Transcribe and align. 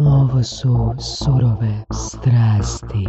Ovo 0.00 0.42
su 0.42 0.94
surove 1.00 1.82
strasti. 1.92 3.08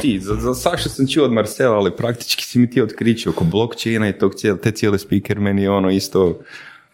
Ti, 0.00 0.20
za, 0.20 0.34
za 0.34 0.54
Saša 0.54 0.88
sam 0.88 1.06
čuo 1.06 1.24
od 1.24 1.32
Marcela, 1.32 1.76
ali 1.76 1.96
praktički 1.96 2.44
si 2.44 2.58
mi 2.58 2.70
ti 2.70 2.82
otkričio 2.82 3.32
oko 3.32 3.44
blockchaina 3.44 4.08
i 4.08 4.18
tog 4.18 4.34
cijel, 4.34 4.56
te 4.56 4.70
cijele 4.70 4.98
speaker, 4.98 5.40
meni 5.40 5.62
je 5.62 5.70
ono 5.70 5.90
isto, 5.90 6.38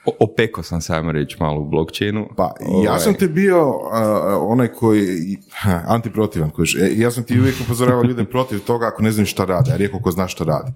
o- 0.04 0.16
opeko 0.20 0.62
sam 0.62 0.80
sam 0.80 1.10
reći 1.10 1.36
malo 1.40 1.60
u 1.60 1.68
blockchainu. 1.68 2.28
Pa, 2.36 2.54
ja 2.84 2.90
Ovaj, 2.90 3.00
sam 3.00 3.14
ti 3.14 3.28
bio 3.28 3.68
uh, 3.68 3.76
onaj 4.40 4.68
koji, 4.68 5.36
ha, 5.52 5.82
antiprotivan, 5.86 6.50
koji, 6.50 6.66
ja 6.96 7.10
sam 7.10 7.24
ti 7.24 7.40
uvijek 7.40 7.54
upozoravao 7.64 8.02
ljude 8.02 8.24
protiv 8.24 8.60
toga 8.60 8.86
ako 8.86 9.02
ne 9.02 9.12
znam 9.12 9.26
šta 9.26 9.44
rade, 9.44 9.72
a 9.72 9.76
rijetko 9.76 9.98
ko 10.00 10.10
zna 10.10 10.28
šta 10.28 10.44
radi. 10.44 10.72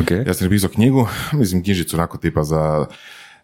ok. 0.00 0.10
Ja 0.26 0.34
sam 0.34 0.44
napisao 0.46 0.70
knjigu, 0.70 1.08
mislim 1.32 1.62
knjižicu 1.62 1.96
onako 1.96 2.18
tipa 2.18 2.42
za 2.42 2.86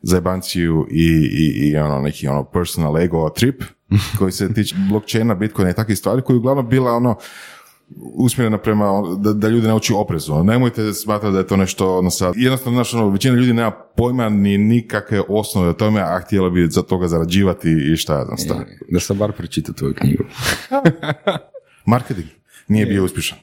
zajebanciju 0.03 0.87
i, 0.91 1.07
i, 1.33 1.69
i 1.69 1.77
ono, 1.77 2.01
neki 2.01 2.29
ono 2.29 2.45
personal 2.45 2.99
ego 2.99 3.31
trip 3.31 3.63
koji 4.19 4.33
se 4.33 4.55
tiče 4.55 4.77
blockchaina, 4.91 5.35
bitcoina 5.35 5.71
i 5.71 5.75
takvih 5.75 5.99
stvari 5.99 6.23
koji 6.23 6.35
je 6.35 6.39
uglavnom 6.39 6.69
bila 6.69 6.93
ono 6.93 7.17
usmjerena 8.15 8.59
prema 8.59 8.91
ono, 8.91 9.17
da, 9.17 9.33
da 9.33 9.49
ljudi 9.49 9.67
nauči 9.67 9.93
oprezu. 9.97 10.45
Nemojte 10.45 10.93
smatrati 10.93 11.33
da 11.33 11.39
je 11.39 11.47
to 11.47 11.57
nešto 11.57 11.99
ono 11.99 12.11
sad, 12.11 12.35
jednostavno 12.37 12.77
znaš, 12.77 12.95
ono, 12.95 13.11
većina 13.11 13.37
ljudi 13.37 13.53
nema 13.53 13.71
pojma 13.71 14.29
ni 14.29 14.59
nikakve 14.59 15.23
osnove 15.29 15.69
o 15.69 15.73
tome, 15.73 16.01
a 16.01 16.21
htjela 16.25 16.51
bi 16.51 16.67
za 16.71 16.83
toga 16.83 17.09
zarađivati 17.09 17.93
i 17.93 17.97
šta 17.97 18.19
ja 18.19 18.25
znam 18.25 18.39
stvari. 18.39 18.71
Da 18.89 19.01
sam 19.01 19.19
bar 19.19 19.33
pročitao 19.33 19.75
tvoju 19.75 19.95
knjigu. 19.95 20.25
Marketing 21.87 22.27
nije 22.69 22.87
bio 22.87 23.05
uspješan. 23.05 23.39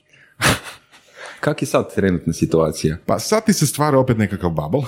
Kak 1.39 1.61
je 1.61 1.65
sad 1.65 1.95
trenutna 1.95 2.33
situacija? 2.33 2.97
Pa 3.05 3.19
sad 3.19 3.45
ti 3.45 3.53
se 3.53 3.67
stvara 3.67 3.99
opet 3.99 4.17
nekakav 4.17 4.49
bubble, 4.49 4.81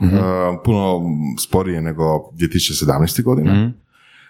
uh, 0.00 0.60
puno 0.64 1.00
sporije 1.40 1.80
nego 1.82 2.04
2017. 2.04 3.22
godine, 3.22 3.72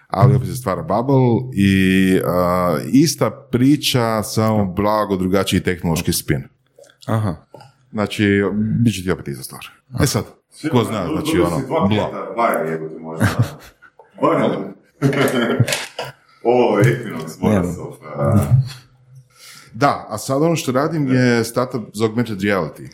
ali 0.07 0.35
opet 0.35 0.47
se 0.47 0.55
stvara 0.55 0.81
bubble 0.81 1.53
i 1.53 2.13
uh, 2.19 2.81
ista 2.93 3.31
priča, 3.51 4.23
samo 4.23 4.65
blago 4.65 5.15
drugačiji 5.15 5.63
tehnološki 5.63 6.13
spin. 6.13 6.43
Aha. 7.07 7.35
Znači, 7.91 8.43
bit 8.83 8.95
će 8.95 9.03
ti 9.03 9.11
opet 9.11 9.27
ista 9.27 9.43
stvar. 9.43 9.65
E 10.03 10.05
sad, 10.05 10.23
ko 10.71 10.83
zna, 10.83 11.07
znači 11.07 11.41
ono, 11.41 11.87
bla. 11.87 12.09
Ovo 16.43 16.79
je 16.79 17.13
Da, 19.73 20.05
a 20.09 20.17
sad 20.17 20.41
ono 20.41 20.55
što 20.55 20.71
radim 20.71 21.13
je 21.13 21.43
startup 21.43 21.81
za 21.93 22.05
augmented 22.05 22.39
reality. 22.41 22.87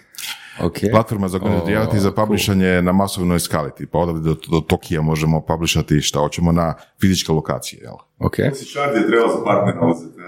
Ok. 0.62 0.78
Platforma 0.92 1.28
za 1.28 1.38
augmented 1.38 1.64
O, 1.64 1.72
reality 1.72 1.98
za 1.98 2.12
publishanje 2.12 2.82
na 2.82 2.92
masovnoj 2.92 3.40
skali. 3.40 3.72
Tipa 3.78 3.98
odavde 3.98 4.22
do, 4.30 4.36
do 4.52 4.60
Tokija 4.62 5.02
možemo 5.02 5.42
publishati 5.42 6.02
šta 6.02 6.20
hoćemo 6.20 6.52
na 6.52 6.74
fizičke 7.02 7.32
lokacije. 7.32 7.82
Jel? 7.82 7.96
Ok. 8.20 8.40
Je 8.40 8.52
trebao 9.08 9.30
za 9.30 9.44
partnera 9.46 9.88
uzeti, 9.88 10.20
ne? 10.20 10.26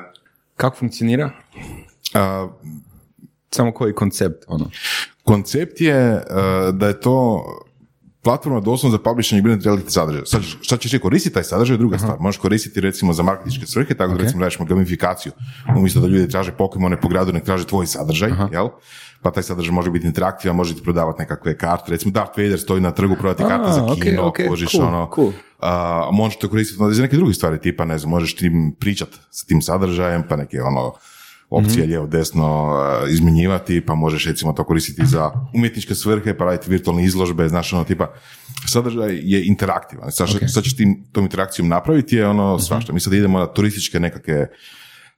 Kako 0.56 0.76
funkcionira? 0.76 1.32
A, 2.14 2.48
Samo 3.52 3.72
koji 3.74 3.94
koncept, 3.94 4.44
ono? 4.48 4.70
koncept 5.24 5.82
je 5.82 6.16
uh, 6.16 6.76
da 6.76 6.88
je 6.88 7.00
to 7.00 7.46
platforma 8.22 8.60
doslovno 8.60 8.98
za 8.98 9.04
publishing 9.04 9.40
augmented 9.40 9.66
reality 9.72 9.90
sadržaja. 9.90 10.26
Sad, 10.26 10.42
šta 10.62 10.78
ćeš 10.78 10.92
ti 10.92 11.00
koristiti 11.00 11.34
taj 11.34 11.44
sadržaj 11.44 11.74
je 11.74 11.78
druga 11.78 11.98
stvar. 11.98 12.20
Možeš 12.20 12.40
koristiti 12.42 12.82
recimo 12.82 13.14
za 13.14 13.24
marketinške 13.24 13.66
svrhe, 13.66 13.94
tako 13.94 14.14
da 14.14 14.24
recimo 14.24 14.42
radiš 14.42 14.58
gamifikaciju. 14.58 15.32
Umjesto 15.78 16.00
da 16.00 16.08
ljudi 16.08 16.30
traže 16.30 16.52
Pokemone 16.52 17.02
po 17.02 17.08
gradu, 17.08 17.34
nek 17.34 17.44
traže 17.44 17.68
tvoj 17.68 17.86
sadržaj, 17.88 18.32
jel? 18.52 18.68
Pa 19.22 19.32
taj 19.32 19.44
sadržaj 19.44 19.72
može 19.72 19.92
biti 19.92 20.08
interaktivan, 20.08 20.56
može 20.56 20.76
ti 20.76 20.84
prodavati 20.84 21.20
nekakve 21.20 21.58
karte. 21.58 21.92
Recimo 21.92 22.12
Darth 22.12 22.38
Vader 22.38 22.60
stoji 22.60 22.82
na 22.82 22.92
trgu 22.92 23.16
prodati 23.16 23.44
A, 23.44 23.48
karte 23.48 23.72
za 23.72 23.88
kino, 24.04 24.28
ok, 24.28 24.38
kužiš, 24.48 24.72
cool, 24.72 24.86
ono, 24.86 25.10
cool. 25.16 25.32
a, 25.60 26.10
možeš 26.12 26.40
to 26.40 26.50
koristiti 26.50 26.84
onda 26.84 26.94
za 26.94 27.02
neke 27.02 27.16
druge 27.16 27.34
stvari, 27.34 27.60
tipa, 27.60 27.86
ne 27.86 27.98
znam, 27.98 28.10
možeš 28.10 28.36
tim 28.36 28.76
pričat 28.80 29.10
s 29.32 29.46
tim 29.46 29.62
sadržajem, 29.62 30.24
pa 30.30 30.36
neke 30.36 30.62
ono, 30.62 30.94
opcije 31.50 31.78
Mhm. 31.78 31.88
lijevo 31.88 32.08
desno 32.08 32.46
a, 32.68 33.08
izmjenjivati, 33.10 33.82
pa 33.82 33.96
možeš 33.96 34.26
recimo 34.26 34.54
to 34.54 34.64
koristiti 34.64 35.06
za 35.06 35.32
umjetničke 35.54 35.96
svrhe, 35.96 36.38
pa 36.38 36.46
raditi 36.46 36.70
virtualne 36.70 37.04
izložbe, 37.04 37.50
znaš 37.50 37.74
ono 37.74 37.84
tipa, 37.84 38.08
sadržaj 38.66 39.10
je 39.14 39.46
interaktivan. 39.46 40.12
Sad, 40.12 40.28
okay. 40.30 40.48
sad 40.48 40.64
ćeš 40.64 40.76
tim, 40.76 41.04
tom 41.12 41.24
interakcijom 41.24 41.68
napraviti 41.68 42.16
je 42.16 42.28
ono 42.28 42.56
Mhm. 42.56 42.62
svašta. 42.62 42.94
Mi 42.94 43.00
sad 43.00 43.14
idemo 43.14 43.40
na 43.40 43.46
turističke 43.48 44.00
nekakve 44.00 44.48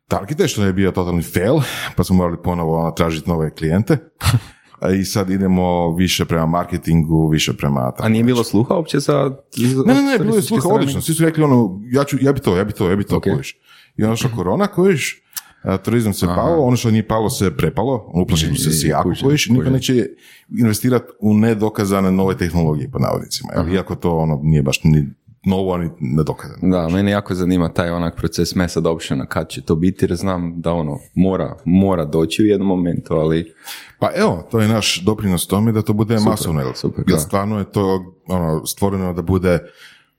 targete, 0.09 0.47
što 0.47 0.63
je 0.63 0.73
bio 0.73 0.91
totalni 0.91 1.23
fail, 1.23 1.55
pa 1.95 2.03
smo 2.03 2.15
morali 2.15 2.37
ponovo 2.43 2.79
ono, 2.79 2.91
tražiti 2.91 3.29
nove 3.29 3.49
klijente. 3.55 3.97
I 4.99 5.05
sad 5.05 5.29
idemo 5.29 5.95
više 5.95 6.25
prema 6.25 6.45
marketingu, 6.45 7.29
više 7.29 7.53
prema... 7.53 7.91
A 7.97 8.09
nije 8.09 8.23
bilo 8.23 8.43
sluha 8.43 8.75
uopće 8.75 8.99
za... 8.99 9.37
Ne, 9.85 9.93
ne, 9.93 10.01
ne, 10.01 10.17
bilo 10.19 10.35
je 10.35 10.41
sluha 10.41 10.69
odlično. 10.69 11.01
Svi 11.01 11.13
su 11.13 11.23
rekli 11.23 11.43
ono, 11.43 11.79
ja, 11.91 12.03
ću, 12.03 12.17
ja 12.21 12.33
bi 12.33 12.39
to, 12.39 12.57
ja 12.57 12.63
bi 12.63 12.73
to, 12.73 12.89
ja 12.89 12.95
bi 12.95 13.03
to, 13.03 13.17
Ok. 13.17 13.23
kojiš. 13.23 13.57
I 13.97 14.03
ono 14.03 14.15
što 14.15 14.29
korona, 14.35 14.67
kojiš, 14.67 15.23
turizam 15.83 16.13
se 16.13 16.25
palo, 16.25 16.63
ono 16.63 16.77
što 16.77 16.91
nije 16.91 17.07
palo 17.07 17.29
se 17.29 17.57
prepalo, 17.57 18.11
uplašili 18.13 18.55
su 18.55 18.71
se 18.71 18.87
jako, 18.87 19.09
kužim, 19.09 19.27
kojiš, 19.27 19.49
niko 19.49 19.69
neće 19.69 20.05
investirati 20.59 21.05
u 21.19 21.33
nedokazane 21.33 22.11
nove 22.11 22.37
tehnologije, 22.37 22.91
po 22.91 22.99
navodnicima. 22.99 23.53
jel? 23.55 23.73
Iako 23.73 23.95
to 23.95 24.17
ono 24.17 24.39
nije 24.43 24.63
baš 24.63 24.83
ni 24.83 25.07
novo, 25.45 25.77
ni 25.77 25.89
nedokazano. 25.99 26.59
Da, 26.61 26.89
mene 26.89 27.11
jako 27.11 27.33
zanima 27.35 27.69
taj 27.69 27.89
onak 27.89 28.15
proces 28.15 28.55
mass 28.55 28.77
adoptiona, 28.77 29.25
kad 29.25 29.49
će 29.49 29.61
to 29.61 29.75
biti, 29.75 30.05
jer 30.05 30.15
znam 30.15 30.53
da 30.61 30.71
ono, 30.73 30.99
mora, 31.15 31.55
mora 31.65 32.05
doći 32.05 32.43
u 32.43 32.45
jednom 32.45 32.67
momentu, 32.67 33.13
ali 33.13 33.53
Pa 33.99 34.09
evo, 34.15 34.47
to 34.51 34.59
je 34.59 34.67
naš 34.67 35.01
doprinos 35.01 35.47
tome 35.47 35.71
da 35.71 35.81
to 35.81 35.93
bude 35.93 36.19
masovno. 36.19 36.61
jel? 36.61 36.73
super, 36.73 37.03
Jer 37.07 37.15
da. 37.15 37.19
stvarno 37.19 37.59
je 37.59 37.71
to 37.71 38.13
ono, 38.27 38.65
stvoreno 38.65 39.13
da 39.13 39.21
bude 39.21 39.59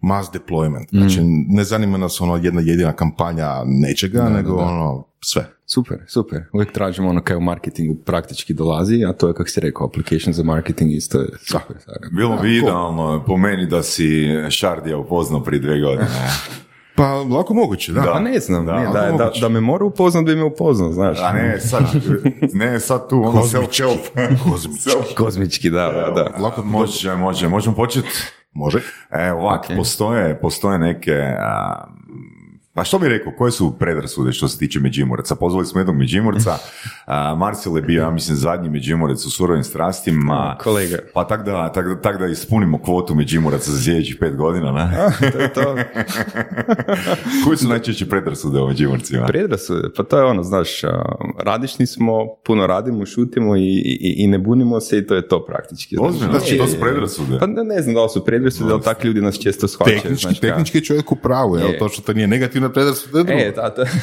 mass 0.01 0.29
deployment. 0.31 0.87
Znači, 0.91 1.21
Mm. 1.21 1.45
ne 1.49 1.65
zanima 1.65 1.99
nas 1.99 2.21
ono 2.21 2.37
jedna 2.37 2.61
jedina 2.61 2.93
kampanja 2.93 3.49
nečega, 3.65 4.23
nego 4.27 4.55
ono 4.55 5.05
sve. 5.21 5.47
super, 5.67 5.99
super. 6.07 6.39
Uvijek 6.53 6.73
tražimo 6.73 7.09
ono 7.09 7.23
kaj 7.23 7.37
u 7.37 7.41
marketingu 7.41 7.95
praktički 7.97 8.55
dolazi, 8.55 9.05
a 9.05 9.13
to 9.13 9.29
je, 9.29 9.35
kako 9.35 9.49
si 9.49 9.61
rekao, 9.61 9.87
application 9.87 10.33
za 10.33 10.43
marketing 10.45 10.93
isto 10.93 11.21
je 11.21 11.29
super. 11.41 11.77
Bilo 12.13 12.37
bi 12.37 12.57
idealno 12.57 13.25
po 13.27 13.37
meni 13.37 13.67
da 13.67 13.83
si 13.83 14.27
Shardija 14.51 14.99
upoznao 14.99 15.43
prije 15.43 15.61
dvije 15.61 15.81
godine. 15.81 16.09
Pa, 16.95 17.05
lako 17.15 17.55
moguće, 17.55 17.93
da. 17.93 18.01
Da. 18.01 18.13
Pa 18.13 18.21
ne 18.21 18.39
znam, 18.39 18.67
Da, 18.67 18.77
nije, 18.77 18.87
da, 18.87 19.17
da, 19.19 19.31
da 19.41 19.49
me 19.49 19.61
mora 19.61 19.85
upoznat, 19.85 20.25
bi 20.25 20.37
me 20.37 20.45
upoznao, 20.45 20.93
znaš. 20.93 21.19
A 21.21 21.33
ne, 21.33 21.61
sad, 21.61 21.83
ne, 22.53 22.81
sad 22.81 23.09
tu 23.09 23.17
ono 23.19 23.41
Kozmički. 23.41 23.83
self-help. 23.83 24.39
Kozmički. 24.45 25.15
Kozmički, 25.19 25.71
da, 25.71 25.87
da, 25.87 26.13
da. 26.15 26.43
Lako 26.43 26.63
Može, 26.63 27.17
može, 27.17 27.49
možemo 27.49 27.77
početi. 27.77 28.09
Može. 28.53 28.79
E, 29.11 29.33
ovak, 29.33 29.61
Ok. 29.71 29.77
postoje, 29.77 30.41
postoje 30.41 30.79
neke... 30.79 31.35
A, 31.41 31.85
pa 32.81 32.85
što 32.85 32.99
bi 32.99 33.09
rekao, 33.09 33.33
koje 33.33 33.53
su 33.53 33.79
predrasude 33.79 34.33
što 34.33 34.49
se 34.49 34.59
tiče 34.59 34.81
Međimuraca? 34.81 35.35
Pozvali 35.35 35.67
smo 35.67 35.81
jednog 35.81 35.97
Međimurca, 35.97 36.59
Marcel 37.37 37.77
je 37.77 37.83
bio, 37.83 38.03
ja 38.03 38.11
mislim, 38.11 38.37
zadnji 38.37 38.71
Međimurac 38.71 39.25
u 39.27 39.31
surovim 39.31 39.65
strastima. 39.65 40.57
Kolega. 40.63 40.97
Pa 41.15 41.27
tak 41.27 41.45
da, 41.45 41.73
tak, 41.73 41.89
da- 41.89 42.01
tak 42.01 42.19
da 42.19 42.27
ispunimo 42.27 42.79
kvotu 42.79 43.15
Međimuraca 43.15 43.71
za 43.71 43.83
sljedećih 43.83 44.17
pet 44.21 44.37
godina, 44.37 44.73
ne? 44.73 44.91
to 45.33 45.39
je 45.39 45.53
to. 45.53 45.77
Koji 47.45 47.57
su 47.57 47.69
najčešće 47.69 48.09
predrasude 48.09 48.59
o 48.59 48.67
Međimurcima? 48.69 49.27
Predrasude, 49.27 49.89
pa 49.97 50.03
to 50.03 50.19
je 50.19 50.25
ono, 50.25 50.43
znaš, 50.43 50.71
radišni 51.39 51.87
smo, 51.87 52.13
puno 52.45 52.67
radimo, 52.67 53.07
šutimo 53.07 53.57
i, 53.57 53.61
i, 53.85 54.15
i 54.17 54.27
ne 54.27 54.39
bunimo 54.39 54.81
se 54.81 54.99
i 54.99 55.07
to 55.07 55.15
je 55.15 55.29
to 55.29 55.45
praktički. 55.47 55.97
znaš. 55.97 56.09
Ozbiljno, 56.09 56.39
znači, 56.39 56.59
to 56.59 56.67
su 56.67 56.81
predrasude. 56.81 57.39
Pa 57.39 57.47
ne, 57.47 57.65
ne 57.65 57.83
znam 57.83 57.95
da 57.95 58.03
li 58.03 58.09
su 58.09 58.25
predrasude, 58.25 58.73
ali 58.73 58.83
takvi 58.83 59.07
ljudi 59.07 59.21
nas 59.21 59.39
često 59.39 59.69
shvaćaju. 59.69 60.01
Tehnički, 60.01 60.23
znaš, 60.23 60.37
ka- 60.37 60.41
tehnički 60.41 60.79
je 60.79 60.85
čovjek 60.85 61.13
u 61.13 61.17
pravu, 61.17 61.57
jel? 61.57 61.69
Je. 61.71 61.79
To 61.79 61.89
što 61.89 62.03
to 62.03 62.13
nije 62.13 62.27
negativna 62.27 62.70
predrasuda 62.73 63.19
je 63.19 63.25
drugo. 63.25 63.41
E, 63.41 63.53
da, 63.57 63.75
da. 63.77 63.85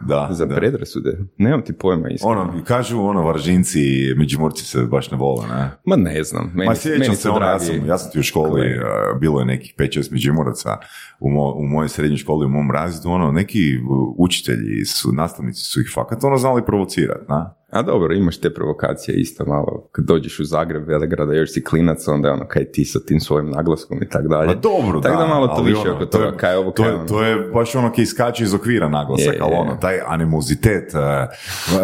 Da, 0.00 0.28
Za 0.30 0.46
da. 0.46 0.56
predrasude. 0.56 1.18
Nemam 1.38 1.62
ti 1.62 1.72
pojma 1.72 2.08
iskreno. 2.08 2.40
Ono, 2.40 2.64
kažu, 2.64 3.00
ono, 3.00 3.22
Varžinci 3.22 3.80
i 3.80 4.14
Međimurci 4.16 4.64
se 4.64 4.82
baš 4.82 5.10
ne 5.10 5.16
vole, 5.16 5.48
ne? 5.48 5.70
Ma 5.84 5.96
ne 5.96 6.22
znam. 6.24 6.52
Meni, 6.54 6.68
Ma 6.68 6.74
sjećam 6.74 7.00
meni 7.00 7.16
se, 7.16 7.30
ono, 7.30 7.46
ja 7.46 7.58
sam, 7.58 7.86
ja 7.86 7.98
sam 7.98 8.12
ti 8.12 8.18
u 8.18 8.22
školi, 8.22 8.78
uh, 8.78 9.20
bilo 9.20 9.40
je 9.40 9.46
nekih 9.46 9.74
5-6 9.78 10.12
Međimuraca 10.12 10.76
u, 11.20 11.30
mo, 11.30 11.52
u 11.52 11.66
mojoj 11.66 11.88
srednjoj 11.88 12.16
školi, 12.16 12.46
u 12.46 12.48
mom 12.48 12.70
razredu, 12.70 13.08
ono, 13.08 13.32
neki 13.32 13.78
učitelji, 14.18 14.84
su, 14.84 15.12
nastavnici 15.12 15.64
su 15.64 15.80
ih 15.80 15.90
fakat 15.94 16.24
ono 16.24 16.36
znali 16.36 16.62
provocirati, 16.66 17.24
na? 17.28 17.54
A 17.70 17.82
dobro, 17.82 18.14
imaš 18.14 18.36
te 18.36 18.50
provokacije 18.50 19.14
isto 19.16 19.44
malo. 19.46 19.88
Kad 19.92 20.04
dođeš 20.04 20.40
u 20.40 20.44
Zagreb, 20.44 20.88
Velegrada, 20.88 21.34
još 21.34 21.52
si 21.52 21.64
klinac, 21.64 22.08
onda 22.08 22.28
je 22.28 22.34
ono 22.34 22.46
kaj 22.46 22.64
ti 22.64 22.84
sa 22.84 23.00
tim 23.00 23.20
svojim 23.20 23.50
naglaskom 23.50 24.02
i 24.02 24.08
tako 24.08 24.28
dalje. 24.28 24.46
Pa 24.46 24.54
dobro, 24.54 25.00
Tako 25.00 25.16
da, 25.16 25.26
malo 25.26 25.48
to 25.48 25.62
više 25.62 25.80
ono, 25.80 25.92
oko 25.92 26.06
to 26.06 26.18
je- 26.18 26.24
toga, 26.24 26.36
kaj 26.36 26.52
je 26.52 26.58
ovo, 26.58 26.70
to, 26.70 26.82
kaj 26.82 26.90
je, 26.90 26.96
ono. 26.96 27.06
to 27.06 27.22
je 27.22 27.36
baš 27.48 27.74
ono 27.74 27.92
kaj 27.92 28.02
iskače 28.02 28.44
iz 28.44 28.54
okvira 28.54 28.88
naglasak, 28.88 29.26
Je, 29.26 29.38
ali 29.40 29.52
je. 29.52 29.58
ono, 29.58 29.76
taj 29.76 29.98
animozitet 30.06 30.92
uh, 30.94 31.00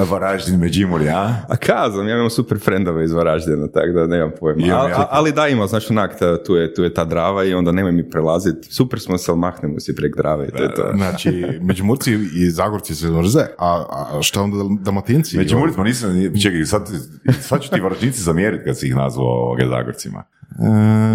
Varaždin 0.03 0.56
Međimurje, 0.56 1.11
a? 1.11 1.35
A 1.49 1.56
kazam, 1.59 2.09
ja 2.09 2.17
imam 2.17 2.31
super 2.31 2.59
frendove 2.59 3.05
iz 3.05 3.12
Varaždina, 3.12 3.69
tako 3.69 3.93
da 3.93 4.06
nemam 4.06 4.31
pojma. 4.41 4.62
A- 4.65 4.69
ja. 4.69 4.97
a- 4.97 5.09
ali 5.11 5.32
da, 5.32 5.49
ima, 5.49 5.67
znaš, 5.67 5.91
onak, 5.91 6.19
ta- 6.19 6.43
tu 6.44 6.55
je, 6.55 6.75
tu 6.75 6.82
je 6.82 6.94
ta 6.94 7.05
drava 7.05 7.44
i 7.44 7.55
onda 7.55 7.73
nemoj 7.73 7.93
mi 7.93 8.11
prelaziti. 8.11 8.69
Super 8.71 9.00
smo 9.00 9.19
se, 9.19 9.31
ali 9.31 9.41
mahnemo 9.41 9.81
si 9.81 9.94
prek 9.94 10.17
drave 10.17 10.47
i 10.47 10.50
to 10.50 10.62
je 10.62 10.75
to. 10.75 10.91
Znači, 10.94 11.47
Međimurci 11.61 12.12
i 12.35 12.50
Zagorci 12.50 12.94
se 12.94 13.06
mrze, 13.09 13.41
a, 13.59 13.85
a 13.91 14.23
šta 14.23 14.43
onda 14.43 14.56
Dalmatinci? 14.81 15.37
Međimurci, 15.37 15.75
ma 15.76 15.84
nisam, 15.84 16.11
čekaj, 16.43 16.64
sad, 16.64 16.90
sad 17.40 17.62
ću 17.62 17.70
ti 17.70 17.81
Varaždinci 17.81 18.23
zamjeriti 18.23 18.64
kad 18.64 18.78
si 18.78 18.87
ih 18.88 18.94
nazvao 18.94 19.56
Zagorcima. 19.69 20.23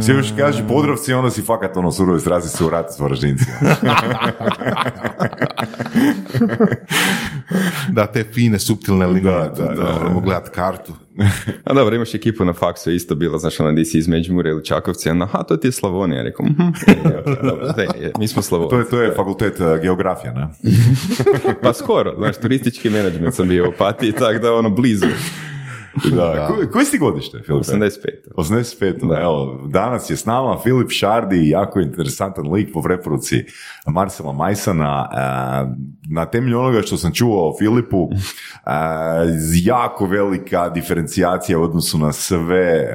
Svi 0.01 0.13
još 0.13 0.33
kaži 0.37 0.63
Podravci, 0.67 1.13
onda 1.13 1.29
si 1.29 1.41
fakat 1.41 1.77
ono 1.77 1.91
surove 1.91 2.19
strazi 2.19 2.49
se 2.49 2.65
u 2.65 2.69
ratu 2.69 2.93
s 2.93 2.99
Varaždincima. 2.99 3.51
Da, 7.89 8.07
te 8.07 8.23
fine, 8.23 8.59
suptilne 8.59 9.07
linije. 9.07 9.33
Da, 9.33 9.53
da, 9.57 9.65
da, 9.65 9.73
da. 9.73 10.09
Mogu 10.09 10.21
gledat 10.21 10.49
kartu. 10.49 10.93
A 11.65 11.73
dobro, 11.73 11.95
imaš 11.95 12.15
ekipu 12.15 12.45
na 12.45 12.53
faksu, 12.53 12.89
je 12.89 12.95
isto 12.95 13.15
bilo, 13.15 13.37
znaš, 13.37 13.59
ono, 13.59 13.71
di 13.71 13.85
si 13.85 13.97
iz 13.97 14.07
Međimurja 14.07 14.51
ili 14.51 14.65
Čakovci, 14.65 15.09
ono, 15.09 15.25
aha, 15.25 15.43
to 15.43 15.57
ti 15.57 15.67
je 15.67 15.71
Slavonija, 15.71 16.23
rekao, 16.23 16.45
mhm, 16.45 16.61
je, 16.87 17.23
dobro, 17.43 17.65
je, 17.99 18.11
mi 18.19 18.27
smo 18.27 18.41
Slavonci. 18.41 18.69
To 18.69 18.79
je, 18.79 18.89
to 18.89 19.01
je 19.01 19.13
fakultet 19.15 19.59
uh, 19.59 19.81
geografija, 19.81 20.33
ne? 20.33 20.47
Pa 21.63 21.73
skoro, 21.73 22.15
znaš, 22.17 22.37
turistički 22.37 22.89
menadžment 22.89 23.35
sam 23.35 23.47
bio 23.47 23.65
u 23.65 23.69
Opatiji, 23.69 24.11
tako 24.11 24.39
da, 24.39 24.53
ono, 24.53 24.69
blizu. 24.69 25.07
Da. 26.15 26.47
Ko, 26.47 26.71
koji 26.71 26.85
si 26.85 26.97
godište, 26.97 27.38
Filipe? 27.45 27.71
85. 27.71 28.33
85. 28.35 29.07
Da. 29.07 29.21
Evo, 29.21 29.67
danas 29.67 30.09
je 30.09 30.17
s 30.17 30.25
nama 30.25 30.57
Filip 30.63 30.91
Šardi, 30.91 31.49
jako 31.49 31.79
interesantan 31.79 32.51
lik 32.51 32.73
po 32.73 32.81
preporuci 32.81 33.45
Marcela 33.88 34.33
Majsana. 34.33 35.09
Na 36.09 36.25
temelju 36.25 36.59
onoga 36.59 36.81
što 36.81 36.97
sam 36.97 37.13
čuo 37.13 37.49
o 37.49 37.57
Filipu, 37.59 38.09
jako 39.73 40.05
velika 40.05 40.69
diferencijacija 40.69 41.59
u 41.59 41.63
odnosu 41.63 41.97
na 41.97 42.13
sve 42.13 42.88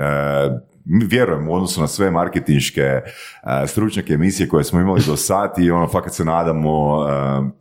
vjerujem 0.87 1.49
u 1.49 1.55
odnosu 1.55 1.81
na 1.81 1.87
sve 1.87 2.11
marketinške 2.11 3.01
uh, 3.03 3.69
stručnjake 3.69 4.13
emisije 4.13 4.49
koje 4.49 4.65
smo 4.65 4.81
imali 4.81 5.03
do 5.07 5.17
sati 5.17 5.63
i 5.63 5.71
ono 5.71 5.89
fakat 5.89 6.15
se 6.15 6.25
nadamo 6.25 6.99
uh, 6.99 7.07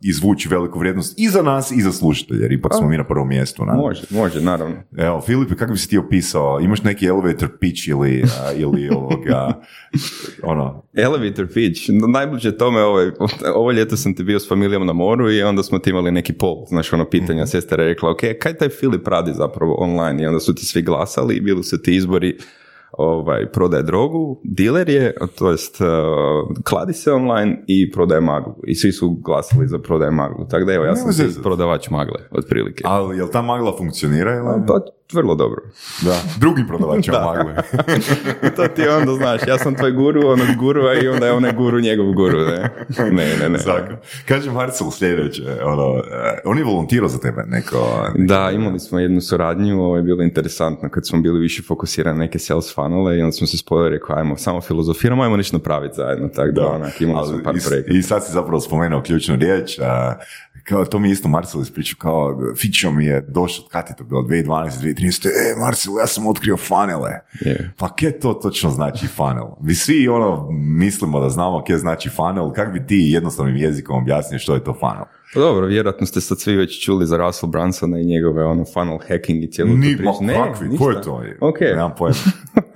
izvući 0.02 0.48
veliku 0.48 0.78
vrijednost 0.78 1.14
i 1.18 1.28
za 1.28 1.42
nas 1.42 1.70
i 1.70 1.82
za 1.82 1.92
slušatelje 1.92 2.42
jer 2.42 2.52
ipak 2.52 2.72
smo 2.78 2.88
mi 2.88 2.96
na 2.96 3.04
prvom 3.04 3.28
mjestu. 3.28 3.64
Na. 3.64 3.72
Može, 3.72 4.02
može, 4.10 4.40
naravno. 4.40 4.76
Evo, 4.96 5.20
Filipe, 5.20 5.54
kako 5.54 5.72
bi 5.72 5.78
si 5.78 5.88
ti 5.88 5.98
opisao? 5.98 6.60
Imaš 6.60 6.82
neki 6.82 7.06
elevator 7.06 7.48
pitch 7.60 7.88
ili, 7.88 8.22
uh, 8.22 8.60
ili 8.60 8.88
ovoga, 8.88 9.62
ono... 10.42 10.86
Elevator 10.94 11.46
pitch, 11.54 11.82
najbliže 12.08 12.56
tome 12.56 12.82
ovo, 12.82 13.00
ovo 13.54 13.72
ljeto 13.72 13.96
sam 13.96 14.14
ti 14.14 14.24
bio 14.24 14.40
s 14.40 14.48
familijom 14.48 14.86
na 14.86 14.92
moru 14.92 15.32
i 15.32 15.42
onda 15.42 15.62
smo 15.62 15.78
ti 15.78 15.90
imali 15.90 16.10
neki 16.10 16.32
poll, 16.32 16.66
znaš 16.68 16.92
ono 16.92 17.04
pitanja, 17.04 17.42
mm 17.42 17.46
sestra 17.46 17.82
je 17.82 17.88
rekla, 17.88 18.10
ok, 18.10 18.20
kaj 18.40 18.54
taj 18.54 18.68
Filip 18.68 19.08
radi 19.08 19.32
zapravo 19.34 19.74
online 19.78 20.22
i 20.22 20.26
onda 20.26 20.40
su 20.40 20.54
ti 20.54 20.64
svi 20.64 20.82
glasali 20.82 21.36
i 21.36 21.40
bili 21.40 21.64
su 21.64 21.82
ti 21.82 21.96
izbori 21.96 22.38
ovaj, 22.96 23.46
prodaje 23.52 23.82
drogu, 23.82 24.40
diler 24.44 24.88
je, 24.88 25.14
to 25.38 25.50
jest 25.50 25.80
uh, 25.80 25.86
kladi 26.64 26.92
se 26.92 27.12
online 27.12 27.64
i 27.66 27.90
prodaje 27.90 28.20
maglu. 28.20 28.54
I 28.66 28.74
svi 28.74 28.92
su 28.92 29.10
glasili 29.10 29.68
za 29.68 29.78
prodaje 29.78 30.10
maglu. 30.10 30.46
Tako 30.50 30.64
da 30.64 30.72
evo, 30.72 30.84
ja 30.84 30.96
sam 30.96 31.42
prodavač 31.42 31.90
magle, 31.90 32.28
otprilike. 32.30 32.84
Ali 32.86 33.16
jel 33.18 33.28
ta 33.32 33.42
magla 33.42 33.72
funkcionira 33.78 34.34
ili? 34.34 34.66
Pa, 34.66 34.80
vrlo 35.12 35.34
dobro. 35.34 35.62
Da, 36.02 36.16
drugim 36.40 36.66
prodavačima 36.66 37.20
magle. 37.26 37.54
to 38.56 38.68
ti 38.68 38.88
onda 38.88 39.12
znaš, 39.12 39.40
ja 39.46 39.58
sam 39.58 39.74
tvoj 39.74 39.92
guru, 39.92 40.28
onog 40.28 40.46
gurua 40.58 40.94
i 40.94 41.08
onda 41.08 41.26
je 41.26 41.32
onaj 41.32 41.52
guru 41.52 41.80
njegov 41.80 42.12
guru, 42.12 42.38
ne? 42.38 42.70
Ne, 42.98 43.36
ne, 43.40 43.48
ne. 43.48 43.58
Zako. 43.58 43.92
Kaže 44.28 44.50
Marcel 44.50 44.90
sljedeće, 44.90 45.42
ono, 45.64 45.98
eh, 45.98 46.38
on 46.44 46.58
je 46.58 46.64
volontirao 46.64 47.08
za 47.08 47.18
tebe 47.18 47.42
neko... 47.46 47.76
neko 48.06 48.26
da, 48.26 48.50
imali 48.50 48.80
smo 48.80 48.98
jednu 48.98 49.20
suradnju, 49.20 49.80
ovo 49.80 49.96
je 49.96 50.02
bilo 50.02 50.22
interesantno 50.22 50.88
kad 50.88 51.06
smo 51.06 51.20
bili 51.20 51.40
više 51.40 51.62
fokusirani 51.62 52.18
na 52.18 52.24
neke 52.24 52.38
sales 52.38 52.74
funnele 52.74 53.18
i 53.18 53.22
onda 53.22 53.32
smo 53.32 53.46
se 53.46 53.58
spojili, 53.58 53.90
rekao, 53.90 54.16
ajmo, 54.16 54.36
samo 54.36 54.60
filozofiramo, 54.60 55.22
ajmo 55.22 55.36
nešto 55.36 55.56
napraviti 55.56 55.94
zajedno, 55.96 56.28
tako 56.28 56.50
da, 56.50 56.66
onak, 56.66 57.00
imali 57.00 57.28
smo 57.28 57.38
par 57.44 57.54
projekta. 57.68 57.92
I 57.92 58.02
sad 58.02 58.26
si 58.26 58.32
zapravo 58.32 58.60
spomenuo 58.60 59.02
ključnu 59.02 59.36
riječ, 59.36 59.78
a, 59.78 60.14
kao 60.68 60.84
to 60.84 60.98
mi 60.98 61.10
isto 61.10 61.28
Marcel 61.28 61.62
ispričao, 61.62 61.96
kao 61.98 62.38
Fičo 62.56 62.90
mi 62.90 63.04
je 63.04 63.20
došao, 63.20 63.64
kad 63.70 63.86
je 63.88 63.96
to 63.96 64.04
bilo, 64.04 64.22
2012, 64.22 64.70
2013, 64.80 65.26
e 65.26 65.60
Marcel, 65.60 65.92
ja 66.00 66.06
sam 66.06 66.26
otkrio 66.26 66.56
funnele. 66.56 67.10
Je. 67.40 67.72
Pa 67.78 67.94
kje 67.96 68.20
to 68.20 68.34
točno 68.34 68.70
znači 68.70 69.06
funnel? 69.06 69.46
Mi 69.60 69.74
svi 69.74 70.08
ono 70.08 70.48
mislimo 70.50 71.20
da 71.20 71.28
znamo 71.28 71.64
kje 71.64 71.78
znači 71.78 72.08
funnel, 72.08 72.52
kako 72.52 72.72
bi 72.72 72.86
ti 72.86 73.08
jednostavnim 73.12 73.56
jezikom 73.56 74.02
objasnio 74.02 74.38
što 74.38 74.54
je 74.54 74.64
to 74.64 74.74
funnel? 74.80 75.04
Pa 75.34 75.40
dobro, 75.40 75.66
vjerojatno 75.66 76.06
ste 76.06 76.20
sad 76.20 76.40
svi 76.40 76.56
već 76.56 76.84
čuli 76.84 77.06
za 77.06 77.16
Russell 77.16 77.50
Brunsona 77.50 77.98
i 77.98 78.04
njegove 78.04 78.44
ono 78.44 78.64
funnel 78.64 78.98
hacking 79.00 79.44
i 79.44 79.50
cijelu 79.50 79.70
tu 79.70 79.76
Ni, 79.76 79.96
priču. 79.96 80.10
ma 80.22 80.32
kakvi, 80.44 80.76
ko 80.78 80.90
je 80.90 81.02
to? 81.02 81.22
Ok. 81.40 81.60
Nemam 81.60 81.92
pojma. 81.98 82.14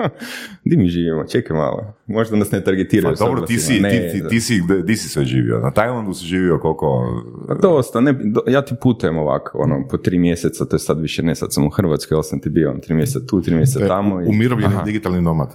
Di 0.64 0.76
mi 0.76 0.88
živimo? 0.88 1.24
Čekaj 1.24 1.56
malo. 1.56 1.94
Možda 2.06 2.36
nas 2.36 2.50
ne 2.50 2.64
targetiraju. 2.64 3.16
Pa 3.18 3.24
dobro, 3.24 3.40
ti 3.42 3.58
si, 3.58 3.74
ti, 3.74 3.80
Ne, 3.80 4.10
ti, 4.12 4.20
da. 4.22 4.28
ti 4.28 4.40
si, 4.40 4.54
di 4.84 4.96
si 4.96 5.08
sve 5.08 5.24
živio? 5.24 5.58
Na 5.58 5.70
Tajlandu 5.70 6.14
si 6.14 6.26
živio 6.26 6.58
koliko? 6.58 7.06
Pa 7.48 7.54
dosta, 7.54 8.00
ne, 8.00 8.12
do- 8.14 8.42
ja 8.46 8.62
ti 8.62 8.74
putujem 8.82 9.18
ovako, 9.18 9.58
ono, 9.58 9.88
po 9.88 9.96
tri 9.96 10.18
mjeseca, 10.18 10.64
to 10.64 10.76
je 10.76 10.80
sad 10.80 11.00
više 11.00 11.22
ne, 11.22 11.34
sad 11.34 11.52
sam 11.52 11.66
u 11.66 11.70
Hrvatskoj, 11.70 12.14
ali 12.14 12.24
sam 12.24 12.40
ti 12.40 12.50
bio, 12.50 12.70
ono, 12.70 12.80
tri 12.80 12.94
mjeseca 12.94 13.26
tu, 13.26 13.40
tri 13.40 13.54
mjeseca 13.54 13.88
tamo. 13.88 14.22
I, 14.22 14.26
Umirovljeni 14.26 14.74
digitalni 14.84 15.22
nomad. 15.22 15.48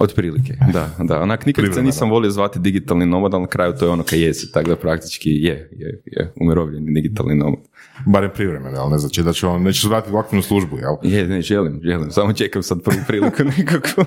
Otprilike, 0.00 0.54
da, 0.72 0.90
da. 0.98 1.20
Onak, 1.20 1.46
nikad 1.46 1.74
se 1.74 1.82
nisam 1.82 2.10
volio 2.10 2.30
zvati 2.30 2.58
digitalni 2.58 3.06
nomad, 3.06 3.34
ali 3.34 3.42
na 3.42 3.48
kraju 3.48 3.72
to 3.78 3.84
je 3.84 3.90
ono 3.90 4.02
kaj 4.02 4.24
jesi, 4.24 4.52
tako 4.52 4.68
da 4.68 4.76
praktički 4.76 5.30
je, 5.30 5.70
je, 5.72 6.02
je 6.06 6.32
umirovljeni 6.40 6.92
digitalni 6.92 7.34
nomad. 7.34 7.60
Barem 8.06 8.30
privremeno, 8.34 8.78
ali 8.80 8.90
ne 8.90 8.98
znači 8.98 9.22
da 9.22 9.32
će 9.32 9.46
on, 9.46 9.62
neće 9.62 9.80
se 9.80 9.88
vratiti 9.88 10.14
u 10.14 10.18
aktivnu 10.18 10.42
službu, 10.42 10.78
jel? 10.78 11.12
Je, 11.12 11.28
ne, 11.28 11.42
želim, 11.42 11.80
želim, 11.82 12.10
samo 12.10 12.32
čekam 12.32 12.62
sad 12.62 12.82
prvu 12.82 12.98
priliku 13.06 13.44
nekako. 13.58 14.04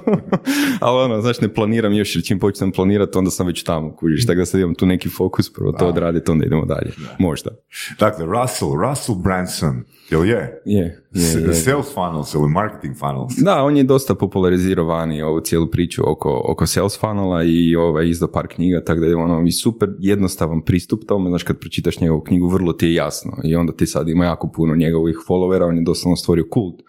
ali 0.80 1.04
ono, 1.04 1.22
znaš, 1.22 1.42
ne 1.42 1.54
planiram 1.54 1.94
još, 1.94 2.16
jer 2.16 2.24
čim 2.24 2.40
počnem 2.40 2.72
planirati, 2.72 3.18
onda 3.18 3.32
sam 3.32 3.48
već 3.48 3.64
tamo, 3.64 3.96
kužiš, 3.96 4.26
tako 4.26 4.40
da 4.40 4.46
sad 4.46 4.62
imam 4.62 4.76
tu 4.76 4.86
neki 4.86 5.10
fokus, 5.10 5.54
prvo 5.54 5.72
to 5.72 5.88
odraditi, 5.88 6.32
onda 6.32 6.46
idemo 6.46 6.66
dalje. 6.66 6.92
Možda. 7.20 7.52
Dakle, 8.00 8.26
Russell, 8.26 8.72
Russell 8.82 9.18
Branson, 9.18 9.84
jel 10.12 10.26
je? 10.26 10.62
Je, 10.66 11.04
je, 11.12 11.42
je. 11.48 11.54
Sales 11.54 11.94
funnels 11.94 12.34
ili 12.34 12.50
marketing 12.50 12.98
funnels? 12.98 13.34
Da, 13.38 13.64
on 13.64 13.78
je 13.78 13.84
dosta 13.84 14.16
popularizirao 14.16 14.86
vani 14.86 15.22
ovu 15.22 15.40
cijelu 15.40 15.68
priču 15.68 16.02
oko, 16.06 16.42
oko 16.46 16.68
sales 16.68 17.00
funnela 17.00 17.44
i 17.44 17.76
ovaj, 17.76 18.10
izdao 18.10 18.32
par 18.32 18.48
knjiga, 18.48 18.84
tako 18.84 19.00
da 19.00 19.06
je 19.06 19.16
ono 19.16 19.44
i 19.48 19.52
super 19.52 19.90
jednostavan 20.00 20.62
pristup 20.62 21.04
tome, 21.08 21.30
znaš 21.30 21.44
kad 21.44 21.60
pročitaš 21.60 22.00
njegovu 22.00 22.22
knjigu 22.22 22.48
vrlo 22.48 22.74
ti 22.74 22.86
je 22.86 22.94
jasno 22.94 23.32
i 23.44 23.56
onda 23.56 23.74
ti 23.74 23.86
sad 23.86 24.10
ima 24.10 24.26
jako 24.26 24.52
puno 24.56 24.76
njegovih 24.76 25.18
followera, 25.28 25.68
on 25.68 25.78
je 25.78 25.84
doslovno 25.84 26.16
stvorio 26.16 26.46
kult 26.50 26.82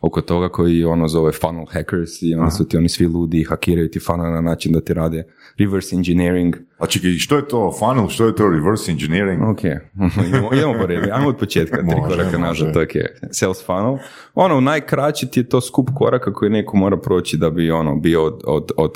oko 0.00 0.20
toga 0.20 0.48
koji 0.48 0.84
ono 0.84 1.08
zove 1.08 1.32
funnel 1.32 1.66
hackers 1.66 2.22
i 2.22 2.34
onda 2.34 2.50
su 2.50 2.68
ti 2.68 2.76
oni 2.76 2.88
svi 2.88 3.06
ludi 3.06 3.40
i 3.40 3.44
hakiraju 3.44 3.90
ti 3.90 4.00
funnel 4.00 4.32
na 4.32 4.40
način 4.40 4.72
da 4.72 4.80
ti 4.80 4.94
rade 4.94 5.24
reverse 5.58 5.96
engineering. 5.96 6.56
A 6.78 6.86
čekaj, 6.86 7.10
što 7.10 7.36
je 7.36 7.48
to 7.48 7.72
funnel, 7.78 8.08
što 8.08 8.26
je 8.26 8.34
to 8.34 8.48
reverse 8.48 8.90
engineering? 8.90 9.42
Ok, 9.42 9.64
idemo, 10.28 10.50
idemo 10.52 10.74
po 10.80 10.86
redu, 10.86 11.08
ajmo 11.12 11.28
od 11.28 11.36
početka, 11.36 11.76
tri 11.76 11.84
Može, 11.84 12.16
koraka 12.16 12.38
nazad, 12.38 12.72
to 12.72 12.80
je 12.80 13.16
sales 13.30 13.66
funnel. 13.66 13.96
Ono, 14.34 14.60
najkraći 14.60 15.26
ti 15.26 15.40
je 15.40 15.48
to 15.48 15.60
skup 15.60 15.90
koraka 15.94 16.32
koji 16.32 16.50
neko 16.50 16.76
mora 16.76 16.96
proći 16.96 17.36
da 17.36 17.50
bi 17.50 17.70
ono 17.70 17.96
bio 17.96 18.24
od, 18.24 18.42
od, 18.46 18.70
od 18.76 18.92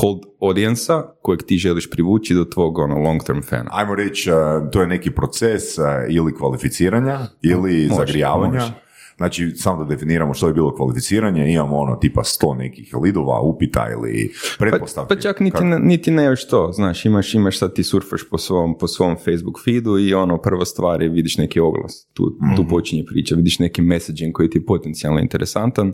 cold 0.00 0.18
audience 0.40 0.92
kojeg 1.22 1.42
ti 1.42 1.56
želiš 1.56 1.90
privući 1.90 2.34
do 2.34 2.44
tvog 2.44 2.78
ono 2.78 2.98
long 2.98 3.22
term 3.22 3.40
fana. 3.42 3.70
Ajmo 3.72 3.94
reći, 3.94 4.30
uh, 4.30 4.36
to 4.70 4.80
je 4.80 4.86
neki 4.86 5.10
proces 5.10 5.78
uh, 5.78 5.84
ili 6.08 6.34
kvalificiranja 6.34 7.18
ili 7.42 7.86
Može, 7.88 7.94
zagrijavanja. 7.94 8.52
može. 8.52 8.83
Znači, 9.16 9.50
samo 9.50 9.84
da 9.84 9.88
definiramo 9.88 10.34
što 10.34 10.46
je 10.46 10.54
bilo 10.54 10.74
kvalificiranje, 10.74 11.52
imamo 11.52 11.76
ono 11.76 11.96
tipa 11.96 12.24
sto 12.24 12.54
nekih 12.54 12.94
lidova, 12.94 13.40
upita 13.40 13.86
ili 13.92 14.32
Pa, 14.58 14.64
pretpostavki. 14.64 15.14
pa 15.14 15.20
čak 15.20 15.40
niti, 15.40 15.64
ne, 15.64 15.78
niti 15.78 16.10
ne 16.10 16.24
još 16.24 16.48
to, 16.48 16.72
znaš, 16.72 17.04
imaš, 17.04 17.34
imaš 17.34 17.58
sad 17.58 17.74
ti 17.74 17.82
surfaš 17.84 18.20
po 18.30 18.38
svom, 18.38 18.78
po 18.78 18.88
svom 18.88 19.16
Facebook 19.16 19.64
feedu 19.64 19.98
i 19.98 20.14
ono, 20.14 20.38
prva 20.38 20.64
stvar 20.64 21.02
je 21.02 21.08
vidiš 21.08 21.38
neki 21.38 21.60
oglas, 21.60 22.08
tu, 22.12 22.36
Mhm. 22.42 22.56
tu 22.56 22.68
počinje 22.68 23.04
priča, 23.04 23.34
vidiš 23.34 23.58
neki 23.58 23.82
messaging 23.82 24.32
koji 24.32 24.50
ti 24.50 24.58
je 24.58 24.64
potencijalno 24.64 25.20
interesantan, 25.20 25.92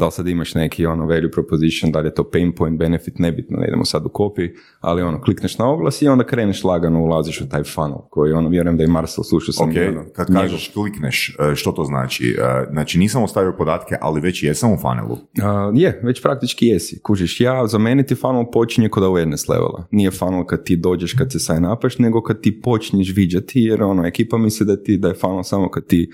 da 0.00 0.06
li 0.06 0.12
sad 0.12 0.28
imaš 0.28 0.54
neki 0.54 0.86
ono 0.86 1.06
value 1.06 1.30
proposition, 1.30 1.92
da 1.92 2.00
li 2.00 2.08
je 2.08 2.14
to 2.14 2.30
pain 2.30 2.54
point, 2.54 2.78
benefit, 2.78 3.18
nebitno, 3.18 3.58
ne 3.58 3.66
idemo 3.68 3.84
sad 3.84 4.06
u 4.06 4.08
copy, 4.08 4.50
ali 4.80 5.02
ono, 5.02 5.20
klikneš 5.20 5.58
na 5.58 5.70
oglas 5.70 6.02
i 6.02 6.08
onda 6.08 6.24
kreneš 6.24 6.64
lagano, 6.64 7.02
ulaziš 7.02 7.40
u 7.40 7.48
taj 7.48 7.64
funnel, 7.64 7.98
koji 8.10 8.32
ono, 8.32 8.48
vjerujem 8.48 8.76
da 8.76 8.84
i 8.84 8.86
Marcel 8.86 9.24
slušao 9.24 9.52
sam 9.52 9.68
Ok, 9.68 9.76
ono, 9.88 10.04
kad 10.16 10.28
njegov- 10.28 10.42
kažeš 10.42 10.70
klikneš, 10.74 11.36
uh, 11.38 11.54
što 11.54 11.72
to 11.72 11.84
znači? 11.84 12.36
Uh, 12.38 12.80
Znači, 12.80 12.98
nisam 12.98 13.22
ostavio 13.22 13.54
podatke, 13.58 13.96
ali 14.00 14.20
već 14.20 14.42
jesam 14.42 14.72
u 14.72 14.76
funnelu. 14.76 15.16
A, 15.42 15.72
je, 15.74 16.00
već 16.04 16.22
praktički 16.22 16.66
jesi. 16.66 17.00
Kužiš, 17.02 17.40
ja, 17.40 17.66
za 17.66 17.78
mene 17.78 18.06
ti 18.06 18.14
funnel 18.14 18.44
počinje 18.52 18.88
kod 18.88 19.02
awareness 19.02 19.50
levela. 19.50 19.86
Nije 19.90 20.10
funnel 20.10 20.44
kad 20.44 20.64
ti 20.64 20.76
dođeš, 20.76 21.12
kad 21.12 21.32
se 21.32 21.38
sign 21.38 21.64
upaš, 21.66 21.98
nego 21.98 22.22
kad 22.22 22.40
ti 22.40 22.60
počneš 22.60 23.16
viđati, 23.16 23.60
jer 23.60 23.82
ono, 23.82 24.06
ekipa 24.06 24.38
misli 24.38 24.66
da, 24.66 24.82
ti, 24.82 24.96
da 24.96 25.08
je 25.08 25.14
funnel 25.14 25.42
samo 25.42 25.70
kad 25.70 25.86
ti 25.86 26.10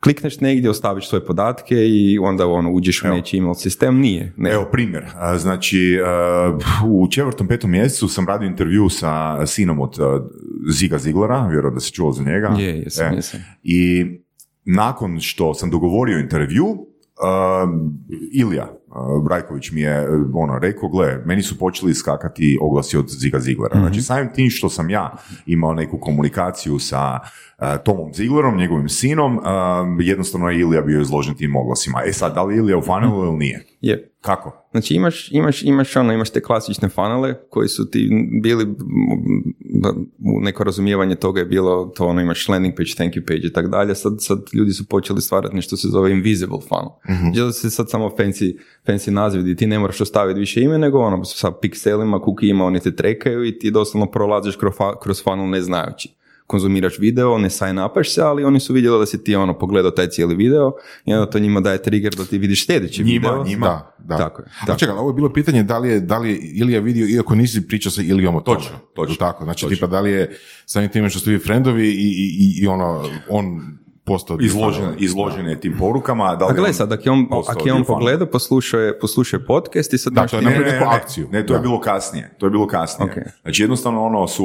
klikneš 0.00 0.40
negdje, 0.40 0.70
ostaviš 0.70 1.08
svoje 1.08 1.26
podatke 1.26 1.74
i 1.74 2.18
onda 2.18 2.46
ono, 2.46 2.70
uđeš 2.70 3.02
u 3.02 3.08
nečiji 3.08 3.38
email 3.38 3.54
sistem. 3.54 3.98
Nije. 3.98 4.32
Ne. 4.36 4.50
Evo 4.50 4.68
primjer, 4.72 5.04
znači 5.38 5.98
uh, 6.84 6.90
u 6.90 7.08
četvrtom, 7.10 7.48
petom 7.48 7.70
mjesecu 7.70 8.08
sam 8.08 8.26
radio 8.28 8.46
intervju 8.46 8.88
sa 8.88 9.46
sinom 9.46 9.80
od 9.80 9.98
uh, 9.98 10.22
Ziga 10.70 10.98
Ziglera, 10.98 11.46
vjerujem 11.46 11.74
da 11.74 11.80
si 11.80 11.92
čuo 11.92 12.12
za 12.12 12.22
njega. 12.22 12.54
Je, 12.58 12.78
jesam, 12.78 13.12
E, 13.12 13.16
jesam. 13.16 13.40
I 13.62 14.06
nakon 14.64 15.20
što 15.20 15.54
sam 15.54 15.70
dogovorio 15.70 16.18
intervju, 16.18 16.64
uh, 16.64 16.78
Ilija 18.32 18.68
uh, 18.86 19.24
Brajković 19.24 19.70
mi 19.70 19.80
je 19.80 20.10
uh, 20.10 20.30
ono, 20.34 20.58
rekao, 20.58 20.88
gle, 20.88 21.22
meni 21.24 21.42
su 21.42 21.58
počeli 21.58 21.94
skakati 21.94 22.58
oglasi 22.60 22.96
od 22.96 23.08
Ziga 23.08 23.40
Ziglera. 23.40 23.76
Mhm. 23.76 23.86
Znači, 23.86 24.02
samim 24.02 24.32
tim 24.34 24.50
što 24.50 24.68
sam 24.68 24.90
ja 24.90 25.16
imao 25.46 25.74
neku 25.74 25.98
komunikaciju 25.98 26.78
sa 26.78 27.18
uh, 27.22 27.47
Tomom 27.84 28.14
Ziglerom, 28.14 28.56
njegovim 28.56 28.88
sinom, 28.88 29.36
uh, 29.36 29.44
jednostavno 30.00 30.50
je 30.50 30.60
Ilija 30.60 30.82
bio 30.82 31.00
izložen 31.00 31.34
tim 31.34 31.56
oglasima. 31.56 32.02
E 32.06 32.12
sad, 32.12 32.34
da 32.34 32.42
li 32.42 32.56
Ilija 32.56 32.78
u 32.78 32.82
funnelu 32.82 33.24
ili 33.24 33.36
nije? 33.36 33.66
Je. 33.80 34.14
Kako? 34.20 34.68
Znači 34.70 34.94
imaš, 34.94 35.32
imaš, 35.32 35.62
imaš, 35.62 35.96
ono, 35.96 36.12
imaš 36.12 36.30
te 36.30 36.42
klasične 36.42 36.88
funnele 36.88 37.34
koji 37.50 37.68
su 37.68 37.90
ti 37.90 38.10
bili, 38.42 38.66
neko 40.20 40.64
razumijevanje 40.64 41.14
toga 41.14 41.40
je 41.40 41.46
bilo 41.46 41.84
to 41.84 42.06
ono, 42.06 42.20
imaš 42.20 42.48
landing 42.48 42.74
page, 42.76 42.90
thank 42.96 43.14
you 43.14 43.26
page 43.26 43.40
i 43.42 43.52
tako 43.52 43.68
dalje, 43.68 43.94
sad, 43.94 44.12
sad 44.18 44.38
ljudi 44.52 44.72
su 44.72 44.88
počeli 44.88 45.20
stvarati 45.20 45.56
nešto 45.56 45.76
se 45.76 45.88
zove 45.88 46.12
invisible 46.12 46.58
funnel. 46.68 46.90
mm 47.08 47.52
se 47.52 47.70
sad 47.70 47.90
samo 47.90 48.08
fancy, 48.08 48.58
fancy 48.86 49.10
naziv 49.10 49.40
gdje 49.40 49.56
ti 49.56 49.66
ne 49.66 49.78
moraš 49.78 50.00
ostaviti 50.00 50.40
više 50.40 50.60
ime, 50.60 50.78
nego 50.78 50.98
ono, 50.98 51.24
sa 51.24 51.50
pikselima, 51.50 52.20
kukijima, 52.20 52.64
oni 52.64 52.80
te 52.80 52.96
trekaju 52.96 53.44
i 53.44 53.58
ti 53.58 53.70
doslovno 53.70 54.06
prolaziš 54.06 54.56
kroz, 54.56 54.74
kroz 55.02 55.22
funnel 55.24 55.48
ne 55.48 55.62
znajući 55.62 56.17
konzumiraš 56.48 56.98
video, 56.98 57.38
ne 57.38 57.50
sign 57.50 57.78
upaš 57.78 58.14
se, 58.14 58.22
ali 58.22 58.44
oni 58.44 58.60
su 58.60 58.72
vidjeli 58.72 58.98
da 58.98 59.06
si 59.06 59.24
ti 59.24 59.36
ono 59.36 59.58
pogledao 59.58 59.90
taj 59.90 60.08
cijeli 60.08 60.34
video 60.34 60.72
i 61.04 61.14
onda 61.14 61.30
to 61.30 61.38
njima 61.38 61.60
daje 61.60 61.82
trigger 61.82 62.14
da 62.14 62.24
ti 62.24 62.38
vidiš 62.38 62.66
sljedeći 62.66 63.04
Njima, 63.04 63.28
video. 63.28 63.44
njima. 63.44 63.66
Da, 63.66 63.94
da. 63.98 64.16
Tako 64.16 64.42
je, 64.42 64.48
A 64.62 64.66
tako. 64.66 64.78
čekaj, 64.78 64.92
ali 64.92 65.00
ovo 65.00 65.10
je 65.10 65.14
bilo 65.14 65.32
pitanje 65.32 65.62
da 65.62 65.78
li 65.78 65.88
je, 65.88 66.00
da 66.00 66.18
li 66.18 66.30
je 66.30 66.38
Ilija 66.54 66.80
vidio, 66.80 67.06
iako 67.08 67.34
nisi 67.34 67.66
pričao 67.68 67.92
sa 67.92 68.02
Ilijom 68.02 68.36
o 68.36 68.40
tome. 68.40 68.56
Točno, 68.58 68.76
točno, 68.94 69.16
Tako, 69.16 69.44
znači 69.44 69.60
točno. 69.64 69.74
tipa 69.76 69.86
da 69.86 70.00
li 70.00 70.10
je 70.10 70.36
samim 70.66 70.90
time 70.90 71.10
što 71.10 71.18
ste 71.18 71.30
vi 71.30 71.38
frendovi 71.38 71.88
i, 71.88 71.92
i, 71.92 72.36
i, 72.38 72.62
i 72.62 72.66
ono, 72.66 73.08
on 73.28 73.60
postao... 74.08 74.36
Izložen, 74.40 74.94
izložen 74.98 75.46
je 75.46 75.60
tim 75.60 75.76
porukama. 75.78 76.36
Da 76.36 76.46
li 76.46 76.50
A 76.50 76.54
gle 76.54 76.68
on 76.68 76.74
sad, 76.74 76.92
ako 76.92 77.02
je 77.04 77.12
on, 77.12 77.26
ako 77.48 77.68
je 77.68 77.72
on 77.72 77.84
pogledao, 77.84 78.26
poslušao 78.26 78.80
je, 78.80 78.98
poslušao 78.98 79.38
je 79.38 79.46
podcast 79.46 79.92
i 79.92 79.98
sad 79.98 80.12
Da, 80.12 80.20
znaš 80.20 80.30
to 80.30 80.36
je 80.36 80.42
Ne, 80.42 80.50
napravio 80.50 80.80
ne, 80.80 80.86
akciju. 80.96 81.28
Ne, 81.32 81.46
to 81.46 81.54
je 81.54 81.60
bilo 81.60 81.80
kasnije. 81.80 82.34
To 82.38 82.46
je 82.46 82.50
bilo 82.50 82.66
kasnije. 82.66 83.10
Ok. 83.12 83.18
Znači 83.42 83.62
jednostavno 83.62 84.04
ono 84.04 84.28
su, 84.28 84.44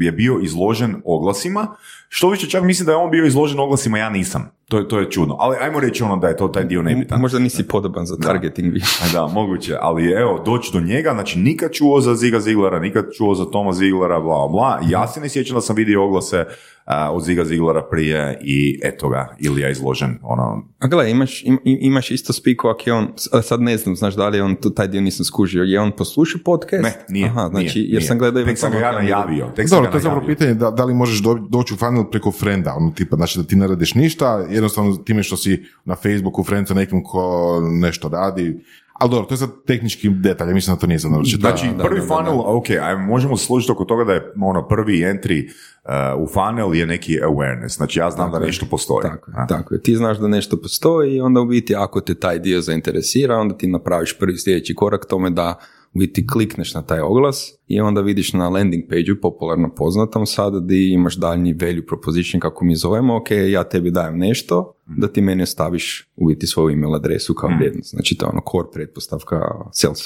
je 0.00 0.12
bio 0.12 0.38
izložen 0.42 1.02
oglasima, 1.04 1.76
što 2.08 2.28
više 2.28 2.48
čak 2.48 2.62
mislim 2.64 2.86
da 2.86 2.92
je 2.92 2.96
on 2.96 3.10
bio 3.10 3.26
izložen 3.26 3.60
oglasima, 3.60 3.98
ja 3.98 4.10
nisam. 4.10 4.50
To 4.74 4.78
je, 4.78 4.88
to 4.88 4.98
je 4.98 5.10
čudno. 5.10 5.36
Ali 5.38 5.56
ajmo 5.60 5.80
reći 5.80 6.02
ono 6.02 6.16
da 6.16 6.28
je 6.28 6.36
to 6.36 6.48
taj 6.48 6.64
dio 6.64 6.82
nebitan. 6.82 7.20
možda 7.20 7.38
nisi 7.38 7.68
podoban 7.68 8.06
za 8.06 8.16
targeting 8.16 8.72
više. 8.72 8.86
Da, 9.12 9.26
moguće, 9.26 9.76
ali 9.80 10.10
evo, 10.12 10.42
doći 10.44 10.70
do 10.72 10.80
njega, 10.80 11.10
znači 11.12 11.38
nikad 11.38 11.72
čuo 11.72 12.00
za 12.00 12.14
Ziga 12.14 12.40
Ziglera, 12.40 12.78
nikad 12.78 13.04
čuo 13.16 13.34
za 13.34 13.44
Toma 13.44 13.72
Ziglera, 13.72 14.20
bla, 14.20 14.48
bla. 14.48 14.80
Ja 14.88 15.08
se 15.08 15.20
ne 15.20 15.28
sjećam 15.28 15.54
da 15.54 15.60
sam 15.60 15.76
vidio 15.76 16.04
oglase 16.04 16.44
a, 16.84 17.12
od 17.12 17.24
Ziga 17.24 17.44
Ziglera 17.44 17.82
prije 17.90 18.38
i 18.42 18.80
eto 18.84 19.08
ga, 19.08 19.36
ili 19.38 19.60
je 19.62 19.70
izložen, 19.70 20.18
ono, 20.22 20.62
A 20.78 20.86
gle, 20.86 21.10
imaš, 21.10 21.44
im- 21.44 21.58
im- 21.64 21.78
imaš 21.80 22.10
isto 22.10 22.32
spiku 22.32 22.68
ako 22.68 22.82
je 22.86 22.92
on, 22.92 23.08
a 23.32 23.42
sad 23.42 23.60
ne 23.60 23.76
znam, 23.76 23.96
znaš 23.96 24.14
da 24.14 24.28
li 24.28 24.36
je 24.38 24.42
on, 24.42 24.54
tu- 24.54 24.70
taj 24.70 24.88
dio 24.88 25.00
nisam 25.00 25.24
skužio, 25.24 25.62
je 25.62 25.80
on 25.80 25.92
poslušao 25.92 26.40
podcast? 26.44 26.82
ne, 26.82 26.92
nije, 27.08 27.26
Aha, 27.26 27.48
znači, 27.48 27.78
nije, 27.78 27.84
jer 27.84 27.90
nije. 27.90 28.00
sam 28.00 28.18
gledao 28.18 28.44
Tek 28.44 28.58
sam 28.58 28.72
ga 28.72 28.78
ja 28.78 28.92
najavio, 28.92 29.46
tek 29.56 29.68
Dobro, 29.70 29.90
to 29.90 29.96
je 29.96 30.00
zapravo 30.00 30.26
pitanje 30.26 30.54
da, 30.54 30.70
da 30.70 30.84
li 30.84 30.94
možeš 30.94 31.18
do, 31.18 31.34
doći 31.48 31.74
u 31.74 31.76
funnel 31.76 32.04
preko 32.04 32.32
frenda, 32.32 32.74
ono 32.74 32.90
tipa, 32.90 33.16
znači 33.16 33.38
da 33.38 33.44
ti 33.44 33.56
ne 33.56 33.66
radiš 33.66 33.94
ništa, 33.94 34.46
jednostavno 34.64 34.96
time 34.96 35.22
što 35.22 35.36
si 35.36 35.64
na 35.84 35.94
Facebooku 35.94 36.44
friend 36.44 36.68
sa 36.68 36.74
nekim 36.74 37.04
ko 37.04 37.60
nešto 37.80 38.08
radi, 38.08 38.60
ali 38.94 39.10
dobro, 39.10 39.26
to 39.26 39.34
je 39.34 39.38
sad 39.38 39.50
tehnički 39.66 40.08
detalj, 40.08 40.54
mislim 40.54 40.76
da 40.76 40.80
to 40.80 40.86
nije 40.86 40.98
za 40.98 41.08
naručiti. 41.08 41.40
Znači, 41.40 41.66
da, 41.78 41.84
prvi 41.84 42.00
da, 42.00 42.06
da, 42.06 42.14
funnel, 42.14 42.40
ok, 42.56 42.70
ajmo, 42.70 43.06
možemo 43.06 43.36
se 43.36 43.46
složiti 43.46 43.72
oko 43.72 43.84
toga 43.84 44.04
da 44.04 44.12
je 44.12 44.32
ono 44.40 44.68
prvi 44.68 44.98
entry 44.98 45.48
uh, 45.48 46.22
u 46.22 46.26
funnel 46.26 46.74
je 46.74 46.86
neki 46.86 47.18
awareness. 47.20 47.76
Znači, 47.76 47.98
ja 47.98 48.10
znam 48.10 48.30
da 48.30 48.38
nešto 48.38 48.66
postoji. 48.70 49.02
Tako 49.02 49.30
A? 49.34 49.46
tako 49.46 49.74
je. 49.74 49.82
Ti 49.82 49.96
znaš 49.96 50.18
da 50.18 50.28
nešto 50.28 50.56
postoji 50.56 51.14
i 51.14 51.20
onda 51.20 51.40
u 51.40 51.46
biti 51.46 51.74
ako 51.74 52.00
te 52.00 52.14
taj 52.14 52.38
dio 52.38 52.60
zainteresira, 52.60 53.36
onda 53.36 53.56
ti 53.56 53.66
napraviš 53.66 54.18
prvi 54.18 54.38
sljedeći 54.38 54.74
korak 54.74 55.06
tome 55.06 55.30
da 55.30 55.58
u 55.94 55.98
biti 55.98 56.26
klikneš 56.26 56.74
na 56.74 56.82
taj 56.82 57.00
oglas 57.00 57.52
i 57.66 57.80
onda 57.80 58.00
vidiš 58.00 58.32
na 58.32 58.48
landing 58.48 58.84
page 58.88 59.20
popularno 59.22 59.74
poznatom 59.74 60.26
sada 60.26 60.60
di 60.60 60.92
imaš 60.92 61.16
daljnji 61.16 61.52
value 61.52 61.86
proposition 61.86 62.40
kako 62.40 62.64
mi 62.64 62.76
zovemo, 62.76 63.16
ok, 63.16 63.30
ja 63.30 63.64
tebi 63.64 63.90
dajem 63.90 64.18
nešto, 64.18 64.76
da 64.86 65.08
ti 65.08 65.20
meni 65.20 65.42
ostaviš 65.42 66.12
u 66.16 66.26
biti 66.26 66.46
svoju 66.46 66.72
email 66.72 66.94
adresu 66.94 67.34
kao 67.34 67.50
vrijednost. 67.56 67.90
Znači 67.90 68.16
to 68.16 68.26
je 68.26 68.30
ono 68.30 68.42
core 68.52 68.68
pretpostavka 68.72 69.40
sales, 69.72 69.98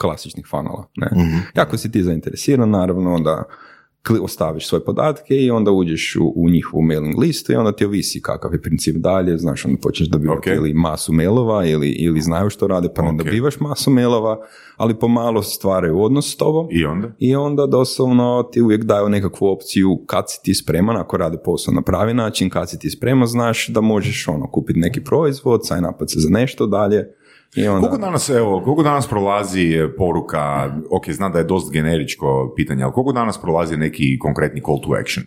klasičnih 0.00 0.46
funnela. 0.50 0.88
Ne? 0.96 1.10
I 1.56 1.60
ako 1.60 1.78
si 1.78 1.92
ti 1.92 2.02
zainteresiran, 2.02 2.70
naravno, 2.70 3.14
onda 3.14 3.42
kli- 3.42 3.73
ostaviš 4.22 4.68
svoje 4.68 4.84
podatke 4.84 5.34
i 5.36 5.50
onda 5.50 5.70
uđeš 5.70 6.16
u, 6.20 6.32
u 6.36 6.50
njihovu 6.50 6.82
mailing 6.82 7.18
listu 7.18 7.52
i 7.52 7.56
onda 7.56 7.72
ti 7.72 7.84
ovisi 7.84 8.22
kakav 8.22 8.52
je 8.52 8.62
princip 8.62 8.96
dalje, 8.96 9.38
znaš, 9.38 9.64
onda 9.64 9.78
počneš 9.82 10.08
dobivati 10.08 10.50
Ok. 10.50 10.56
ili 10.56 10.74
masu 10.74 11.12
mailova 11.12 11.66
ili, 11.66 11.88
ili 11.88 12.20
znaju 12.20 12.50
što 12.50 12.66
rade 12.66 12.88
pa 12.96 13.02
ne 13.02 13.08
Ok. 13.10 13.16
dobivaš 13.16 13.60
masu 13.60 13.90
mailova, 13.90 14.40
ali 14.76 14.98
pomalo 14.98 15.42
stvaraju 15.42 16.00
odnos 16.02 16.32
s 16.32 16.36
tobom 16.36 16.68
I 16.70 16.84
onda? 16.84 17.10
i 17.18 17.36
onda 17.36 17.66
doslovno 17.66 18.48
ti 18.52 18.62
uvijek 18.62 18.84
daju 18.84 19.08
nekakvu 19.08 19.46
opciju 19.46 19.98
kad 20.06 20.24
si 20.30 20.42
ti 20.42 20.54
spreman, 20.54 20.96
ako 20.96 21.16
rade 21.16 21.38
posao 21.44 21.74
na 21.74 21.82
pravi 21.82 22.14
način, 22.14 22.50
kad 22.50 22.70
si 22.70 22.78
ti 22.78 22.90
spreman, 22.90 23.26
znaš 23.26 23.68
da 23.68 23.80
možeš 23.80 24.28
ono 24.28 24.50
kupiti 24.50 24.78
neki 24.78 25.04
proizvod, 25.04 25.66
sign 25.66 25.84
se 26.06 26.20
za 26.20 26.28
nešto 26.30 26.66
dalje 26.66 27.14
i 27.54 27.68
onda... 27.68 27.88
Koliko 27.88 28.06
danas, 28.06 28.28
evo, 28.28 28.62
koliko 28.64 28.82
danas 28.82 29.08
prolazi 29.08 29.74
poruka, 29.98 30.70
ok, 30.90 31.10
znam 31.10 31.32
da 31.32 31.38
je 31.38 31.44
dosta 31.44 31.72
generičko 31.72 32.52
pitanje, 32.56 32.84
ali 32.84 32.92
koliko 32.92 33.12
danas 33.12 33.40
prolazi 33.40 33.76
neki 33.76 34.18
konkretni 34.18 34.60
call 34.60 34.80
to 34.80 34.90
action? 35.00 35.24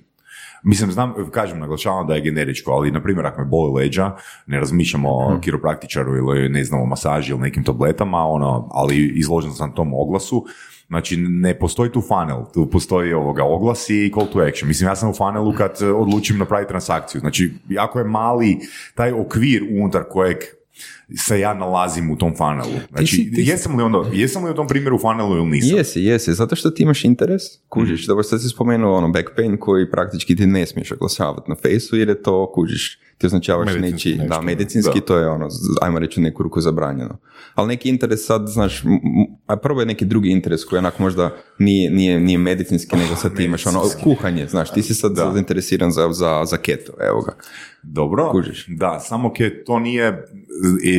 Mislim, 0.63 0.91
znam, 0.91 1.13
kažem, 1.31 1.59
naglašavam 1.59 2.07
da 2.07 2.15
je 2.15 2.21
generičko, 2.21 2.71
ali, 2.71 2.91
na 2.91 3.03
primjer, 3.03 3.25
ako 3.25 3.41
me 3.41 3.47
boli 3.47 3.83
leđa, 3.83 4.11
ne 4.47 4.59
razmišljamo 4.59 5.09
o 5.09 5.39
kiropraktičaru 5.41 6.15
ili, 6.15 6.49
ne 6.49 6.63
znam, 6.63 6.81
o 6.81 6.85
masaži 6.85 7.31
ili 7.31 7.41
nekim 7.41 7.63
tabletama, 7.63 8.25
ono, 8.25 8.69
ali 8.71 9.11
izložen 9.15 9.51
sam 9.53 9.75
tom 9.75 9.93
oglasu, 9.93 10.45
Znači, 10.87 11.17
ne 11.17 11.59
postoji 11.59 11.91
tu 11.91 12.01
funnel, 12.01 12.45
tu 12.53 12.69
postoji 12.69 13.13
ovoga 13.13 13.43
oglas 13.43 13.89
i 13.89 14.11
call 14.13 14.27
to 14.33 14.39
action. 14.39 14.67
Mislim, 14.67 14.89
ja 14.89 14.95
sam 14.95 15.09
u 15.09 15.13
funnelu 15.13 15.53
kad 15.57 15.81
odlučim 15.95 16.37
napraviti 16.37 16.69
transakciju. 16.69 17.19
Znači, 17.19 17.53
jako 17.69 17.99
je 17.99 18.05
mali 18.05 18.57
taj 18.95 19.11
okvir 19.11 19.63
unutar 19.79 20.03
kojeg 20.09 20.37
se 21.17 21.39
ja 21.39 21.53
nalazim 21.53 22.11
u 22.11 22.17
tom 22.17 22.35
funnelu. 22.35 22.79
Znači, 22.89 23.07
si- 23.07 23.31
ti 23.31 23.35
si- 23.35 23.49
jesam 23.49 23.77
li 23.77 23.83
onda, 23.83 24.03
jesam 24.13 24.45
li 24.45 24.51
u 24.51 24.55
tom 24.55 24.67
primjeru 24.67 24.95
u 24.95 24.99
funnelu 24.99 25.35
ili 25.35 25.45
nisam? 25.45 25.77
Jesi, 25.77 26.01
jesi, 26.01 26.33
zato 26.33 26.55
što 26.55 26.69
ti 26.69 26.83
imaš 26.83 27.05
interes, 27.05 27.41
kužiš, 27.67 28.01
Mhm. 28.01 28.07
dobro 28.07 28.23
sad 28.23 28.41
si 28.41 28.49
spomenuo 28.49 28.97
ono 28.97 29.07
back 29.09 29.27
pain 29.35 29.57
koji 29.57 29.91
praktički 29.91 30.35
ti 30.35 30.47
ne 30.47 30.65
smiješ 30.65 30.91
oglašavati 30.91 31.49
na 31.49 31.55
fejsu 31.55 31.97
jer 31.97 32.09
je 32.09 32.21
to, 32.21 32.51
kužiš, 32.51 32.99
ti 33.17 33.25
označavaš 33.25 33.67
Medicinski 33.67 34.09
nešto, 34.11 34.27
da, 34.29 34.41
medicinski 34.41 34.99
da. 34.99 35.05
to 35.05 35.17
je 35.17 35.27
ono, 35.27 35.47
ajmo 35.81 35.99
reći 35.99 36.19
u 36.19 36.23
neku 36.23 36.43
ruku 36.43 36.61
zabranjeno. 36.61 37.17
Ali 37.55 37.67
neki 37.67 37.89
interes 37.89 38.25
sad, 38.25 38.47
znaš, 38.47 38.83
a 39.47 39.55
prvo 39.57 39.79
je 39.79 39.85
neki 39.85 40.05
drugi 40.05 40.29
interes 40.29 40.65
koji 40.65 40.77
onak 40.77 40.99
možda 40.99 41.35
nije, 41.59 41.91
nije, 41.91 42.19
nije 42.19 42.37
medicinski, 42.37 42.95
nego 42.97 43.15
sad 43.15 43.35
ti 43.35 43.43
imaš 43.43 43.65
ono 43.65 43.81
kuhanje, 44.03 44.47
znaš, 44.47 44.71
ti 44.71 44.81
si 44.81 44.93
sad 44.93 45.11
Da. 45.11 45.31
zainteresiran 45.33 45.91
za, 45.91 46.09
za, 46.11 46.43
za 46.45 46.57
keto, 46.57 46.93
evo 47.01 47.21
ga. 47.21 47.35
Dobro, 47.83 48.31
Kužiš. 48.31 48.65
da, 48.69 48.99
samo 48.99 49.33
ke 49.33 49.63
to 49.63 49.79
nije 49.79 50.25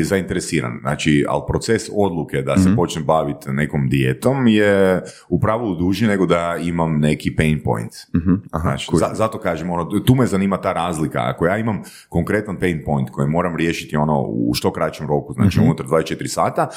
zainteresiran. 0.02 0.78
Znači, 0.80 1.24
ali 1.28 1.42
proces 1.46 1.82
odluke 1.94 2.42
da 2.42 2.56
se 2.56 2.76
počnem 2.76 3.04
baviti 3.04 3.50
nekom 3.50 3.88
dijetom 3.88 4.46
je 4.46 5.00
u 5.28 5.40
pravilu 5.40 5.74
duži 5.76 6.06
nego 6.06 6.26
da 6.26 6.56
imam 6.58 6.98
neki 6.98 7.36
pain 7.36 7.62
point. 7.62 7.92
Mhm, 8.16 8.34
aha, 8.50 8.62
Znači, 8.62 8.86
za- 8.94 9.10
zato 9.14 9.38
kažem, 9.38 9.70
ono, 9.70 10.00
tu 10.00 10.14
me 10.14 10.26
zanima 10.26 10.56
ta 10.56 10.72
razlika. 10.72 11.18
Ako 11.20 11.46
ja 11.46 11.58
imam 11.58 11.80
konkretan 12.08 12.58
pain 12.58 12.82
point 12.84 13.10
koji 13.10 13.28
moram 13.28 13.56
riješiti 13.56 13.96
ono 13.96 14.20
u 14.22 14.54
što 14.54 14.72
kraćem 14.72 15.06
roku, 15.08 15.32
znači 15.32 15.58
Mhm. 15.58 15.66
unutar 15.66 15.86
24 15.86 16.28
sata, 16.28 16.68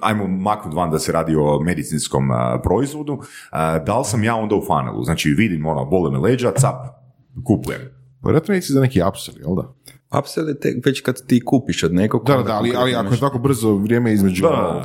ajmo 0.00 0.26
maknuti 0.28 0.76
van 0.76 0.90
da 0.90 0.98
se 0.98 1.12
radi 1.12 1.36
o 1.36 1.60
medicinskom 1.60 2.30
a, 2.30 2.60
proizvodu, 2.60 3.18
a, 3.50 3.78
da 3.78 3.98
li 3.98 4.04
sam 4.04 4.24
ja 4.24 4.34
onda 4.34 4.54
u 4.54 4.62
funnelu? 4.62 5.04
Znači, 5.04 5.30
vidim, 5.30 5.66
ono, 5.66 5.84
bole 5.84 6.10
me 6.10 6.18
leđa, 6.18 6.52
cap, 6.52 6.76
kupujem. 7.44 7.80
Vjerojatno 8.24 8.54
nisi 8.54 8.72
za 8.72 8.80
neki 8.80 9.02
upsell, 9.02 9.38
jel 9.38 9.54
da? 9.56 9.74
Upsell 10.18 10.48
je 10.48 10.56
već 10.84 11.00
kad 11.00 11.26
ti 11.26 11.44
kupiš 11.44 11.82
od 11.82 11.94
nekog. 11.94 12.26
Da, 12.26 12.36
da, 12.36 12.42
da, 12.42 12.52
ali, 12.52 12.72
ali 12.76 12.94
ako 12.94 13.14
je 13.14 13.20
tako 13.20 13.38
brzo 13.38 13.74
vrijeme 13.74 14.12
između 14.12 14.42
Da. 14.42 14.84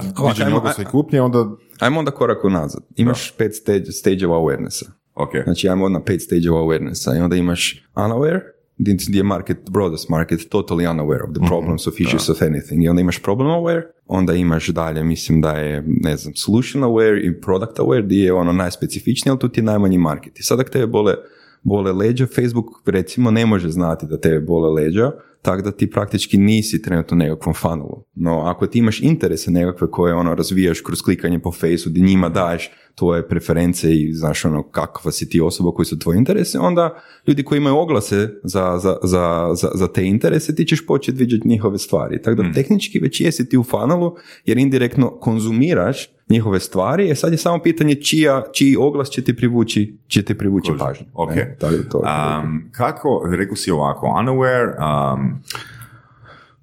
oglasa 0.57 0.81
i 0.81 0.85
kupnje, 0.85 1.21
onda 1.21 1.45
Ajmo 1.79 1.99
onda 1.99 2.11
korak 2.11 2.43
unazad. 2.43 2.83
Imaš 2.95 3.33
pet 3.37 3.55
stage, 3.55 3.85
stageova 3.91 4.37
awarenessa. 4.37 4.85
Ok. 5.15 5.29
Znači, 5.43 5.69
ajmo 5.69 5.89
na 5.89 6.03
pet 6.03 6.21
stageova 6.21 6.61
awarenessa 6.61 7.17
i 7.17 7.21
onda 7.21 7.35
imaš 7.35 7.85
unaware, 7.95 8.39
gdje 8.77 8.97
je 9.17 9.23
market, 9.23 9.57
broadest 9.69 10.09
market, 10.09 10.39
totally 10.39 10.89
unaware 10.95 11.23
of 11.23 11.29
the 11.33 11.39
Mhm, 11.41 11.47
problems 11.47 11.87
of 11.87 11.99
issues 11.99 12.29
of 12.29 12.41
anything. 12.41 12.83
I 12.83 12.89
onda 12.89 13.01
imaš 13.01 13.21
problem 13.23 13.49
aware, 13.49 13.81
onda 14.07 14.33
imaš 14.33 14.67
dalje, 14.67 15.03
mislim 15.03 15.41
da 15.41 15.51
je, 15.51 15.83
ne 15.87 16.17
znam, 16.17 16.35
solution 16.35 16.83
aware 16.83 17.21
i 17.27 17.41
product 17.41 17.77
aware, 17.79 18.03
gdje 18.05 18.23
je 18.23 18.33
ono 18.33 18.51
najspecifičnije, 18.51 19.31
ali 19.31 19.39
tu 19.39 19.49
ti 19.49 19.59
je 19.59 19.63
najmanji 19.63 19.97
market. 19.97 20.39
I 20.39 20.43
sad 20.43 20.59
ako 20.59 20.69
tebe 20.69 20.87
bole, 20.87 21.15
bole 21.65 21.91
leđa, 21.91 22.27
Facebook 22.35 22.65
recimo 22.85 23.31
ne 23.31 23.45
može 23.45 23.69
znati 23.69 24.05
da 24.05 24.19
tebe 24.19 24.39
bole 24.39 24.83
leđa, 24.83 25.11
tako 25.41 25.61
da 25.61 25.71
ti 25.71 25.89
praktički 25.91 26.37
nisi 26.37 26.81
trenutno 26.81 27.17
nekakvom 27.17 27.55
funnelu. 27.55 28.03
No, 28.15 28.41
ako 28.41 28.67
ti 28.67 28.79
imaš 28.79 29.01
interese 29.01 29.51
nekakve 29.51 29.91
koje 29.91 30.13
ono 30.13 30.35
razvijaš 30.35 30.81
kroz 30.81 31.01
klikanje 31.01 31.39
po 31.39 31.51
fejsu, 31.51 31.89
gdje 31.89 32.01
njima 32.01 32.29
daješ 32.29 32.71
tvoje 32.95 33.27
preference 33.27 33.95
i 33.95 34.13
znaš 34.13 34.45
ono 34.45 34.63
kakva 34.63 35.11
si 35.11 35.29
ti 35.29 35.41
osoba 35.41 35.71
koji 35.71 35.85
su 35.85 35.99
tvoji 35.99 36.17
interese, 36.17 36.59
onda 36.59 37.01
ljudi 37.27 37.43
koji 37.43 37.57
imaju 37.57 37.77
oglase 37.77 38.29
za, 38.43 38.77
za, 38.77 38.97
za, 39.03 39.53
za, 39.55 39.69
za 39.73 39.87
te 39.87 40.05
interese, 40.05 40.55
ti 40.55 40.65
ćeš 40.65 40.85
početi 40.85 41.17
vidjeti 41.17 41.47
njihove 41.47 41.77
stvari. 41.77 42.21
Tako 42.21 42.43
da 42.43 42.51
tehnički 42.51 42.99
već 42.99 43.21
jesi 43.21 43.49
ti 43.49 43.57
u 43.57 43.63
funnelu 43.63 44.15
jer 44.45 44.57
indirektno 44.57 45.09
konzumiraš 45.19 46.09
njihove 46.29 46.59
stvari, 46.59 47.09
e 47.11 47.15
sad 47.15 47.31
je 47.31 47.37
samo 47.37 47.63
pitanje 47.63 47.95
čija, 47.95 48.43
čiji 48.53 48.75
oglas 48.75 49.09
će 49.09 49.23
ti 49.23 49.35
privući, 49.35 49.97
će 50.07 50.21
ti 50.21 50.37
privući 50.37 50.71
pažnju. 50.79 51.05
Ok. 51.13 51.35
Ne? 51.35 51.57
Tako 51.59 51.75
da 51.75 51.89
to 51.89 51.97
Um, 51.97 52.69
kako, 52.71 53.27
rekao 53.37 53.55
si 53.55 53.71
ovako, 53.71 54.07
unaware, 54.07 54.73
um, 54.77 55.41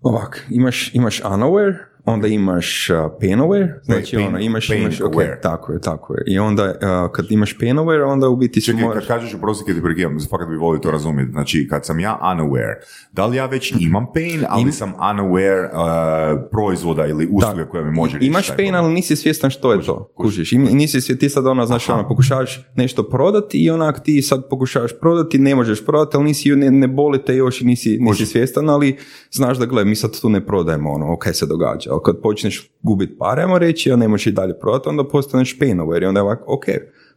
Ovak, 0.02 0.46
imaš, 0.50 0.94
imaš 0.94 1.22
unaware, 1.22 1.76
onda 2.04 2.26
imaš 2.28 2.90
uh, 2.90 2.96
painaware, 3.20 3.68
znači 3.82 4.16
pain- 4.16 4.26
ono, 4.26 4.38
imaš, 4.38 4.68
pain 4.68 4.82
imaš, 4.82 5.00
ok, 5.00 5.14
aware. 5.14 5.40
tako 5.42 5.72
je, 5.72 5.80
tako 5.80 6.14
je. 6.14 6.24
I 6.26 6.38
onda 6.38 6.64
uh, 6.64 7.12
kad 7.12 7.26
imaš 7.30 7.58
painaware, 7.58 8.04
onda 8.06 8.28
u 8.28 8.36
biti 8.36 8.62
Čekaj, 8.62 8.82
moraš... 8.82 9.06
kad 9.06 9.16
kažeš 9.16 9.34
oprosti 9.34 9.64
kad 9.66 9.76
ti 9.76 9.82
prekidam, 9.82 10.18
fakat 10.30 10.48
bi 10.48 10.56
volio 10.56 10.78
to 10.80 10.90
razumjeti. 10.90 11.32
Znači, 11.32 11.68
kad 11.70 11.86
sam 11.86 12.00
ja 12.00 12.18
unaware, 12.22 12.74
da 13.12 13.26
li 13.26 13.36
ja 13.36 13.46
već 13.46 13.74
imam 13.80 14.06
pain, 14.14 14.44
ali 14.48 14.72
sam 14.72 14.94
unaware 14.98 15.64
uh, 15.64 16.40
proizvoda 16.50 17.06
ili 17.06 17.28
usluge 17.32 17.64
koje 17.64 17.84
mi 17.84 17.90
može 17.90 18.18
riješiti 18.18 18.26
Imaš 18.26 18.56
pain, 18.56 18.74
ali 18.74 18.92
nisi 18.92 19.16
svjestan 19.16 19.50
što 19.50 19.72
je 19.72 19.82
to. 19.82 20.12
Kužiš. 20.16 20.52
I 20.52 20.58
nisi 20.58 21.00
svjestan, 21.00 21.16
ti 21.16 21.28
sad 21.28 21.46
ono, 21.46 21.66
znaš, 21.66 21.88
ono, 21.88 22.08
pokušavaš 22.08 22.68
nešto 22.76 23.02
prodati 23.02 23.64
i 23.64 23.70
onak 23.70 24.02
ti 24.04 24.22
sad 24.22 24.48
pokušavaš 24.50 24.90
prodati, 25.00 25.38
ne 25.38 25.54
možeš 25.54 25.84
prodati, 25.84 26.16
ali 26.16 26.24
nisi, 26.24 26.50
ne, 26.50 26.70
ne 26.70 26.88
boli 26.88 27.24
te 27.24 27.36
još 27.36 27.60
i 27.60 27.64
nisi, 27.64 27.98
nisi 28.00 28.26
svjestan, 28.26 28.68
ali 28.68 28.96
znaš 29.30 29.58
da 29.58 29.66
gle, 29.66 29.84
mi 29.84 29.94
sad 29.94 30.20
tu 30.20 30.28
ne 30.30 30.46
prodajemo 30.46 30.90
ono, 30.90 31.12
ok 31.12 31.24
se 31.32 31.46
događa. 31.46 31.91
Ali 31.92 32.00
kad 32.04 32.20
počneš 32.22 32.70
gubiti 32.82 33.18
pare, 33.18 33.42
ajmo 33.42 33.58
reći, 33.58 33.92
a 33.92 33.96
ne 33.96 34.08
možeš 34.08 34.26
i 34.26 34.32
dalje 34.32 34.58
prodati, 34.58 34.88
onda 34.88 35.04
postaneš 35.08 35.58
pain 35.58 35.78
aware 35.78 36.02
i 36.02 36.06
onda 36.06 36.18
je 36.18 36.22
ovako, 36.22 36.54
ok, 36.54 36.64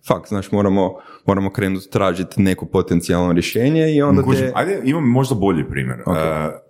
fakt, 0.08 0.28
znaš, 0.28 0.52
moramo, 0.52 0.96
moramo 1.26 1.50
krenuti 1.50 1.90
tražiti 1.90 2.42
neko 2.42 2.66
potencijalno 2.66 3.34
rješenje 3.34 3.96
i 3.96 4.02
onda 4.02 4.24
Kužim, 4.24 4.46
te... 4.46 4.52
ajde, 4.56 4.82
imam 4.84 5.04
možda 5.04 5.36
bolji 5.36 5.64
primjer. 5.70 6.00
Uh, 6.06 6.14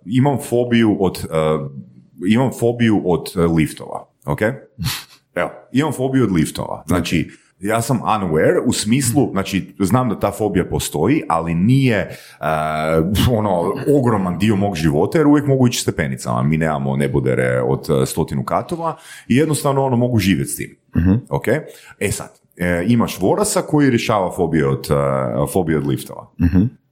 imam 0.04 0.38
fobiju 0.48 0.96
od, 1.00 1.24
uh, 1.24 1.70
imam 2.28 2.50
fobiju 2.60 3.02
od 3.04 3.32
uh, 3.36 3.56
liftova, 3.56 4.08
ok? 4.26 4.40
Evo, 5.40 5.50
imam 5.72 5.92
fobiju 5.92 6.24
od 6.24 6.32
liftova. 6.32 6.84
Znači, 6.86 7.30
ja 7.60 7.82
sam 7.82 8.00
unaware 8.00 8.60
u 8.66 8.72
smislu, 8.72 9.28
znači, 9.32 9.74
znam 9.78 10.08
da 10.08 10.20
ta 10.20 10.30
fobija 10.30 10.64
postoji, 10.64 11.22
ali 11.28 11.54
nije 11.54 12.08
uh, 12.40 13.38
ono, 13.38 13.74
ogroman 13.98 14.38
dio 14.38 14.56
mog 14.56 14.76
života, 14.76 15.18
jer 15.18 15.26
uvijek 15.26 15.46
mogu 15.46 15.68
ići 15.68 15.80
stepenicama. 15.80 16.42
Mi 16.42 16.56
nemamo 16.56 16.96
nebodere 16.96 17.62
od 17.62 17.90
uh, 17.90 18.08
stotinu 18.08 18.44
katova 18.44 18.96
i 19.28 19.36
jednostavno 19.36 19.84
ono, 19.84 19.96
mogu 19.96 20.18
živjeti 20.18 20.50
s 20.50 20.56
tim. 20.56 20.76
Ok? 21.28 21.48
E 22.00 22.10
sad, 22.10 22.40
e, 22.56 22.84
imaš 22.88 23.20
Vorasa 23.20 23.62
koji 23.62 23.90
rješava 23.90 24.32
fobije 24.36 24.68
od, 24.68 24.88
uh, 24.90 25.52
fobije 25.52 25.78
od 25.78 25.86
liftova. 25.86 26.32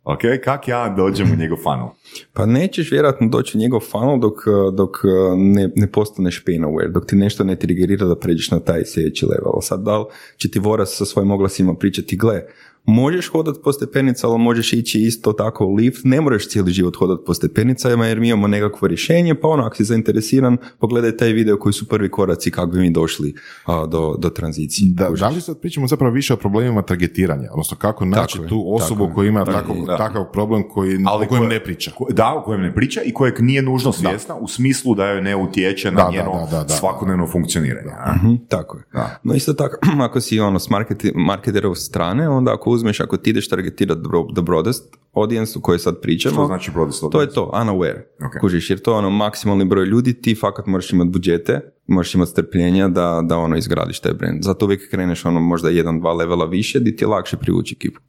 Ok, 0.04 0.20
kak 0.44 0.68
ja 0.68 0.94
dođem 0.96 1.32
u 1.32 1.36
njegov 1.36 1.58
funnel? 1.62 1.86
Pa 2.32 2.46
nećeš 2.46 2.90
vjerojatno 2.92 3.28
doći 3.28 3.58
u 3.58 3.60
njegov 3.60 3.80
funnel 3.80 4.18
dok, 4.18 4.34
dok 4.72 4.96
ne, 5.36 5.70
ne 5.76 5.92
postaneš 5.92 6.44
pain 6.44 6.64
aware, 6.64 6.92
dok 6.92 7.06
ti 7.06 7.16
nešto 7.16 7.44
ne 7.44 7.56
trigerira 7.56 8.06
da 8.06 8.18
pređeš 8.18 8.50
na 8.50 8.60
taj 8.60 8.84
sljedeći 8.84 9.26
level. 9.26 9.60
Sad 9.60 9.82
da 9.82 9.98
li 9.98 10.04
će 10.36 10.50
ti 10.50 10.58
voras 10.58 10.96
sa 10.96 11.04
svojim 11.04 11.30
oglasima 11.30 11.74
pričati, 11.74 12.16
gle, 12.16 12.42
možeš 12.86 13.28
hodat 13.28 13.56
po 13.64 13.72
stepenicama, 13.72 14.32
ali 14.32 14.42
možeš 14.42 14.72
ići 14.72 14.98
isto 15.00 15.32
tako 15.32 15.66
u 15.66 15.74
lift, 15.74 16.00
ne 16.04 16.20
moraš 16.20 16.48
cijeli 16.48 16.72
život 16.72 16.96
hodat 16.96 17.18
po 17.26 17.34
stepenicama 17.34 17.74
jer 18.06 18.20
mi 18.20 18.28
imamo 18.28 18.48
nekakvo 18.48 18.88
rješenje, 18.88 19.34
pa 19.34 19.48
ono, 19.48 19.64
ako 19.64 19.76
si 19.76 19.84
zainteresiran, 19.84 20.56
pogledaj 20.78 21.16
taj 21.16 21.28
video 21.30 21.58
koji 21.58 21.72
su 21.72 21.88
prvi 21.88 22.10
koraci 22.10 22.50
kako 22.50 22.66
bi 22.66 22.78
mi 22.78 22.90
došli 22.90 23.34
a, 23.64 23.86
do, 23.86 24.14
do 24.18 24.30
tranzicije. 24.30 24.90
Da, 24.90 25.10
da 25.10 25.28
li 25.28 25.40
sad 25.40 25.60
pričamo 25.60 25.86
zapravo 25.86 26.12
više 26.12 26.34
o 26.34 26.36
problemima 26.36 26.82
targetiranja, 26.82 27.48
odnosno 27.52 27.76
kako 27.76 28.04
naći 28.04 28.38
je, 28.38 28.48
tu 28.48 28.64
osobu 28.66 29.00
tako 29.00 29.14
koja 29.14 29.28
ima 29.28 29.44
Tako 29.44 29.74
da. 29.86 29.96
takav 29.96 30.24
problem 30.32 30.62
koji, 30.64 30.98
Ali 31.06 31.24
o 31.24 31.28
kojem 31.28 31.40
koje- 31.40 31.48
ne 31.50 31.64
priča. 31.64 31.90
Ko- 31.90 32.06
Da, 32.10 32.34
o 32.34 32.42
kojem 32.42 32.60
ne 32.62 32.74
priča 32.74 33.00
i 33.02 33.12
kojeg 33.12 33.34
nije 33.40 33.62
nužno 33.62 33.92
svjesna 33.92 34.34
u 34.34 34.48
smislu 34.48 34.94
da 34.94 35.06
joj 35.06 35.22
ne 35.22 35.36
utječe 35.36 35.90
na 35.90 36.04
Da, 36.04 36.10
njeno 36.10 36.32
da, 36.42 36.56
da, 36.58 36.64
da. 36.64 36.68
svakodnevno 36.70 37.26
funkcioniranje. 37.26 37.90
Mhm, 38.16 38.34
tako 38.48 38.76
je. 38.76 38.82
Da. 38.92 39.18
No 39.22 39.34
isto 39.34 39.52
tako, 39.52 39.76
ako 40.08 40.20
si 40.20 40.40
ono 40.40 40.58
s 40.58 40.70
marketi, 40.70 41.12
marketerov 41.16 41.74
strane, 41.74 42.28
onda 42.28 42.52
ako 42.54 42.73
uzmeš, 42.74 43.00
ako 43.00 43.16
ti 43.16 43.30
ideš 43.30 43.48
targetirati 43.48 44.00
the, 44.00 44.34
the 44.34 44.42
broadest 44.42 44.96
audience 45.12 45.58
u 45.58 45.62
kojoj 45.62 45.78
sad 45.78 46.00
pričamo, 46.00 46.34
Što 46.34 46.46
znači 46.46 46.70
broadest 46.70 47.00
to 47.00 47.06
je 47.06 47.10
audience? 47.14 47.34
to, 47.34 47.50
unaware. 47.54 48.00
Ok. 48.26 48.40
Kužiš, 48.40 48.70
jer 48.70 48.78
to 48.78 48.92
je 48.92 48.98
ono 48.98 49.10
maksimalni 49.10 49.64
broj 49.64 49.86
ljudi, 49.86 50.20
ti 50.22 50.34
fakat 50.34 50.66
moraš 50.66 50.92
imati 50.92 51.10
budžete, 51.10 51.60
moraš 51.86 52.14
imati 52.14 52.30
strpljenja 52.30 52.88
da, 52.88 53.22
da 53.24 53.36
ono 53.38 53.56
izgradiš 53.56 54.00
taj 54.00 54.12
brand. 54.12 54.42
Zato 54.42 54.64
uvijek 54.66 54.90
kreneš 54.90 55.24
ono 55.24 55.40
možda 55.40 55.68
jedan, 55.70 56.00
dva 56.00 56.12
levela 56.12 56.44
više, 56.44 56.80
di 56.80 56.96
ti 56.96 57.04
je 57.04 57.08
lakše 57.08 57.36
privući 57.36 57.74
ekipu. 57.78 58.00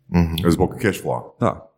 Zbog 0.50 0.70
cash 0.82 1.04
flow. 1.04 1.22
Da, 1.40 1.75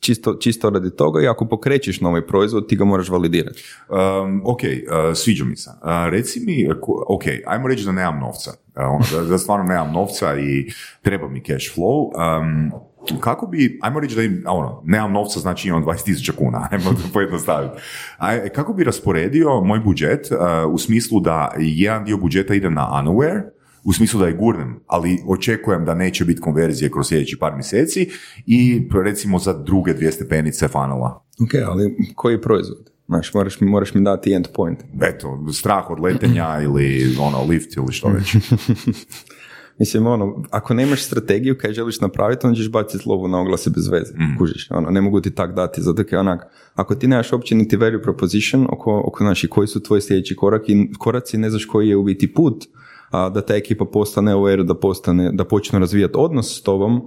čisto, 0.00 0.34
čisto 0.34 0.70
radi 0.70 0.96
toga 0.96 1.22
i 1.22 1.28
ako 1.28 1.48
pokrećeš 1.48 2.00
novi 2.00 2.26
proizvod, 2.26 2.68
ti 2.68 2.76
ga 2.76 2.84
moraš 2.84 3.08
validirati. 3.08 3.62
Um, 3.88 4.42
ok, 4.44 4.60
uh, 4.62 5.16
sviđa 5.16 5.44
mi 5.44 5.56
se. 5.56 5.70
Uh, 5.70 5.88
reci 6.10 6.40
mi, 6.46 6.68
ok, 7.08 7.22
ajmo 7.46 7.68
reći 7.68 7.84
da 7.84 7.92
nemam 7.92 8.20
novca. 8.20 8.50
Uh, 8.50 8.82
ono, 8.82 9.04
da, 9.12 9.28
da 9.30 9.38
stvarno 9.38 9.64
nemam 9.64 9.92
novca 9.92 10.38
i 10.38 10.72
treba 11.02 11.28
mi 11.28 11.42
cash 11.44 11.76
flow. 11.76 12.10
Um, 12.40 12.72
kako 13.20 13.46
bi, 13.46 13.78
ajmo 13.82 14.00
reći 14.00 14.16
da 14.16 14.22
im, 14.22 14.44
ono, 14.46 14.82
nemam 14.84 15.12
novca, 15.12 15.40
znači 15.40 15.68
imam 15.68 15.84
20.000 15.84 16.36
kuna, 16.36 16.68
ajmo 16.70 16.90
to 16.90 17.08
pojednostaviti. 17.12 17.82
A, 18.18 18.48
kako 18.48 18.72
bi 18.72 18.84
rasporedio 18.84 19.60
moj 19.60 19.80
budžet 19.80 20.28
u 20.72 20.78
smislu 20.78 21.20
da 21.20 21.54
jedan 21.58 22.04
dio 22.04 22.16
budžeta 22.16 22.54
ide 22.54 22.70
na 22.70 23.02
unaware, 23.04 23.42
u 23.84 23.92
smislu 23.92 24.20
da 24.20 24.26
je 24.26 24.32
gurnem, 24.36 24.80
ali 24.86 25.18
očekujem 25.26 25.84
da 25.84 25.94
neće 25.94 26.24
biti 26.24 26.40
konverzije 26.40 26.90
kroz 26.90 27.06
sljedeći 27.08 27.38
par 27.38 27.54
mjeseci 27.54 28.08
i 28.46 28.88
recimo 29.04 29.38
za 29.38 29.52
druge 29.52 29.94
dvije 29.94 30.12
stepenice 30.12 30.68
funnela. 30.68 31.24
Ok, 31.42 31.50
ali 31.66 31.96
koji 32.14 32.34
je 32.34 32.42
proizvod? 32.42 32.90
Znaš, 33.06 33.34
moraš, 33.34 33.60
mi- 33.60 33.68
moraš 33.68 33.94
mi 33.94 34.04
dati 34.04 34.32
end 34.32 34.46
point. 34.54 34.78
eto, 35.02 35.44
strah 35.52 35.90
od 35.90 36.00
letenja 36.00 36.58
ili 36.64 37.16
ono, 37.20 37.44
lift 37.44 37.76
ili 37.76 37.92
što 37.92 38.08
već. 38.08 38.36
Mislim, 39.78 40.06
ono, 40.06 40.42
ako 40.50 40.74
nemaš 40.74 41.02
strategiju 41.04 41.58
kaj 41.58 41.72
želiš 41.72 42.00
napraviti, 42.00 42.46
onda 42.46 42.56
ćeš 42.56 42.70
baciti 42.70 43.08
lovu 43.08 43.28
na 43.28 43.40
oglase 43.40 43.70
bez 43.70 43.88
veze. 43.88 44.14
Kužiš, 44.38 44.70
ono, 44.70 44.90
ne 44.90 45.00
mogu 45.00 45.20
ti 45.20 45.30
tak 45.30 45.54
dati, 45.54 45.82
zato 45.82 46.04
kaj 46.04 46.18
onak, 46.18 46.46
ako 46.74 46.94
ti 46.94 47.08
nemaš 47.08 47.32
uopće 47.32 47.54
niti 47.54 47.76
value 47.76 48.02
proposition 48.02 48.66
oko, 48.70 49.02
oko 49.06 49.24
znači, 49.24 49.48
koji 49.48 49.68
su 49.68 49.82
tvoji 49.82 50.00
sljedeći 50.00 50.36
koraki, 50.36 50.88
koraci, 50.98 51.38
ne 51.38 51.50
znaš 51.50 51.64
koji 51.64 51.88
je 51.88 51.96
u 51.96 52.02
biti 52.04 52.34
put, 52.34 52.64
a, 53.10 53.28
da 53.28 53.40
ta 53.40 53.54
ekipa 53.56 53.84
postane 53.84 54.32
aware, 54.34 54.62
da 54.64 54.74
postane, 54.74 55.30
da 55.32 55.44
počne 55.44 55.78
razvijati 55.78 56.14
odnos 56.16 56.58
s 56.58 56.62
tobom, 56.62 57.00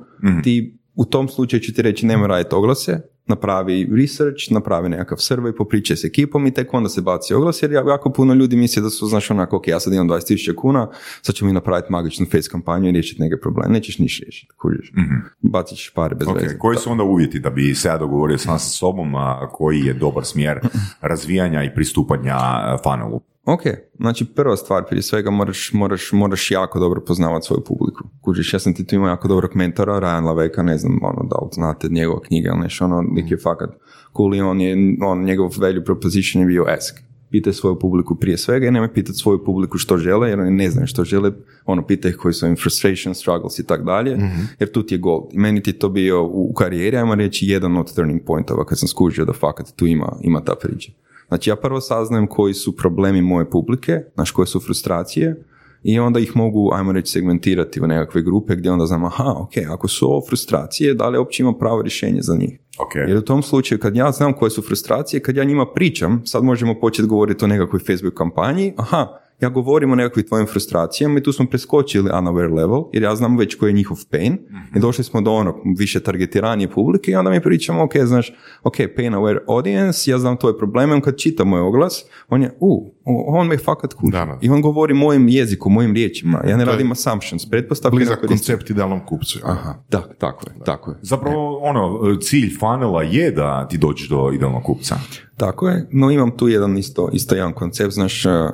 ti 0.43 0.77
u 0.95 1.05
tom 1.05 1.27
slučaju 1.27 1.59
ću 1.61 1.73
ti 1.73 1.81
reći 1.81 2.05
nemoj 2.05 2.27
raditi 2.27 2.55
oglase, 2.55 3.01
napravi 3.27 3.89
research, 3.97 4.51
napravi 4.51 4.89
nekakav 4.89 5.17
survey, 5.17 5.57
popričaj 5.57 5.97
s 5.97 6.03
ekipom 6.03 6.47
i 6.47 6.53
tek 6.53 6.73
onda 6.73 6.89
se 6.89 7.01
baci 7.01 7.33
oglas, 7.33 7.63
jer 7.63 7.71
jako 7.71 8.11
puno 8.11 8.33
ljudi 8.33 8.55
misli 8.55 8.81
da 8.81 8.89
su, 8.89 9.07
znaš, 9.07 9.31
onako, 9.31 9.57
ok, 9.57 9.67
ja 9.67 9.79
sad 9.79 9.93
imam 9.93 10.09
20.000 10.09 10.55
kuna, 10.55 10.89
sad 11.21 11.35
ćemo 11.35 11.47
mi 11.47 11.53
napraviti 11.53 11.91
magičnu 11.91 12.25
face 12.25 12.49
kampanju 12.49 12.89
i 12.89 12.91
riješiti 12.91 13.21
neke 13.21 13.39
probleme. 13.41 13.73
Nećeš 13.73 13.99
niš 13.99 14.19
riješiti, 14.19 14.53
kužiš. 14.61 14.93
Bacit 15.41 15.77
ćeš 15.77 15.93
pare 15.93 16.15
bez 16.15 16.27
Ok, 16.27 16.41
veze. 16.41 16.57
koji 16.57 16.77
su 16.77 16.91
onda 16.91 17.03
uvjeti 17.03 17.39
da 17.39 17.49
bi 17.49 17.75
se 17.75 17.87
ja 17.87 17.97
dogovorio 17.97 18.37
sam 18.37 18.59
sa 18.59 18.65
sobom 18.65 19.15
a, 19.15 19.49
koji 19.51 19.79
je 19.79 19.93
dobar 19.93 20.25
smjer 20.25 20.59
razvijanja 21.11 21.63
i 21.63 21.73
pristupanja 21.75 22.35
a, 22.35 22.77
funnelu? 22.83 23.21
Ok, 23.45 23.61
znači 23.99 24.25
prva 24.25 24.57
stvar 24.57 24.83
prije 24.89 25.01
svega 25.01 25.31
moraš, 25.31 25.73
moraš, 25.73 26.11
moraš 26.11 26.51
jako 26.51 26.79
dobro 26.79 27.01
poznavati 27.01 27.45
svoju 27.45 27.63
publiku. 27.67 28.03
Kužiš, 28.21 28.53
ja 28.53 28.59
sam 28.59 28.73
ti 28.73 28.87
tu 28.87 28.95
imao 28.95 29.09
jako 29.09 29.27
dobrog 29.27 29.51
mentora, 29.55 29.99
Ryan 29.99 30.25
Laveka, 30.25 30.63
ne 30.63 30.77
znam, 30.77 30.99
ono, 31.01 31.29
da 31.29 31.35
li 31.35 31.49
znate 31.51 31.87
njegova 31.89 32.21
knjiga 32.21 32.49
ili 32.49 32.63
nešto, 32.63 32.85
ono, 32.85 33.03
lik 33.15 33.31
je 33.31 33.37
fakat 33.37 33.69
cool 34.17 34.35
i 34.35 34.41
on 34.41 34.61
je, 34.61 34.97
on, 35.01 35.23
njegov 35.23 35.51
value 35.57 35.83
proposition 35.83 36.41
je 36.41 36.47
bio 36.47 36.65
ask. 36.77 36.95
Pitaj 37.31 37.53
svoju 37.53 37.79
publiku 37.79 38.15
prije 38.15 38.37
svega 38.37 38.67
i 38.67 38.71
nemoj 38.71 38.93
pitati 38.93 39.17
svoju 39.17 39.43
publiku 39.43 39.77
što 39.77 39.97
žele, 39.97 40.29
jer 40.29 40.39
oni 40.39 40.51
ne 40.51 40.69
znaju 40.69 40.87
što 40.87 41.03
žele, 41.03 41.31
ono, 41.65 41.85
pitaj 41.85 42.11
ih 42.11 42.17
koji 42.17 42.33
su 42.33 42.47
im 42.47 42.55
frustration, 42.55 43.15
struggles 43.15 43.59
i 43.59 43.67
tak 43.67 43.83
dalje, 43.83 44.17
jer 44.59 44.71
tu 44.71 44.83
ti 44.83 44.95
je 44.95 44.99
gold. 44.99 45.23
I 45.31 45.39
meni 45.39 45.63
ti 45.63 45.69
je 45.69 45.79
to 45.79 45.89
bio 45.89 46.23
u 46.23 46.49
u 46.49 46.53
karijeri, 46.53 46.97
ajmo 46.97 47.15
reći, 47.15 47.45
jedan 47.45 47.77
od 47.77 47.95
turning 47.95 48.21
pointova 48.25 48.65
kad 48.65 48.79
sam 48.79 48.87
skužio 48.87 49.25
da 49.25 49.33
fakat 49.33 49.75
tu 49.75 49.85
ima, 49.85 50.17
ima 50.21 50.41
ta 50.43 50.55
priča. 50.55 50.91
Znači 51.33 51.49
ja 51.49 51.55
prvo 51.55 51.81
saznajem 51.81 52.27
koji 52.27 52.53
su 52.53 52.75
problemi 52.75 53.21
moje 53.21 53.49
publike, 53.49 53.99
znaš 54.13 54.31
koje 54.31 54.47
su 54.47 54.59
frustracije 54.59 55.43
i 55.83 55.99
onda 55.99 56.19
ih 56.19 56.35
mogu, 56.35 56.71
ajmo 56.73 56.91
reći, 56.91 57.11
segmentirati 57.11 57.81
u 57.81 57.87
nekakve 57.87 58.21
grupe 58.21 58.55
gdje 58.55 58.71
onda 58.71 58.85
znam, 58.85 59.05
aha, 59.05 59.33
ok, 59.37 59.51
ako 59.69 59.87
su 59.87 60.07
ovo 60.07 60.21
frustracije, 60.27 60.93
da 60.93 61.09
li 61.09 61.17
uopće 61.17 61.43
ima 61.43 61.53
pravo 61.53 61.81
rješenje 61.81 62.21
za 62.21 62.35
njih? 62.35 62.59
Ok. 62.79 62.95
Jer 62.95 63.17
u 63.17 63.21
tom 63.21 63.43
slučaju, 63.43 63.79
kad 63.79 63.95
ja 63.95 64.11
znam 64.11 64.33
koje 64.33 64.49
su 64.51 64.61
frustracije, 64.61 65.21
kad 65.21 65.35
ja 65.35 65.43
njima 65.43 65.65
pričam, 65.75 66.21
sad 66.25 66.43
možemo 66.43 66.79
početi 66.79 67.07
govoriti 67.07 67.45
o 67.45 67.47
nekakvoj 67.47 67.79
Facebook 67.79 68.13
kampanji, 68.13 68.73
aha, 68.77 69.07
ja 69.41 69.49
govorim 69.49 69.91
o 69.91 69.95
nekakvim 69.95 70.27
tvojim 70.27 70.47
frustracijama 70.47 71.19
i 71.19 71.23
tu 71.23 71.33
smo 71.33 71.45
preskočili 71.45 72.09
unaware 72.09 72.53
level, 72.55 72.83
jer 72.93 73.03
ja 73.03 73.15
znam 73.15 73.37
već 73.37 73.55
koji 73.55 73.69
je 73.69 73.73
njihov 73.73 73.97
pain 74.11 74.37
i 74.75 74.79
došli 74.79 75.03
smo 75.03 75.21
do 75.21 75.31
onog 75.31 75.55
više 75.77 75.99
targetiranije 75.99 76.71
publike 76.71 77.11
i 77.11 77.15
onda 77.15 77.31
mi 77.31 77.41
pričamo, 77.41 77.83
ok, 77.83 77.97
znaš, 78.03 78.33
ok, 78.63 78.75
pain 78.95 79.13
aware 79.13 79.39
audience, 79.47 80.11
ja 80.11 80.19
znam 80.19 80.37
tvoje 80.37 80.57
probleme, 80.57 80.93
on 80.93 81.01
kad 81.01 81.17
čita 81.17 81.43
moj 81.43 81.61
oglas, 81.61 82.05
on 82.29 82.41
je, 82.41 82.51
u, 82.59 82.93
on 83.05 83.47
me 83.47 83.57
fakat 83.57 83.93
kuži. 83.93 84.11
Da, 84.11 84.25
da. 84.25 84.37
I 84.41 84.49
on 84.49 84.61
govori 84.61 84.93
mojim 84.93 85.27
jezikom, 85.27 85.73
mojim 85.73 85.93
riječima, 85.93 86.41
ja 86.47 86.57
ne 86.57 86.65
radim 86.65 86.91
assumptions, 86.91 87.49
pretpostavke 87.49 87.95
Blizak 87.95 88.27
koncept 88.27 88.69
idealnom 88.69 89.05
kupcu. 89.05 89.39
Aha. 89.43 89.73
Da, 89.89 90.01
tako 90.19 90.45
je, 90.49 90.63
tako 90.65 90.91
je. 90.91 90.97
Zapravo, 91.01 91.57
ono, 91.57 92.15
cilj 92.21 92.57
funnela 92.59 93.03
je 93.03 93.31
da 93.31 93.67
ti 93.67 93.77
dođeš 93.77 94.09
do 94.09 94.31
idealnog 94.33 94.63
kupca. 94.63 94.95
Tako 95.37 95.67
je, 95.67 95.87
no 95.91 96.11
imam 96.11 96.37
tu 96.37 96.47
jedan 96.47 96.77
isto, 96.77 97.09
isto 97.13 97.35
jedan 97.35 97.53
koncept, 97.53 97.93
znaš, 97.93 98.25
a, 98.25 98.51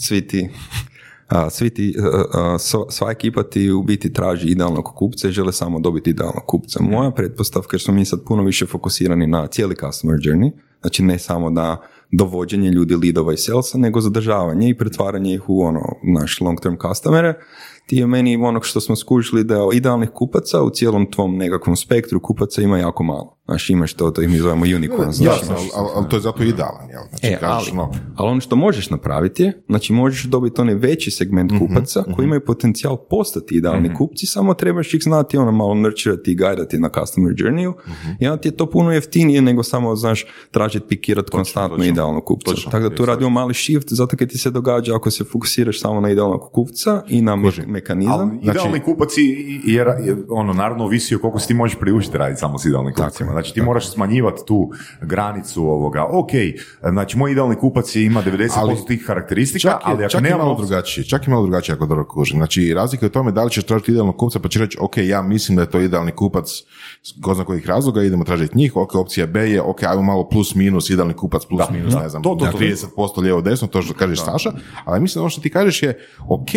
svi 0.00 0.26
ti, 0.26 0.48
svi 1.50 1.70
ti, 1.70 1.94
a, 1.98 2.24
a, 2.32 2.58
sva- 2.58 3.10
ekipa 3.10 3.42
ti 3.42 3.70
u 3.70 3.82
biti 3.82 4.12
traži 4.12 4.48
idealnog 4.48 4.84
kupca 4.84 5.28
i 5.28 5.32
žele 5.32 5.52
samo 5.52 5.80
dobiti 5.80 6.10
idealnog 6.10 6.42
kupca. 6.46 6.82
Moja 6.82 7.10
pretpostavka, 7.10 7.74
jer 7.74 7.80
smo 7.80 7.94
mi 7.94 8.04
sad 8.04 8.24
puno 8.26 8.42
više 8.42 8.66
fokusirani 8.66 9.26
na 9.26 9.46
cijeli 9.46 9.76
customer 9.76 10.18
journey, 10.20 10.50
znači 10.80 11.02
ne 11.02 11.18
samo 11.18 11.50
da 11.50 11.82
dovođenje 12.12 12.70
ljudi 12.70 12.96
lidova 12.96 13.32
i 13.32 13.36
salesa, 13.36 13.78
nego 13.78 14.00
zadržavanje 14.00 14.68
i 14.68 14.78
pretvaranje 14.78 15.34
ih 15.34 15.48
u 15.48 15.62
ono, 15.62 15.80
naš 16.02 16.40
long 16.40 16.60
term 16.60 16.74
customere 16.88 17.34
ti 17.86 17.96
je 17.96 18.06
meni 18.06 18.36
onog 18.36 18.66
što 18.66 18.80
smo 18.80 18.96
skužili 18.96 19.44
da 19.44 19.58
idealnih 19.74 20.08
kupaca 20.10 20.62
u 20.62 20.70
cijelom 20.70 21.10
tvom 21.10 21.36
nekakvom 21.36 21.76
spektru 21.76 22.20
kupaca 22.20 22.62
ima 22.62 22.78
jako 22.78 23.02
malo. 23.02 23.30
Znaš, 23.44 23.70
imaš 23.70 23.94
to, 23.94 24.10
to 24.10 24.22
ih 24.22 24.28
mi 24.28 24.38
zovemo 24.38 24.64
unicorn. 24.66 25.12
Znači, 25.12 25.28
Jasno, 25.30 25.54
ali, 25.74 25.88
ali 25.94 26.08
to 26.08 26.16
je 26.16 26.20
zato 26.20 26.42
idealan, 26.42 26.90
jel? 26.90 27.02
Znači, 27.08 27.26
E, 27.26 27.38
ali, 27.42 27.70
ono, 27.72 27.92
ali 28.16 28.30
ono 28.30 28.40
što 28.40 28.56
možeš 28.56 28.90
napraviti 28.90 29.42
je, 29.42 29.62
znači 29.68 29.92
možeš 29.92 30.24
dobiti 30.24 30.60
onaj 30.60 30.74
veći 30.74 31.10
segment 31.10 31.52
Mhm, 31.52 31.58
kupaca 31.58 32.04
koji 32.06 32.24
imaju 32.24 32.44
potencijal 32.44 32.96
postati 33.00 33.54
idealni 33.54 33.94
kupci, 33.94 34.26
samo 34.26 34.54
trebaš 34.54 34.94
ih 34.94 35.02
znati 35.02 35.36
ono 35.36 35.52
malo 35.52 35.74
nurturati 35.74 36.32
i 36.32 36.34
gajdati 36.34 36.78
na 36.78 36.90
customer 36.90 37.34
journeyu 37.34 37.72
Mhm. 37.88 38.10
i 38.20 38.26
onda 38.26 38.40
ti 38.40 38.48
je 38.48 38.52
to 38.52 38.70
puno 38.70 38.92
jeftinije 38.92 39.42
nego 39.42 39.62
samo, 39.62 39.96
znaš, 39.96 40.26
tražiti 40.50 40.86
pikirati 40.86 41.30
konstantno 41.30 41.76
točno. 41.76 41.92
idealnog 41.92 42.24
kupca. 42.24 42.50
Tako 42.64 42.88
da 42.88 42.94
tu 42.94 43.04
radimo 43.04 43.30
mali 43.30 43.54
shift, 43.54 43.88
zato 43.90 44.16
kad 44.16 44.28
ti 44.28 44.38
se 44.38 44.50
događa 44.50 44.96
ako 44.96 45.10
se 45.10 45.24
fokusiraš 45.24 45.80
samo 45.80 46.00
na 46.00 46.10
idealnog 46.10 46.50
kupca 46.52 47.02
i 47.08 47.22
na. 47.22 47.36
Mekanizam, 47.74 48.28
Ali 48.28 48.38
idealni 48.42 48.70
Znači- 48.70 48.84
kupac 48.84 49.08
je, 49.64 49.84
ono, 50.28 50.52
naravno 50.52 50.84
ovisi 50.84 51.14
o 51.14 51.18
koliko 51.18 51.38
si 51.38 51.48
ti 51.48 51.54
možeš 51.54 51.78
priuštiti 51.80 52.18
raditi 52.18 52.40
samo 52.40 52.58
s 52.58 52.64
idealnim 52.64 52.94
kupcima. 52.94 53.32
Znači 53.32 53.54
ti 53.54 53.62
moraš 53.62 53.92
smanjivati 53.92 54.42
tu 54.46 54.70
granicu 55.02 55.62
ovoga. 55.62 56.04
Ok, 56.10 56.30
znači 56.90 57.18
moj 57.18 57.32
idealni 57.32 57.56
kupac 57.56 57.96
je 57.96 58.04
ima 58.04 58.22
90% 58.22 58.58
Ali- 58.60 58.86
tih 58.86 59.04
karakteristika, 59.06 59.58
Čak 59.58 59.72
je, 59.72 59.78
ali 59.82 60.04
ako 60.04 60.10
čak 60.12 60.22
nema 60.22 60.38
malo 60.38 60.54
drugačije, 60.54 61.04
čak 61.04 61.26
je 61.26 61.30
malo 61.30 61.42
drugačije 61.42 61.74
ako 61.74 61.86
dobro 61.86 62.04
kužim. 62.04 62.38
Znači, 62.38 62.74
razlika 62.74 63.06
je 63.06 63.10
u 63.10 63.12
tome 63.12 63.32
da 63.32 63.44
li 63.44 63.50
ćeš 63.50 63.64
tražiti 63.64 63.90
idealnog 63.90 64.16
kupca, 64.16 64.38
pa 64.38 64.48
ćeš 64.48 64.60
reći, 64.60 64.78
ok, 64.80 64.96
ja 64.96 65.22
mislim 65.22 65.56
da 65.56 65.62
je 65.62 65.70
to 65.70 65.80
idealni 65.80 66.12
kupac 66.12 66.48
ko 67.22 67.34
zna 67.34 67.44
kojih 67.44 67.66
razloga, 67.66 68.02
idemo 68.02 68.24
tražiti 68.24 68.58
njih, 68.58 68.76
ok, 68.76 68.94
opcija 68.94 69.26
B 69.26 69.50
je, 69.50 69.62
ok, 69.62 69.82
ajmo 69.82 70.02
malo 70.02 70.28
plus 70.28 70.54
minus, 70.54 70.90
idealni 70.90 71.14
kupac 71.14 71.44
plus 71.44 71.70
minus, 71.70 71.94
da, 71.94 72.02
ne 72.02 72.08
znam, 72.08 72.22
to, 72.22 72.34
to, 72.34 72.46
to. 72.46 72.58
30% 72.58 73.20
lijevo 73.20 73.40
desno, 73.40 73.68
to 73.68 73.82
što 73.82 73.94
kažeš 73.94 74.24
Saša, 74.24 74.52
ali 74.84 75.00
mislim 75.00 75.20
da 75.20 75.22
ono 75.22 75.30
što 75.30 75.40
ti 75.40 75.50
kažeš 75.50 75.82
je, 75.82 76.06
ok, 76.28 76.48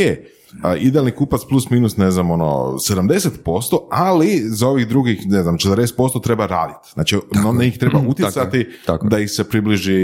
idealni 0.80 1.12
kupac 1.12 1.42
plus 1.50 1.70
minus, 1.70 1.98
ne 1.98 2.12
znam, 2.12 2.32
ono, 2.32 2.46
70%, 2.46 3.78
ali 3.90 4.44
za 4.46 4.68
ovih 4.68 4.88
drugih, 4.88 5.28
ne 5.28 5.44
znam, 5.44 5.58
40% 5.58 6.24
treba 6.24 6.46
raditi. 6.46 6.90
Znači, 6.94 7.16
no, 7.44 7.52
na 7.52 7.64
njih 7.64 7.78
treba 7.78 8.00
utjecati 8.12 8.68
tako 8.86 9.06
je. 9.06 9.10
da 9.10 9.20
ih 9.20 9.32
se 9.32 9.44
približi 9.44 9.98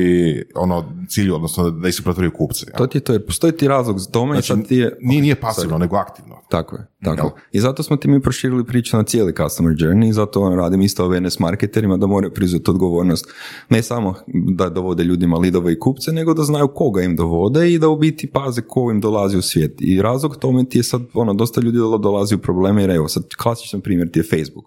ono 0.56 0.86
cilju, 1.10 1.36
odnosno 1.36 1.70
da 1.70 1.88
ih 1.88 1.96
se 1.96 2.04
pretvori 2.04 2.28
u 2.28 2.32
kupce. 2.32 2.66
jel? 2.68 2.78
to 2.78 2.88
ti 2.88 2.98
je 2.98 3.02
to, 3.02 3.14
jer 3.14 3.26
postoji 3.26 3.54
ti 3.54 3.68
razlog 3.68 4.00
za 4.00 4.12
tome 4.12 4.32
i 4.32 4.42
Znači, 4.42 4.48
sad 4.48 4.68
ti 4.68 4.76
je... 4.76 4.98
nije, 5.02 5.22
nije 5.22 5.36
pasivno, 5.36 5.78
nego 5.78 5.96
aktivno. 5.96 6.36
Tako 6.50 6.76
je, 6.76 6.88
tako 7.04 7.28
je. 7.28 7.34
I 7.52 7.60
zato 7.60 7.84
smo 7.84 7.98
ti 7.98 8.08
mi 8.08 8.22
proširili 8.22 8.66
priču 8.66 8.98
na 8.98 9.04
cijeli 9.04 9.34
customer 9.36 9.74
journey 9.74 10.10
i 10.10 10.14
zato 10.14 10.42
on 10.42 10.56
radim 10.56 10.82
isto 10.82 11.08
awareness 11.08 11.42
marketerima 11.42 11.98
da 11.98 12.08
moraju 12.08 12.34
preuzeti 12.34 12.72
odgovornost 12.72 13.28
ne 13.70 13.84
samo 13.84 14.16
da 14.28 14.70
dovode 14.70 15.04
ljudima 15.04 15.38
lidove 15.38 15.74
i 15.74 15.80
kupce, 15.80 16.12
nego 16.12 16.34
da 16.34 16.44
znaju 16.44 16.68
koga 16.68 17.02
im 17.02 17.16
dovode 17.16 17.72
i 17.72 17.80
da 17.80 17.90
u 17.90 17.98
biti 17.98 18.28
paze 18.28 18.62
ko 18.62 18.92
im 18.92 19.02
dolazi 19.02 19.38
u 19.38 19.42
svijet. 19.42 19.76
I 19.80 20.02
razlog 20.02 20.33
tome 20.34 20.70
ti 20.70 20.80
je 20.80 20.84
sad, 20.84 21.02
ono, 21.14 21.34
dosta 21.34 21.62
ljudi 21.62 21.78
dolazi 21.78 22.36
u 22.36 22.38
probleme 22.38 22.82
jer 22.82 22.90
evo, 22.90 23.08
sad 23.08 23.24
klasičan 23.38 23.82
primjer 23.82 24.12
ti 24.12 24.20
je 24.20 24.24
Facebook. 24.24 24.66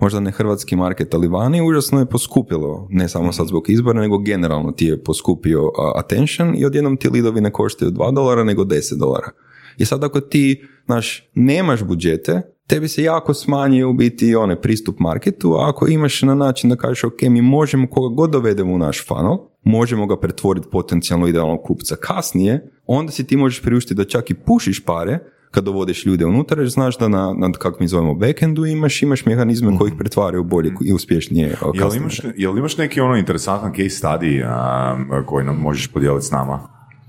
Možda 0.00 0.20
ne 0.20 0.30
hrvatski 0.30 0.76
market, 0.76 1.14
ali 1.14 1.28
vani 1.28 1.68
užasno 1.68 1.98
je 1.98 2.06
poskupilo, 2.06 2.86
ne 2.90 3.08
samo 3.08 3.32
sad 3.32 3.46
zbog 3.46 3.70
izbora, 3.70 4.00
nego 4.00 4.18
generalno 4.18 4.72
ti 4.72 4.86
je 4.86 5.04
poskupio 5.04 5.70
attention 5.96 6.54
i 6.56 6.64
odjednom 6.64 6.96
ti 6.96 7.08
lidovi 7.08 7.40
ne 7.40 7.50
koštaju 7.50 7.90
2 7.90 8.14
dolara, 8.14 8.44
nego 8.44 8.64
10 8.64 8.98
dolara. 8.98 9.30
I 9.76 9.84
sad 9.84 10.04
ako 10.04 10.20
ti, 10.20 10.62
znaš, 10.86 11.30
nemaš 11.34 11.82
budžete, 11.82 12.42
tebi 12.66 12.88
se 12.88 13.02
jako 13.02 13.34
smanjuje 13.34 13.86
u 13.86 13.92
biti 13.92 14.34
onaj 14.34 14.60
pristup 14.60 14.98
marketu, 14.98 15.52
a 15.52 15.68
ako 15.68 15.88
imaš 15.88 16.22
na 16.22 16.34
način 16.34 16.70
da 16.70 16.76
kažeš, 16.76 17.04
ok, 17.04 17.22
mi 17.22 17.42
možemo 17.42 17.88
koga 17.90 18.14
god 18.14 18.30
dovedemo 18.30 18.74
u 18.74 18.78
naš 18.78 19.06
funnel, 19.06 19.36
možemo 19.62 20.06
ga 20.06 20.16
pretvoriti 20.16 20.68
potencijalno 20.72 21.26
idealnog 21.26 21.62
kupca 21.62 21.96
kasnije, 21.96 22.70
onda 22.86 23.12
si 23.12 23.26
ti 23.26 23.36
možeš 23.36 23.62
priuštiti 23.62 23.94
da 23.94 24.04
čak 24.04 24.30
i 24.30 24.34
pušiš 24.34 24.84
pare, 24.84 25.18
kad 25.50 25.64
dovodiš 25.64 26.06
ljude 26.06 26.26
unutra, 26.26 26.62
jer 26.62 26.68
znaš 26.70 26.98
da 26.98 27.08
na, 27.08 27.34
na 27.38 27.52
kako 27.52 27.76
mi 27.80 27.88
zovemo 27.88 28.14
backendu 28.14 28.66
imaš, 28.66 29.02
imaš 29.02 29.26
mehanizme 29.26 29.78
koji 29.78 29.88
ih 29.88 29.94
pretvaraju 29.98 30.40
u 30.40 30.44
bolje 30.44 30.72
i 30.84 30.92
uspješnije 30.92 31.46
Jel 31.46 31.56
customere. 31.58 31.96
imaš, 31.96 32.20
jel 32.36 32.58
imaš 32.58 32.76
neki 32.76 33.00
ono 33.00 33.16
interesantan 33.16 33.70
case 33.70 34.06
study 34.06 34.44
a, 34.46 35.22
koji 35.26 35.44
nam 35.44 35.56
možeš 35.56 35.86
podijeliti 35.86 36.26
s 36.26 36.30
nama? 36.30 36.60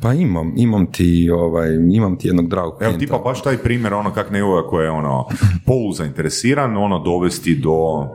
Pa 0.01 0.13
imam, 0.13 0.53
imam 0.57 0.91
ti, 0.91 1.29
ovaj, 1.33 1.69
imam 1.91 2.17
ti 2.17 2.27
jednog 2.27 2.49
dragog 2.49 2.71
Evo 2.71 2.77
klijenta. 2.77 2.99
tipa 2.99 3.17
baš 3.17 3.43
taj 3.43 3.57
primjer 3.57 3.93
ono 3.93 4.13
kak 4.13 4.31
nekoga 4.31 4.67
koji 4.67 4.85
je 4.85 4.91
ono 4.91 5.25
polu 5.65 5.93
zainteresiran, 5.93 6.77
ono 6.77 6.99
dovesti 6.99 7.55
do 7.55 8.07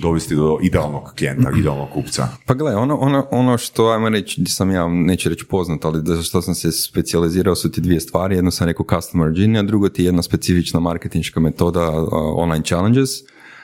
dovesti 0.00 0.36
do 0.36 0.58
idealnog 0.62 1.12
klijenta, 1.18 1.50
idealnog 1.58 1.88
kupca. 1.90 2.28
Pa 2.46 2.54
gle, 2.54 2.76
ono, 2.76 2.96
ono, 2.96 3.26
ono 3.30 3.58
što, 3.58 3.88
ajmo 3.88 4.08
reći, 4.08 4.40
gdje 4.40 4.52
sam 4.52 4.70
ja, 4.70 4.88
neću 4.88 5.28
reći 5.28 5.44
poznat, 5.44 5.84
ali 5.84 6.02
da 6.02 6.22
što 6.22 6.42
sam 6.42 6.54
se 6.54 6.72
specijalizirao 6.72 7.54
su 7.54 7.70
ti 7.70 7.80
dvije 7.80 8.00
stvari. 8.00 8.34
Jedno 8.34 8.50
sam 8.50 8.66
rekao 8.66 8.86
customer 8.96 9.28
journey, 9.28 9.58
a 9.58 9.62
drugo 9.62 9.88
ti 9.88 10.02
je 10.02 10.06
jedna 10.06 10.22
specifična 10.22 10.80
marketinška 10.80 11.40
metoda 11.40 11.90
uh, 11.90 12.08
online 12.36 12.64
challenges. 12.64 13.10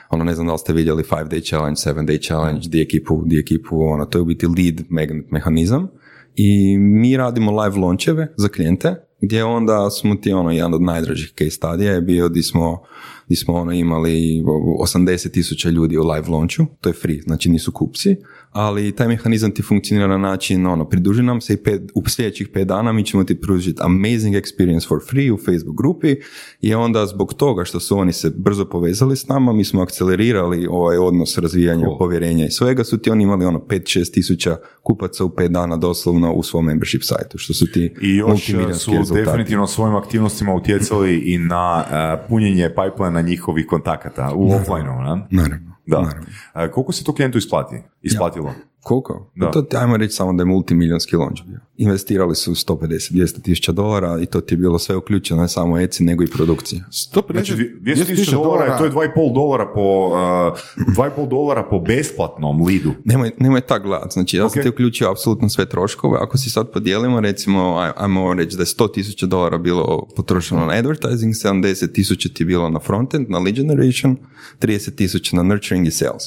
Ono, 0.09 0.23
ne 0.23 0.35
znam 0.35 0.47
da 0.47 0.53
li 0.53 0.59
ste 0.59 0.73
vidjeli 0.73 1.03
5 1.03 1.29
day 1.29 1.49
challenge, 1.49 1.75
7 1.75 2.05
day 2.05 2.27
challenge, 2.27 2.69
di 2.69 2.81
ekipu, 2.81 3.23
di 3.25 3.39
ekipu, 3.39 3.81
ono, 3.81 4.05
to 4.05 4.17
je 4.17 4.21
u 4.21 4.25
biti 4.25 4.47
lead 4.47 4.81
magnet 4.89 5.31
mehanizam. 5.31 5.87
I 6.35 6.77
mi 6.77 7.17
radimo 7.17 7.61
live 7.61 7.77
launcheve 7.77 8.33
za 8.37 8.47
klijente, 8.47 8.95
gdje 9.21 9.43
onda 9.43 9.89
smo 9.89 10.15
ti 10.15 10.31
ono, 10.31 10.51
jedan 10.51 10.73
od 10.73 10.81
najdražih 10.81 11.33
case 11.37 11.51
studija 11.51 11.93
je 11.93 12.01
bio 12.01 12.29
di 12.29 12.43
smo, 12.43 12.81
di 13.29 13.35
smo 13.35 13.53
ono 13.53 13.71
imali 13.71 14.43
80 14.83 15.31
tisuća 15.31 15.69
ljudi 15.69 15.97
u 15.97 16.03
live 16.03 16.27
launchu, 16.27 16.65
to 16.81 16.89
je 16.89 16.93
free, 16.93 17.21
znači 17.21 17.49
nisu 17.49 17.71
kupci, 17.71 18.15
ali 18.51 18.91
taj 18.91 19.07
mehanizam 19.07 19.51
ti 19.51 19.61
funkcionira 19.61 20.07
na 20.07 20.17
način, 20.17 20.67
ono, 20.67 20.89
pridruži 20.89 21.23
nam 21.23 21.41
se 21.41 21.53
i 21.53 21.57
pet, 21.57 21.81
u 21.95 22.09
sljedećih 22.09 22.47
pet 22.53 22.67
dana 22.67 22.91
mi 22.91 23.05
ćemo 23.05 23.23
ti 23.23 23.41
pružiti 23.41 23.81
amazing 23.83 24.35
experience 24.35 24.87
for 24.87 24.99
free 25.09 25.31
u 25.31 25.37
Facebook 25.37 25.77
grupi 25.77 26.15
i 26.61 26.73
onda 26.73 27.05
zbog 27.05 27.33
toga 27.33 27.65
što 27.65 27.79
su 27.79 27.97
oni 27.97 28.13
se 28.13 28.29
brzo 28.37 28.65
povezali 28.65 29.15
s 29.15 29.27
nama, 29.27 29.53
mi 29.53 29.63
smo 29.63 29.81
akcelerirali 29.81 30.67
ovaj 30.69 30.97
odnos 30.97 31.37
razvijanja 31.37 31.87
povjerenja 31.99 32.45
i 32.45 32.51
svega, 32.51 32.83
su 32.83 32.97
ti 32.97 33.09
oni 33.09 33.23
imali 33.23 33.45
ono 33.45 33.59
5-6 33.59 34.13
tisuća 34.13 34.57
kupaca 34.83 35.25
u 35.25 35.29
pet 35.29 35.51
dana 35.51 35.77
doslovno 35.77 36.33
u 36.33 36.43
svom 36.43 36.65
membership 36.65 37.01
sajtu, 37.03 37.37
što 37.37 37.53
su 37.53 37.71
ti 37.71 37.93
I 38.01 38.15
još 38.15 38.29
multimilijonski 38.29 38.83
su 38.83 38.91
rezultati. 38.91 39.25
definitivno 39.25 39.67
svojim 39.67 39.95
aktivnostima 39.95 40.53
utjecali 40.53 41.17
i 41.17 41.37
na 41.37 41.83
uh, 41.85 42.29
punjenje 42.29 42.69
pipeline 42.69 43.23
njihovih 43.23 43.65
kontakata 43.65 44.31
u 44.35 44.51
offline 44.51 44.83
ne? 44.83 45.27
Naravno. 45.31 45.78
Da. 45.89 46.01
naravno. 46.01 46.27
Koliko 46.73 46.91
se 46.91 47.03
to 47.03 47.13
klijentu 47.13 47.37
isplati? 47.37 47.75
Isplatilo? 48.01 48.53
Koliko? 48.81 49.31
Da. 49.35 49.51
To 49.51 49.61
ti, 49.61 49.77
ajmo 49.77 49.97
reći 49.97 50.13
samo 50.13 50.33
da 50.33 50.41
je 50.41 50.45
multimiljonski 50.45 51.15
launch 51.15 51.43
bio. 51.45 51.59
Investirali 51.77 52.35
su 52.35 52.51
150-200 52.51 53.41
tisuća 53.41 53.71
dolara 53.71 54.19
i 54.21 54.25
to 54.25 54.41
ti 54.41 54.53
je 54.53 54.57
bilo 54.57 54.79
sve 54.79 54.95
uključeno, 54.95 55.41
ne 55.41 55.47
samo 55.47 55.77
Etsy, 55.77 56.01
nego 56.01 56.23
i 56.23 56.27
produkcija. 56.27 56.81
150 57.13 57.31
Znači, 57.33 57.53
200.000 57.81 58.31
dolara, 58.33 58.77
to 58.77 58.85
je 58.85 58.91
2,5 58.91 59.33
dolara 59.33 59.65
po, 59.65 60.07
uh, 60.07 60.95
2,5 60.95 61.29
dolara 61.29 61.63
po 61.63 61.79
besplatnom 61.79 62.63
lidu. 62.63 62.91
Nemoj, 63.05 63.31
nemoj 63.39 63.61
tak 63.61 63.83
gledat, 63.83 64.11
znači 64.11 64.37
ja 64.37 64.49
sam 64.49 64.59
Ok. 64.59 64.63
ti 64.63 64.69
uključio 64.69 65.11
apsolutno 65.11 65.49
sve 65.49 65.65
troškove, 65.65 66.17
ako 66.21 66.37
si 66.37 66.49
sad 66.49 66.71
podijelimo, 66.71 67.19
recimo, 67.19 67.59
aj- 67.75 67.91
ajmo 67.97 68.33
reći 68.33 68.57
da 68.57 68.61
je 68.61 68.67
100 68.67 68.87
tisuća 68.87 69.25
dolara 69.25 69.57
bilo 69.57 70.07
potrošeno 70.15 70.65
na 70.65 70.73
advertising, 70.73 71.33
70 71.35 71.87
tisuća 71.87 72.29
ti 72.29 72.43
je 72.43 72.47
bilo 72.47 72.69
na 72.69 72.79
frontend, 72.79 73.29
na 73.29 73.39
lead 73.39 73.55
generation, 73.55 74.17
30 74.59 74.91
tisuća 74.91 75.35
na 75.35 75.43
nurturing 75.43 75.87
i 75.87 75.91
sales. 75.91 76.23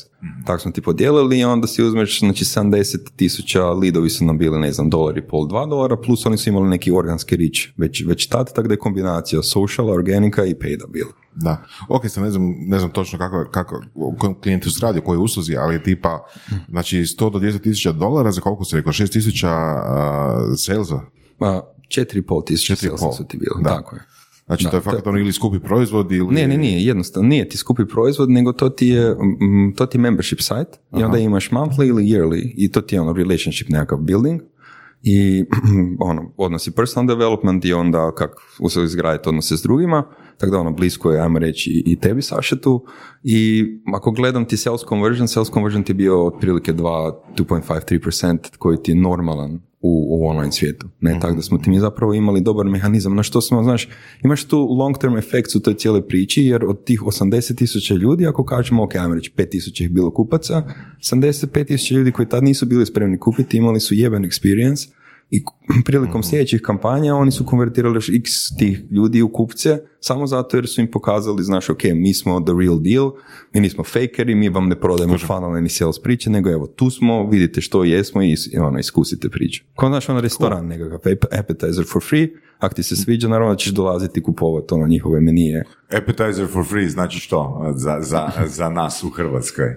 Tako 0.46 0.58
smo 0.58 0.70
ti 0.70 0.80
podijelili 0.82 1.38
i 1.38 1.44
onda 1.44 1.66
si 1.66 1.82
uzmeš, 1.82 2.22
znači 2.42 2.68
70 2.68 2.98
tisuća 3.16 3.70
lidovi 3.70 4.10
su 4.10 4.24
nam 4.24 4.38
bili, 4.38 4.60
ne 4.60 4.72
znam, 4.72 4.90
dolar 4.90 5.18
i 5.18 5.26
pol, 5.26 5.48
dva 5.48 5.66
dolara, 5.66 5.96
plus 5.96 6.26
oni 6.26 6.36
su 6.36 6.50
imali 6.50 6.68
neki 6.68 6.92
organski 6.92 7.36
rič 7.36 7.68
već, 7.76 8.04
već 8.06 8.26
tad, 8.26 8.52
tako 8.54 8.68
da 8.68 8.74
je 8.74 8.78
kombinacija 8.78 9.42
social, 9.42 9.90
organika 9.90 10.44
i 10.44 10.58
paida 10.58 10.86
bila. 10.86 11.10
Da. 11.34 11.64
Ok, 11.88 12.08
sad 12.08 12.24
ne 12.24 12.30
znam, 12.30 12.54
ne 12.58 12.78
znam 12.78 12.90
točno 12.90 13.18
kako, 13.18 13.50
kako, 13.50 13.82
o 13.94 14.14
kojem 14.18 14.40
klijentu 14.40 14.70
se 14.70 14.86
radi, 14.86 14.98
o 14.98 15.02
kojoj 15.02 15.22
usluzi, 15.22 15.56
ali 15.56 15.82
tipa, 15.82 16.24
znači 16.68 16.96
100 16.98 17.30
do 17.32 17.38
200 17.38 17.62
tisuća 17.62 17.92
dolara, 17.92 18.32
za 18.32 18.40
koliko 18.40 18.64
se 18.64 18.76
rekao, 18.76 18.92
6 18.92 19.12
tisuća 19.12 19.50
uh, 19.50 20.54
salesa? 20.56 21.00
Pa, 21.38 21.72
4,5 21.88 22.46
tisuća 22.46 22.74
4,5, 22.74 22.78
salesa 22.78 23.12
su 23.12 23.24
ti 23.24 23.36
bili, 23.36 23.62
da. 23.62 23.70
tako 23.70 23.96
je. 23.96 24.02
Znači 24.46 24.64
Da, 24.64 24.70
to 24.70 24.76
je 24.76 24.80
fakat 24.82 25.06
ono 25.06 25.18
ili 25.18 25.32
skupi 25.32 25.58
proizvod 25.58 26.12
ili... 26.12 26.26
Ne, 26.26 26.46
ne, 26.48 26.56
nije, 26.58 26.84
jednostavno, 26.84 27.28
nije 27.28 27.48
ti 27.48 27.56
skupi 27.56 27.82
proizvod, 27.86 28.30
nego 28.30 28.52
to 28.52 28.68
ti 28.68 28.88
je, 28.88 29.16
to 29.76 29.86
ti 29.86 29.98
je 29.98 30.02
membership 30.02 30.40
site 30.40 30.78
i 30.92 31.02
onda 31.02 31.18
imaš 31.18 31.50
monthly 31.50 31.86
ili 31.86 32.04
yearly 32.04 32.52
i 32.56 32.70
to 32.70 32.80
ti 32.80 32.94
je 32.94 33.00
ono 33.00 33.12
relationship 33.12 33.68
nekakav 33.68 33.98
building 33.98 34.40
i 35.02 35.44
ono, 36.00 36.32
odnosi 36.36 36.70
personal 36.70 37.06
development 37.08 37.64
i 37.64 37.72
onda 37.72 38.12
kako 38.14 38.42
se 38.68 38.82
izgraditi 38.82 39.28
odnose 39.28 39.56
s 39.56 39.62
drugima, 39.62 40.04
tako 40.38 40.50
da 40.50 40.58
ono 40.58 40.72
blisko 40.72 41.10
je, 41.10 41.20
ajmo 41.20 41.38
reći, 41.38 41.70
i- 41.70 41.82
i 41.86 41.96
tebi 41.96 42.22
Saša 42.22 42.56
tu. 42.56 42.84
I 43.22 43.64
ako 43.94 44.10
gledam 44.10 44.44
ti 44.44 44.56
sales 44.56 44.80
conversion, 44.80 45.28
sales 45.28 45.50
conversion 45.50 45.82
ti 45.82 45.90
je 45.90 45.94
bio 45.94 46.26
otprilike 46.26 46.72
2, 46.72 47.12
2.5-3% 47.36 48.56
koji 48.58 48.82
ti 48.82 48.90
je 48.90 48.96
normalan 48.96 49.60
u, 49.82 50.06
u 50.10 50.26
online 50.26 50.52
svijetu. 50.52 50.88
Ne 51.00 51.18
tako 51.20 51.34
da 51.34 51.42
smo 51.42 51.58
ti 51.58 51.70
mi 51.70 51.80
zapravo 51.80 52.14
imali 52.14 52.40
dobar 52.40 52.66
mehanizam. 52.66 53.14
Na 53.14 53.22
što 53.22 53.40
smo, 53.40 53.62
znaš, 53.62 53.88
imaš 54.24 54.44
tu 54.44 54.58
long 54.58 54.98
term 54.98 55.16
efekt 55.16 55.56
u 55.56 55.60
toj 55.60 55.74
cijeloj 55.74 56.08
priči, 56.08 56.42
jer 56.42 56.64
od 56.64 56.84
tih 56.84 57.02
80 57.02 57.56
tisuća 57.56 57.94
ljudi, 57.94 58.26
ako 58.26 58.44
kažemo, 58.44 58.84
ok, 58.84 58.94
ajmo 58.94 59.14
reći 59.14 59.32
5 59.36 59.50
tisuća 59.50 59.84
ih 59.84 59.90
bilo 59.90 60.10
kupaca, 60.10 60.62
75 61.00 61.66
tisuća 61.66 61.94
ljudi 61.94 62.12
koji 62.12 62.28
tad 62.28 62.44
nisu 62.44 62.66
bili 62.66 62.86
spremni 62.86 63.18
kupiti, 63.18 63.56
imali 63.56 63.80
su 63.80 63.94
jeben 63.94 64.22
experience, 64.22 64.88
i 65.32 65.44
prilikom 65.84 66.22
sljedećih 66.22 66.60
kampanja 66.60 67.14
oni 67.14 67.30
su 67.30 67.46
konvertirali 67.46 67.96
još 67.96 68.08
x 68.08 68.30
tih 68.58 68.84
ljudi 68.90 69.22
u 69.22 69.28
kupce 69.28 69.78
samo 70.00 70.26
zato 70.26 70.56
jer 70.56 70.66
su 70.66 70.80
im 70.80 70.90
pokazali, 70.90 71.42
znaš, 71.42 71.70
ok, 71.70 71.84
mi 71.94 72.14
smo 72.14 72.40
the 72.40 72.52
real 72.60 72.78
deal, 72.80 73.10
mi 73.54 73.60
nismo 73.60 73.84
fakeri, 73.84 74.34
mi 74.34 74.48
vam 74.48 74.68
ne 74.68 74.80
prodajemo 74.80 75.18
funnel 75.18 75.62
ni 75.62 75.68
sales 75.68 76.02
priče, 76.02 76.30
nego 76.30 76.50
evo, 76.50 76.66
tu 76.66 76.90
smo, 76.90 77.30
vidite 77.30 77.60
što 77.60 77.84
jesmo 77.84 78.22
i 78.22 78.36
ono, 78.60 78.78
iskusite 78.78 79.28
priču. 79.28 79.64
Kao 79.76 79.88
znaš, 79.88 80.08
ono 80.08 80.20
restoran 80.20 80.66
nekakav, 80.66 81.12
appetizer 81.38 81.84
for 81.92 82.02
free, 82.02 82.28
ako 82.62 82.74
ti 82.74 82.82
se 82.82 82.96
sviđa, 82.96 83.28
naravno 83.28 83.54
da 83.54 83.58
ćeš 83.58 83.72
dolaziti 83.72 84.22
kupovati 84.22 84.74
ono 84.74 84.86
njihove 84.86 85.20
menije. 85.20 85.64
Appetizer 85.90 86.46
for 86.52 86.66
free 86.66 86.88
znači 86.88 87.18
što 87.18 87.72
za, 87.76 87.98
za, 88.00 88.30
za 88.46 88.68
nas 88.68 89.04
u 89.04 89.10
Hrvatskoj? 89.10 89.76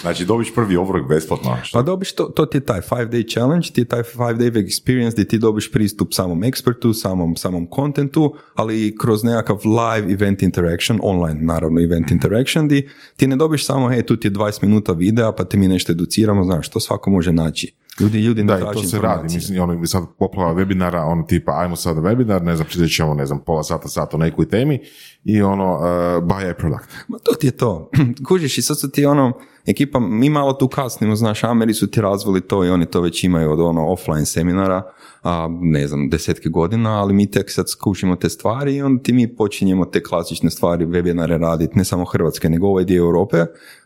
Znači 0.00 0.24
dobiš 0.24 0.54
prvi 0.54 0.76
obrok 0.76 1.08
besplatno? 1.08 1.56
Pa 1.72 1.82
dobiš, 1.82 2.14
to, 2.14 2.24
to 2.24 2.46
ti 2.46 2.56
je 2.56 2.64
taj 2.64 2.80
five 2.80 3.06
day 3.06 3.32
challenge, 3.32 3.68
ti 3.72 3.80
je 3.80 3.84
taj 3.84 4.02
five 4.02 4.34
day 4.34 4.52
experience 4.52 5.12
gdje 5.12 5.24
ti 5.24 5.38
dobiš 5.38 5.72
pristup 5.72 6.08
samom 6.12 6.44
ekspertu, 6.44 6.92
samom, 6.92 7.36
samom 7.36 7.66
kontentu, 7.66 8.34
ali 8.54 8.86
i 8.86 8.96
kroz 8.96 9.24
nekakav 9.24 9.58
live 9.64 10.12
event 10.12 10.42
interaction, 10.42 11.00
online 11.02 11.40
naravno 11.42 11.80
event 11.80 12.10
interaction, 12.10 12.68
di 12.68 12.88
ti 13.16 13.26
ne 13.26 13.36
dobiš 13.36 13.66
samo, 13.66 13.88
hej, 13.88 14.02
tu 14.02 14.16
ti 14.16 14.28
je 14.28 14.32
20 14.32 14.62
minuta 14.62 14.92
videa, 14.92 15.32
pa 15.32 15.44
ti 15.44 15.56
mi 15.56 15.68
nešto 15.68 15.92
educiramo, 15.92 16.44
znaš, 16.44 16.68
to 16.68 16.80
svako 16.80 17.10
može 17.10 17.32
naći. 17.32 17.74
Ljudi, 18.00 18.18
ljudi 18.18 18.42
da, 18.42 18.58
i 18.58 18.62
to 18.72 18.82
se 18.82 18.98
radi. 19.00 19.34
Mislim, 19.34 19.62
ono, 19.62 19.86
sad 19.86 20.04
poplava 20.18 20.54
webinara, 20.54 21.04
ono 21.04 21.22
tipa, 21.22 21.52
ajmo 21.60 21.76
sad 21.76 21.96
webinar, 21.96 22.42
ne 22.42 22.56
znam, 22.56 22.66
pričat 22.68 22.96
ćemo, 22.96 23.14
ne 23.14 23.26
znam, 23.26 23.38
pola 23.44 23.62
sata, 23.62 23.88
sat 23.88 24.14
o 24.14 24.18
nekoj 24.18 24.48
temi 24.48 24.80
i 25.24 25.42
ono, 25.42 25.74
uh, 25.74 25.82
buy 26.24 26.50
a 26.50 26.54
product. 26.54 26.84
Ma 27.08 27.18
to 27.18 27.34
ti 27.34 27.46
je 27.46 27.50
to. 27.50 27.90
Kužiš 28.28 28.58
i 28.58 28.62
sad 28.62 28.80
su 28.80 28.90
ti 28.90 29.06
ono, 29.06 29.32
ekipa, 29.66 30.00
mi 30.00 30.30
malo 30.30 30.52
tu 30.52 30.68
kasnimo, 30.68 31.16
znaš, 31.16 31.44
Ameri 31.44 31.74
su 31.74 31.90
ti 31.90 32.00
razvili 32.00 32.40
to 32.40 32.64
i 32.64 32.68
oni 32.68 32.86
to 32.86 33.00
već 33.00 33.24
imaju 33.24 33.52
od 33.52 33.60
ono 33.60 33.92
offline 33.92 34.26
seminara, 34.26 34.82
a, 35.26 35.48
ne 35.60 35.86
znam, 35.86 36.08
desetke 36.08 36.48
godina, 36.48 37.00
ali 37.00 37.14
mi 37.14 37.30
tek 37.30 37.50
sad 37.50 37.70
skušimo 37.70 38.16
te 38.16 38.28
stvari 38.28 38.76
i 38.76 38.82
onda 38.82 39.02
ti 39.02 39.12
mi 39.12 39.36
počinjemo 39.36 39.84
te 39.84 40.02
klasične 40.02 40.50
stvari, 40.50 40.86
webinare 40.86 41.38
raditi, 41.38 41.78
ne 41.78 41.84
samo 41.84 42.04
Hrvatske, 42.04 42.48
nego 42.48 42.66
ovaj 42.66 42.84
dio 42.84 43.00
Europe, 43.00 43.36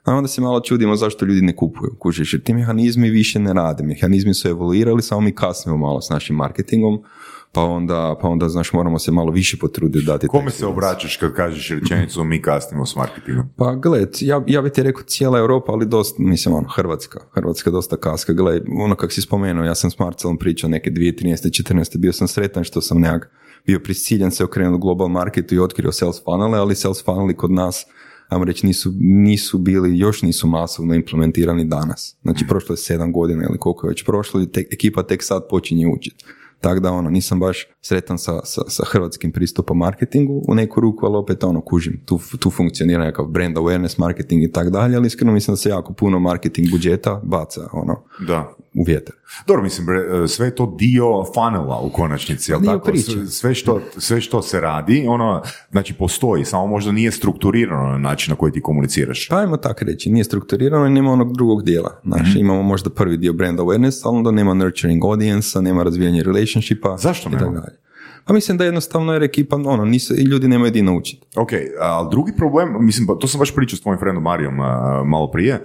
a 0.05 0.15
onda 0.15 0.29
se 0.29 0.41
malo 0.41 0.61
čudimo 0.61 0.97
zašto 0.97 1.25
ljudi 1.25 1.43
ne 1.43 1.57
kupuju. 1.57 1.97
Kužiš, 1.99 2.35
jer 2.35 2.43
ti 2.43 2.55
mehanizmi 2.55 3.11
više 3.11 3.39
ne 3.39 3.53
rade, 3.53 3.85
mehanizmi 3.85 4.35
su 4.35 4.49
evoluirali, 4.49 5.03
samo 5.03 5.21
mi 5.21 5.35
kasnimo 5.35 5.79
malo 5.79 6.01
s 6.01 6.11
našim 6.11 6.37
marketingom, 6.37 7.03
pa 7.53 7.63
onda, 7.63 8.19
pa 8.23 8.29
onda 8.29 8.49
znaš, 8.49 8.73
moramo 8.73 8.99
se 8.99 9.13
malo 9.13 9.31
više 9.31 9.57
potruditi 9.57 10.07
dati. 10.07 10.29
Kome 10.29 10.51
se 10.51 10.67
obraćaš 10.67 11.17
kad 11.17 11.35
kažeš 11.35 11.71
rečenicu 11.71 12.25
mi 12.25 12.43
kasnimo 12.43 12.87
s 12.87 12.97
marketingom? 12.97 13.49
Pa 13.57 13.75
gled, 13.75 14.09
ja, 14.21 14.45
ja 14.47 14.63
bih 14.63 14.73
ti 14.73 14.83
rekao 14.83 15.03
cijela 15.03 15.39
Europa, 15.39 15.73
ali 15.73 15.87
dosta, 15.87 16.23
mislim, 16.23 16.55
ono, 16.55 16.69
Hrvatska. 16.69 17.21
Hrvatska 17.35 17.71
dosta 17.71 17.97
kaska. 17.97 18.33
Gled, 18.33 18.63
ono 18.81 18.95
kak 18.95 19.13
si 19.13 19.23
spomenuo, 19.23 19.65
ja 19.65 19.75
sam 19.75 19.91
s 19.91 19.99
Marcelom 19.99 20.39
pričao 20.39 20.71
neke 20.71 20.91
2013. 20.91 21.73
14. 21.73 21.99
bio 21.99 22.13
sam 22.13 22.29
sretan 22.29 22.65
što 22.65 22.81
sam 22.81 23.01
nekak 23.01 23.31
bio 23.67 23.81
prisiljen 23.81 24.31
se 24.31 24.45
okrenuti 24.45 24.81
global 24.81 25.09
marketu 25.09 25.55
i 25.55 25.59
otkrio 25.59 25.93
sales 25.93 26.25
funnele, 26.25 26.59
ali 26.59 26.75
sales 26.75 27.05
funneli 27.05 27.37
kod 27.37 27.51
nas 27.51 27.87
ajmo 28.29 28.45
reći, 28.45 28.67
nisu, 28.67 28.93
nisu 29.01 29.59
bili, 29.59 29.99
još 29.99 30.23
nisu 30.23 30.47
masovno 30.47 30.95
implementirani 30.95 31.65
danas. 31.65 32.17
Znači, 32.23 32.45
prošlo 32.49 32.73
je 32.73 32.77
sedam 32.77 33.13
godina 33.13 33.47
ili 33.49 33.59
koliko 33.59 33.87
je 33.87 33.89
već 33.89 34.05
prošlo 34.05 34.43
i 34.43 34.53
te, 34.53 34.65
ekipa 34.73 35.03
tek 35.03 35.23
sad 35.23 35.43
počinje 35.51 35.87
učiti. 35.87 36.25
Tako 36.61 36.81
da 36.81 36.93
ono, 36.93 37.11
nisam 37.11 37.41
baš 37.41 37.67
sretan 37.81 38.19
sa, 38.19 38.41
sa, 38.45 38.63
sa, 38.69 38.83
hrvatskim 38.87 39.33
pristupom 39.33 39.79
marketingu 39.79 40.43
u 40.49 40.55
neku 40.55 40.81
ruku, 40.81 41.07
ali 41.07 41.17
opet 41.17 41.45
ono, 41.45 41.61
kužim, 41.61 42.01
tu, 42.07 42.21
tu 42.39 42.51
funkcionira 42.51 43.05
nekakav 43.05 43.27
brand 43.27 43.57
awareness 43.57 43.99
marketing 43.99 44.43
i 44.43 44.53
tako 44.53 44.71
dalje, 44.71 44.97
ali 44.97 45.07
iskreno 45.07 45.33
mislim 45.33 45.53
da 45.53 45.57
se 45.57 45.69
jako 45.69 45.93
puno 45.93 46.19
marketing 46.19 46.71
budžeta 46.71 47.21
baca 47.25 47.69
ono, 47.73 48.03
da. 48.27 48.55
U 48.75 48.85
vjetar. 48.87 49.15
Dobro, 49.47 49.63
mislim, 49.63 49.87
sve 50.29 50.47
je 50.47 50.55
to 50.55 50.75
dio 50.79 51.05
funnela 51.35 51.81
u 51.81 51.91
konačnici, 51.91 52.53
jel 52.53 52.61
tako? 52.65 52.93
Sve 53.29 53.55
što, 53.55 53.81
sve 53.99 54.21
što 54.21 54.43
se 54.43 54.61
radi, 54.61 55.05
ono, 55.09 55.43
znači 55.71 55.95
postoji, 55.95 56.45
samo 56.45 56.67
možda 56.67 56.93
nije 56.93 57.13
strukturirano 57.13 57.89
na 57.89 57.99
način 57.99 58.33
na 58.33 58.37
koji 58.37 58.53
ti 58.53 58.61
komuniciraš. 58.61 59.29
Pa 59.29 59.37
ajmo 59.37 59.57
tako 59.57 59.85
reći, 59.85 60.11
nije 60.11 60.25
strukturirano 60.25 60.87
i 60.87 60.91
nema 60.91 61.13
onog 61.13 61.37
drugog 61.37 61.63
dijela. 61.63 62.01
Znači, 62.05 62.39
imamo 62.39 62.63
možda 62.63 62.91
prvi 62.91 63.17
dio 63.17 63.33
brand 63.33 63.59
awareness, 63.59 64.01
ali 64.05 64.17
onda 64.17 64.31
nema 64.31 64.55
nurturing 64.55 65.05
audience 65.05 65.63
nema 65.63 65.83
razvijanje 65.83 66.23
relationshipa. 66.23 66.97
Zašto 66.97 67.29
nema? 67.29 67.65
Pa 68.31 68.35
mislim 68.35 68.59
da 68.59 68.65
jednostavno 68.65 69.13
jer 69.13 69.23
ekipa, 69.23 69.57
ono, 69.57 69.85
nisu, 69.85 70.15
i 70.15 70.23
ljudi 70.23 70.49
nemaju 70.49 70.71
di 70.71 70.83
naučiti. 70.83 71.27
Ok, 71.37 71.49
ali 71.81 72.09
drugi 72.11 72.33
problem, 72.37 72.87
mislim, 72.87 73.07
pa 73.07 73.15
to 73.15 73.27
sam 73.27 73.39
baš 73.39 73.55
pričao 73.55 73.77
s 73.77 73.81
tvojim 73.81 73.99
friendom 73.99 74.23
Marijom 74.23 74.55
malo 75.05 75.31
prije, 75.31 75.65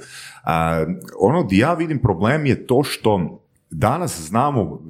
ono 1.20 1.44
di 1.44 1.58
ja 1.58 1.74
vidim 1.74 2.02
problem 2.02 2.46
je 2.46 2.68
to 2.68 2.84
što 2.84 3.42
danas 3.78 4.22
znamo, 4.22 4.82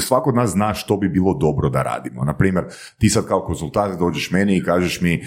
svako 0.00 0.30
od 0.30 0.36
nas 0.36 0.50
zna 0.50 0.74
što 0.74 0.96
bi 0.96 1.08
bilo 1.08 1.34
dobro 1.34 1.68
da 1.68 1.82
radimo. 1.82 2.24
Naprimjer, 2.24 2.64
ti 2.98 3.08
sad 3.08 3.26
kao 3.26 3.40
konzultant 3.40 3.98
dođeš 3.98 4.30
meni 4.30 4.56
i 4.56 4.62
kažeš 4.62 5.00
mi 5.00 5.24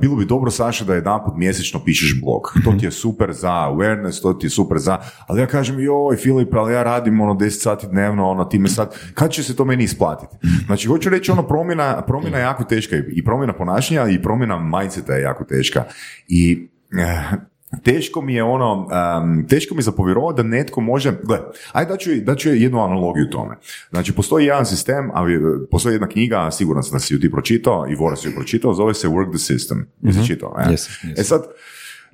bilo 0.00 0.16
bi 0.16 0.24
dobro 0.24 0.50
Saša 0.50 0.84
da 0.84 0.94
jedanput 0.94 1.36
mjesečno 1.36 1.80
pišeš 1.84 2.20
blog. 2.20 2.42
To 2.64 2.72
ti 2.80 2.86
je 2.86 2.90
super 2.90 3.32
za 3.32 3.50
awareness, 3.50 4.22
to 4.22 4.32
ti 4.32 4.46
je 4.46 4.50
super 4.50 4.78
za... 4.78 4.98
Ali 5.26 5.40
ja 5.40 5.46
kažem, 5.46 5.80
joj 5.80 6.16
Filip, 6.16 6.54
ali 6.54 6.72
ja 6.72 6.82
radim 6.82 7.20
ono 7.20 7.34
10 7.34 7.50
sati 7.50 7.86
dnevno, 7.86 8.28
ono 8.28 8.44
ti 8.44 8.58
me 8.58 8.68
sad... 8.68 8.96
Kad 9.14 9.30
će 9.30 9.42
se 9.42 9.56
to 9.56 9.64
meni 9.64 9.84
isplatiti? 9.84 10.36
Znači, 10.66 10.88
hoću 10.88 11.10
reći, 11.10 11.30
ono 11.30 11.42
promjena, 11.42 12.02
promjena 12.06 12.38
je 12.38 12.42
jako 12.42 12.64
teška 12.64 12.96
i 12.96 13.24
promjena 13.24 13.52
ponašanja 13.52 14.08
i 14.08 14.22
promjena 14.22 14.58
mindseta 14.58 15.14
je 15.14 15.22
jako 15.22 15.44
teška. 15.44 15.84
I 16.28 16.68
eh, 16.98 17.51
teško 17.82 18.20
mi 18.22 18.34
je 18.34 18.42
ono, 18.42 18.88
um, 19.22 19.46
teško 19.48 19.74
mi 19.74 19.78
je 19.78 19.82
zapovjerovati 19.84 20.36
da 20.36 20.42
netko 20.42 20.80
može, 20.80 21.12
gle, 21.22 21.38
ajde 21.72 21.90
da 22.24 22.36
ću, 22.36 22.50
jednu 22.50 22.84
analogiju 22.84 23.30
tome. 23.30 23.56
Znači, 23.90 24.12
postoji 24.12 24.46
jedan 24.46 24.66
sistem, 24.66 25.10
a 25.14 25.24
postoji 25.70 25.94
jedna 25.94 26.08
knjiga, 26.08 26.50
siguran 26.50 26.82
sam 26.82 26.92
da 26.92 26.98
si 26.98 27.14
ju 27.14 27.20
ti 27.20 27.30
pročitao 27.30 27.86
i 27.90 27.94
Vora 27.94 28.16
si 28.16 28.28
ju 28.28 28.34
pročitao, 28.34 28.74
zove 28.74 28.94
se 28.94 29.08
Work 29.08 29.30
the 29.30 29.54
System. 29.54 29.84
Mm-hmm. 30.04 30.26
čitao, 30.26 30.56
e? 30.58 30.74
e 31.16 31.24
sad, 31.24 31.42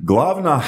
Glavna, 0.01 0.63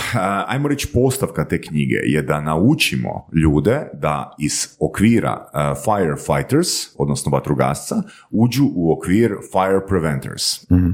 ajmo 0.47 0.69
reći, 0.69 0.89
postavka 0.93 1.45
te 1.45 1.61
knjige 1.61 1.97
je 2.05 2.23
da 2.23 2.41
naučimo 2.41 3.29
ljude 3.33 3.91
da 3.93 4.35
iz 4.39 4.69
okvira 4.81 5.47
firefighters, 5.85 6.69
odnosno 6.99 7.31
vatrogasca, 7.31 8.03
uđu 8.31 8.65
u 8.75 8.93
okvir 8.93 9.31
fire 9.53 9.87
preventers. 9.89 10.71
mm 10.71 10.91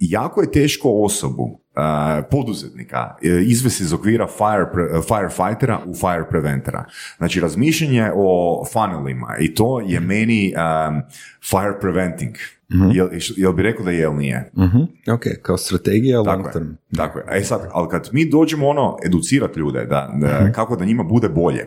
jako 0.00 0.40
je 0.40 0.52
teško 0.52 0.90
osobu 1.04 1.60
poduzetnika 2.30 3.16
e, 3.22 3.28
izvesti 3.42 3.82
iz 3.82 3.92
okvira 3.92 4.26
fire, 4.26 4.66
firefightera 5.08 5.80
u 5.86 5.94
fire 5.94 6.24
preventora. 6.30 6.84
Znači 7.16 7.40
razmišljanje 7.40 8.10
o 8.14 8.64
funnelima 8.72 9.36
i 9.40 9.54
to 9.54 9.80
je 9.80 10.00
meni 10.00 10.54
um, 10.56 11.02
fire 11.50 11.80
preventing. 11.80 12.34
Mm-hmm. 12.74 12.90
Jel, 12.90 13.08
jel 13.36 13.52
bi 13.52 13.62
rekao 13.62 13.84
da 13.84 13.90
je 13.90 14.02
ili 14.02 14.14
nije? 14.14 14.50
Mm-hmm. 14.58 15.14
Ok, 15.14 15.22
kao 15.42 15.56
strategija 15.56 16.18
long 16.20 16.42
tako 16.42 16.52
term. 16.52 16.66
Je, 16.66 16.96
tako 16.96 17.18
je. 17.18 17.24
E 17.30 17.44
sad, 17.44 17.68
ali 17.72 17.88
kad 17.88 18.08
mi 18.12 18.30
dođemo 18.30 18.68
ono, 18.68 18.96
educirati 19.04 19.60
ljude, 19.60 19.84
da, 19.84 20.14
da 20.20 20.40
mhm. 20.40 20.52
kako 20.52 20.76
da 20.76 20.84
njima 20.84 21.02
bude 21.02 21.28
bolje. 21.28 21.66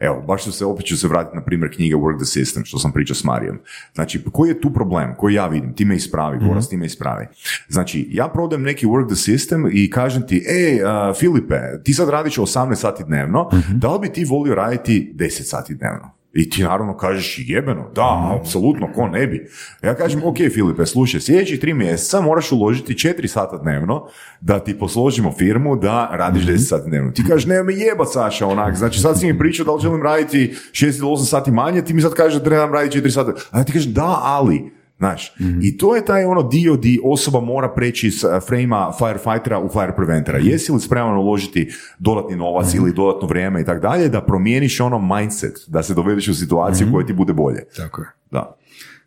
Evo, 0.00 0.24
baš 0.28 0.44
ću 0.44 0.52
se, 0.52 0.64
opet 0.64 0.86
ću 0.86 0.96
se 0.96 1.08
vratiti 1.08 1.36
na 1.36 1.44
primjer 1.44 1.74
knjige 1.74 1.94
Work 1.94 2.16
the 2.16 2.40
System, 2.40 2.64
što 2.64 2.78
sam 2.78 2.92
pričao 2.92 3.14
s 3.14 3.24
Marijom. 3.24 3.58
Znači, 3.94 4.24
koji 4.32 4.48
je 4.48 4.60
tu 4.60 4.72
problem 4.72 5.14
koji 5.18 5.34
ja 5.34 5.46
vidim? 5.46 5.74
Ti 5.74 5.84
me 5.84 5.96
ispravi, 5.96 6.36
mm-hmm. 6.36 6.48
Boras, 6.48 6.68
ti 6.68 6.76
me 6.76 6.86
ispravi. 6.86 7.26
Znači, 7.68 8.08
ja 8.10 8.28
prodajem 8.28 8.62
neki 8.62 8.86
Work 8.86 9.06
the 9.06 9.32
System 9.32 9.70
i 9.72 9.90
kažem 9.90 10.26
ti, 10.26 10.44
ej, 10.48 10.82
uh, 10.82 11.16
Filipe, 11.16 11.56
ti 11.84 11.94
sad 11.94 12.08
radiš 12.08 12.36
18 12.36 12.74
sati 12.74 13.04
dnevno, 13.04 13.48
mm-hmm. 13.52 13.78
da 13.78 13.92
li 13.92 13.98
bi 14.00 14.12
ti 14.12 14.24
volio 14.24 14.54
raditi 14.54 15.14
10 15.16 15.28
sati 15.28 15.74
dnevno? 15.74 16.21
I 16.34 16.50
ti 16.50 16.62
naravno 16.62 16.96
kažeš 16.96 17.44
jebeno, 17.46 17.90
da, 17.94 18.38
apsolutno, 18.40 18.92
ko 18.94 19.08
ne 19.08 19.26
bi. 19.26 19.48
Ja 19.82 19.94
kažem, 19.94 20.20
ok 20.24 20.36
Filipe, 20.54 20.86
slušaj, 20.86 21.20
sljedećih 21.20 21.60
tri 21.60 21.74
mjeseca 21.74 22.20
moraš 22.20 22.52
uložiti 22.52 22.98
četiri 22.98 23.28
sata 23.28 23.58
dnevno 23.58 24.06
da 24.40 24.64
ti 24.64 24.78
posložimo 24.78 25.32
firmu 25.32 25.76
da 25.76 26.08
radiš 26.12 26.42
10 26.42 26.58
sati 26.58 26.90
dnevno. 26.90 27.10
Ti 27.10 27.24
kažeš, 27.28 27.46
ne 27.46 27.62
me 27.62 27.74
jeba 27.74 28.04
Saša, 28.04 28.46
onak, 28.46 28.76
znači 28.76 29.00
sad 29.00 29.20
si 29.20 29.26
mi 29.26 29.38
pričao 29.38 29.66
da 29.66 29.72
li 29.72 29.82
želim 29.82 30.02
raditi 30.02 30.54
6 30.72 30.98
ili 30.98 31.08
8 31.08 31.24
sati 31.24 31.50
manje, 31.50 31.82
ti 31.82 31.94
mi 31.94 32.00
sad 32.00 32.14
kažeš 32.14 32.38
da 32.38 32.44
trebam 32.44 32.72
raditi 32.72 33.00
4 33.00 33.10
sata. 33.10 33.32
A 33.50 33.58
ja 33.58 33.64
ti 33.64 33.72
kažeš, 33.72 33.88
da, 33.88 34.20
ali, 34.22 34.72
Znaš, 35.02 35.32
i 35.62 35.76
to 35.76 35.96
je 35.96 36.04
taj 36.04 36.24
ono 36.24 36.42
dio 36.42 36.76
di 36.76 37.00
osoba 37.04 37.40
mora 37.40 37.74
preći 37.74 38.06
iz 38.06 38.24
eh, 38.24 38.40
frejma 38.46 38.92
firefightera 38.98 39.60
u 39.60 39.68
fire 39.68 39.92
preventera. 39.96 40.38
Jesi 40.38 40.72
li 40.72 40.80
spreman 40.80 41.16
uložiti 41.16 41.72
dodatni 41.98 42.36
novac 42.36 42.74
ili 42.74 42.92
dodatno 42.92 43.28
vrijeme 43.28 43.60
i 43.60 43.64
tako 43.64 43.80
dalje, 43.80 44.08
da 44.08 44.24
promijeniš 44.24 44.80
ono 44.80 44.98
mindset, 44.98 45.64
da 45.66 45.82
se 45.82 45.94
dovedeš 45.94 46.28
u 46.28 46.34
situaciju 46.34 46.88
koja 46.92 47.06
ti 47.06 47.12
bude 47.12 47.32
bolje. 47.32 47.64
Tako 47.76 48.00
je. 48.00 48.08
Da. 48.30 48.56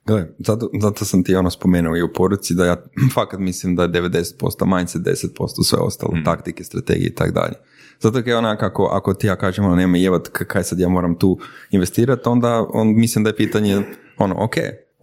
Gle, 0.05 0.27
zato, 0.39 0.69
zato 0.81 1.05
sam 1.05 1.23
ti 1.23 1.35
ono 1.35 1.49
spomenuo 1.49 1.97
i 1.97 2.03
u 2.03 2.13
poruci 2.13 2.55
da 2.55 2.65
ja 2.65 2.75
fakat 3.15 3.39
mislim 3.39 3.75
da 3.75 3.83
je 3.83 3.89
90% 3.89 4.77
mindset, 4.77 5.01
10% 5.01 5.63
sve 5.63 5.79
ostalo, 5.79 6.13
taktike, 6.25 6.63
strategije 6.63 7.07
i 7.07 7.15
tako 7.15 7.31
dalje. 7.31 7.53
Zato 7.99 8.19
je 8.25 8.37
onak 8.37 8.63
ako, 8.63 8.83
ako 8.83 9.13
ti 9.13 9.27
ja 9.27 9.35
kažem 9.35 9.65
ono 9.65 9.75
nema 9.75 9.97
jevat 9.97 10.27
kaj 10.27 10.63
sad 10.63 10.79
ja 10.79 10.89
moram 10.89 11.15
tu 11.15 11.39
investirati, 11.71 12.29
onda 12.29 12.65
on, 12.73 12.95
mislim 12.95 13.23
da 13.23 13.29
je 13.29 13.35
pitanje 13.35 13.81
ono, 14.17 14.43
ok, 14.43 14.55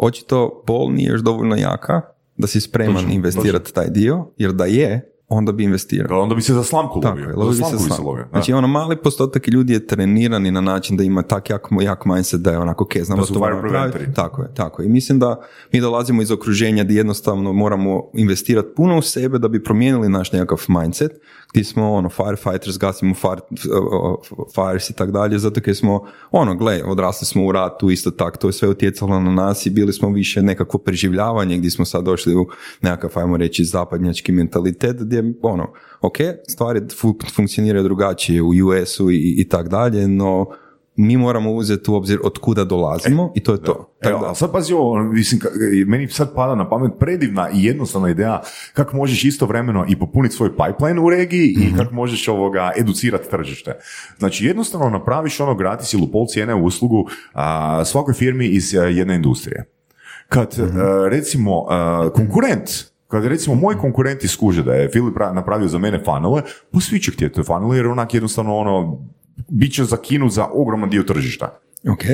očito 0.03 0.63
bol 0.67 0.93
nije 0.93 1.11
još 1.11 1.21
dovoljno 1.21 1.57
jaka 1.57 2.01
da 2.37 2.47
si 2.47 2.61
spreman 2.61 3.13
investirati 3.13 3.75
taj 3.75 3.89
dio, 3.89 4.27
jer 4.37 4.53
da 4.53 4.65
je, 4.65 5.13
onda 5.29 5.53
bi 5.53 5.65
investirao. 5.65 6.09
Da, 6.09 6.23
onda 6.23 6.35
bi 6.35 6.43
se 6.43 6.55
za 6.55 6.65
slamku 6.65 7.01
Tako 7.01 7.19
lovio. 7.19 7.37
lovi 7.37 7.55
za 7.55 7.65
bi 7.65 7.65
se 7.65 7.71
slamku 7.71 7.85
bi 7.85 7.95
se 7.95 8.03
lovio. 8.03 8.27
Znači 8.31 8.53
ono 8.53 8.69
mali 8.69 8.97
postotak 8.97 9.49
ljudi 9.49 9.73
je 9.73 9.87
trenirani 9.87 10.51
na 10.51 10.61
način 10.61 10.97
da 10.97 11.03
ima 11.05 11.23
tak 11.23 11.51
jak, 11.51 11.69
jak 11.83 12.05
mindset 12.05 12.41
da 12.41 12.51
je 12.51 12.59
onako 12.59 12.85
ok, 12.85 12.97
znam 13.03 13.17
Da 13.19 13.21
da, 13.21 13.27
su 13.27 13.35
to 13.35 13.39
moram. 13.41 13.93
Tako 14.15 14.43
je, 14.43 14.55
tako 14.55 14.83
je. 14.83 14.87
I 14.87 14.89
mislim 14.89 15.19
da 15.19 15.41
mi 15.73 15.81
dolazimo 15.81 16.23
iz 16.23 16.31
okruženja 16.31 16.85
gdje 16.85 16.97
jednostavno 16.97 17.53
moramo 17.53 18.11
investirati 18.15 18.69
puno 18.77 18.99
u 18.99 19.03
sebe 19.03 19.39
da 19.39 19.49
bi 19.49 19.65
promijenili 19.65 20.09
naš 20.09 20.33
nekakav 20.33 20.65
mindset, 20.69 21.13
gdje 21.53 21.65
smo 21.65 21.93
ono 21.93 22.09
firefighters, 22.09 22.79
gasimo 22.79 23.15
fire, 23.15 23.41
fires 24.55 24.91
i 24.91 24.93
tak 24.93 25.11
dalje, 25.11 25.39
zato 25.39 25.61
jer 25.67 25.77
smo 25.77 26.07
ono, 26.31 26.55
gle, 26.55 26.83
odrasli 26.85 27.27
smo 27.27 27.47
u 27.47 27.53
ratu, 27.53 27.91
isto 27.91 28.11
tako, 28.11 28.39
to 28.39 28.49
je 28.49 28.53
sve 28.53 28.69
utjecalo 28.69 29.21
na 29.21 29.31
nas 29.31 29.67
i 29.67 29.71
bili 29.71 29.93
smo 29.93 30.11
više 30.11 30.43
nekakvo 30.43 30.81
preživljavanje 30.81 31.59
gdje 31.59 31.71
smo 31.71 31.85
sad 31.85 32.05
došli 32.05 32.35
u 32.35 32.47
nekakav, 32.81 33.23
ajmo 33.23 33.37
reći, 33.37 33.65
zapadnjački 33.65 34.33
mentalitet 34.33 34.97
gdje, 35.01 35.35
ono, 35.43 35.73
ok, 36.01 36.17
stvari 36.49 36.81
fu- 36.81 37.35
funkcioniraju 37.35 37.85
drugačije 37.85 38.43
u 38.43 38.49
US-u 38.49 39.11
i, 39.11 39.35
i 39.39 39.49
tak 39.49 39.69
dalje, 39.69 40.09
no 40.09 40.47
mi 40.97 41.17
moramo 41.17 41.53
uzeti 41.53 41.91
u 41.91 41.95
obzir 41.95 42.19
od 42.25 42.39
kuda 42.39 42.65
dolazimo 42.65 43.33
i 43.35 43.41
to 43.41 43.53
je 43.53 43.59
to. 43.59 43.73
Evo, 43.73 43.89
Tako 44.13 44.21
da, 44.21 44.31
a 44.31 44.35
sad 44.35 44.53
pazi 44.53 44.73
ovo, 44.75 45.03
mislim, 45.03 45.41
ka- 45.41 45.51
meni 45.87 46.09
sad 46.09 46.35
pada 46.35 46.55
na 46.55 46.69
pamet 46.69 46.93
predivna 46.99 47.51
i 47.51 47.65
jednostavna 47.65 48.11
ideja 48.11 48.41
kako 48.73 48.97
možeš 48.97 49.25
istovremeno 49.25 49.85
i 49.89 49.99
popuniti 49.99 50.35
svoj 50.35 50.51
pipeline 50.51 51.01
u 51.01 51.11
regiji 51.11 51.55
Mhm. 51.59 51.63
i 51.65 51.79
kako 51.79 51.95
možeš 51.95 52.29
ovoga 52.29 52.73
educirati 52.77 53.31
tržište. 53.31 53.73
Znači 54.19 54.47
jednostavno 54.47 54.91
napraviš 54.91 55.41
ono 55.41 55.55
gratis 55.55 55.95
ili 55.95 56.09
pol 56.13 56.27
cijene 56.27 56.55
uslugu 56.55 57.05
a, 57.33 57.85
svakoj 57.85 58.15
firmi 58.15 58.47
iz 58.47 58.75
a, 58.75 58.83
jedne 58.83 59.15
industrije. 59.15 59.65
Kad 60.29 60.55
Mhm. 60.59 60.79
a, 60.79 61.09
recimo 61.09 61.67
a, 61.69 62.11
konkurent 62.11 62.71
kad 63.09 63.25
recimo 63.25 63.57
moj 63.57 63.77
konkurent 63.77 64.25
iskuže 64.25 64.63
da 64.63 64.75
je 64.75 64.89
Filip 64.91 65.17
ra- 65.17 65.33
napravio 65.33 65.69
za 65.69 65.79
mene 65.79 66.01
fanele, 66.01 66.43
pa 66.71 66.81
svi 66.81 67.01
će 67.01 67.11
htjeti 67.11 67.35
te 67.35 67.43
fanele 67.43 67.77
jer 67.77 67.87
onak 67.87 68.15
jednostavno 68.15 68.57
ono, 68.57 68.99
bit 69.49 69.75
će 69.75 69.85
zakinut 69.85 70.33
za 70.33 70.47
ogroman 70.53 70.91
dio 70.91 71.03
tržišta. 71.03 71.59
ok, 71.93 72.05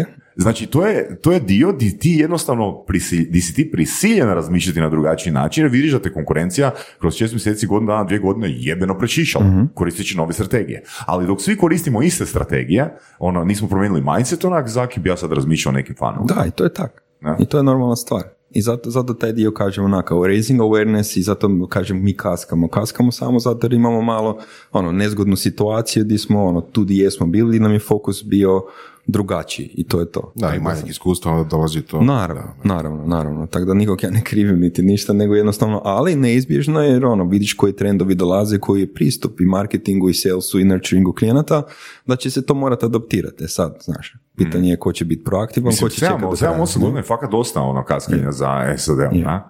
Znači, 0.40 0.66
to 0.66 0.86
je, 0.86 1.20
to 1.20 1.32
je 1.32 1.40
dio 1.40 1.72
di 1.72 1.98
ti 1.98 2.10
jednostavno 2.10 2.82
prisi, 2.86 3.26
di 3.30 3.40
si 3.40 3.54
ti 3.54 3.70
prisiljen 3.70 4.28
razmišljati 4.28 4.80
na 4.80 4.88
drugačiji 4.88 5.32
način, 5.32 5.64
jer 5.64 5.72
vidiš 5.72 5.92
da 5.92 5.98
te 5.98 6.12
konkurencija 6.12 6.70
kroz 6.98 7.14
šest 7.14 7.34
mjeseci, 7.34 7.66
godinu 7.66 7.92
dana, 7.92 8.04
dvije 8.04 8.18
godine 8.18 8.48
jebeno 8.50 8.98
prečišala, 8.98 9.44
koristeći 9.74 10.16
nove 10.16 10.32
strategije. 10.32 10.82
Ali 11.06 11.26
dok 11.26 11.42
svi 11.42 11.56
koristimo 11.56 12.02
iste 12.02 12.26
strategije, 12.26 12.96
ono, 13.18 13.44
nismo 13.44 13.68
promijenili 13.68 14.02
mindset, 14.02 14.44
onak, 14.44 14.68
Zaki 14.68 15.00
bi 15.00 15.08
ja 15.08 15.16
sad 15.16 15.32
razmišljao 15.32 15.70
o 15.70 15.76
nekim 15.76 15.94
fanama. 15.98 16.24
Da, 16.24 16.44
i 16.46 16.50
to 16.50 16.64
je 16.64 16.72
tako. 16.72 17.00
Da. 17.20 17.36
I 17.40 17.46
to 17.46 17.56
je 17.56 17.62
normalna 17.62 17.96
stvar. 17.96 18.22
I 18.50 18.62
zato, 18.62 18.90
zato 18.90 19.14
taj 19.14 19.32
dio 19.32 19.50
kažemo 19.50 19.86
onako, 19.86 20.26
raising 20.26 20.60
awareness 20.60 21.18
i 21.18 21.22
zato 21.22 21.66
kažem 21.68 22.04
mi 22.04 22.16
kaskamo. 22.16 22.68
Kaskamo 22.68 23.12
samo 23.12 23.38
zato 23.38 23.66
jer 23.66 23.72
imamo 23.72 24.02
malo 24.02 24.38
ono, 24.72 24.92
nezgodnu 24.92 25.36
situaciju 25.36 26.04
gdje 26.04 26.18
smo 26.18 26.44
ono, 26.44 26.60
tu 26.60 26.82
gdje 26.82 27.04
jesmo 27.04 27.26
bili 27.26 27.60
nam 27.60 27.72
je 27.72 27.78
fokus 27.78 28.24
bio 28.24 28.62
drugačiji 29.08 29.70
i 29.74 29.84
to 29.84 30.00
je 30.00 30.12
to. 30.12 30.32
Da, 30.34 30.54
i 30.54 30.60
manjeg 30.60 30.88
iskustva 30.88 31.32
onda 31.32 31.48
dolazi 31.48 31.82
to. 31.82 32.00
Naravno, 32.00 32.54
naravno, 32.64 33.06
naravno. 33.06 33.46
Tako 33.46 33.64
da 33.64 33.74
nikog 33.74 34.02
ja 34.02 34.10
ne 34.10 34.24
krivim 34.24 34.60
niti 34.60 34.82
ništa, 34.82 35.12
nego 35.12 35.34
jednostavno, 35.34 35.82
ali 35.84 36.16
neizbježno 36.16 36.82
je 36.82 36.90
jer 36.90 37.04
ono, 37.04 37.24
vidiš 37.24 37.54
koji 37.54 37.72
trendovi 37.72 38.14
dolaze, 38.14 38.58
koji 38.58 38.80
je 38.80 38.94
pristup 38.94 39.40
i 39.40 39.44
marketingu 39.44 40.10
i 40.10 40.14
salesu 40.14 40.60
i 40.60 40.64
nurturingu 40.64 41.12
klijenata, 41.12 41.62
da 42.06 42.16
će 42.16 42.30
se 42.30 42.46
to 42.46 42.54
morati 42.54 42.84
adaptirati. 42.84 43.44
E 43.44 43.48
sad, 43.48 43.78
znaš, 43.84 44.14
pitanje 44.36 44.70
je 44.70 44.76
ko 44.76 44.92
će 44.92 45.04
biti 45.04 45.24
proaktivan, 45.24 45.64
ko 45.64 45.68
Mislim, 45.68 45.90
će 45.90 46.00
čekati 46.00 46.20
do 46.20 46.28
7, 46.28 46.38
kraja. 46.38 46.58
8 46.58 46.80
godina 46.80 46.98
je 46.98 47.04
fakat 47.04 47.30
dosta 47.30 47.60
ono 47.60 47.84
kaskanja 47.84 48.32
za 48.32 48.74
SAD, 48.76 48.98
Je, 49.12 49.24
a? 49.26 49.48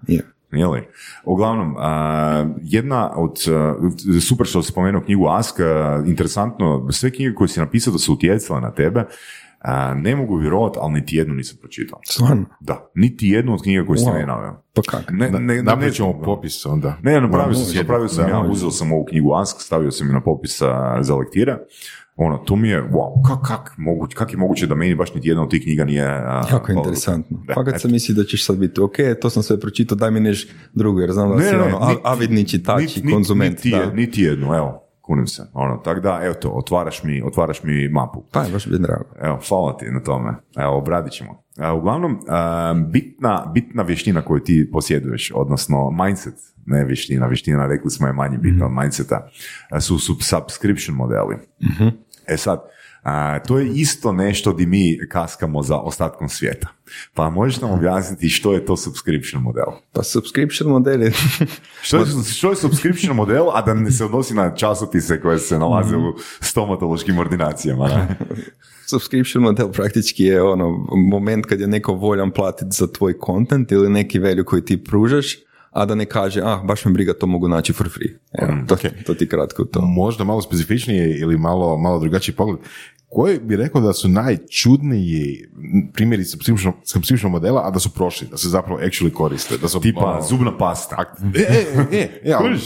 li? 0.52 0.88
Uglavnom, 1.24 1.76
jedna 2.62 3.12
od, 3.16 3.36
super 4.28 4.46
što 4.46 4.62
si 4.62 4.72
spomenuo 4.72 5.02
knjigu 5.02 5.26
Ask, 5.28 5.56
interesantno, 6.06 6.88
sve 6.90 7.10
knjige 7.10 7.34
koje 7.34 7.48
si 7.48 7.60
napisao 7.60 7.92
da 7.92 7.98
su 7.98 8.12
utjecale 8.12 8.60
na 8.60 8.70
tebe, 8.70 9.04
a, 9.60 9.94
ne 9.94 10.16
mogu 10.16 10.36
vjerovati, 10.36 10.78
ali 10.82 10.92
niti 10.92 11.16
jednu 11.16 11.34
nisam 11.34 11.58
pročitao. 11.60 12.00
Stvarno? 12.04 12.44
Da, 12.60 12.90
niti 12.94 13.28
jednu 13.28 13.54
od 13.54 13.62
knjiga 13.62 13.86
koje 13.86 13.98
si 13.98 14.04
Wow. 14.04 14.14
ne 14.14 14.26
naveo. 14.26 14.62
Pa 14.74 14.82
kako? 14.82 15.12
Ne, 15.12 15.30
ne, 15.30 15.40
ne, 15.40 15.62
Napravit 15.62 15.94
ćemo 15.94 16.08
ne- 16.10 16.24
popis 16.24 16.66
onda. 16.66 16.96
Ne, 17.02 17.20
napravio 17.20 17.54
sam, 17.54 17.76
napravio 17.76 18.08
sam 18.08 18.28
ja, 18.28 18.40
uzeo 18.42 18.70
sam 18.70 18.92
ovu 18.92 19.04
knjigu 19.04 19.34
Ask, 19.34 19.56
stavio 19.58 19.90
sam 19.90 20.06
je 20.06 20.12
na 20.12 20.20
popis 20.20 20.62
a, 20.62 20.98
za 21.00 21.14
lektire. 21.14 21.56
Ono, 22.16 22.38
to 22.38 22.56
mi 22.56 22.68
je, 22.68 22.82
wow, 22.82 23.26
kak, 23.26 23.38
kak, 23.48 23.74
moguće, 23.78 24.16
kak 24.16 24.32
je 24.32 24.38
moguće 24.38 24.66
da 24.66 24.74
meni 24.74 24.94
baš 24.94 25.14
niti 25.14 25.28
jedna 25.28 25.42
od 25.42 25.50
tih 25.50 25.62
knjiga 25.62 25.84
nije... 25.84 26.04
a, 26.04 26.42
Jako 26.50 26.66
pala 26.66 26.78
interesantno. 26.78 27.38
Da, 27.38 27.54
Fakat 27.54 27.68
eto. 27.68 27.78
sam 27.78 27.90
misli 27.90 28.14
da 28.14 28.24
ćeš 28.24 28.46
sad 28.46 28.56
biti, 28.56 28.80
ok, 28.80 28.92
to 29.20 29.30
sam 29.30 29.42
sve 29.42 29.60
pročitao, 29.60 29.96
daj 29.96 30.10
mi 30.10 30.20
neš 30.20 30.48
drugo, 30.74 31.00
jer 31.00 31.12
znam 31.12 31.30
da 31.30 31.42
si 31.42 31.54
ono, 31.54 31.96
avidni 32.04 32.44
čitač 32.44 32.80
niti- 32.80 33.00
i 33.00 33.12
konzument. 33.12 33.56
Niti, 33.56 33.70
da. 33.70 33.76
je- 33.76 33.94
niti 33.94 34.22
jednu, 34.22 34.46
evo, 34.46 34.87
kunim 35.08 35.26
se. 35.26 35.42
Ono, 35.52 35.76
tako 35.76 36.00
da, 36.00 36.20
evo 36.22 36.34
to, 36.34 36.48
otvaraš 36.48 37.02
mi, 37.02 37.22
otvaraš 37.22 37.62
mi 37.62 37.88
mapu. 37.88 38.24
Pa 38.32 38.42
je 38.42 38.52
baš 38.52 38.66
bi 38.66 38.78
drago. 38.78 39.04
Evo, 39.20 39.40
hvala 39.48 39.76
ti 39.76 39.86
na 39.90 40.02
tome. 40.02 40.34
Evo, 40.56 40.76
obradit 40.76 41.12
ćemo. 41.12 41.42
A, 41.58 41.74
uglavnom, 41.74 42.20
a, 42.28 42.74
bitna, 42.92 43.50
bitna 43.54 43.82
vještina 43.82 44.22
koju 44.22 44.40
ti 44.40 44.68
posjeduješ, 44.72 45.32
odnosno 45.34 45.90
mindset, 45.90 46.34
ne 46.66 46.84
vještina, 46.84 47.26
vještina, 47.26 47.66
rekli 47.66 47.90
smo 47.90 48.06
je 48.06 48.12
manje 48.12 48.38
bitna 48.38 48.66
od 48.66 48.72
mindseta, 48.72 49.28
a, 49.70 49.80
su, 49.80 49.98
su 49.98 50.16
subscription 50.20 50.96
modeli. 50.96 51.36
E 52.26 52.36
sad, 52.36 52.60
a, 53.08 53.38
to 53.38 53.58
je 53.58 53.68
isto 53.74 54.12
nešto 54.12 54.52
di 54.52 54.66
mi 54.66 54.98
kaskamo 55.08 55.62
za 55.62 55.76
ostatkom 55.76 56.28
svijeta. 56.28 56.68
Pa 57.14 57.30
možeš 57.30 57.60
nam 57.60 57.70
objasniti 57.70 58.28
što 58.28 58.52
je 58.52 58.64
to 58.64 58.76
subscription 58.76 59.42
model? 59.42 59.66
Pa 59.92 60.02
subscription 60.02 60.70
model 60.70 61.02
je... 61.02 61.12
Što 61.82 61.96
je, 61.96 62.04
što 62.32 62.50
je 62.50 62.56
subscription 62.56 63.16
model, 63.16 63.50
a 63.54 63.62
da 63.62 63.74
ne 63.74 63.90
se 63.90 64.04
odnosi 64.04 64.34
na 64.34 64.54
časopise 64.54 65.20
koje 65.20 65.38
se 65.38 65.58
nalaze 65.58 65.96
u 65.96 66.14
stomatološkim 66.40 67.18
ordinacijama? 67.18 67.88
ne? 67.88 68.16
subscription 68.90 69.42
model 69.42 69.72
praktički 69.72 70.24
je 70.24 70.42
ono 70.42 70.86
moment 71.10 71.46
kad 71.46 71.60
je 71.60 71.66
neko 71.66 71.92
voljan 71.92 72.30
platiti 72.30 72.76
za 72.76 72.86
tvoj 72.86 73.14
content 73.26 73.72
ili 73.72 73.90
neki 73.90 74.18
value 74.18 74.44
koji 74.44 74.64
ti 74.64 74.84
pružaš, 74.84 75.36
a 75.70 75.84
da 75.86 75.94
ne 75.94 76.04
kaže, 76.04 76.40
ah, 76.44 76.60
baš 76.64 76.84
me 76.84 76.92
briga, 76.92 77.12
to 77.14 77.26
mogu 77.26 77.48
naći 77.48 77.72
for 77.72 77.88
free. 77.90 78.18
Evo, 78.32 78.52
to, 78.68 78.76
to 79.06 79.14
ti 79.14 79.28
kratko 79.28 79.64
to. 79.64 79.80
Možda 79.80 80.24
malo 80.24 80.42
specifičnije 80.42 81.18
ili 81.18 81.38
malo, 81.38 81.78
malo 81.78 82.00
drugačiji 82.00 82.34
pogled. 82.34 82.58
Koji 83.10 83.38
bi 83.40 83.56
rekao 83.56 83.80
da 83.80 83.92
su 83.92 84.08
najčudniji 84.08 85.44
primjeri 85.92 86.24
subscription, 86.24 86.72
subscription 86.84 87.32
modela, 87.32 87.62
a 87.64 87.70
da 87.70 87.78
su 87.78 87.90
prošli, 87.90 88.28
da 88.30 88.36
se 88.36 88.48
zapravo 88.48 88.80
actually 88.80 89.12
koriste? 89.12 89.58
Da 89.58 89.68
su, 89.68 89.80
Tipa 89.80 90.00
ono, 90.00 90.22
zubna 90.22 90.58
pasta. 90.58 91.04
E, 91.34 91.40
e, 91.40 91.98
e, 91.98 92.20
e, 92.24 92.32
ali- 92.32 92.58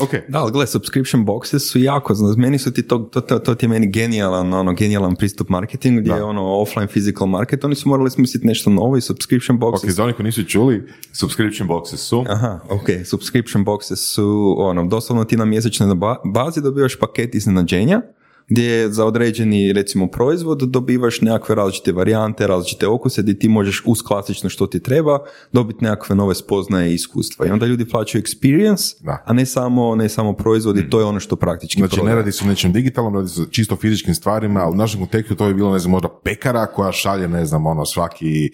ok. 0.00 0.10
Da, 0.28 0.38
ali 0.38 0.52
gle, 0.52 0.66
subscription 0.66 1.26
boxes 1.26 1.58
su 1.58 1.78
jako, 1.78 2.14
znaš, 2.14 2.36
meni 2.36 2.58
su 2.58 2.72
ti 2.72 2.82
to, 2.82 2.98
to, 2.98 3.20
to, 3.20 3.38
to 3.38 3.54
ti 3.54 3.64
je 3.64 3.70
meni 3.70 3.86
genijalan, 3.86 4.52
ono, 4.54 4.72
genijalan 4.74 5.16
pristup 5.16 5.48
marketingu 5.48 6.00
gdje 6.00 6.12
je 6.12 6.22
ono 6.22 6.42
offline 6.44 6.88
physical 6.88 7.26
market, 7.26 7.64
oni 7.64 7.74
su 7.74 7.88
morali 7.88 8.10
smisliti 8.10 8.46
nešto 8.46 8.70
novo 8.70 8.96
i 8.96 9.00
subscription 9.00 9.58
boxes 9.60 9.84
Ok, 9.84 9.90
za 9.90 10.04
oni 10.04 10.12
koji 10.12 10.24
nisu 10.24 10.44
čuli, 10.44 10.86
Subscription 11.12 11.68
boxes 11.68 11.96
su... 11.96 12.24
Aha, 12.28 12.60
ok, 12.70 12.86
subscription 13.04 13.64
boxes 13.64 13.96
su, 14.14 14.54
ono, 14.58 14.86
doslovno 14.86 15.24
ti 15.24 15.36
na 15.36 15.44
mjesečnoj 15.44 15.94
ba- 15.94 16.20
bazi 16.24 16.62
dobivaš 16.62 16.98
paket 16.98 17.34
iznenađenja, 17.34 18.02
gdje 18.48 18.88
za 18.88 19.04
određeni, 19.04 19.72
recimo, 19.72 20.06
proizvod 20.06 20.58
dobivaš 20.60 21.20
nekakve 21.20 21.54
različite 21.54 21.92
varijante, 21.92 22.46
različite 22.46 22.86
okuse, 22.86 23.22
gdje 23.22 23.38
ti 23.38 23.48
možeš 23.48 23.82
uz 23.86 24.02
klasično 24.02 24.48
što 24.48 24.66
ti 24.66 24.80
treba 24.80 25.18
dobiti 25.52 25.84
nekakve 25.84 26.16
nove 26.16 26.34
spoznaje 26.34 26.90
i 26.90 26.94
iskustva. 26.94 27.46
I 27.46 27.50
onda 27.50 27.66
ljudi 27.66 27.84
plaćaju 27.86 28.22
experience, 28.22 28.94
Da. 29.00 29.22
a 29.26 29.32
ne 29.32 29.46
samo, 29.46 29.94
ne 29.94 30.08
samo 30.08 30.32
proizvodi, 30.32 30.90
to 30.90 30.98
je 30.98 31.04
ono 31.04 31.20
što 31.20 31.36
praktički 31.36 31.78
znači 31.78 31.92
ne 31.92 31.96
prodaje. 31.96 32.16
radi 32.16 32.32
se 32.32 32.44
o 32.44 32.48
nečem 32.48 32.72
digitalnom, 32.72 33.14
radi 33.14 33.28
se 33.28 33.42
o 33.42 33.46
čisto 33.46 33.76
fizičkim 33.76 34.14
stvarima, 34.14 34.60
a 34.60 34.68
u 34.68 34.74
našem 34.74 35.00
kontekstu 35.00 35.34
to 35.34 35.46
bi 35.46 35.54
bilo, 35.54 35.72
ne 35.72 35.78
znam, 35.78 35.90
možda 35.90 36.08
pekara 36.24 36.66
koja 36.66 36.92
šalje, 36.92 37.28
ne 37.28 37.44
znam, 37.46 37.66
ono, 37.66 37.84
svaki, 37.86 38.50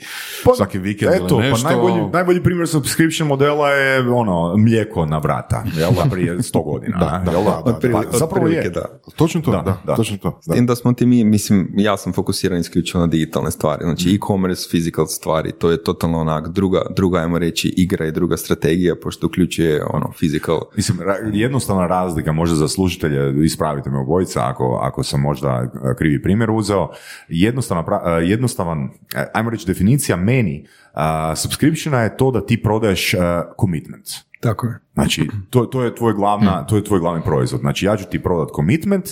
svaki 0.57 0.79
vikend 0.79 1.13
Eto, 1.15 1.27
ili 1.31 1.43
nešto. 1.43 1.63
pa 1.63 1.73
najbolji, 1.73 2.11
najbolji 2.13 2.43
primjer 2.43 2.69
subscription 2.69 3.29
modela 3.29 3.69
je 3.71 4.11
ono, 4.11 4.57
mlijeko 4.57 5.07
na 5.07 5.19
vrata, 5.19 5.65
jel 5.75 5.91
da, 5.95 6.11
prije 6.11 6.35
100 6.35 6.65
godina. 6.65 6.99
Da, 6.99 7.33
jel 7.33 7.45
da, 7.45 7.51
da, 7.51 7.63
Pa 7.65 7.71
Otprilike- 7.71 8.07
zapravo 8.13 8.25
otprilike 8.45 8.67
je. 8.67 8.71
da. 8.71 8.85
Točno 9.17 9.41
to, 9.41 9.51
da. 9.53 9.63
da. 9.63 9.82
Točno 9.87 10.17
to. 10.17 10.41
Da. 10.47 10.53
S 10.53 10.57
tim 10.57 10.67
da 10.67 10.75
smo 10.75 10.93
ti 10.93 11.07
mi, 11.07 11.25
mislim, 11.25 11.71
ja 11.75 11.97
sam 11.97 12.13
fokusiran 12.13 12.59
isključivo 12.59 13.01
na 13.01 13.07
digitalne 13.07 13.51
stvari, 13.51 13.81
znači 13.83 14.07
Mhm. 14.07 14.15
e-commerce, 14.15 14.69
physical 14.69 15.07
stvari, 15.09 15.53
to 15.53 15.71
je 15.71 15.85
totalno 15.85 16.21
onak 16.21 16.49
druga, 16.49 16.83
druga, 16.91 17.19
ajmo 17.19 17.39
reći, 17.39 17.69
igra 17.69 18.07
i 18.07 18.13
druga 18.13 18.37
strategija, 18.37 18.95
pošto 18.97 19.27
uključuje 19.27 19.85
ono, 19.85 20.13
physical, 20.13 20.61
Mislim, 20.77 20.99
ra- 20.99 21.31
jednostavna 21.33 21.87
razlika 21.87 22.33
možda 22.33 22.57
za 22.57 22.69
slušatelje, 22.69 23.45
ispravite 23.45 23.91
me 23.91 23.99
obojica 23.99 24.41
ako, 24.43 24.79
ako 24.83 25.03
sam 25.03 25.21
možda 25.21 25.49
e, 25.75 25.97
krivi 25.97 26.23
primjer 26.23 26.51
uzeo, 26.51 26.89
jednostavna, 27.29 27.85
pra- 27.85 28.19
e, 28.19 28.27
jednostavan, 28.27 28.79
e, 29.15 29.27
ajmo 29.35 29.51
reći 29.51 29.67
definicija 29.67 30.17
meni, 30.17 30.67
a, 30.95 31.37
subscriptiona 31.37 32.01
je 32.01 32.17
to 32.17 32.31
da 32.31 32.47
ti 32.47 32.63
prodaješ 32.63 33.15
commitment. 33.61 34.07
Tako 34.41 34.67
je. 34.67 34.79
Znači, 34.95 35.29
to, 35.51 35.65
to, 35.65 35.83
je 35.83 35.95
tvoj 35.95 36.13
glavna, 36.13 36.67
to 36.67 36.77
je 36.77 36.85
tvoj 36.85 37.01
glavni 37.01 37.23
proizvod. 37.23 37.61
Znači, 37.61 37.87
ja 37.87 37.97
ću 37.97 38.05
ti 38.05 38.23
prodat 38.23 38.49
commitment, 38.57 39.05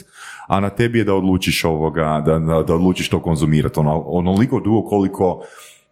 a 0.51 0.61
na 0.61 0.71
tebi 0.71 0.99
je 0.99 1.05
da 1.05 1.15
odlučiš 1.15 1.65
ovoga, 1.65 2.23
da, 2.27 2.39
da, 2.39 2.63
da 2.63 2.75
odlučiš 2.75 3.09
to 3.09 3.23
konzumirati. 3.23 3.81
Ono, 3.81 4.01
onoliko 4.07 4.61
dugo 4.61 4.89
koliko 4.89 5.45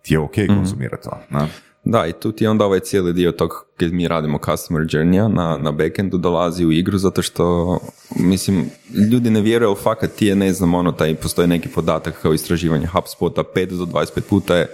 ti 0.03 0.15
je 0.15 0.19
ok 0.21 0.35
Hmm. 0.37 0.57
konzumirati 0.57 1.03
to. 1.03 1.19
ne? 1.31 1.47
Da, 1.85 2.07
i 2.07 2.13
tu 2.13 2.33
ti 2.33 2.47
onda 2.47 2.65
ovaj 2.65 2.81
cijeli 2.81 3.13
dio 3.13 3.33
tog 3.33 3.51
kad 3.77 3.93
mi 3.93 4.09
radimo 4.09 4.39
customer 4.45 4.83
journey 4.83 5.29
na, 5.35 5.59
na 5.63 5.73
backendu 5.73 6.19
dolazi 6.19 6.65
u 6.65 6.73
igru 6.73 6.99
zato 6.99 7.23
što, 7.23 7.79
mislim, 8.17 8.65
ljudi 9.11 9.31
ne 9.31 9.41
vjeruju, 9.41 9.75
fakat 9.75 10.11
ti 10.11 10.27
je, 10.27 10.37
ne 10.37 10.53
znam, 10.53 10.75
ono, 10.75 10.93
taj, 10.93 11.15
postoji 11.15 11.49
neki 11.49 11.69
podatak 11.69 12.15
kao 12.23 12.35
istraživanje 12.35 12.87
HubSpota, 12.87 13.43
5 13.57 13.67
do 13.67 13.85
25 13.85 14.21
puta 14.21 14.57
je 14.57 14.67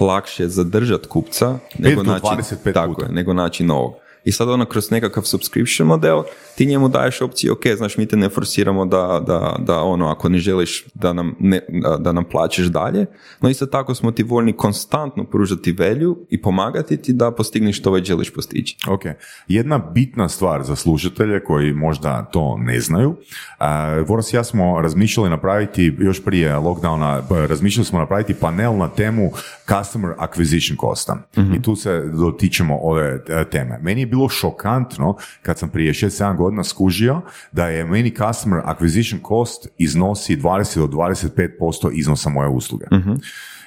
lakše 0.00 0.48
zadržati 0.48 1.08
kupca 1.08 1.58
nego 1.78 2.02
do 2.02 2.12
naći, 2.12 2.26
25 2.26 2.72
tako 2.72 2.94
puta. 2.94 3.06
je, 3.06 3.12
nego 3.12 3.32
naći 3.32 3.64
novog. 3.64 3.92
I 4.24 4.32
sad 4.32 4.48
ono 4.48 4.64
kroz 4.64 4.90
nekakav 4.90 5.22
subscription 5.22 5.88
model 5.88 6.22
ti 6.56 6.66
njemu 6.66 6.88
daješ 6.88 7.20
opciju, 7.20 7.52
ok, 7.52 7.76
znaš, 7.76 7.96
mi 7.96 8.06
te 8.06 8.16
ne 8.16 8.28
forsiramo 8.28 8.86
da, 8.86 9.22
da, 9.26 9.56
da 9.58 9.82
ono, 9.82 10.08
ako 10.08 10.28
ne 10.28 10.38
želiš 10.38 10.84
da 10.94 11.12
nam, 11.12 11.34
ne, 11.40 11.60
da, 11.68 11.96
da 11.96 12.12
nam 12.12 12.24
plaćeš 12.24 12.66
dalje, 12.66 13.06
no 13.40 13.50
isto 13.50 13.66
tako 13.66 13.94
smo 13.94 14.12
ti 14.12 14.22
voljni 14.22 14.52
konstantno 14.52 15.24
pružati 15.24 15.72
value 15.72 16.14
i 16.30 16.42
pomagati 16.42 16.96
ti 16.96 17.12
da 17.12 17.30
postigneš 17.30 17.78
što 17.78 17.90
već 17.90 18.06
želiš 18.06 18.34
postići. 18.34 18.76
Ok. 18.88 19.02
Jedna 19.48 19.78
bitna 19.78 20.28
stvar 20.28 20.62
za 20.62 20.76
slušatelje 20.76 21.44
koji 21.44 21.72
možda 21.72 22.24
to 22.24 22.56
ne 22.58 22.80
znaju, 22.80 23.10
uh, 23.10 24.08
Voras 24.08 24.32
i 24.32 24.36
ja 24.36 24.44
smo 24.44 24.80
razmišljali 24.80 25.30
napraviti, 25.30 25.96
još 25.98 26.24
prije 26.24 26.56
lockdowna, 26.56 27.22
b- 27.30 27.46
razmišljali 27.46 27.84
smo 27.84 27.98
napraviti 27.98 28.34
panel 28.34 28.76
na 28.76 28.88
temu 28.88 29.30
Customer 29.68 30.10
Acquisition 30.18 30.80
Costa. 30.80 31.16
I 31.56 31.62
tu 31.62 31.76
se 31.76 32.00
dotičemo 32.00 32.78
ove 32.82 33.24
e, 33.28 33.44
teme. 33.50 33.78
Meni 33.82 34.00
je 34.00 34.06
bilo 34.12 34.28
šokantno 34.28 35.16
kad 35.42 35.58
sam 35.58 35.68
prije 35.68 35.92
6-7 35.92 36.36
godina 36.36 36.64
skužio 36.64 37.20
da 37.52 37.68
je 37.68 37.84
meni 37.84 38.10
Customer 38.10 38.62
Acquisition 38.64 39.28
Cost 39.28 39.68
iznosi 39.78 40.36
20 40.36 40.78
do 40.78 40.86
25% 40.86 41.90
iznosa 41.92 42.30
moje 42.30 42.48
usluge. 42.48 42.86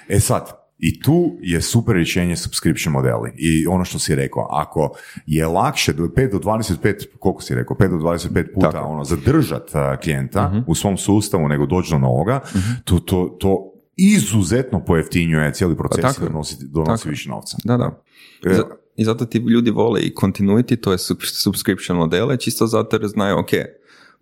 E 0.09 0.19
sad, 0.19 0.65
i 0.79 1.01
tu 1.01 1.37
je 1.41 1.61
super 1.61 1.95
rješenje 1.95 2.35
subscription 2.35 2.93
modeli. 2.93 3.31
I 3.37 3.67
ono 3.67 3.85
što 3.85 3.99
si 3.99 4.15
rekao, 4.15 4.47
ako 4.51 4.95
je 5.25 5.47
lakše 5.47 5.93
do 5.93 6.03
5 6.03 6.31
do 6.31 6.37
25, 6.39 7.05
koliko 7.19 7.41
si 7.41 7.55
rekao, 7.55 7.77
5 7.77 7.89
do 7.89 7.95
25 7.95 8.53
puta 8.53 8.71
Tako. 8.71 8.87
ono, 8.87 9.03
zadržat 9.03 9.71
klijenta 10.03 10.63
u 10.67 10.75
svom 10.75 10.97
sustavu 10.97 11.47
nego 11.47 11.65
doći 11.65 11.91
do 11.91 11.97
novoga, 11.97 12.39
to, 12.83 12.99
to, 12.99 13.37
to 13.39 13.71
izuzetno 13.95 14.85
pojeftinjuje 14.85 15.53
cijeli 15.53 15.77
proces 15.77 16.01
Pa 16.01 16.25
i 16.25 16.29
donosi, 16.29 16.57
donosi 16.61 17.09
više 17.09 17.29
novca. 17.29 17.57
Da, 17.63 17.77
da. 17.77 18.01
E, 18.45 18.59
I 18.95 19.03
zato 19.03 19.25
ti 19.25 19.37
ljudi 19.37 19.71
vole 19.71 20.01
i 20.01 20.13
continuity, 20.13 20.81
to 20.81 20.91
je 20.91 20.97
sub- 20.97 21.25
subscription 21.25 21.97
modele, 21.97 22.37
čisto 22.37 22.67
zato 22.67 22.95
jer 22.95 23.07
znaju, 23.07 23.37
ok, 23.37 23.49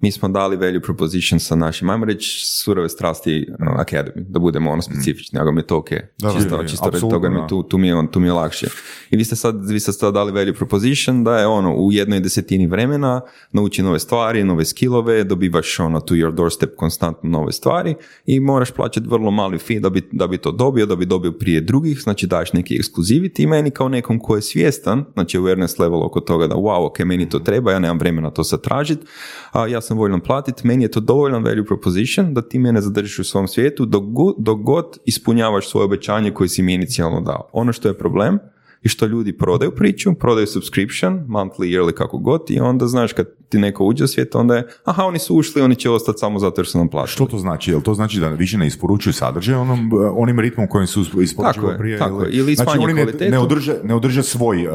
mi 0.03 0.11
smo 0.11 0.29
dali 0.29 0.57
value 0.57 0.81
proposition 0.81 1.39
sa 1.39 1.55
našim, 1.55 1.89
ajmo 1.89 2.05
reći, 2.05 2.47
surove 2.47 2.89
strasti 2.89 3.47
uh, 3.49 3.67
Academy, 3.67 4.25
da 4.29 4.39
budemo 4.39 4.71
ono 4.71 4.81
specifični, 4.81 5.39
ako 5.39 5.51
mi 5.51 5.59
je 5.59 5.67
to 5.67 5.77
ok. 5.77 5.89
Da, 6.19 6.33
čisto, 6.33 6.61
je, 6.61 6.67
čisto 6.67 6.89
radi 6.89 6.99
toga 6.99 7.29
mi 7.29 7.47
tu, 7.49 7.63
tu, 7.63 7.77
mi 7.77 7.87
je 7.87 7.95
on, 7.95 8.07
tu 8.07 8.19
mi 8.19 8.27
je 8.27 8.33
lakše. 8.33 8.67
I 9.09 9.17
vi 9.17 9.23
ste 9.23 9.35
sad, 9.35 9.69
vi 9.69 9.79
ste 9.79 9.91
sad 9.91 10.13
dali 10.13 10.31
value 10.31 10.53
proposition 10.53 11.23
da 11.23 11.37
je 11.37 11.47
ono 11.47 11.75
u 11.75 11.91
jednoj 11.91 12.19
desetini 12.19 12.67
vremena 12.67 13.21
nauči 13.51 13.83
nove 13.83 13.99
stvari, 13.99 14.43
nove 14.43 14.65
skillove, 14.65 15.23
dobivaš 15.23 15.79
ono 15.79 15.99
to 15.99 16.15
your 16.15 16.31
doorstep 16.31 16.75
konstantno 16.77 17.29
nove 17.29 17.51
stvari 17.51 17.95
i 18.25 18.39
moraš 18.39 18.71
plaćati 18.71 19.07
vrlo 19.09 19.31
mali 19.31 19.57
fee 19.57 19.79
da 19.79 19.89
bi, 19.89 20.01
da 20.11 20.27
bi 20.27 20.37
to 20.37 20.51
dobio, 20.51 20.85
da 20.85 20.95
bi 20.95 21.05
dobio 21.05 21.31
prije 21.31 21.61
drugih, 21.61 22.01
znači 22.01 22.27
daješ 22.27 22.53
neki 22.53 22.75
ekskluziviti 22.75 23.43
i 23.43 23.47
meni 23.47 23.71
kao 23.71 23.89
nekom 23.89 24.19
ko 24.19 24.35
je 24.35 24.41
svjestan, 24.41 25.05
znači 25.13 25.37
awareness 25.37 25.79
level 25.79 26.03
oko 26.03 26.19
toga 26.19 26.47
da 26.47 26.55
wow, 26.55 26.85
ok, 26.85 26.99
meni 26.99 27.29
to 27.29 27.39
treba, 27.39 27.71
ja 27.71 27.79
nemam 27.79 27.99
vremena 27.99 28.31
to 28.31 28.43
sad 28.43 28.61
tražiti, 28.61 29.05
a 29.51 29.67
ja 29.67 29.81
sam 29.81 29.92
voljan 29.97 30.19
platiti, 30.19 30.67
meni 30.67 30.83
je 30.83 30.91
to 30.91 30.99
dovoljan 30.99 31.43
value 31.43 31.65
proposition 31.65 32.33
da 32.33 32.41
ti 32.41 32.59
mene 32.59 32.81
zadržiš 32.81 33.19
u 33.19 33.23
svom 33.23 33.47
svijetu 33.47 33.85
dok 33.85 34.03
god, 34.03 34.35
dok 34.37 34.61
god 34.61 34.97
ispunjavaš 35.05 35.69
svoje 35.69 35.85
obećanje 35.85 36.31
koje 36.31 36.49
si 36.49 36.63
mi 36.63 36.73
inicijalno 36.73 37.21
dao. 37.21 37.49
Ono 37.53 37.73
što 37.73 37.87
je 37.87 37.97
problem 37.97 38.39
i 38.83 38.89
što 38.89 39.05
ljudi 39.05 39.37
prodaju 39.37 39.71
priču, 39.71 40.13
prodaju 40.13 40.47
subscription, 40.47 41.25
monthly, 41.27 41.59
yearly, 41.59 41.93
kako 41.93 42.17
god, 42.17 42.41
i 42.49 42.59
onda 42.59 42.87
znaš 42.87 43.13
kad 43.13 43.27
ti 43.49 43.57
neko 43.59 43.85
uđe 43.85 44.03
u 44.03 44.07
svijet, 44.07 44.35
onda 44.35 44.55
je, 44.55 44.67
aha, 44.85 45.03
oni 45.03 45.19
su 45.19 45.35
ušli, 45.35 45.61
oni 45.61 45.75
će 45.75 45.89
ostati 45.89 46.19
samo 46.19 46.39
zato 46.39 46.61
jer 46.61 46.67
su 46.67 46.77
nam 46.77 46.89
platili. 46.89 47.13
Što 47.13 47.25
to 47.25 47.37
znači? 47.37 47.71
Jel 47.71 47.81
to 47.81 47.93
znači 47.93 48.19
da 48.19 48.29
više 48.29 48.57
ne 48.57 48.67
isporučuju 48.67 49.13
sadržaj 49.13 49.55
onom, 49.55 49.91
onim 50.15 50.39
ritmom 50.39 50.67
kojim 50.67 50.87
su 50.87 51.21
isporučivali 51.21 51.73
je, 51.73 51.77
prije? 51.77 51.97
tako 51.97 52.23
je. 52.23 52.31
Ili 52.31 52.55
znači 52.55 52.77
oni 52.81 52.93
ne, 52.93 53.05
ne, 53.29 53.39
održe, 53.39 53.75
ne 53.83 53.95
održe 53.95 54.23
svoj 54.23 54.67
uh, 54.67 54.73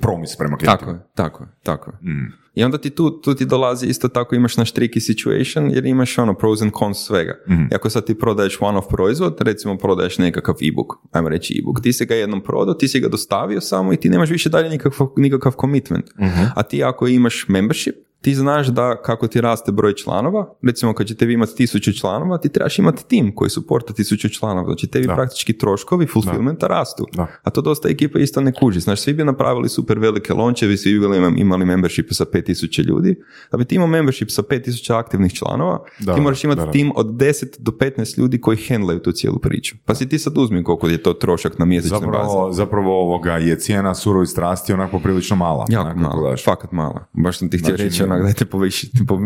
promis 0.00 0.36
prema 0.36 0.56
klijentu. 0.56 0.78
Tako 0.78 0.90
je, 0.90 0.98
tako 1.14 1.42
je, 1.42 1.48
tako 1.62 1.90
je. 1.90 2.12
Mm. 2.12 2.32
I 2.54 2.64
onda 2.64 2.78
ti 2.78 2.90
tu, 2.90 3.20
tu 3.20 3.34
ti 3.34 3.44
dolazi 3.44 3.86
isto 3.86 4.08
tako 4.08 4.34
imaš 4.34 4.56
naš 4.56 4.72
tricky 4.72 5.00
situation 5.00 5.70
jer 5.70 5.86
imaš 5.86 6.18
ono 6.18 6.34
pros 6.34 6.62
and 6.62 6.72
cons 6.78 6.98
svega. 7.06 7.38
Mhm. 7.48 7.62
I 7.62 7.74
ako 7.74 7.90
sad 7.90 8.06
ti 8.06 8.18
prodaješ 8.18 8.58
one-off 8.60 8.88
proizvod, 8.88 9.36
recimo 9.40 9.78
prodaješ 9.78 10.18
nekakav 10.18 10.54
e-book, 10.54 10.94
ajmo 11.10 11.28
reći 11.28 11.58
e-book, 11.58 11.80
ti 11.82 11.92
si 11.92 12.06
ga 12.06 12.14
jednom 12.14 12.42
prodao, 12.42 12.74
ti 12.74 12.88
si 12.88 13.00
ga 13.00 13.08
dostavio 13.08 13.60
samo 13.60 13.92
i 13.92 13.96
ti 13.96 14.08
nemaš 14.08 14.30
više 14.30 14.48
dalje 14.48 14.70
nikakav, 14.70 15.06
nikakav 15.16 15.52
commitment. 15.60 16.04
Mhm. 16.20 16.44
A 16.56 16.62
ti 16.62 16.84
ako 16.84 17.08
imaš 17.08 17.44
membership, 17.48 17.94
ti 18.20 18.34
znaš 18.34 18.66
da 18.66 19.02
kako 19.02 19.26
ti 19.26 19.40
raste 19.40 19.72
broj 19.72 19.94
članova, 19.94 20.54
recimo 20.62 20.94
kad 20.94 21.06
ćete 21.06 21.26
vi 21.26 21.34
imati 21.34 21.56
tisuću 21.56 21.92
članova, 21.92 22.38
ti 22.38 22.48
trebaš 22.48 22.78
imati 22.78 23.04
tim 23.04 23.34
koji 23.34 23.50
suporta 23.50 23.92
tisuću 23.92 24.28
članova, 24.28 24.66
znači 24.66 24.86
tebi 24.86 25.06
Da. 25.06 25.14
praktički 25.14 25.52
troškovi 25.52 26.06
fulfillmenta 26.06 26.66
rastu. 26.66 27.06
Da. 27.12 27.26
A 27.42 27.50
to 27.50 27.60
dosta 27.60 27.88
ekipa 27.88 28.18
isto 28.18 28.40
ne 28.40 28.52
kuži. 28.52 28.80
Znaš, 28.80 29.00
svi 29.00 29.14
bi 29.14 29.24
napravili 29.24 29.68
super 29.68 29.98
velike 29.98 30.34
lončevi, 30.34 30.76
svi 30.76 30.92
bi 30.92 31.00
bili- 31.00 31.34
imali 31.36 31.64
membership 31.64 32.06
sa 32.10 32.24
5000 32.26 32.82
ljudi. 32.82 33.16
Da 33.52 33.58
bi 33.58 33.64
ti 33.64 33.74
imao 33.74 33.88
membership 33.88 34.30
sa 34.30 34.42
5000 34.42 34.60
aktivnih 34.92 35.32
članova, 35.32 35.78
Da, 35.98 36.14
ti 36.14 36.20
moraš 36.20 36.44
imati 36.44 36.60
da, 36.60 36.66
da. 36.66 36.72
tim 36.72 36.92
od 36.96 37.06
10 37.08 37.56
do 37.58 37.72
15 37.72 38.18
ljudi 38.18 38.40
koji 38.40 38.58
handlaju 38.58 38.98
tu 39.00 39.12
cijelu 39.12 39.38
priču. 39.38 39.76
Pa 39.84 39.94
si 39.94 40.08
ti 40.08 40.18
sad 40.18 40.38
uzmi 40.38 40.64
koliko 40.64 40.88
je 40.88 40.98
to 40.98 41.12
trošak 41.12 41.58
na 41.58 41.64
mjesečnoj 41.64 42.00
bazi. 42.00 42.10
Zapravo, 42.12 42.52
zapravo 42.52 43.02
ovoga 43.02 43.32
je 43.32 43.58
cijena 43.58 43.94
surovi 43.94 44.26
strasti 44.26 44.72
onako 44.72 44.98
prilično 44.98 45.36
mala. 45.36 45.64
Jako 45.68 45.90
gledaš. 46.12 46.44
fakat 46.44 46.72
malo. 46.72 47.00
Baš 47.14 47.38
sam 47.38 47.50
ti 47.50 47.58
htio 47.58 47.68
Znači, 47.68 47.82
reći, 47.82 48.02
onak, 48.12 48.22
dajte 48.22 48.44
povećati, 48.44 49.06
po, 49.08 49.18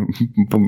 po, 0.51 0.59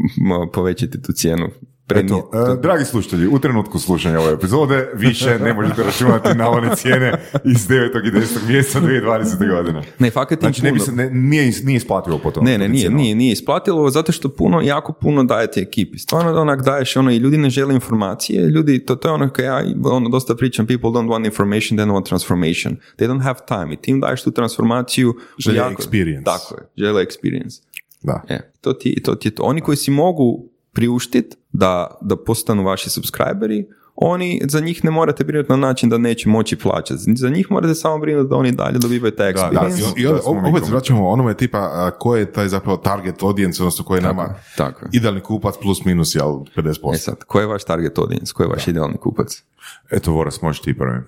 povećati 0.53 1.03
tu 1.03 1.12
cijenu. 1.12 1.49
Pre 1.89 2.01
Eto, 2.01 2.31
e, 2.57 2.61
dragi 2.62 2.85
slušatelji, 2.85 3.27
u 3.27 3.39
trenutku 3.39 3.79
slušanja 3.79 4.21
ove 4.21 4.33
epizode 4.33 4.89
više 4.95 5.39
ne 5.39 5.55
možete 5.55 5.83
računati 5.83 6.35
na 6.35 6.51
one 6.51 6.77
cijene 6.77 7.12
iz 7.45 7.69
9. 7.69 8.09
i 8.09 8.12
10. 8.12 8.49
mjeseca 8.49 8.81
2020. 8.81 9.51
godine. 9.51 9.83
ne, 9.99 10.11
fakat 10.11 10.41
Znači, 10.41 10.62
ne 10.62 10.73
bi 10.73 10.79
puno- 10.79 10.85
se, 10.85 10.93
ne, 10.93 11.11
nije, 11.11 11.53
nije 11.64 11.77
isplativo 11.77 12.19
po 12.19 12.31
tome. 12.31 12.51
Ne, 12.51 12.59
ne, 12.59 12.69
nije, 12.69 12.91
nije, 12.91 13.14
nije 13.14 13.33
isplatilo 13.33 13.91
zato 13.91 14.12
što 14.12 14.29
puno, 14.29 14.61
jako 14.61 14.93
puno 14.93 15.25
dajete 15.25 15.61
ekipi. 15.61 15.99
Stvarno 15.99 16.33
da 16.33 16.41
onak 16.41 16.62
daješ 16.62 16.97
ono 16.97 17.11
i 17.11 17.17
ljudi 17.17 17.39
ne 17.39 17.51
žele 17.51 17.75
informacije, 17.75 18.43
ljudi, 18.43 18.79
to, 18.79 18.97
to 18.97 19.09
je 19.09 19.12
ono 19.12 19.31
kad 19.31 19.45
ja 19.45 19.62
ono, 19.85 20.09
dosta 20.09 20.35
pričam, 20.35 20.67
people 20.67 20.91
don't 20.91 21.09
want 21.09 21.25
information, 21.27 21.79
they 21.79 21.87
want 21.89 22.07
transformation. 22.07 22.77
They 22.99 23.09
don't 23.09 23.23
have 23.23 23.39
time. 23.49 23.75
I 23.75 23.77
ti 23.77 23.91
im 23.91 24.01
daješ 24.01 24.23
tu 24.23 24.31
transformaciju. 24.31 25.14
Žele 25.39 25.57
jako- 25.57 25.83
experience. 25.83 26.25
Tako 26.25 26.55
je, 26.55 26.67
žele 26.77 27.05
experience. 27.05 27.62
Da. 28.07 28.23
E, 28.29 28.53
to 28.61 28.73
ti, 28.73 29.03
to 29.03 29.15
ti 29.15 29.29
je 29.29 29.35
to. 29.35 29.43
Oni 29.43 29.61
koji 29.61 29.77
si 29.77 29.91
mogu 29.91 30.49
priuštiti 30.73 31.37
da, 31.53 31.99
da 32.01 32.17
postanu 32.17 32.65
vaši 32.65 32.91
subscriberi, 32.91 33.67
oni, 33.99 34.41
za 34.49 34.61
njih 34.61 34.85
ne 34.85 34.91
morate 34.91 35.25
brinuti 35.25 35.51
na 35.51 35.57
način 35.57 35.89
da 35.89 35.99
neće 35.99 36.29
moći 36.29 36.57
plaćati. 36.57 37.01
Za 37.17 37.29
njih 37.29 37.51
morate 37.51 37.75
samo 37.75 37.99
brinuti 37.99 38.29
da 38.31 38.37
oni 38.37 38.53
dalje 38.53 38.79
dobivaju 38.79 39.13
taj 39.13 39.33
Da, 39.33 39.41
da, 39.41 39.61
experience. 39.61 39.99
I, 39.99 40.03
i 40.03 40.07
onda 40.07 40.21
Da 40.21 40.29
opet 40.31 40.41
komentirali. 40.43 40.71
vraćamo 40.71 41.09
onome 41.09 41.35
tipa 41.35 41.59
a, 41.59 41.91
ko 41.99 42.17
je 42.17 42.33
taj 42.33 42.49
zapravo 42.49 42.77
target 42.77 43.23
audience, 43.23 43.63
odnosno 43.63 43.85
ko 43.85 43.95
je 43.95 44.01
nama 44.01 44.35
tako 44.57 44.81
idealni 44.93 45.21
kupac 45.21 45.55
plus 45.63 45.85
minus, 45.85 46.15
jel, 46.15 46.29
50%. 46.57 46.95
E 46.95 46.99
sad, 46.99 47.25
ko 47.25 47.41
je 47.41 47.47
vaš 47.47 47.65
target 47.65 47.99
audience? 47.99 48.33
Ko 48.33 48.43
je 48.43 48.49
vaš 48.49 48.69
idealni 48.69 48.97
kupac? 48.97 49.43
Eto, 49.91 50.13
Voras, 50.13 50.43
možeš 50.43 50.63
ti 50.63 50.79
prvi. 50.79 51.01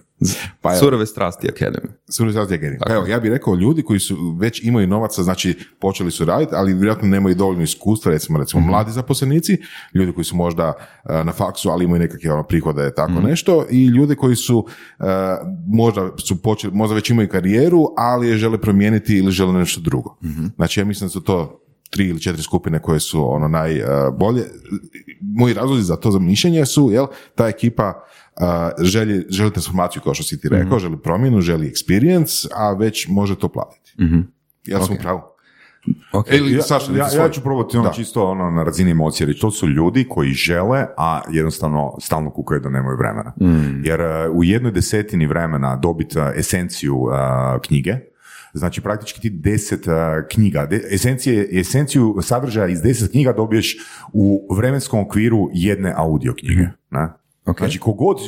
Pa 0.60 0.70
evo. 0.70 0.78
Surove 0.78 1.06
strasti 1.06 1.48
Academy. 1.48 1.88
Civilizacija 2.10 2.56
genija. 2.56 2.78
Pa 2.86 2.92
evo, 2.94 3.06
ja 3.06 3.20
bih 3.20 3.30
rekao 3.30 3.54
ljudi 3.54 3.82
koji 3.82 4.00
su 4.00 4.36
već 4.40 4.64
imaju 4.64 4.86
novaca, 4.86 5.22
znači 5.22 5.58
počeli 5.80 6.10
su 6.10 6.24
raditi, 6.24 6.52
ali 6.54 6.74
vjerojatno 6.74 7.08
nemaju 7.08 7.34
dovoljno 7.34 7.62
iskustva, 7.62 8.12
recimo, 8.12 8.38
recimo 8.38 8.62
mladi 8.62 8.92
zaposlenici, 8.92 9.58
ljudi 9.94 10.12
koji 10.12 10.24
su 10.24 10.36
možda 10.36 10.72
eh, 11.04 11.24
na 11.24 11.32
faksu, 11.32 11.70
ali 11.70 11.84
imaju 11.84 12.00
nekakve 12.00 12.32
ono, 12.32 12.42
prihode, 12.42 12.94
tako 12.94 13.12
nešto, 13.12 13.66
i 13.70 13.86
ljudi 13.86 14.14
koji 14.14 14.36
su 14.36 14.66
eh, 15.00 15.04
možda 15.68 16.10
su 16.18 16.42
počeli, 16.42 16.74
možda 16.74 16.94
već 16.94 17.10
imaju 17.10 17.28
karijeru, 17.28 17.84
ali 17.96 18.28
je 18.28 18.36
žele 18.36 18.60
promijeniti 18.60 19.18
ili 19.18 19.32
žele 19.32 19.52
nešto 19.52 19.80
drugo. 19.80 20.16
Znači, 20.56 20.80
ja 20.80 20.84
mislim 20.84 21.08
da 21.08 21.12
su 21.12 21.20
to 21.20 21.64
tri 21.90 22.08
ili 22.08 22.20
četiri 22.20 22.42
skupine 22.42 22.82
koje 22.82 23.00
su 23.00 23.32
ono 23.34 23.48
najbolje. 23.48 24.44
Moji 25.20 25.54
razlozi 25.54 25.82
za 25.82 25.96
to 25.96 26.10
zamišljenje 26.10 26.66
su, 26.66 26.90
jel, 26.92 27.06
ta 27.34 27.48
ekipa 27.48 28.04
uh, 28.40 28.84
želi, 28.84 29.26
želi 29.28 29.52
transformaciju 29.52 30.02
kao 30.02 30.14
što 30.14 30.24
si 30.24 30.40
ti 30.40 30.48
rekao, 30.48 30.78
želi 30.78 30.98
promjenu, 31.02 31.40
želi 31.40 31.72
experience, 31.72 32.46
a 32.56 32.72
već 32.72 33.08
može 33.08 33.38
to 33.38 33.48
platiti. 33.48 33.94
Ja 34.66 34.84
sam 34.84 34.94
u 34.94 34.98
pravu. 34.98 35.20
Ok. 36.12 36.26
Ili, 36.32 36.52
Ja, 36.52 36.62
Saša, 36.62 36.92
ja, 36.92 37.22
ja 37.22 37.30
ću 37.30 37.40
probati 37.40 37.76
ono 37.76 37.88
Da. 37.88 37.92
čisto 37.94 38.30
ono 38.30 38.50
na 38.50 38.62
razini 38.62 38.90
emocije 38.90 39.26
reći, 39.26 39.40
to 39.40 39.50
su 39.50 39.68
ljudi 39.68 40.06
koji 40.08 40.30
žele, 40.30 40.86
a 40.96 41.20
jednostavno 41.30 41.96
stalno 42.00 42.30
kukaju 42.30 42.60
da 42.60 42.70
nemaju 42.70 42.96
vremena. 42.96 43.32
Jer 43.84 44.00
uh, 44.00 44.36
u 44.36 44.44
jednoj 44.44 44.72
desetini 44.72 45.26
vremena 45.26 45.76
dobiti 45.76 46.18
uh, 46.18 46.24
esenciju 46.36 46.96
uh, 46.96 47.10
knjige, 47.62 47.96
Znači 48.52 48.80
praktički 48.80 49.20
ti 49.20 49.30
deset 49.30 49.86
uh, 49.86 49.92
knjiga, 50.30 50.66
de, 50.66 50.82
esencije, 50.90 51.48
esenciju 51.52 52.16
sadržaja 52.22 52.68
iz 52.68 52.82
deset 52.82 53.10
knjiga 53.10 53.32
dobiješ 53.32 53.76
u 54.12 54.54
vremenskom 54.54 55.00
okviru 55.00 55.48
jedne 55.52 55.92
audio 55.96 56.34
knjige. 56.38 56.66
Ne? 56.90 57.08
Ok. 57.48 57.58
Znači, 57.58 57.78
kogod 57.78 58.18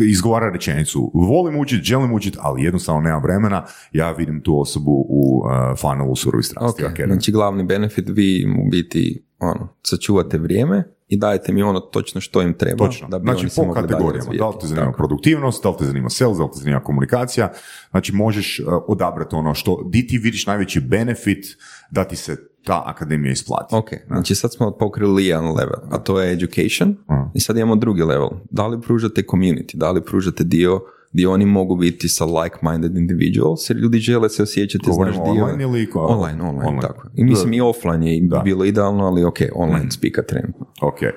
izgovara 0.00 0.50
rečenicu, 0.50 1.10
volim 1.14 1.60
učit, 1.60 1.82
želim 1.82 2.12
učit, 2.12 2.36
ali 2.40 2.62
jednostavno 2.62 3.00
nemam 3.00 3.22
vremena, 3.22 3.64
ja 3.92 4.12
vidim 4.12 4.42
tu 4.42 4.60
osobu 4.60 5.06
u 5.08 5.38
uh, 5.38 5.78
funnelu 5.80 6.16
surovi 6.16 6.42
strasti. 6.42 6.84
Ok, 6.84 6.90
Academy. 6.90 7.06
znači 7.06 7.32
glavni 7.32 7.64
benefit 7.64 8.08
vi 8.08 8.46
u 8.66 8.70
biti 8.70 9.24
ono, 9.38 9.68
sačuvate 9.82 10.38
vrijeme 10.38 10.84
i 11.08 11.16
dajete 11.16 11.52
mi 11.52 11.62
ono 11.62 11.80
točno 11.80 12.20
što 12.20 12.42
im 12.42 12.54
treba. 12.54 12.86
Točno. 12.86 13.08
Da 13.08 13.18
bi 13.18 13.24
znači, 13.24 13.46
po 13.56 13.72
kategorijama. 13.72 14.32
Da 14.38 14.48
li 14.48 14.54
te 14.60 14.66
zanima 14.66 14.86
Tako. 14.86 14.96
produktivnost, 14.96 15.62
da 15.62 15.70
li 15.70 15.76
te 15.78 15.84
zanima 15.84 16.10
sales, 16.10 16.38
da 16.38 16.44
li 16.44 16.50
te 16.54 16.58
zanima 16.58 16.80
komunikacija. 16.80 17.52
Znači, 17.90 18.12
možeš 18.12 18.60
uh, 18.60 18.66
odabrati 18.88 19.34
ono 19.34 19.54
što, 19.54 19.88
di 19.90 20.06
ti 20.06 20.18
vidiš 20.18 20.46
najveći 20.46 20.80
benefit 20.80 21.44
da 21.90 22.04
ti 22.04 22.16
se 22.16 22.36
ta 22.64 22.82
akademija 22.86 23.32
isplati. 23.32 23.74
Ok, 23.74 23.90
znači 24.06 24.34
sad 24.34 24.52
smo 24.52 24.70
pokrili 24.70 25.26
jedan 25.26 25.44
level, 25.44 25.80
a 25.90 25.98
to 25.98 26.20
je 26.20 26.32
education 26.32 26.96
i 27.34 27.40
sad 27.40 27.56
imamo 27.56 27.76
drugi 27.76 28.02
level. 28.02 28.28
Da 28.50 28.66
li 28.66 28.80
pružate 28.80 29.22
community, 29.22 29.76
da 29.76 29.90
li 29.90 30.04
pružate 30.04 30.44
dio 30.44 30.80
gdje 31.12 31.28
oni 31.28 31.46
mogu 31.46 31.76
biti 31.76 32.08
sa 32.08 32.24
like-minded 32.24 32.96
individuals, 32.98 33.70
jer 33.70 33.76
ljudi 33.76 33.98
žele 33.98 34.28
se 34.28 34.42
osjećati, 34.42 34.84
znaš, 34.84 34.96
Govorimo 35.16 35.34
dio... 35.34 35.44
online 35.44 35.62
ili 35.62 35.90
ko- 35.90 36.00
Online, 36.00 36.42
online, 36.42 36.66
online. 36.66 36.80
tako. 36.80 37.08
I 37.14 37.24
mislim 37.24 37.52
i 37.52 37.60
offline 37.60 38.06
je 38.06 38.20
Da. 38.22 38.38
bilo 38.38 38.64
idealno, 38.64 39.04
ali 39.04 39.24
ok, 39.24 39.36
online 39.54 39.90
spika 39.90 40.22
trenutno. 40.22 40.66
Ok, 40.82 40.94
uh, 41.02 41.08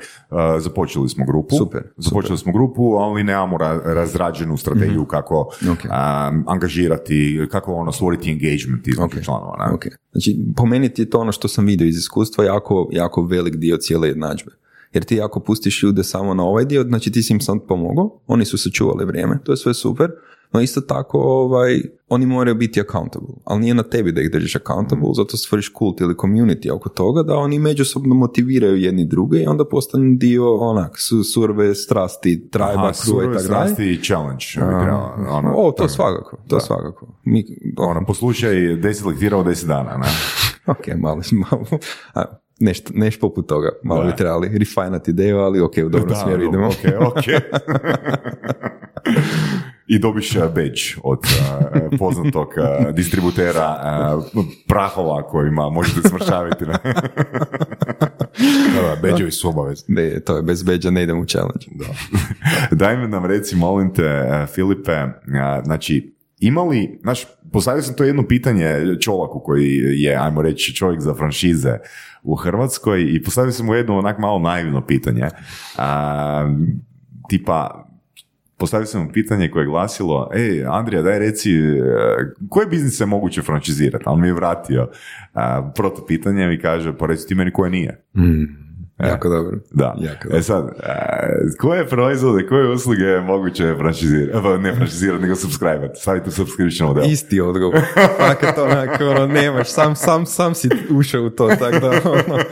započeli 0.59 1.09
smo 1.09 1.25
grupu. 1.25 1.55
Super, 1.55 1.81
Započeli 1.97 2.37
smo 2.37 2.53
grupu, 2.53 2.83
ali 2.93 3.23
nemamo 3.23 3.57
ra- 3.57 3.81
razrađenu 3.85 4.57
strategiju 4.57 5.05
kako 5.05 5.49
Mhm. 5.61 5.71
Ok. 5.71 5.79
um, 5.83 6.43
angažirati, 6.47 7.11
kako 7.51 7.73
ono 7.73 7.91
stvoriti 7.91 8.31
engagement 8.31 8.87
između 8.87 9.17
Ok. 9.17 9.23
članova. 9.23 9.55
Ne? 9.59 9.73
Ok. 9.75 9.85
Znači, 10.11 10.39
po 10.55 10.65
meni 10.65 10.89
ti 10.89 11.01
je 11.01 11.09
to 11.09 11.19
ono 11.19 11.31
što 11.31 11.47
sam 11.47 11.65
vidio 11.65 11.87
iz 11.87 11.97
iskustva 11.97 12.43
jako, 12.45 12.89
jako 12.91 13.21
velik 13.23 13.55
dio 13.55 13.77
cijele 13.77 14.07
jednadžbe. 14.07 14.51
Jer 14.93 15.03
ti 15.03 15.21
ako 15.21 15.39
pustiš 15.39 15.83
ljude 15.83 16.03
samo 16.03 16.33
na 16.33 16.43
ovaj 16.43 16.65
dio, 16.65 16.83
znači 16.83 17.11
ti 17.11 17.23
si 17.23 17.33
im 17.33 17.41
sam 17.41 17.59
pomogao, 17.67 18.19
oni 18.27 18.45
su 18.45 18.57
sačuvali 18.57 19.05
vrijeme, 19.05 19.39
to 19.43 19.51
je 19.51 19.57
sve 19.57 19.73
super, 19.73 20.11
no 20.53 20.61
isto 20.61 20.81
tako 20.81 21.17
ovaj, 21.19 21.81
oni 22.09 22.25
moraju 22.25 22.55
biti 22.55 22.81
accountable, 22.81 23.35
ali 23.45 23.59
nije 23.61 23.73
na 23.73 23.83
tebi 23.83 24.11
da 24.11 24.21
ih 24.21 24.31
držiš 24.31 24.55
accountable, 24.55 25.09
zato 25.15 25.37
stvoriš 25.37 25.69
kult 25.69 26.01
ili 26.01 26.13
community 26.13 26.71
oko 26.71 26.89
toga, 26.89 27.23
da 27.23 27.35
oni 27.35 27.59
međusobno 27.59 28.15
motiviraju 28.15 28.75
jedni 28.75 29.05
druge 29.05 29.39
i 29.39 29.47
onda 29.47 29.65
postanu 29.65 30.15
dio 30.15 30.55
onak, 30.55 30.99
su, 30.99 31.23
surove 31.23 31.75
strasti, 31.75 32.49
trajba, 32.49 32.91
kruva 33.05 33.23
i 33.23 33.27
tako 33.27 33.39
strasti 33.39 33.83
i 33.83 34.03
challenge. 34.03 34.45
bi 34.55 34.83
trebalo, 34.83 35.13
ono, 35.29 35.53
O, 35.57 35.71
to 35.71 35.77
tako. 35.77 35.89
svakako, 35.89 36.37
to 36.47 36.59
svakako. 36.59 37.07
Mi, 37.23 37.45
Ono, 37.77 38.05
poslušaj, 38.05 38.75
deset 38.75 39.05
lektira 39.05 39.37
u 39.37 39.43
deset 39.43 39.67
dana. 39.67 39.97
Ne? 39.97 40.07
Ok, 40.67 40.87
malo, 40.97 41.21
malo 41.31 41.65
a, 42.13 42.40
nešto, 42.61 42.91
nešto 42.95 43.21
poput 43.21 43.47
toga. 43.47 43.69
Malo 43.83 44.01
Da. 44.03 44.07
bi 44.09 44.15
trebali 44.15 44.57
refinati 44.57 45.11
ideju, 45.11 45.37
ali 45.37 45.61
ok, 45.61 45.73
u 45.85 45.89
dobrom 45.89 46.09
Da, 46.09 46.15
smjeru 46.15 46.43
idemo. 46.43 46.67
Ok, 46.67 46.75
ok. 47.07 47.23
I 49.87 49.99
dobiš 49.99 50.35
uh, 50.35 50.43
badge 50.43 50.81
od 51.03 51.19
uh, 51.19 51.97
poznatog 51.99 52.47
uh, 52.57 52.93
distributera 52.95 53.75
uh, 54.35 54.45
prahova 54.67 55.23
kojima 55.27 55.69
možete 55.69 56.09
smršaviti. 56.09 56.65
Da, 58.75 58.95
beđevi 59.01 59.31
su 59.31 59.49
obavezni. 59.49 59.95
Ne, 59.95 60.19
to 60.19 60.35
je 60.35 60.43
bez 60.43 60.63
beđa, 60.63 60.89
ne 60.89 61.03
idem 61.03 61.19
u 61.19 61.25
challenge. 61.25 61.65
Da. 61.71 61.85
Daj 62.71 62.97
mi 62.97 63.07
nam 63.07 63.25
reci, 63.25 63.55
molim 63.55 63.93
te, 63.93 64.27
Filipe, 64.53 65.05
znači, 65.63 66.13
imali, 66.41 66.99
znaš, 67.01 67.25
postavio 67.51 67.81
sam 67.81 67.95
to 67.95 68.03
jedno 68.03 68.27
pitanje 68.27 68.65
čovjeku 68.99 69.41
koji 69.45 69.77
je, 69.77 70.15
ajmo 70.15 70.41
reći, 70.41 70.75
čovjek 70.75 71.01
za 71.01 71.13
franšize 71.13 71.77
u 72.23 72.35
Hrvatskoj 72.35 73.01
i 73.01 73.23
postavio 73.23 73.51
sam 73.51 73.65
mu 73.65 73.73
jedno 73.73 73.97
onak 73.97 74.19
malo 74.19 74.39
naivno 74.39 74.85
pitanje. 74.85 75.27
A, 75.77 76.55
tipa, 77.29 77.87
postavio 78.57 78.85
sam 78.85 79.03
mu 79.03 79.11
pitanje 79.11 79.49
koje 79.49 79.63
je 79.63 79.67
glasilo, 79.67 80.29
ej, 80.35 80.65
Andrija, 80.65 81.01
daj 81.01 81.19
reci, 81.19 81.51
e, 81.51 81.81
koje 82.49 82.67
biznise 82.67 83.03
je 83.03 83.07
moguće 83.07 83.41
franšizirati? 83.41 84.03
Ali 84.07 84.21
mi 84.21 84.27
je 84.27 84.33
vratio 84.33 84.89
a, 85.33 85.71
proto 85.75 86.05
pitanje 86.05 86.53
i 86.53 86.59
kaže, 86.59 86.97
pa 86.97 87.05
reci 87.05 87.27
ti 87.27 87.35
meni 87.35 87.51
koje 87.51 87.71
nije. 87.71 88.03
Jako 89.07 89.29
dobro. 89.29 89.57
Da. 89.71 89.95
Jako 89.99 90.27
e 90.27 90.29
dobro. 90.29 90.43
sad, 90.43 90.67
e, 90.83 91.57
koje 91.59 91.87
proizvode, 91.87 92.47
koje 92.47 92.71
usluge 92.71 93.03
je 93.03 93.21
moguće 93.21 93.75
franšizirati, 93.77 94.47
e, 94.47 94.57
ne 94.57 94.75
franšizirati, 94.75 95.21
nego 95.21 95.35
subscribe 95.35 95.89
staviti 95.95 96.29
u 96.29 96.31
subscription 96.31 96.89
model. 96.89 97.11
Isti 97.11 97.41
odgovor. 97.41 97.81
Fakat 98.19 98.57
onako, 98.57 99.05
ono, 99.05 99.27
nemaš, 99.27 99.69
sam, 99.69 99.95
sam, 99.95 100.25
sam 100.25 100.55
si 100.55 100.69
ušao 100.89 101.23
u 101.23 101.29
to, 101.29 101.47
tako 101.47 101.79
da, 101.79 101.89
ono, 101.89 102.43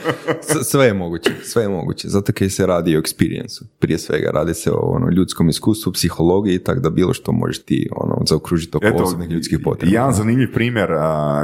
sve 0.63 0.85
je 0.85 0.93
moguće, 0.93 1.31
sve 1.43 1.63
je 1.63 1.69
moguće, 1.69 2.07
zato 2.07 2.33
kaj 2.33 2.49
se 2.49 2.65
radi 2.65 2.97
o 2.97 3.01
experience 3.01 3.63
prije 3.79 3.97
svega, 3.97 4.31
radi 4.33 4.53
se 4.53 4.71
o 4.71 4.79
ono, 4.79 5.09
ljudskom 5.09 5.49
iskustvu, 5.49 5.91
psihologiji, 5.91 6.63
tako 6.63 6.79
da 6.79 6.89
bilo 6.89 7.13
što 7.13 7.31
možeš 7.31 7.63
ti, 7.63 7.89
ono, 7.95 8.21
zaokružiti 8.25 8.77
oko 8.77 9.03
osobnih 9.03 9.29
ljudskih 9.29 9.59
potreba. 9.63 9.93
Jedan 9.93 10.13
zanimljiv 10.13 10.53
primjer, 10.53 10.89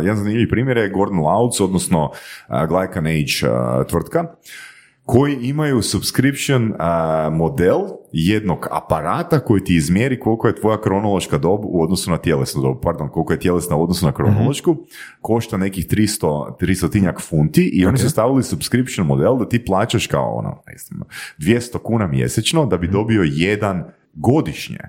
jedan 0.04 0.18
zanimljiv 0.18 0.50
primjer 0.50 0.78
je 0.78 0.90
Gordon 0.90 1.20
Louds, 1.20 1.60
odnosno 1.62 2.12
Glycan 2.50 3.08
Age 3.08 3.56
tvrtka, 3.90 4.26
koji 5.06 5.38
imaju 5.42 5.82
subscription 5.82 6.74
a, 6.80 7.30
model 7.34 7.80
jednog 8.12 8.68
aparata 8.72 9.40
koji 9.40 9.64
ti 9.64 9.76
izmjeri 9.76 10.20
koliko 10.20 10.48
je 10.48 10.56
tvoja 10.56 10.82
kronološka 10.82 11.38
dob 11.38 11.60
u 11.64 11.84
odnosu 11.84 12.12
na 12.12 12.18
tjelesnu 12.18 12.62
dobu, 12.62 12.80
pardon, 12.82 13.10
koliko 13.10 13.34
je 13.34 13.40
tjelesna 13.40 13.76
u 13.76 13.84
odnosu 13.84 14.06
na 14.06 14.12
kronološku, 14.12 14.76
košta 15.22 15.58
nekih 15.58 15.88
300, 15.88 16.56
300 16.62 17.22
funti 17.22 17.70
i 17.74 17.86
oni 17.86 17.98
su 17.98 18.10
stavili 18.10 18.44
subscription 18.44 19.08
model 19.08 19.38
da 19.38 19.50
ti 19.50 19.66
plaćaš 19.66 20.08
kao 20.08 20.36
ono, 20.36 20.62
ne 20.68 20.78
znam, 20.78 21.02
200 21.38 21.78
kuna 21.84 22.08
mjesečno 22.08 22.66
da 22.66 22.78
bi 22.78 22.88
dobio 22.88 23.24
jedan 23.26 23.84
godišnje. 24.14 24.80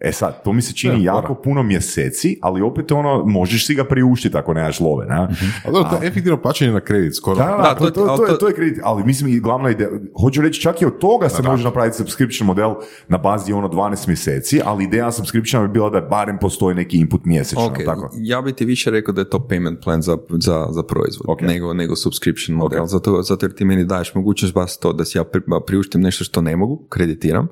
E 0.00 0.12
sad, 0.12 0.42
to 0.44 0.52
mi 0.52 0.62
se 0.62 0.72
čini 0.72 1.04
jako 1.04 1.34
puno 1.34 1.62
mjeseci, 1.62 2.38
ali 2.42 2.62
opet 2.62 2.92
ono, 2.92 3.24
možeš 3.26 3.66
si 3.66 3.74
ga 3.74 3.84
priuštiti 3.84 4.36
ako 4.36 4.54
nemaš 4.54 4.80
love, 4.80 5.06
ne? 5.06 5.16
Ali 5.16 5.28
dobro, 5.66 5.90
to 5.90 5.96
je 5.96 6.08
efektivno 6.08 6.36
plaćanje 6.38 6.72
na 6.72 6.80
kredit, 6.80 7.16
skoro. 7.16 7.36
Da, 7.36 7.44
da, 7.44 7.56
Da, 7.62 7.74
to, 7.76 7.84
to- 7.86 8.16
to, 8.16 8.26
je, 8.26 8.38
to- 8.38 8.48
je 8.48 8.54
kredit, 8.54 8.78
ali 8.82 9.04
mislim 9.04 9.30
i 9.30 9.40
glavna 9.40 9.70
ideja, 9.70 9.88
hoću 10.16 10.42
reći 10.42 10.60
čak 10.60 10.82
i 10.82 10.86
od 10.86 10.98
toga 10.98 11.28
se 11.28 11.42
može 11.42 11.64
napraviti 11.64 11.96
subscription 11.96 12.46
model 12.46 12.74
na 13.08 13.18
bazi 13.18 13.52
ono 13.52 13.68
12 13.68 14.08
mjeseci, 14.08 14.60
ali 14.64 14.84
ideja 14.84 15.12
subscriptiona 15.12 15.66
bi 15.66 15.72
bila 15.72 15.90
da 15.90 16.00
barem 16.00 16.38
postoji 16.38 16.74
neki 16.76 16.98
input 16.98 17.24
mjesečno, 17.24 17.64
Ok, 17.66 17.78
tako? 17.84 18.10
ja 18.14 18.42
bi 18.42 18.52
ti 18.52 18.64
više 18.64 18.90
rekao 18.90 19.14
da 19.14 19.20
je 19.20 19.30
to 19.30 19.38
payment 19.40 19.82
plan 19.84 20.02
za, 20.02 20.16
za, 20.30 20.66
za 20.70 20.82
proizvod, 20.82 21.24
Ok. 21.28 21.40
nego, 21.40 21.74
nego 21.74 21.96
subscription 21.96 22.56
model, 22.56 22.86
zato, 22.86 23.22
zato 23.22 23.46
jer 23.46 23.54
ti 23.54 23.64
meni 23.64 23.84
daješ 23.84 24.14
mogućnost 24.14 24.54
baš 24.54 24.78
to 24.78 24.92
da 24.92 25.04
si 25.04 25.18
ja 25.18 25.24
pri, 25.24 25.40
priuštim 25.66 26.00
nešto 26.00 26.24
što 26.24 26.40
ne 26.40 26.56
mogu, 26.56 26.86
kreditiram, 26.88 27.48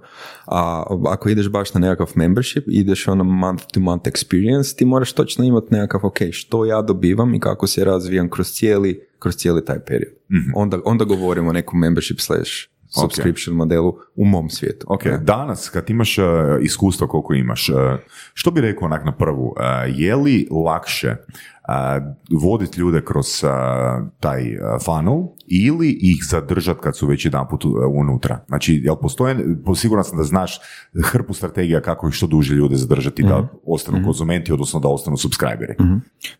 a 0.46 0.84
ako 1.06 1.28
ideš 1.28 1.48
baš 1.48 1.74
na 1.74 1.80
nekakav 1.88 2.12
membership, 2.14 2.64
ideš 2.66 3.08
ono 3.08 3.24
month 3.24 3.64
to 3.72 3.80
month 3.80 4.08
experience, 4.08 4.76
ti 4.76 4.84
moraš 4.84 5.12
točno 5.12 5.44
imati 5.44 5.66
nekakav, 5.70 6.06
ok, 6.06 6.18
što 6.32 6.64
ja 6.64 6.82
dobivam 6.82 7.34
i 7.34 7.40
kako 7.40 7.66
se 7.66 7.84
razvijam 7.84 8.30
kroz 8.30 8.46
cijeli, 8.46 9.00
kroz 9.18 9.36
cijeli 9.36 9.64
taj 9.64 9.78
period. 9.80 10.12
Onda, 10.54 10.80
onda 10.84 11.04
govorimo 11.04 11.50
o 11.50 11.52
nekom 11.52 11.80
membership 11.80 12.20
slash 12.20 12.50
subscription 12.88 13.56
modelu 13.56 13.96
u 14.14 14.24
mom 14.24 14.50
svijetu. 14.50 14.86
Ok, 14.88 15.02
danas 15.20 15.68
kad 15.68 15.90
imaš 15.90 16.18
uh, 16.18 16.24
iskustvo 16.60 17.08
koliko 17.08 17.34
imaš, 17.34 17.68
uh, 17.68 17.76
što 18.34 18.50
bi 18.50 18.60
rekao 18.60 18.86
onak 18.86 19.04
na 19.04 19.12
prvu, 19.12 19.46
uh, 19.46 19.54
je 19.98 20.16
li 20.16 20.48
lakše 20.50 21.08
uh, 21.08 21.16
voditi 22.42 22.80
ljude 22.80 23.04
kroz 23.04 23.44
uh, 23.44 23.50
taj 24.20 24.42
funnel 24.84 25.22
ili 25.46 25.98
ih 26.00 26.16
zadržati 26.30 26.80
kad 26.82 26.96
su 26.96 27.06
već 27.06 27.24
jedan 27.24 27.48
put 27.50 27.64
unutra? 27.94 28.44
Znači, 28.48 28.80
jel 28.84 28.96
postoje, 28.96 29.56
po- 29.64 29.74
siguran 29.74 30.04
sam 30.04 30.18
da 30.18 30.24
znaš 30.24 30.60
hrpu 31.04 31.32
strategija 31.34 31.80
kako 31.80 32.08
ih 32.08 32.14
što 32.14 32.26
duže 32.26 32.54
ljude 32.54 32.76
zadržati 32.76 33.22
da 33.22 33.48
ostanu 33.66 34.04
konzumenti, 34.04 34.52
odnosno 34.52 34.80
da 34.80 34.88
ostanu 34.88 35.16
subscriberi. 35.16 35.74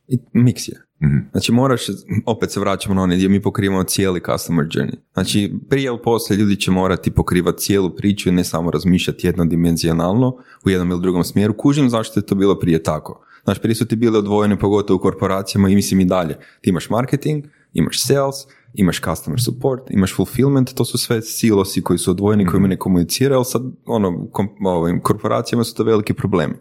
I 0.09 0.18
mix 0.35 0.70
je. 0.70 0.83
Znači 1.31 1.53
moraš, 1.53 1.83
opet 2.26 2.51
se 2.51 2.61
vraćamo 2.61 2.95
na 2.95 3.03
onaj 3.03 3.16
gdje 3.16 3.29
mi 3.29 3.43
pokrivamo 3.43 3.85
cijeli 3.85 4.20
customer 4.26 4.66
journey. 4.66 4.97
Znači 5.12 5.55
prije 5.68 5.87
ili 5.87 6.03
poslije 6.05 6.37
ljudi 6.39 6.57
će 6.57 6.70
morati 6.70 7.11
pokrivati 7.11 7.59
cijelu 7.59 7.91
priču 7.97 8.29
i 8.29 8.33
ne 8.33 8.45
samo 8.45 8.70
razmišljati 8.70 9.26
jednodimenzionalno 9.26 10.37
u 10.64 10.70
jednom 10.70 10.91
ili 10.91 11.01
drugom 11.01 11.24
smjeru. 11.24 11.55
Kužim 11.59 11.91
zašto 11.91 12.20
je 12.20 12.26
to 12.26 12.35
bilo 12.35 12.59
prije 12.59 12.83
tako. 12.83 13.24
Znači 13.49 13.61
prije 13.61 13.74
su 13.74 13.86
ti 13.86 13.96
bile 13.96 14.18
odvojene 14.18 14.59
pogotovo 14.59 14.96
u 14.96 15.01
korporacijama 15.01 15.68
i 15.68 15.74
mislim 15.74 16.01
i 16.01 16.05
dalje. 16.05 16.34
Ti 16.61 16.70
imaš 16.70 16.90
marketing, 16.90 17.44
imaš 17.72 18.03
sales, 18.07 18.34
imaš 18.74 19.01
customer 19.01 19.40
support, 19.42 19.82
imaš 19.90 20.16
fulfillment, 20.16 20.74
to 20.74 20.84
su 20.84 20.99
sve 20.99 21.22
silosi 21.22 21.82
koji 21.82 21.99
su 21.99 22.11
odvojeni, 22.11 22.46
koji 22.46 22.62
ne 22.62 22.76
komuniciraju, 22.76 23.36
ali 23.36 23.44
sad 23.44 23.62
ono, 23.86 24.26
kom, 24.32 24.49
ovim 24.66 25.01
korporacijama 25.03 25.64
su 25.64 25.74
to 25.74 25.84
veliki 25.84 26.14
problemi. 26.14 26.55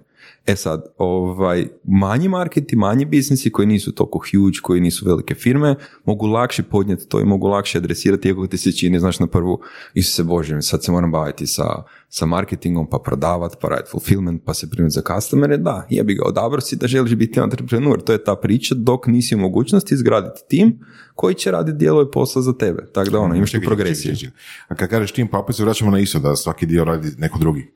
E 0.47 0.55
sad, 0.55 0.83
ovaj, 0.97 1.67
manji 1.83 2.29
marketi, 2.29 2.75
manji 2.75 3.05
biznisi 3.05 3.51
koji 3.51 3.67
nisu 3.67 3.91
toliko 3.91 4.19
huge, 4.19 4.57
koji 4.61 4.81
nisu 4.81 5.05
velike 5.05 5.35
firme, 5.35 5.75
mogu 6.05 6.25
lakše 6.25 6.63
podnijeti 6.63 7.07
to 7.07 7.19
i 7.19 7.25
mogu 7.25 7.47
lakše 7.47 7.77
adresirati 7.77 8.27
iako 8.27 8.47
ti 8.47 8.57
se 8.57 8.71
čini, 8.71 8.99
znaš, 8.99 9.19
na 9.19 9.27
prvu, 9.27 9.59
se 10.03 10.23
Bože, 10.23 10.61
sad 10.61 10.83
se 10.83 10.91
moram 10.91 11.11
baviti 11.11 11.47
sa, 11.47 11.83
sa 12.09 12.25
marketingom, 12.25 12.89
pa 12.89 12.99
prodavat, 12.99 13.57
pa 13.61 13.67
raditi 13.67 13.91
fulfillment, 13.91 14.41
pa 14.45 14.53
se 14.53 14.69
primiti 14.69 14.93
za 14.93 15.01
customere, 15.01 15.57
da, 15.57 15.87
jebi 15.89 16.15
ga, 16.15 16.23
odabro 16.25 16.61
si 16.61 16.75
da 16.75 16.87
želiš 16.87 17.15
biti 17.15 17.39
entrepreneur, 17.39 18.01
to 18.01 18.11
je 18.11 18.23
ta 18.23 18.35
priča, 18.35 18.75
dok 18.75 19.07
nisi 19.07 19.35
u 19.35 19.39
mogućnosti 19.39 19.93
izgraditi 19.93 20.41
tim 20.49 20.79
koji 21.15 21.35
će 21.35 21.51
raditi 21.51 21.77
dijelove 21.77 22.11
posla 22.11 22.41
za 22.41 22.53
tebe. 22.53 22.85
Tako 22.93 23.09
da 23.09 23.19
ono, 23.19 23.35
imaš 23.35 23.51
tu 23.51 23.59
progresiju. 23.65 24.31
A 24.67 24.75
kad 24.75 24.89
kažeš 24.89 25.11
tim, 25.11 25.27
pa 25.27 25.37
opet 25.39 25.55
se 25.55 25.63
vraćamo 25.63 25.91
na 25.91 25.99
isto, 25.99 26.19
da 26.19 26.35
svaki 26.35 26.65
dio 26.65 26.83
radi 26.83 27.11
neko 27.17 27.39
drugi. 27.39 27.67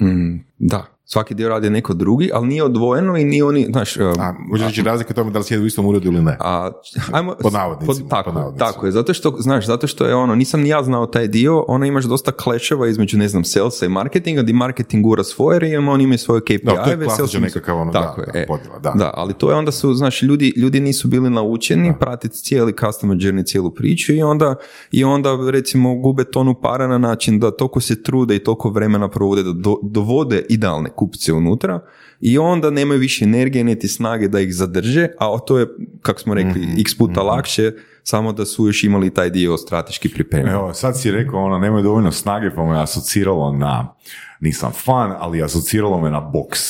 Mm, 0.00 0.38
da, 0.58 0.99
svaki 1.12 1.34
dio 1.34 1.48
radi 1.48 1.70
neko 1.70 1.94
drugi, 1.94 2.30
ali 2.34 2.46
nije 2.46 2.64
odvojeno 2.64 3.16
i 3.16 3.24
nije 3.24 3.44
oni, 3.44 3.66
znaš... 3.70 3.96
Um, 3.96 4.14
a, 4.18 4.34
može 4.38 4.64
reći 4.64 4.82
razlike 4.82 5.14
tome 5.14 5.30
da 5.30 5.38
li 5.38 5.44
sjedi 5.44 5.62
u 5.62 5.66
istom 5.66 5.86
uredu 5.86 6.08
ili 6.08 6.22
ne? 6.22 6.36
A, 6.40 6.70
ajmo, 7.12 7.34
pod 7.42 7.52
navodnicima. 7.52 8.08
tako, 8.08 8.54
tako 8.58 8.86
je, 8.86 8.92
zato 8.92 9.14
što, 9.14 9.36
znaš, 9.38 9.66
zato 9.66 9.86
što 9.86 10.06
je 10.06 10.14
ono, 10.14 10.34
nisam 10.34 10.60
ni 10.60 10.68
ja 10.68 10.82
znao 10.82 11.06
taj 11.06 11.28
dio, 11.28 11.64
ono 11.68 11.86
imaš 11.86 12.04
dosta 12.04 12.32
kleševa 12.32 12.88
između, 12.88 13.18
ne 13.18 13.28
znam, 13.28 13.44
salesa 13.44 13.86
i 13.86 13.88
marketinga, 13.88 14.42
di 14.42 14.52
marketing 14.52 15.06
ura 15.06 15.24
svoje 15.24 15.72
i 15.72 15.76
oni 15.76 16.04
imaju 16.04 16.18
svoje 16.18 16.40
KPI. 16.40 16.58
Da, 16.62 16.84
to 16.84 16.90
je 16.90 17.04
klasično 17.04 17.40
nekakav 17.40 17.80
ono, 17.80 17.92
tako 17.92 18.22
da, 18.32 18.38
je, 18.38 18.46
podjela, 18.46 18.78
da. 18.78 18.92
da. 18.96 19.10
ali 19.14 19.34
to 19.34 19.50
je 19.50 19.56
onda 19.56 19.72
su, 19.72 19.94
znaš, 19.94 20.22
ljudi, 20.22 20.52
ljudi 20.56 20.80
nisu 20.80 21.08
bili 21.08 21.30
naučeni 21.30 21.94
pratiti 22.00 22.38
cijeli 22.38 22.74
customer 22.80 23.16
journey, 23.16 23.46
cijelu 23.46 23.70
priču 23.70 24.12
i 24.12 24.22
onda, 24.22 24.54
i 24.90 25.04
onda 25.04 25.38
recimo 25.50 25.94
gube 25.94 26.24
tonu 26.24 26.54
para 26.54 26.86
na 26.86 26.98
način 26.98 27.40
da 27.40 27.50
toliko 27.50 27.80
se 27.80 28.02
trude 28.02 28.36
i 28.36 28.44
toliko 28.44 28.70
vremena 28.70 29.08
provode 29.08 29.42
da 29.42 29.52
do, 29.52 29.76
dovode 29.82 30.46
idealne 30.48 30.90
kupce 31.00 31.32
unutra 31.32 31.80
i 32.20 32.38
onda 32.38 32.70
nemaju 32.70 33.00
više 33.00 33.24
energije 33.24 33.64
niti 33.64 33.88
snage 33.88 34.28
da 34.28 34.40
ih 34.40 34.54
zadrže, 34.54 35.08
a 35.18 35.38
to 35.46 35.58
je, 35.58 35.66
kako 36.02 36.20
smo 36.20 36.34
rekli, 36.34 36.60
mm 36.60 36.80
x 36.80 36.98
puta 36.98 37.22
mm 37.22 37.26
lakše 37.26 37.72
samo 38.02 38.32
da 38.32 38.44
su 38.44 38.66
još 38.66 38.84
imali 38.84 39.14
taj 39.14 39.30
dio 39.30 39.56
strateški 39.56 40.08
pripremljen. 40.08 40.54
Evo, 40.54 40.74
sad 40.74 41.00
si 41.00 41.10
rekao, 41.10 41.44
ono, 41.44 41.58
nemaju 41.58 41.82
dovoljno 41.82 42.12
snage, 42.12 42.50
pa 42.54 42.64
me 42.64 42.82
asociralo 42.82 43.52
na, 43.52 43.94
nisam 44.40 44.72
fan, 44.72 45.14
ali 45.18 45.42
asociralo 45.42 46.00
me 46.00 46.10
na 46.10 46.20
boks. 46.20 46.60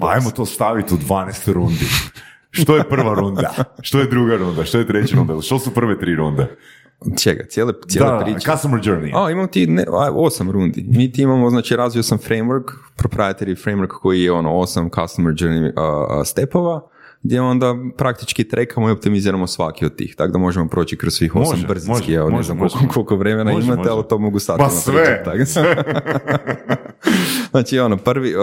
Pa 0.00 0.10
ajmo 0.10 0.30
to 0.30 0.46
staviti 0.46 0.94
u 0.94 0.96
12 0.96 1.52
rundi. 1.52 1.86
Što 2.50 2.76
je 2.76 2.88
prva 2.88 3.14
runda? 3.14 3.54
Što 3.86 3.98
je 3.98 4.06
druga 4.06 4.36
runda? 4.36 4.64
Što 4.64 4.78
je 4.78 4.86
treća 4.86 5.16
runda? 5.16 5.40
Što 5.42 5.58
su 5.58 5.74
prve 5.74 5.98
tri 5.98 6.14
runde? 6.14 6.56
Čega? 7.22 7.44
Cijele, 7.48 7.72
cijele 7.88 8.10
da, 8.10 8.24
priče? 8.24 8.50
customer 8.52 8.80
journey. 8.80 9.26
A, 9.26 9.30
imam 9.30 9.48
ti 9.48 9.66
ne, 9.66 9.84
osam 10.12 10.50
rundi. 10.50 10.86
Mi 10.88 11.12
ti 11.12 11.22
imamo, 11.22 11.50
znači 11.50 11.76
razvio 11.76 12.02
sam 12.02 12.18
framework, 12.18 12.72
proprietary 12.96 13.64
framework 13.64 13.88
koji 13.88 14.22
je 14.22 14.32
ono 14.32 14.56
osam 14.56 14.90
customer 14.90 15.34
journey 15.34 15.66
uh, 15.66 16.26
stepova 16.26 16.88
gdje 17.22 17.40
onda 17.40 17.74
praktički 17.96 18.48
trekamo 18.48 18.88
i 18.88 18.92
optimiziramo 18.92 19.46
svaki 19.46 19.86
od 19.86 19.96
tih, 19.96 20.14
tako 20.16 20.32
da 20.32 20.38
možemo 20.38 20.68
proći 20.68 20.96
kroz 20.96 21.14
svih 21.14 21.36
osam 21.36 21.64
brzinski, 21.68 22.12
evo 22.12 22.30
ne 22.30 22.42
znam 22.42 22.58
koliko, 22.58 22.78
koliko 22.92 23.16
vremena 23.16 23.52
imate, 23.52 23.88
ali 23.90 24.02
to 24.08 24.18
mogu 24.18 24.38
sad. 24.38 24.58
Pa 24.58 24.68
sve! 24.70 25.24
znači 27.50 27.78
ono, 27.78 27.96
prvi, 27.96 28.34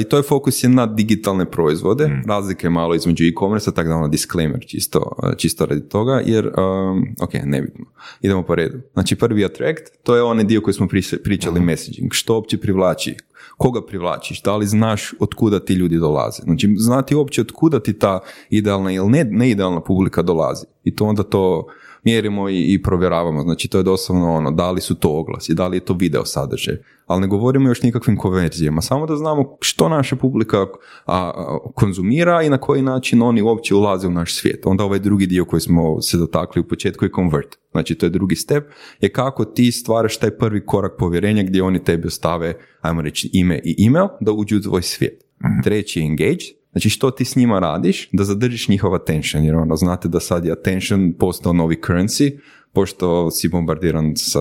i 0.00 0.04
to 0.04 0.16
je 0.16 0.22
fokus 0.22 0.64
je 0.64 0.68
na 0.68 0.86
digitalne 0.86 1.50
proizvode, 1.50 2.08
mm. 2.08 2.22
razlike 2.28 2.70
malo 2.70 2.94
između 2.94 3.24
e-commerce, 3.24 3.74
tako 3.74 3.88
da 3.88 3.96
ono 3.96 4.08
disclaimer 4.08 4.64
čisto, 4.66 5.16
čisto 5.36 5.66
radi 5.66 5.88
toga, 5.88 6.22
jer, 6.24 6.46
um, 6.46 7.06
ok, 7.22 7.34
nebitno, 7.44 7.84
idemo 8.20 8.42
po 8.42 8.54
redu. 8.54 8.78
Znači 8.92 9.16
prvi 9.16 9.44
attract, 9.44 9.82
to 10.02 10.16
je 10.16 10.22
onaj 10.22 10.44
dio 10.44 10.60
koji 10.60 10.74
smo 10.74 10.88
pričali 11.24 11.60
mm. 11.60 11.64
messaging, 11.64 12.12
što 12.12 12.34
uopće 12.34 12.58
privlači 12.58 13.14
koga 13.56 13.86
privlačiš, 13.86 14.42
da 14.42 14.56
li 14.56 14.66
znaš 14.66 15.14
od 15.20 15.34
kuda 15.34 15.60
ti 15.60 15.74
ljudi 15.74 15.96
dolaze. 15.96 16.42
Znači, 16.42 16.74
znati 16.76 17.14
uopće 17.14 17.40
od 17.40 17.52
kuda 17.52 17.80
ti 17.80 17.92
ta 17.92 18.20
idealna 18.50 18.92
ili 18.92 19.08
ne, 19.08 19.24
neidealna 19.24 19.80
publika 19.80 20.22
dolazi. 20.22 20.66
I 20.84 20.96
to 20.96 21.04
onda 21.04 21.22
to 21.22 21.66
mjerimo 22.04 22.48
i, 22.48 22.74
i 22.74 22.82
provjeravamo. 22.82 23.42
Znači, 23.42 23.68
to 23.68 23.78
je 23.78 23.84
doslovno 23.84 24.34
ono, 24.34 24.50
da 24.50 24.70
li 24.70 24.80
su 24.80 24.94
to 24.94 25.18
oglasi, 25.18 25.54
da 25.54 25.66
li 25.68 25.76
je 25.76 25.80
to 25.80 25.94
video 25.94 26.24
sadržaj. 26.24 26.76
Ali 27.06 27.20
ne 27.20 27.26
govorimo 27.26 27.68
još 27.68 27.82
nikakvim 27.82 28.16
konverzijama, 28.16 28.80
samo 28.80 29.06
da 29.06 29.16
znamo 29.16 29.56
što 29.60 29.88
naša 29.88 30.16
publika 30.16 30.66
a, 31.06 31.32
konzumira 31.74 32.42
i 32.42 32.48
na 32.48 32.58
koji 32.58 32.82
način 32.82 33.22
oni 33.22 33.42
uopće 33.42 33.74
ulaze 33.74 34.06
u 34.06 34.10
naš 34.10 34.34
svijet. 34.34 34.66
Onda 34.66 34.84
ovaj 34.84 34.98
drugi 34.98 35.26
dio 35.26 35.44
koji 35.44 35.60
smo 35.60 36.02
se 36.02 36.18
dotakli 36.18 36.60
u 36.60 36.68
početku 36.68 37.04
je 37.04 37.10
convert. 37.14 37.56
Znači, 37.70 37.94
to 37.94 38.06
je 38.06 38.10
drugi 38.10 38.36
step, 38.36 38.64
je 39.00 39.08
kako 39.08 39.44
ti 39.44 39.72
stvaraš 39.72 40.16
taj 40.16 40.30
prvi 40.30 40.66
korak 40.66 40.92
povjerenja 40.98 41.42
gdje 41.42 41.62
oni 41.62 41.84
tebi 41.84 42.06
ostave, 42.06 42.54
ajmo 42.80 43.02
reći, 43.02 43.30
ime 43.32 43.60
i 43.64 43.86
email 43.86 44.06
da 44.20 44.32
uđu 44.32 44.56
u 44.56 44.60
tvoj 44.60 44.82
svijet. 44.82 45.24
Mhm. 45.44 45.62
Treći 45.64 46.00
je 46.00 46.06
engage, 46.06 46.44
Znači 46.72 46.90
što 46.90 47.10
ti 47.10 47.24
s 47.24 47.36
njima 47.36 47.58
radiš 47.58 48.08
da 48.12 48.24
zadržiš 48.24 48.68
njihov 48.68 48.94
attention, 48.94 49.44
jer 49.44 49.56
ono, 49.56 49.76
znate 49.76 50.08
da 50.08 50.20
sad 50.20 50.44
je 50.44 50.52
attention 50.52 51.14
postao 51.18 51.52
novi 51.52 51.76
currency, 51.76 52.38
pošto 52.72 53.30
si 53.30 53.48
bombardiran 53.48 54.12
sa 54.16 54.40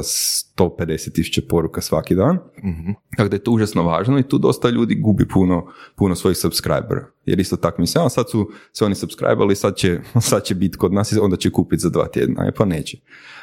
150 0.57 1.11
tisuća 1.13 1.41
poruka 1.49 1.81
svaki 1.81 2.15
dan. 2.15 2.35
mm 2.35 2.91
Tako 3.17 3.29
da 3.29 3.35
je 3.35 3.43
to 3.43 3.51
užasno 3.51 3.83
važno 3.83 4.19
i 4.19 4.23
tu 4.23 4.37
dosta 4.37 4.69
ljudi 4.69 4.95
gubi 4.95 5.27
puno, 5.27 5.67
puno 5.95 6.15
svojih 6.15 6.37
subscribera. 6.37 7.05
Jer 7.25 7.39
isto 7.39 7.57
tako 7.57 7.81
misle, 7.81 8.05
a 8.05 8.09
sad 8.09 8.29
su 8.29 8.49
se 8.73 8.85
oni 8.85 8.95
subscribali, 8.95 9.55
sad 9.55 9.75
će, 9.75 9.99
sad 10.29 10.43
će 10.43 10.55
biti 10.55 10.77
kod 10.77 10.93
nas 10.93 11.11
i 11.11 11.19
onda 11.19 11.37
će 11.37 11.49
kupiti 11.49 11.81
za 11.81 11.89
dva 11.89 12.07
tjedna, 12.07 12.47
e, 12.47 12.51
pa 12.51 12.65
neće. 12.65 12.97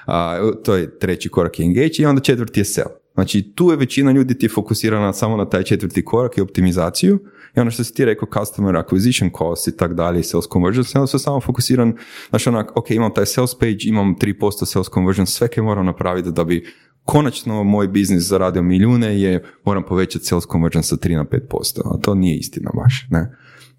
A, 0.06 0.38
to 0.64 0.74
je 0.76 0.98
treći 0.98 1.28
korak 1.28 1.58
je 1.58 1.66
engage 1.66 1.94
i 1.98 2.06
onda 2.06 2.22
četvrti 2.22 2.60
je 2.60 2.64
sell. 2.64 2.90
Znači 3.16 3.52
tu 3.54 3.70
je 3.70 3.76
većina 3.76 4.12
ljudi 4.12 4.38
ti 4.38 4.48
fokusirana 4.48 5.12
samo 5.12 5.36
na 5.36 5.48
taj 5.48 5.62
četvrti 5.62 6.04
korak 6.04 6.38
i 6.38 6.40
optimizaciju, 6.40 7.18
i 7.56 7.60
ono 7.60 7.70
što 7.70 7.84
si 7.84 7.94
ti 7.94 8.04
rekao, 8.04 8.28
customer 8.38 8.74
acquisition 8.74 9.38
cost 9.38 9.68
i 9.68 9.76
tak 9.76 9.94
dalje, 9.94 10.22
sales 10.22 10.44
conversion, 10.52 10.84
onda 10.94 11.06
sam 11.06 11.20
samo 11.20 11.40
fokusiran, 11.40 11.96
znači 12.30 12.48
onak, 12.48 12.76
ok, 12.76 12.90
imam 12.90 13.14
taj 13.14 13.26
sales 13.26 13.54
page, 13.54 13.78
imam 13.84 14.16
3% 14.16 14.66
sales 14.66 14.88
conversion, 14.94 15.26
sve 15.26 15.48
kaj 15.48 15.64
moram 15.64 15.86
napraviti 15.86 16.32
da 16.32 16.44
bi 16.44 16.66
konačno 17.04 17.64
moj 17.64 17.88
biznis 17.88 18.22
zaradio 18.22 18.62
milijune 18.62 19.20
je 19.20 19.44
moram 19.64 19.82
povećati 19.82 20.24
sales 20.24 20.44
conversion 20.52 20.82
sa 20.82 20.96
3 20.96 21.16
na 21.16 21.24
5%, 21.24 21.80
a 21.84 22.00
to 22.02 22.14
nije 22.14 22.36
istina 22.36 22.70
baš, 22.74 23.06
ne 23.10 23.36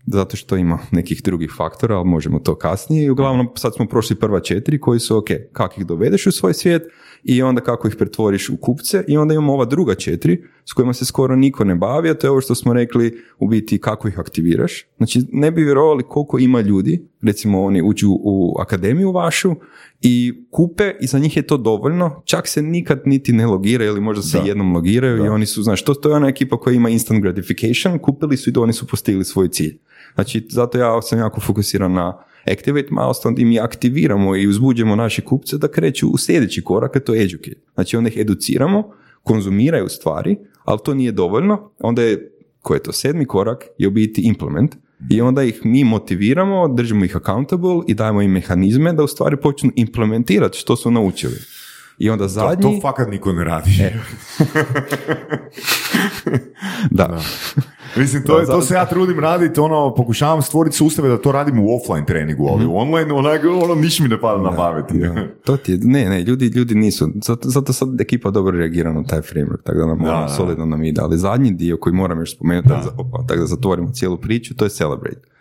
zato 0.08 0.38
što 0.38 0.58
ima 0.58 0.80
nekih 0.92 1.24
drugih 1.24 1.54
faktora, 1.58 1.98
ali 1.98 2.06
možemo 2.10 2.40
to 2.40 2.56
kasnije. 2.56 3.06
I 3.06 3.10
uglavnom 3.10 3.48
sad 3.56 3.76
smo 3.76 3.86
prošli 3.86 4.16
prva 4.16 4.40
četiri 4.40 4.80
koji 4.80 5.00
su 5.00 5.18
ok, 5.18 5.28
kako 5.54 5.82
ih 5.82 5.88
dovedeš 5.88 6.28
u 6.28 6.32
svoj 6.32 6.54
svijet 6.54 6.84
i 7.24 7.42
onda 7.42 7.62
kako 7.62 7.88
ih 7.88 7.96
pretvoriš 7.96 8.50
u 8.50 8.58
kupce 8.58 9.04
i 9.08 9.18
onda 9.18 9.34
imamo 9.34 9.54
ova 9.54 9.66
druga 9.66 9.96
četiri 9.96 10.44
s 10.66 10.74
kojima 10.74 10.94
se 10.94 11.06
skoro 11.06 11.36
niko 11.36 11.64
ne 11.64 11.76
bavi, 11.76 12.10
a 12.10 12.14
to 12.14 12.28
je 12.28 12.32
ovo 12.32 12.42
što 12.42 12.56
smo 12.56 12.74
rekli 12.74 13.22
u 13.40 13.48
biti 13.48 13.78
kako 13.78 14.08
ih 14.08 14.20
aktiviraš. 14.20 14.86
Znači 14.98 15.22
ne 15.32 15.52
bi 15.52 15.64
vjerovali 15.64 16.04
koliko 16.04 16.40
ima 16.40 16.62
ljudi, 16.62 17.08
recimo 17.22 17.64
oni 17.64 17.82
uđu 17.82 18.10
u 18.10 18.56
akademiju 18.60 19.12
vašu 19.12 19.56
i 20.02 20.46
kupe 20.52 20.94
i 21.02 21.08
za 21.08 21.20
njih 21.20 21.38
je 21.38 21.48
to 21.48 21.58
dovoljno, 21.58 22.22
čak 22.26 22.48
se 22.48 22.62
nikad 22.62 23.02
niti 23.06 23.34
ne 23.34 23.46
logiraju 23.46 23.92
ili 23.92 24.02
možda 24.02 24.24
se 24.24 24.38
jednom 24.46 24.74
logiraju 24.74 25.26
i 25.26 25.30
oni 25.30 25.46
su, 25.46 25.64
znaš, 25.64 25.84
to, 25.84 25.94
to 25.94 26.10
je 26.10 26.16
ona 26.16 26.28
ekipa 26.28 26.60
koja 26.60 26.74
ima 26.74 26.90
instant 26.90 27.22
gratification, 27.22 28.00
kupili 28.00 28.38
su 28.38 28.50
i 28.50 28.54
oni 28.58 28.74
su 28.74 28.88
postigli 28.88 29.26
svoj 29.26 29.50
cilj. 29.50 29.78
Znači, 30.14 30.48
zato 30.50 30.78
ja 30.78 31.02
sam 31.02 31.20
jako 31.20 31.42
fokusiran 31.42 31.94
na 31.94 32.18
Activate 32.52 32.88
milestone 32.92 33.36
i 33.42 33.46
mi 33.46 33.60
aktiviramo 33.60 34.36
i 34.36 34.48
uzbuđemo 34.48 34.96
naše 34.96 35.22
kupce 35.22 35.58
da 35.58 35.68
kreću 35.68 36.10
u 36.10 36.18
sljedeći 36.18 36.64
korak, 36.64 36.96
a 36.96 37.00
to 37.00 37.14
je 37.14 37.24
educate. 37.24 37.62
Znači, 37.74 37.98
onda 37.98 38.10
ih 38.10 38.18
educiramo, 38.18 38.92
konzumiraju 39.24 39.90
stvari, 39.90 40.38
ali 40.64 40.80
to 40.86 40.94
nije 40.94 41.12
dovoljno. 41.12 41.72
Onda 41.80 42.02
je, 42.02 42.32
koji 42.62 42.78
je 42.78 42.84
to 42.84 42.92
sedmi 42.92 43.26
korak, 43.26 43.66
je 43.78 43.88
u 43.88 43.92
biti 43.92 44.22
implement. 44.22 44.76
I 45.10 45.22
onda 45.22 45.44
ih 45.44 45.62
mi 45.64 45.84
motiviramo, 45.84 46.68
držimo 46.68 47.06
ih 47.06 47.16
accountable 47.16 47.82
i 47.88 47.94
dajemo 47.94 48.22
im 48.22 48.32
mehanizme 48.32 48.94
da 48.94 49.04
u 49.04 49.08
stvari 49.08 49.38
počnu 49.38 49.72
implementirati 49.76 50.58
što 50.58 50.76
su 50.76 50.92
naučili. 50.92 51.36
I 51.98 52.10
onda 52.10 52.28
zadnji... 52.28 52.62
To, 52.62 52.70
to 52.70 52.80
fakat 52.82 53.10
niko 53.10 53.34
ne 53.34 53.44
radi. 53.44 53.70
E. 53.82 53.94
da. 56.92 57.08
da. 57.08 57.22
Mislim, 57.96 58.24
to, 58.24 58.40
je, 58.40 58.46
to 58.46 58.62
se 58.62 58.74
ja 58.74 58.86
trudim 58.86 59.20
raditi, 59.20 59.60
ono, 59.60 59.96
pokušavam 59.96 60.42
stvoriti 60.42 60.76
sustave 60.76 61.10
da 61.10 61.18
to 61.18 61.32
radim 61.32 61.60
u 61.60 61.76
offline 61.76 62.06
treningu, 62.06 62.48
ali 62.48 62.66
u 62.66 62.68
mhm. 62.68 62.78
online, 62.78 63.14
onak, 63.14 63.42
ono, 63.64 63.76
niš 63.76 64.00
mi 64.00 64.08
ne 64.08 64.22
pada 64.22 64.42
na 64.42 64.56
pamet. 64.56 64.86
To 65.44 65.58
ti 65.58 65.72
je, 65.72 65.80
ne, 65.82 66.10
ne, 66.10 66.22
ljudi, 66.22 66.46
ljudi 66.46 66.76
nisu, 66.76 67.10
zato, 67.24 67.50
zato 67.50 67.74
sad 67.74 68.02
ekipa 68.02 68.32
dobro 68.32 68.58
reagira 68.58 68.94
na 68.94 69.04
taj 69.04 69.22
framework, 69.22 69.64
tako 69.64 69.80
da 69.80 69.86
nam 69.86 70.00
da, 70.00 70.16
ono, 70.16 70.30
solidno 70.30 70.66
nam 70.66 70.84
ide, 70.84 71.02
ali 71.02 71.18
zadnji 71.18 71.52
dio 71.52 71.78
koji 71.78 71.94
moram 71.94 72.20
još 72.20 72.36
spomenuti, 72.36 72.70
tako 73.28 73.36
da 73.36 73.46
zatvorimo 73.46 73.92
cijelu 73.92 74.18
priču, 74.18 74.56
to 74.56 74.66
je 74.66 74.70
celebrate. 74.70 75.37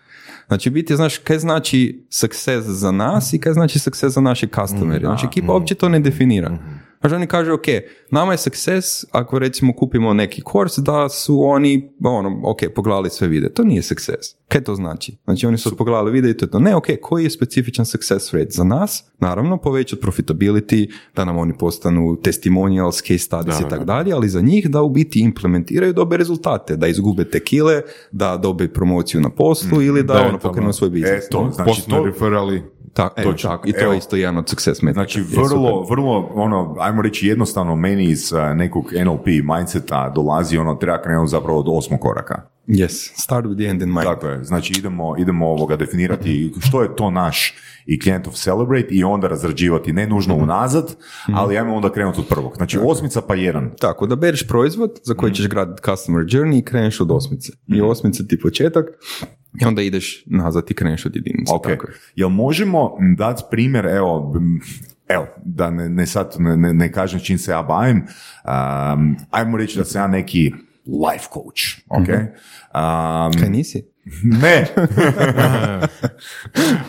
Znači, 0.47 0.70
biti, 0.70 0.97
znaš, 0.97 1.18
kaj 1.18 1.38
znači 1.38 2.07
success 2.11 2.66
za 2.66 2.90
nas 2.90 3.32
i 3.32 3.38
kaj 3.38 3.53
znači 3.53 3.78
success 3.78 4.14
za 4.14 4.20
naše 4.20 4.47
customere. 4.47 5.01
Mm, 5.01 5.11
znači, 5.11 5.26
ekipa 5.26 5.53
uopće 5.53 5.74
to 5.74 5.88
ne 5.88 6.01
definira. 6.01 6.51
Mhm. 6.51 6.86
Znači 7.01 7.14
oni 7.14 7.26
kažu, 7.26 7.53
ok, 7.55 7.66
nama 8.11 8.32
je 8.32 8.38
success 8.38 9.05
ako 9.11 9.38
recimo 9.38 9.72
kupimo 9.72 10.14
neki 10.14 10.42
kurs 10.42 10.78
da 10.78 11.09
su 11.09 11.42
oni, 11.42 11.90
ono, 12.05 12.40
ok, 12.44 12.59
pogledali 12.74 13.11
sve 13.11 13.28
vide. 13.28 13.53
To 13.53 13.64
nije 13.64 13.82
success. 13.82 14.36
Kaj 14.49 14.61
to 14.61 14.74
znači? 14.74 15.16
Znači 15.24 15.47
oni 15.47 15.59
su 15.59 15.76
pogledali 15.76 16.12
vide 16.12 16.30
i 16.30 16.36
to 16.36 16.44
je 16.44 16.51
to. 16.51 16.59
Ne, 16.59 16.76
ok, 16.76 16.86
koji 17.03 17.24
je 17.24 17.30
specifičan 17.30 17.86
success 17.86 18.34
rate 18.34 18.51
za 18.51 18.64
nas? 18.64 19.05
Naravno, 19.18 19.57
povećati 19.57 20.03
profitability, 20.03 20.92
da 21.16 21.24
nam 21.24 21.38
oni 21.38 21.59
postanu 21.59 22.16
testimonials, 22.22 22.97
case 22.97 23.18
studies 23.18 23.61
i 23.61 23.68
tako 23.70 23.84
dalje, 23.84 24.12
ali 24.12 24.28
za 24.28 24.40
njih 24.40 24.70
da 24.70 24.82
u 24.82 24.90
biti 24.90 25.20
implementiraju 25.20 25.92
dobre 25.92 26.18
rezultate, 26.18 26.76
da 26.76 26.86
izgube 26.86 27.30
te 27.30 27.44
kile, 27.44 27.82
da 28.12 28.36
dobe 28.36 28.68
promociju 28.68 29.20
na 29.20 29.30
poslu 29.30 29.82
ili 29.82 30.03
da, 30.03 30.26
ono 30.28 30.38
pokrenu 30.38 30.72
svoj 30.72 30.90
biznis. 30.90 31.26
E, 31.26 31.28
to, 31.30 31.51
znači 31.55 31.68
Postupno 31.68 31.97
to, 31.97 32.05
referali. 32.05 32.62
Ta, 32.92 33.11
e, 33.16 33.22
tako, 33.42 33.68
I 33.68 33.72
to 33.72 33.92
je 33.92 33.99
isto 33.99 34.16
jedan 34.16 34.38
od 34.38 34.49
success 34.49 34.82
metrika. 34.82 35.01
Znači, 35.01 35.20
Je, 35.20 35.49
vrlo, 35.49 35.86
vrlo, 35.90 36.30
ono, 36.34 36.76
ajmo 36.78 37.03
reći 37.03 37.26
jednostavno, 37.26 37.76
meni 37.76 38.05
iz 38.05 38.32
a, 38.32 38.55
nekog 38.55 38.84
NLP 39.05 39.26
mindseta 39.26 40.12
dolazi 40.14 40.59
ono, 40.59 40.74
treba 40.74 41.03
krenuti 41.03 41.30
zapravo 41.30 41.59
od 41.59 41.66
osmog 41.68 42.01
koraka. 42.01 42.55
Yes, 42.66 43.12
start 43.16 43.46
with 43.46 43.58
the 43.58 43.70
end 43.70 43.82
in 43.82 43.88
mind. 43.88 44.02
Tako 44.02 44.26
je, 44.26 44.44
znači 44.44 44.72
idemo, 44.78 45.14
idemo 45.18 45.46
ovoga 45.46 45.76
definirati 45.76 46.52
što 46.68 46.82
je 46.82 46.96
to 46.96 47.10
naš 47.10 47.54
i 47.86 48.00
klijentov 48.00 48.32
celebrate 48.32 48.88
i 48.90 49.04
onda 49.04 49.28
razrađivati, 49.28 49.92
ne 49.92 50.06
nužno 50.06 50.34
unazad, 50.34 50.96
ali 51.32 51.58
ajmo 51.58 51.74
onda 51.74 51.92
krenuti 51.92 52.20
od 52.20 52.26
prvog. 52.28 52.52
Znači 52.56 52.78
osmica 52.82 53.20
pa 53.20 53.34
jedan. 53.34 53.70
Tako, 53.80 54.06
da 54.06 54.16
bereš 54.16 54.48
proizvod 54.48 55.00
za 55.02 55.14
koji 55.14 55.32
ćeš 55.32 55.48
graditi 55.48 55.82
customer 55.84 56.24
journey 56.24 56.58
i 56.58 56.64
kreneš 56.64 57.00
od 57.00 57.10
osmice. 57.10 57.52
I 57.66 57.80
osmica 57.80 58.24
ti 58.28 58.40
početak 58.40 58.86
i 59.62 59.64
onda 59.64 59.82
ideš 59.82 60.22
nazad 60.26 60.70
i 60.70 60.74
kreneš 60.74 61.06
od 61.06 61.16
jedinice. 61.16 61.52
Ok, 61.54 61.62
Tako 61.62 61.86
je. 61.86 61.94
jel 62.16 62.28
možemo 62.28 62.92
dati 63.16 63.42
primjer, 63.50 63.86
evo, 63.86 64.34
evo, 65.08 65.26
da 65.44 65.70
ne, 65.70 65.88
ne 65.88 66.06
sad 66.06 66.34
ne, 66.38 66.56
ne, 66.56 66.74
ne 66.74 66.92
kažem 66.92 67.20
čim 67.20 67.38
se 67.38 67.50
ja 67.50 67.62
bavim, 67.62 67.96
um, 67.96 69.16
ajmo 69.30 69.56
reći 69.56 69.78
da 69.78 69.84
sam 69.84 70.02
ja 70.02 70.06
neki 70.06 70.52
life 70.87 71.28
coach, 71.32 71.62
ok? 71.89 72.09
Um, 72.09 73.41
Kaj 73.41 73.51
nisi? 73.51 73.84
ne. 74.43 74.66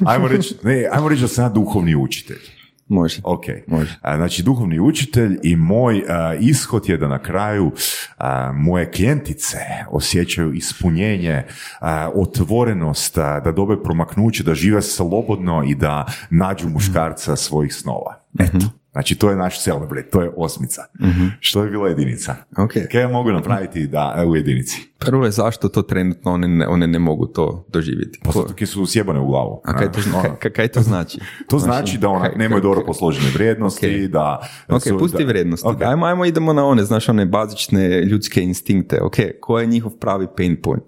ajmo 0.11 0.27
reći, 0.27 0.55
ne, 0.63 0.87
ajmo 0.91 1.09
reći 1.09 1.21
da 1.21 1.27
sam 1.27 1.45
ja 1.45 1.49
duhovni 1.49 1.95
učitelj. 1.95 2.41
Može. 2.89 3.21
Ok, 3.23 3.45
Može. 3.67 3.99
A, 4.01 4.17
znači 4.17 4.43
duhovni 4.43 4.79
učitelj 4.79 5.39
i 5.43 5.55
moj 5.55 6.03
a, 6.09 6.35
ishod 6.39 6.89
je 6.89 6.97
da 6.97 7.07
na 7.07 7.19
kraju 7.19 7.71
a, 8.17 8.51
moje 8.51 8.91
klijentice 8.91 9.57
osjećaju 9.89 10.53
ispunjenje, 10.53 11.43
otvorenost, 12.15 13.15
da 13.15 13.51
dobe 13.55 13.83
promaknuće, 13.83 14.43
da 14.43 14.55
žive 14.55 14.81
slobodno 14.81 15.63
i 15.67 15.75
da 15.75 16.05
nađu 16.29 16.69
muškarca 16.69 17.35
svojih 17.35 17.73
snova. 17.73 18.23
Eto. 18.39 18.65
Znači 18.91 19.15
to 19.15 19.29
je 19.29 19.35
naš 19.35 19.63
celebrate, 19.63 20.09
to 20.09 20.21
je 20.21 20.31
osmica. 20.37 20.81
Što 21.39 21.63
je 21.63 21.69
bila 21.71 21.87
jedinica? 21.89 22.35
Ok. 22.57 22.71
Kaj 22.91 23.07
mogu 23.07 23.31
napraviti 23.31 23.87
da 23.87 24.15
e, 24.17 24.25
u 24.25 24.35
jedinici? 24.35 24.81
Prvo 24.99 25.25
je 25.25 25.31
zašto 25.31 25.69
to 25.69 25.81
trenutno 25.81 26.33
one 26.33 26.47
ne, 26.47 26.67
one 26.67 26.87
ne 26.87 26.99
mogu 26.99 27.27
to 27.27 27.65
doživjeti. 27.69 28.19
Pa 28.23 28.31
zato 28.31 28.65
su 28.65 28.85
sjebane 28.85 29.19
u 29.19 29.27
glavu. 29.27 29.61
a 29.65 29.73
kaj 29.73 29.91
to, 29.91 29.99
Ono, 30.15 30.35
kaj, 30.35 30.51
kaj- 30.51 30.67
to 30.67 30.81
znači? 30.81 31.19
to 31.49 31.59
znači 31.59 31.97
da 31.97 32.07
kaj- 32.07 32.37
nemaju 32.37 32.61
dobro 32.61 32.83
posložene 32.85 33.29
vrijednosti, 33.33 34.03
Ok. 34.05 34.11
da... 34.11 34.47
Ok, 34.69 34.81
su- 34.81 34.97
pusti 34.99 35.17
da- 35.17 35.27
vrijednosti. 35.27 35.67
Ok. 35.67 35.81
Ajmo, 35.81 36.05
ajmo 36.05 36.25
idemo 36.25 36.53
na 36.53 36.65
one, 36.65 36.83
znaš, 36.83 37.09
one 37.09 37.25
bazične 37.25 38.01
ljudske 38.01 38.41
instinkte. 38.41 39.01
Ok, 39.01 39.15
ko 39.41 39.59
je 39.59 39.65
njihov 39.67 39.91
pravi 39.91 40.27
pain 40.37 40.61
point? 40.61 40.83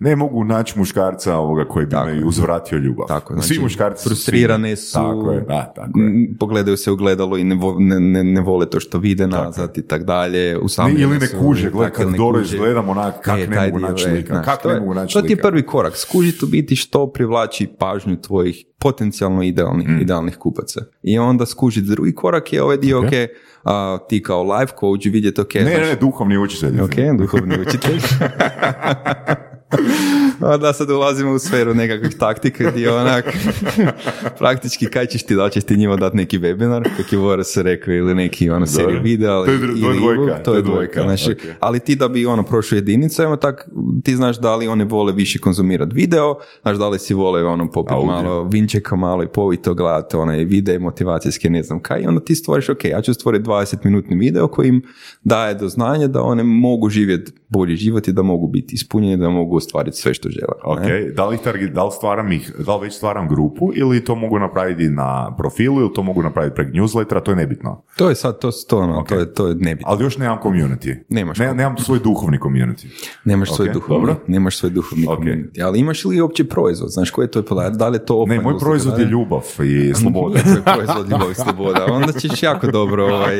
Ne 0.00 0.16
mogu 0.16 0.44
naći 0.44 0.78
muškarca 0.78 1.36
ovoga 1.36 1.64
koji 1.64 1.86
bi 1.86 1.90
Tako 1.90 2.06
me 2.06 2.12
je. 2.12 2.24
uzvratio 2.24 2.78
ljubav. 2.78 3.06
Tako, 3.08 3.34
Svi 3.34 3.40
znači, 3.42 3.60
muškarci 3.60 4.02
su 4.02 4.08
frustrirane 4.08 4.68
svi- 4.70 4.82
su, 4.82 4.92
Tako 4.94 5.32
je, 5.32 5.40
da, 5.40 5.64
tako 5.66 5.98
je. 5.98 6.06
m, 6.06 6.36
pogledaju 6.40 6.76
se 6.76 6.90
u 6.90 6.96
gledalo 6.96 7.36
i 7.36 7.44
ne, 7.44 7.54
vo- 7.54 7.76
ne, 7.78 8.00
ne, 8.00 8.24
ne 8.24 8.40
vole 8.40 8.66
to 8.66 8.80
što 8.80 8.98
vide 8.98 9.26
nazad 9.26 9.78
i 9.78 9.82
tak 9.82 10.04
dalje. 10.04 10.52
Ne, 10.52 10.58
usamljeni 10.58 11.00
ili 11.02 11.18
ne 11.18 11.28
kuže, 11.30 11.70
gledaj 11.70 11.90
kad 11.92 12.10
ne 12.10 12.16
dobro 12.18 12.40
izgledam 12.42 12.88
onak, 12.88 13.14
kak 13.20 13.38
E, 13.38 13.46
ne 13.46 13.60
mogu 13.62 13.78
naći 13.80 14.04
e, 14.04 14.12
lika, 14.12 14.42
kak 14.42 14.64
ne 14.64 14.72
je- 14.72 14.80
mogu 14.80 14.94
naći 14.94 15.14
To 15.14 15.22
ti 15.22 15.32
je 15.32 15.36
prvi 15.38 15.62
korak. 15.62 15.96
Skužiti 15.96 16.44
u 16.44 16.48
biti 16.48 16.76
što 16.76 17.06
privlači 17.08 17.68
pažnju 17.68 18.16
tvojih 18.18 18.64
potencijalno 18.82 19.42
idealnih, 19.42 19.88
Mm. 19.88 20.00
idealnih 20.00 20.36
kupaca. 20.36 20.80
I 21.02 21.18
onda 21.18 21.46
skužiti 21.46 21.86
drugi 21.86 22.14
korak 22.14 22.52
je 22.52 22.62
ovaj 22.62 22.76
dio, 22.76 22.98
ok, 22.98 23.10
a, 23.64 23.98
ti 24.08 24.22
kao 24.22 24.42
life 24.42 24.72
coach 24.80 25.06
vidjeti, 25.06 25.40
ok, 25.40 25.54
Ne, 25.54 25.60
znaš, 25.62 25.74
ne, 25.76 25.86
ne, 25.86 25.96
duhovni 25.96 26.38
učitelj. 26.38 26.80
Ok, 26.80 26.94
duhovni 27.18 27.54
učitelj. 27.60 28.00
A 30.40 30.56
da 30.56 30.72
sad 30.72 30.90
ulazimo 30.90 31.32
u 31.32 31.38
sferu 31.38 31.74
nekakvih 31.74 32.16
taktika 32.18 32.70
gdje 32.70 32.92
onak 32.92 33.24
praktički 34.38 34.86
kaj 34.86 35.06
ćeš 35.06 35.22
ti, 35.22 35.34
da 35.34 35.48
ćeš 35.50 35.64
ti 35.64 35.76
njima 35.76 35.96
dati 35.96 36.16
neki 36.16 36.38
webinar, 36.38 36.82
kak 36.96 37.12
je 37.12 37.18
Boris 37.18 37.56
rekao, 37.56 37.94
ili 37.94 38.14
neki 38.14 38.50
ono 38.50 38.66
seriju 38.66 39.00
videa, 39.02 39.44
To 39.44 39.50
je 39.50 39.54
ili, 39.56 39.80
to 39.82 39.90
je 39.90 39.98
dvojka, 39.98 40.42
to 40.42 40.54
je 40.54 40.62
dvojka. 40.62 41.02
Znači, 41.02 41.32
ok. 41.32 41.38
Ali 41.60 41.80
ti 41.80 41.96
da 41.96 42.08
bi 42.08 42.26
ono 42.26 42.42
prošao 42.42 42.76
jedinicu, 42.76 43.22
evo 43.22 43.36
tak, 43.36 43.68
ti 44.04 44.16
znaš 44.16 44.38
da 44.38 44.56
li 44.56 44.68
one 44.68 44.84
vole 44.84 45.12
više 45.12 45.38
konzumirati 45.38 45.94
video, 45.94 46.34
znaš 46.62 46.76
da 46.76 46.88
li 46.88 46.98
si 46.98 47.14
vole 47.14 47.44
ono 47.44 47.70
popit 47.70 47.96
malo 48.06 48.44
vinčeka 48.72 48.96
malo 48.96 49.22
i 49.22 49.28
povi 49.28 49.56
to 49.56 49.74
gledati 49.74 50.16
onaj 50.16 50.44
videe 50.44 50.78
motivacijske, 50.78 51.50
ne 51.50 51.62
znam 51.62 51.80
kaj, 51.80 52.00
i 52.02 52.06
onda 52.06 52.20
ti 52.20 52.34
stvoriš, 52.34 52.68
ok, 52.68 52.84
ja 52.84 53.02
ću 53.02 53.14
stvoriti 53.14 53.44
20 53.48 53.76
minutni 53.84 54.16
video 54.16 54.48
koji 54.48 54.68
im 54.68 54.82
daje 55.24 55.54
do 55.54 55.68
znanja 55.68 56.06
da 56.06 56.22
one 56.22 56.42
mogu 56.42 56.88
živjeti 56.88 57.32
bolji 57.48 57.76
život 57.76 58.08
i 58.08 58.12
da 58.12 58.22
mogu 58.22 58.48
biti 58.48 58.74
ispunjeni, 58.74 59.16
da 59.16 59.28
mogu 59.30 59.56
ostvariti 59.56 59.96
sve 59.96 60.14
što 60.14 60.28
žele. 60.28 60.52
Ok, 60.64 60.80
ne? 60.80 61.10
da 61.16 61.26
li, 61.26 61.38
target, 61.38 61.72
da 61.72 61.84
li 61.84 61.90
stvaram 61.92 62.32
ih, 62.32 62.52
da 62.66 62.76
li 62.76 62.86
već 62.86 62.94
stvaram 62.96 63.28
grupu 63.28 63.70
ili 63.74 64.04
to 64.04 64.14
mogu 64.14 64.38
napraviti 64.38 64.88
na 64.88 65.34
profilu 65.38 65.80
ili 65.80 65.92
to 65.94 66.02
mogu 66.02 66.22
napraviti 66.22 66.54
preko 66.54 66.70
newslettera, 66.72 67.22
to 67.22 67.30
je 67.30 67.36
nebitno. 67.36 67.82
To 67.96 68.08
je 68.08 68.14
sad, 68.14 68.38
to, 68.38 68.50
to, 68.68 68.78
ono, 68.78 68.98
Ok. 69.00 69.08
to 69.08 69.14
je, 69.14 69.34
to 69.34 69.46
je 69.48 69.54
nebitno. 69.54 69.92
Ali 69.92 70.04
još 70.04 70.18
nemam 70.18 70.38
community. 70.44 70.96
Nemaš 71.08 71.38
ne, 71.38 71.54
nemam 71.54 71.76
svoj 71.78 71.98
duhovni 71.98 72.38
community. 72.38 72.86
Nemaš 73.24 73.54
svoj 73.54 73.68
Ok, 73.68 73.74
duhovni, 73.74 74.00
dobro. 74.06 74.16
nemaš 74.26 74.56
svoj 74.58 74.70
duhovni 74.70 75.06
Ok. 75.08 75.18
community. 75.18 75.64
Ali 75.64 75.78
imaš 75.78 76.04
li 76.04 76.20
uopće 76.20 76.44
proizvod? 76.44 76.90
Znaš, 76.90 77.10
koji 77.10 77.24
je 77.24 77.30
to 77.30 77.42
podatak? 77.42 77.76
Da 77.76 77.88
li 77.88 77.96
je 77.96 78.04
to 78.04 78.14
Ne, 78.14 78.20
offline 78.22 78.42
moj 78.42 78.58
proizvod 78.62 78.94
da 78.94 79.00
je 79.00 79.06
ljubav 79.06 79.40
i 79.60 79.94
sloboda. 79.94 80.38
Proizvod 80.74 81.10
ljubav 81.10 81.30
i 81.30 81.34
sloboda. 81.36 81.86
Onda 81.86 82.12
ćeš 82.12 82.42
jako 82.42 82.66
dobro 82.68 83.04
ovaj, 83.06 83.36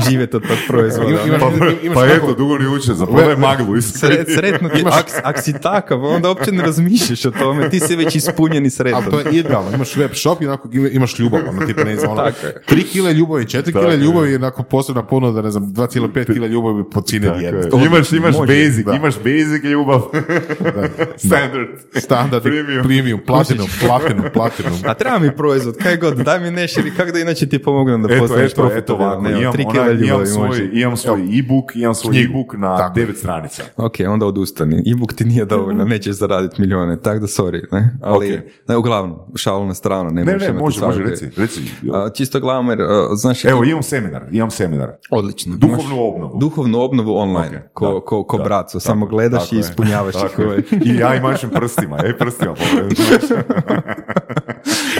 živjeti 0.00 0.36
od 0.36 0.42
tog 0.42 0.56
proizvoda. 0.68 1.10
Imaš- 1.26 1.40
Pa, 1.40 1.46
imaš 1.82 1.94
pa 1.96 2.06
eto, 2.06 2.34
dugovni 2.34 2.66
učitelj, 2.68 2.94
zapodaj 2.94 3.36
maglu. 3.36 3.80
Sret, 3.82 4.28
sretno 4.28 4.68
ti, 4.68 4.84
ak, 4.86 5.06
ak 5.24 5.40
si 5.40 5.52
takav, 5.54 6.04
onda 6.06 6.28
uopće 6.28 6.52
ne 6.52 6.62
razmišljaš 6.62 7.24
o 7.24 7.30
tome, 7.30 7.70
ti 7.70 7.80
si 7.80 7.96
već 7.96 8.14
ispunjen 8.16 8.66
i 8.66 8.70
sretan. 8.70 9.02
Ali 9.04 9.10
to 9.12 9.20
je 9.20 9.36
idealno, 9.36 9.70
imaš 9.72 9.96
web 9.96 10.10
shop 10.14 10.42
i 10.42 10.46
onako 10.46 10.68
ima- 10.72 10.88
imaš 10.88 11.18
ljubav, 11.18 11.40
ono 11.48 11.66
tipa 11.66 11.84
ne 11.84 11.96
znam, 11.96 12.10
ono. 12.12 12.22
3 12.66 12.82
kile 12.84 13.12
ljubavi, 13.12 13.44
4 13.44 13.62
Tako 13.64 13.78
kile 13.80 13.96
ljubavi 13.96 14.32
i 14.32 14.36
onako 14.36 14.62
posebna 14.62 15.02
ponuda, 15.04 15.42
ne 15.42 15.50
znam, 15.50 15.64
2,5 15.64 16.24
kile 16.26 16.48
ljubavi 16.48 16.84
po 16.84 17.02
jedne. 17.06 17.28
je. 17.76 17.86
Imaš, 17.86 18.12
imaš 18.12 18.34
Može, 18.36 18.52
basic, 18.54 18.86
da. 18.86 18.92
imaš 18.94 19.14
basic 19.16 19.64
ljubav. 19.64 20.00
Standard. 21.18 21.68
Standard, 21.94 22.42
Premium. 22.42 22.84
premium, 22.84 23.20
platinum, 23.20 23.66
platinum, 23.80 24.24
platinum. 24.36 24.72
A 24.84 24.94
treba 24.94 25.18
mi 25.18 25.32
proizvod, 25.32 25.76
kaj 25.76 25.96
god, 25.96 26.16
daj 26.16 26.40
mi 26.40 26.50
nešto 26.52 26.80
ili 26.80 26.90
kako 26.90 27.12
da 27.12 27.18
inače 27.18 27.48
ti 27.48 27.58
pomognem 27.60 28.02
da 28.02 28.08
Eto, 28.08 28.20
postaneš 28.20 28.52
eto, 28.52 28.62
eto 28.66 28.68
profitabilan. 28.96 29.26
ovako, 29.26 29.78
Evo, 29.78 30.04
imam, 30.04 30.26
svoj, 30.26 30.70
imam 30.72 30.96
svoj 30.96 31.38
e-book, 31.38 31.76
imam 31.76 31.94
svoj 31.94 32.12
Knjigu. 32.12 32.30
e-book 32.30 32.54
na 32.54 32.76
Tako 32.76 32.94
devet 32.94 33.16
stranica. 33.16 33.62
Ok, 33.76 33.94
onda 34.08 34.26
odustani. 34.26 34.82
E-book 34.86 35.12
ti 35.12 35.24
nije 35.24 35.44
dovoljno, 35.46 35.84
nećeš 35.84 36.14
zaraditi 36.14 36.60
milijone, 36.60 37.00
tak 37.00 37.20
da 37.20 37.26
sorry. 37.26 37.62
Ne? 37.72 37.98
Ali, 38.02 38.34
Ok. 38.34 38.40
ne, 38.68 38.76
uglavnom, 38.76 39.16
šalu 39.36 39.66
na 39.66 39.74
stranu. 39.74 40.10
Ne, 40.10 40.24
Ne, 40.24 40.36
ne, 40.36 40.52
može, 40.52 40.80
može, 40.80 41.02
reci, 41.02 41.30
reci. 41.36 41.60
A, 41.94 42.08
čisto 42.10 42.40
gledam 42.40 42.68
jer, 42.68 42.80
a, 42.82 43.08
znaš, 43.12 43.44
Evo, 43.44 43.64
imam 43.64 43.82
seminar, 43.82 44.24
imam 44.30 44.50
seminar. 44.50 44.92
odlično. 45.10 45.56
Duhovnu 45.56 45.96
obnovu. 46.04 46.38
Duhovnu 46.38 46.80
obnovu 46.80 47.16
online, 47.16 47.56
Ok, 47.58 47.70
ko, 47.72 47.92
da, 47.94 48.00
ko, 48.00 48.24
ko 48.24 48.38
da, 48.38 48.44
braco, 48.44 48.66
tako 48.68 48.80
samo 48.80 49.06
gledaš 49.06 49.42
tako 49.42 49.56
i 49.56 49.58
ispunjavaš 49.58 50.14
tako 50.14 50.42
ovaj. 50.42 50.58
I 50.84 50.96
ja 50.96 51.14
i 51.14 51.20
mašem 51.20 51.50
prstima, 51.50 51.98
ej 52.04 52.18
prstima. 52.18 52.54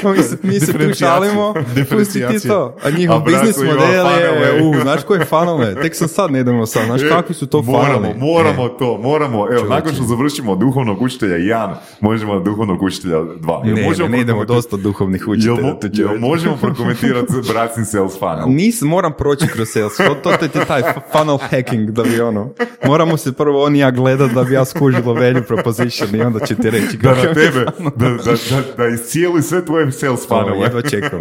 mi 0.07 0.23
se, 0.23 0.37
mi 0.43 0.61
se 0.61 0.73
tu 0.73 0.95
šalimo, 0.95 1.55
pusti 1.91 2.25
ti 2.31 2.49
to. 2.49 2.77
A 2.85 2.91
njihov 2.91 3.21
biznis 3.21 3.57
model 3.57 3.73
je, 3.83 4.03
funnele. 4.03 4.63
u, 4.63 4.83
znaš 4.83 5.03
koje 5.03 5.25
fanove, 5.25 5.75
tek 5.75 5.95
sam 5.95 6.09
sad 6.09 6.31
ne 6.31 6.41
idemo 6.41 6.67
sad, 6.67 6.85
znaš 6.87 7.01
kakvi 7.11 7.35
su 7.35 7.47
to 7.47 7.63
Moramo, 7.63 7.85
fanove. 7.85 8.15
moramo 8.17 8.69
to, 8.69 8.99
moramo. 8.99 9.47
Evo, 9.53 9.65
nakon 9.67 9.93
što 9.95 10.03
završimo 10.05 10.57
duhovnog 10.57 11.03
učitelja 11.03 11.37
1, 11.37 11.75
možemo 12.01 12.35
na 12.35 12.41
duhovnog 12.41 12.83
učitelja 12.83 13.17
2. 13.17 13.65
Ne, 13.65 13.73
ne, 13.73 13.83
možemo 13.83 14.09
ne 14.09 14.21
idemo 14.21 14.41
prokomentirati- 14.41 14.47
dosta 14.47 14.77
duhovnih 14.77 15.21
Jel, 15.23 15.31
učitelja. 15.31 15.57
mo- 15.65 15.81
to 15.81 15.89
jel 15.93 16.19
možemo 16.21 16.57
prokomentirati 16.57 17.33
bracin 17.53 17.85
sales 17.85 18.19
funnel? 18.19 18.45
Nis, 18.49 18.83
moram 18.83 19.13
proći 19.13 19.47
kroz 19.47 19.69
sales, 19.69 19.97
to, 19.97 20.05
to, 20.15 20.49
to 20.49 20.59
je 20.59 20.67
taj 20.67 20.83
funnel 21.13 21.39
hacking, 21.41 21.91
da 21.91 22.03
bi 22.03 22.21
ono, 22.21 22.51
moramo 22.87 23.17
se 23.17 23.33
prvo 23.33 23.65
on 23.65 23.77
i 23.77 23.79
ja 23.79 23.91
gledat 23.91 24.31
da 24.31 24.45
bi 24.45 24.55
ja 24.55 24.65
skužilo 24.65 25.15
value 25.15 25.43
proposition 25.43 25.77
i 26.15 26.21
onda 26.21 26.41
će 26.41 26.55
ti 26.55 26.71
reći 26.71 26.97
Da 26.97 27.11
na 27.11 27.23
tebe, 27.25 27.65
da, 27.97 28.09
da, 28.09 28.33
da, 28.51 28.63
da 28.79 28.87
iscijeli 28.87 29.43
sve 29.43 29.65
tvoje 29.65 29.86
sales 29.93 30.29
funnel. 30.29 30.63
jedva 30.63 30.83
čekam. 30.83 31.21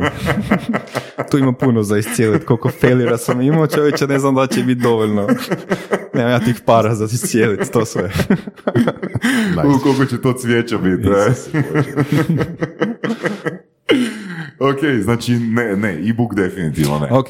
tu 1.31 1.37
ima 1.37 1.53
puno 1.53 1.83
za 1.83 1.97
iscijeliti, 1.97 2.45
koliko 2.45 2.69
failura 2.69 3.17
sam 3.17 3.41
imao, 3.41 3.67
čovječe, 3.67 4.07
ne 4.07 4.19
znam 4.19 4.35
da 4.35 4.47
će 4.47 4.63
biti 4.63 4.81
dovoljno. 4.81 5.27
Nemam 6.13 6.31
ja 6.31 6.39
tih 6.39 6.61
para 6.65 6.95
za 6.95 7.05
iscijeliti 7.05 7.71
to 7.71 7.85
sve. 7.85 8.03
U, 9.75 9.79
koliko 9.83 10.05
će 10.05 10.21
to 10.21 10.33
cvijeća 10.33 10.77
biti. 10.77 11.07
e? 11.07 11.33
ok, 14.69 15.03
znači 15.03 15.31
ne, 15.33 15.75
ne, 15.75 16.09
e-book 16.09 16.35
definitivno 16.35 16.99
ne. 16.99 17.07
Ok, 17.11 17.27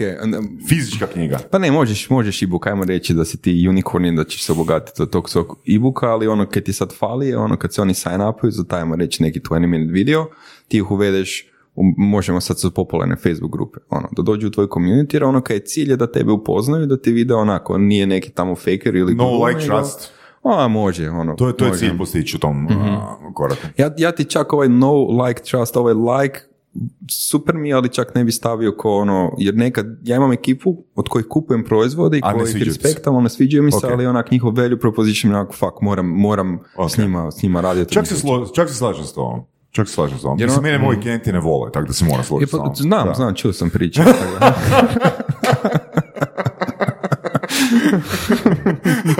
Fizička 0.70 1.08
knjiga. 1.08 1.40
pa 1.52 1.58
ne, 1.58 1.72
možeš, 1.72 2.10
možeš 2.10 2.42
e-book, 2.42 2.68
ajmo 2.68 2.84
reći 2.84 3.14
da 3.14 3.26
si 3.26 3.42
ti 3.42 3.68
unicorn 3.70 4.06
i 4.06 4.16
da 4.16 4.24
ćeš 4.24 4.44
se 4.46 4.52
obogatiti 4.52 5.02
od 5.02 5.10
tog 5.10 5.30
svog 5.30 5.58
e-booka, 5.76 6.06
ali 6.06 6.28
ono 6.28 6.46
kad 6.46 6.64
ti 6.64 6.74
sad 6.74 6.94
fali 6.98 7.28
je 7.28 7.38
ono 7.38 7.58
kad 7.58 7.74
se 7.74 7.82
oni 7.82 7.94
sign 7.94 8.22
upuju 8.22 8.52
za 8.52 8.64
taj, 8.64 8.80
ajmo 8.80 8.96
reći, 8.96 9.24
neki 9.24 9.40
20 9.40 9.68
minute 9.68 9.92
video, 9.94 10.26
ti 10.68 10.78
ih 10.78 10.92
uvedeš 10.92 11.52
u- 11.76 11.94
možemo 11.98 12.42
sad 12.42 12.60
su 12.60 12.72
popularne 12.72 13.16
Facebook 13.16 13.52
grupe, 13.52 13.80
ono, 13.90 14.08
da 14.12 14.22
dođu 14.22 14.48
u 14.48 14.52
tvoj 14.52 14.68
community, 14.68 15.14
jer 15.14 15.24
ono 15.24 15.42
kad 15.42 15.56
je 15.56 15.62
cilj 15.62 15.90
je 15.90 15.98
da 15.98 16.12
tebe 16.12 16.32
upoznaju, 16.32 16.86
da 16.86 16.98
ti 16.98 17.12
vide 17.12 17.34
onako, 17.34 17.78
nije 17.78 18.08
neki 18.08 18.32
tamo 18.32 18.56
faker 18.56 18.96
ili 18.96 19.16
No 19.16 19.24
guru, 19.26 19.46
like 19.46 19.60
trust. 19.62 20.12
A, 20.44 20.68
može, 20.68 21.10
ono. 21.10 21.36
To 21.36 21.48
je, 21.48 21.58
to 21.58 21.66
je 21.66 21.70
može. 21.70 21.80
cilj 21.80 21.98
postići 21.98 22.38
u 22.38 22.40
tom 22.40 22.68
a, 22.68 23.16
koraku. 23.34 23.62
Ja, 23.78 23.92
ja 23.98 24.12
ti 24.12 24.26
čak 24.26 24.54
ovaj 24.54 24.70
no 24.70 24.94
like 25.18 25.42
trust, 25.42 25.78
ovaj 25.78 25.94
like 25.94 26.40
super 27.12 27.56
mi 27.56 27.74
ali 27.74 27.90
čak 27.90 28.16
ne 28.16 28.24
bi 28.24 28.32
stavio 28.32 28.72
ko 28.72 28.92
ono, 28.92 29.32
jer 29.38 29.56
nekad 29.56 29.86
ja 30.04 30.16
imam 30.16 30.32
ekipu 30.32 30.84
od 30.96 31.10
kojih 31.10 31.26
kupujem 31.30 31.64
proizvode 31.64 32.18
i 32.18 32.22
kojih 32.24 32.56
respektam, 32.58 33.16
ali 33.16 33.24
ne 33.24 33.30
sviđaju 33.30 33.64
mi 33.64 33.72
se, 33.72 33.78
Ok. 33.78 33.84
ali 33.86 34.06
onak 34.06 34.32
njihov 34.32 34.54
value 34.54 34.80
proposition 34.80 35.36
onako 35.36 35.54
fuck, 35.54 35.82
moram, 35.82 36.08
moram 36.08 36.60
Ok. 36.78 36.92
s, 36.92 36.98
njima, 36.98 37.32
s 37.32 37.44
njima 37.44 37.62
raditi. 37.62 37.94
Čak 37.94 38.08
se, 38.08 38.16
slo, 38.16 38.48
čak 38.48 38.70
se 38.70 38.76
slažem 38.76 39.04
s 39.06 39.14
tobom. 39.14 39.40
Čak 39.76 39.88
slažem 39.90 40.18
s 40.18 40.22
tobom. 40.22 40.40
Jer 40.40 40.50
mene 40.62 40.78
moji 40.78 41.00
klijenti 41.00 41.34
ne 41.34 41.40
vole, 41.40 41.72
tako 41.72 41.88
da 41.88 41.94
se 41.94 42.06
mora 42.06 42.24
složiti 42.24 42.50
s 42.50 42.52
pa, 42.52 42.72
znam, 42.76 43.08
Da. 43.08 43.14
znam, 43.14 43.36
čuo 43.36 43.54
sam 43.54 43.70
priče. 43.70 44.02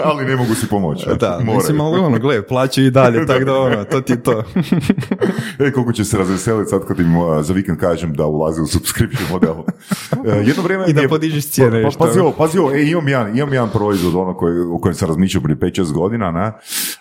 Ali 0.04 0.26
ne 0.26 0.36
mogu 0.36 0.56
si 0.56 0.68
pomoći. 0.68 1.06
da, 1.20 1.30
Moraju. 1.32 1.56
mislim, 1.56 1.82
ali 1.82 2.00
ono, 2.00 2.20
gle, 2.20 2.42
plaćaju 2.42 2.88
i 2.88 2.92
dalje, 2.92 3.26
tako 3.28 3.46
da 3.46 3.54
ono, 3.56 3.84
to 3.84 4.02
ti 4.02 4.14
je 4.14 4.24
to. 4.24 4.44
E, 5.60 5.72
koliko 5.72 5.94
će 5.94 6.06
se 6.06 6.18
razveseliti 6.18 6.70
sad 6.70 6.86
kad 6.86 7.00
im 7.00 7.18
uh, 7.18 7.42
za 7.42 7.54
vikend 7.54 7.80
kažem 7.80 8.14
da 8.14 8.26
ulaze 8.26 8.62
u 8.62 8.68
subscription 8.68 9.30
model. 9.32 9.56
E, 10.26 10.38
jedno 10.38 10.64
vrijeme 10.64 10.86
I 10.88 10.94
da 10.94 11.02
je- 11.02 11.10
podižeš 11.10 11.46
cijene 11.46 11.84
Pa, 11.84 11.90
pa, 11.90 12.06
pazi 12.06 12.20
ovo, 12.20 12.32
pazi 12.32 12.60
ovo, 12.60 12.72
e, 12.72 12.84
imam 12.84 13.08
jedan, 13.08 13.38
imam 13.38 13.54
jedan 13.54 13.70
proizvod 13.70 14.16
ono 14.16 14.38
koji, 14.38 14.60
o 14.62 14.78
kojem 14.78 14.96
sam 14.96 15.08
razmišljao 15.08 15.44
prije 15.44 15.56
5-6 15.58 15.92
godina, 15.92 16.32
na. 16.32 16.52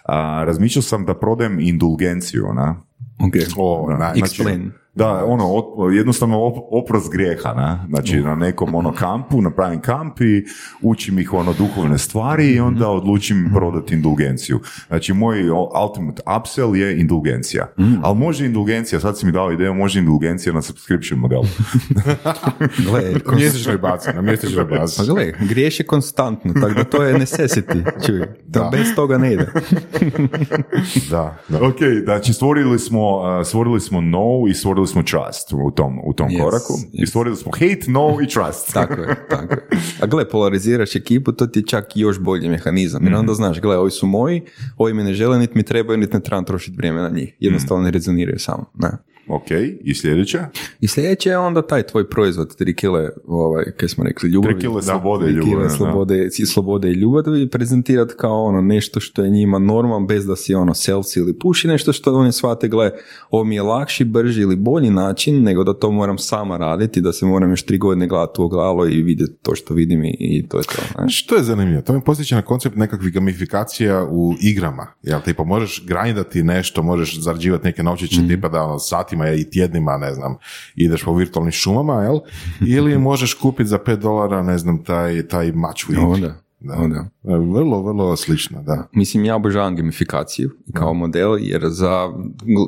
A, 0.05 0.45
razmišljao 0.45 0.83
sam 0.83 1.05
da 1.05 1.15
prodajem 1.15 1.61
indulgenciju, 1.61 2.47
na. 2.55 2.83
Ok, 3.19 3.33
O, 3.57 3.87
nice. 4.15 4.27
explain. 4.43 4.71
Da, 4.97 5.25
ono, 5.25 5.45
ot- 5.45 5.93
jednostavno 5.93 6.39
op, 6.39 6.57
oprost 6.73 7.13
grijeha, 7.13 7.53
na? 7.53 7.87
Znači, 7.89 8.21
na 8.21 8.35
nekom 8.35 8.75
ono 8.75 8.93
kampu, 8.93 9.43
napravim 9.43 9.81
kamp 9.81 10.21
i 10.21 10.45
učim 10.83 11.19
ih 11.19 11.33
ono 11.33 11.53
duhovne 11.53 11.99
stvari 11.99 12.47
i 12.47 12.61
onda 12.61 12.89
odlučim 12.89 13.51
prodati 13.55 13.95
indulgenciju. 13.95 14.61
Znači, 14.89 15.13
moj 15.13 15.51
ultimate 15.85 16.23
upsell 16.39 16.77
je 16.77 17.01
indulgencija. 17.01 17.67
Ali 18.03 18.19
može 18.19 18.47
indulgencija, 18.47 19.01
sad 19.01 19.19
si 19.19 19.27
mi 19.27 19.33
dao 19.33 19.53
ideju, 19.53 19.75
može 19.75 19.99
indulgencija 19.99 20.53
na 20.53 20.63
subscription 20.63 21.21
modelu. 21.21 21.45
Gle, 22.87 23.03
Na 23.27 23.35
mjesečnoj 23.35 23.79
bazi, 23.79 24.09
na 24.15 24.23
mjesečnoj 24.23 24.65
bazi. 24.79 24.97
Pa 24.99 25.05
gle, 25.05 25.33
griješ 25.41 25.81
je 25.81 25.87
konstantno, 25.87 26.53
tako 26.55 26.75
da 26.75 26.85
to 26.85 27.03
je 27.03 27.15
necessity, 27.17 28.07
čuj, 28.07 28.23
da. 28.47 28.69
bez 28.73 28.87
toga 28.97 29.19
ne 29.19 29.33
ide. 29.33 29.47
Da, 31.11 31.37
da. 31.49 31.69
ok, 31.69 31.77
znači 32.05 32.33
stvorili 32.33 32.79
smo, 32.79 33.17
uh, 33.17 33.47
stvorili 33.47 33.81
smo 33.81 34.01
no 34.01 34.45
i 34.51 34.55
stvorili 34.55 34.87
smo 34.87 35.03
trust 35.03 35.53
u 35.53 35.71
tom, 35.71 36.01
u 36.05 36.13
tom 36.13 36.29
Yes, 36.29 36.43
koraku. 36.43 36.75
I 36.93 37.03
yes. 37.03 37.09
stvorili 37.09 37.37
smo 37.37 37.53
hate, 37.53 37.85
no 37.91 38.19
i 38.23 38.29
trust. 38.29 38.73
Tako 38.75 39.01
je, 39.01 39.27
tako 39.29 39.55
je. 39.55 39.69
A 40.01 40.07
gle, 40.07 40.29
polariziraš 40.29 40.97
ekipu, 40.97 41.33
to 41.33 41.47
ti 41.47 41.59
je 41.59 41.67
čak 41.67 41.85
još 41.95 42.21
bolji 42.21 42.49
mehanizam. 42.49 43.05
Jer 43.05 43.15
onda 43.15 43.35
znaš, 43.35 43.61
gle, 43.61 43.79
ovi 43.79 43.91
su 43.91 44.07
moji, 44.07 44.43
ovi 44.77 44.95
me 44.95 45.05
ne 45.05 45.15
žele, 45.15 45.39
niti 45.39 45.53
mi 45.57 45.63
trebaju, 45.63 45.99
niti 45.99 46.15
ne 46.15 46.21
trebam 46.21 46.45
trošiti 46.45 46.77
vrijeme 46.77 47.03
na 47.03 47.09
njih. 47.09 47.37
Jednostavno 47.41 47.85
ne 47.85 47.91
rezoniraju 47.91 48.39
samo. 48.39 48.65
Ne. 48.75 49.14
Ok, 49.29 49.51
i 49.81 49.95
sljedeće? 49.95 50.39
I 50.81 50.89
sljedeće 50.89 51.31
je 51.31 51.39
onda 51.39 51.63
taj 51.63 51.83
tvoj 51.83 52.11
proizvod, 52.11 52.57
tri 52.57 52.75
kile, 52.75 53.09
ovaj, 53.27 53.65
kaj 53.77 53.89
smo 53.89 54.05
rekli, 54.05 54.31
ljubavi. 54.31 54.55
Tri 54.55 54.61
kile 54.61 54.83
slobode 54.83 55.27
i 55.27 55.33
ljubavi, 55.33 55.71
slobode, 55.71 56.29
i 56.39 56.47
slobode 56.47 56.89
i 56.91 56.95
ljubavi 56.95 57.49
prezentirati 57.49 58.15
kao 58.17 58.45
ono 58.45 58.61
nešto 58.61 59.01
što 59.01 59.25
je 59.25 59.31
njima 59.31 59.59
normalno, 59.59 60.07
bez 60.07 60.27
da 60.27 60.37
si 60.37 60.55
ono 60.55 60.75
self 60.75 61.17
ili 61.17 61.39
puši, 61.39 61.69
nešto 61.69 61.93
što 61.93 62.15
oni 62.15 62.33
shvate, 62.33 62.69
gle, 62.69 62.91
ovo 63.31 63.45
mi 63.45 63.55
je 63.55 63.63
lakši, 63.63 64.05
brži 64.05 64.41
ili 64.41 64.57
bolji 64.57 64.91
način, 64.91 65.43
nego 65.43 65.65
da 65.65 65.75
to 65.75 65.91
moram 65.91 66.19
sama 66.19 66.57
raditi, 66.57 67.01
da 67.01 67.13
se 67.13 67.27
moram 67.27 67.51
još 67.51 67.63
tri 67.63 67.79
godine 67.79 68.07
gledati 68.07 68.41
u 68.41 68.45
ogledalo 68.45 68.87
i 68.87 69.03
vidjeti 69.03 69.33
to 69.43 69.55
što 69.55 69.75
vidim 69.75 70.05
i, 70.05 70.17
i 70.21 70.49
to 70.49 70.59
je 70.59 70.65
to. 70.65 71.03
ne? 71.03 71.09
Što 71.09 71.35
je 71.35 71.43
zanimljivo? 71.43 71.83
To 71.83 71.93
me 71.93 72.01
posjeća 72.01 72.37
na 72.37 72.43
koncept 72.43 72.77
nekakvih 72.77 73.13
gamifikacija 73.13 74.05
u 74.05 74.35
igrama. 74.41 74.87
Jel, 75.03 75.21
tipa, 75.21 75.45
možeš 75.45 75.85
grindati 75.87 76.43
nešto, 76.43 76.83
možeš 76.83 77.21
zarađivati 77.21 77.65
neke 77.65 77.83
novčiće, 77.83 78.21
Mhm. 78.21 78.29
tipa 78.29 78.49
da 78.49 78.63
ono, 78.63 78.79
satima 79.15 79.31
i 79.31 79.45
tjednima, 79.51 79.97
ne 79.99 80.15
znam, 80.15 80.37
ideš 80.77 81.03
po 81.05 81.15
virtualnim 81.15 81.53
šumama, 81.53 82.03
jel? 82.03 82.19
Ili 82.67 82.99
možeš 82.99 83.35
kupiti 83.35 83.69
za 83.69 83.79
5 83.79 83.97
dolara, 83.97 84.43
ne 84.43 84.59
znam, 84.59 84.85
taj, 84.85 85.29
taj 85.29 85.53
mač 85.53 85.85
u 85.89 85.93
igri. 85.93 86.31
Onda, 86.65 86.83
onda. 86.83 87.09
E, 87.25 87.39
Vrlo, 87.53 87.83
vrlo 87.83 88.17
slično, 88.17 88.63
da. 88.63 88.89
Mislim, 88.93 89.25
ja 89.25 89.37
obožavam 89.37 89.77
gamifikaciju 89.77 90.51
kao 90.73 90.95
model, 90.95 91.37
jer 91.41 91.63
za, 91.65 92.13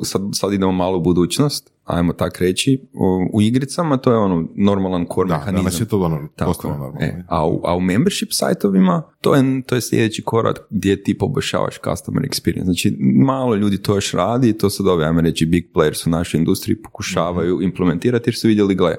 sad, 0.03 0.21
sad 0.33 0.53
idemo 0.53 0.71
malo 0.71 0.97
u 0.97 1.01
budućnost, 1.01 1.71
ajmo 1.85 2.13
tak 2.13 2.39
reći, 2.39 2.81
u, 2.93 3.05
u 3.33 3.41
igricama 3.41 3.97
to 3.97 4.11
je 4.11 4.17
ono 4.17 4.47
normalan 4.55 5.05
core 5.15 5.27
Da, 5.27 5.33
mehanizam. 5.33 5.55
danas 5.55 5.79
je 5.81 5.85
to 5.85 5.99
ono, 5.99 6.27
normalno. 6.63 6.97
E, 6.99 7.23
a, 7.27 7.47
u, 7.47 7.61
a 7.63 7.75
u 7.75 7.79
membership 7.79 8.29
sajtovima 8.31 9.03
to 9.21 9.35
je, 9.35 9.61
to 9.61 9.75
je 9.75 9.81
sljedeći 9.81 10.21
korak 10.21 10.59
gdje 10.69 11.03
ti 11.03 11.17
poboljšavaš 11.17 11.79
customer 11.83 12.23
experience. 12.23 12.63
Znači, 12.63 12.97
malo 13.25 13.55
ljudi 13.55 13.77
to 13.77 13.95
još 13.95 14.11
radi 14.11 14.49
i 14.49 14.57
to 14.57 14.69
sad 14.69 14.87
ove, 14.87 15.05
ajmo 15.05 15.21
reći, 15.21 15.45
big 15.45 15.63
players 15.73 16.07
u 16.07 16.11
našoj 16.11 16.37
industriji 16.37 16.81
pokušavaju 16.81 17.55
Mhm. 17.55 17.63
implementirati 17.63 18.29
jer 18.29 18.35
su 18.35 18.47
vidjeli, 18.47 18.75
gle, 18.75 18.95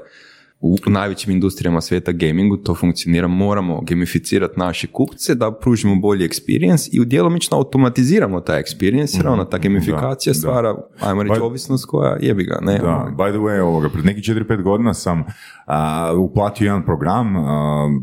u 0.61 0.77
najvećim 0.87 1.33
industrijama 1.33 1.81
svijeta 1.81 2.13
gamingu 2.13 2.57
to 2.57 2.75
funkcionira, 2.75 3.29
moramo 3.29 3.81
gamificirati 3.81 4.55
naše 4.57 4.87
kupce 4.87 5.35
da 5.35 5.53
pružimo 5.53 5.97
bolji 5.97 6.29
experience 6.29 6.89
i 6.93 7.01
u 7.01 7.05
djelomično 7.05 7.57
automatiziramo 7.57 8.41
taj 8.41 8.63
experience 8.63 9.17
jer 9.17 9.29
ona 9.29 9.45
ta 9.45 9.59
gamifikacija 9.59 10.31
Mhm. 10.31 10.37
da. 10.37 10.41
stvara, 10.41 10.75
ajmo 11.01 11.23
reći, 11.23 11.35
Pa- 11.35 11.45
ovisnost 11.45 11.87
koja 11.87 12.17
jebi 12.21 12.45
ga, 12.45 12.59
ne? 12.63 12.79
Da, 12.79 12.89
ono, 12.89 13.17
by 13.17 13.31
the 13.31 13.39
way, 13.39 13.61
ovoga, 13.61 13.89
pred 13.89 14.05
nekih 14.05 14.25
4-5 14.25 14.63
godina 14.63 14.95
sam 14.95 15.25
a, 15.67 16.13
uplatio 16.15 16.65
jedan 16.65 16.85
program 16.85 17.37
a, 17.37 18.01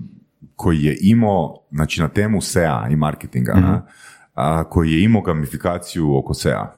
koji 0.55 0.79
je 0.79 0.97
imao, 1.01 1.55
znači 1.71 2.01
na 2.01 2.07
temu 2.07 2.41
SEA 2.41 2.87
i 2.91 2.95
marketinga, 2.95 3.53
Mhm. 3.53 3.61
na, 3.61 3.85
a, 4.33 4.63
koji 4.63 4.91
je 4.91 5.03
imao 5.03 5.21
gamifikaciju 5.21 6.17
oko 6.17 6.33
SEA. 6.33 6.75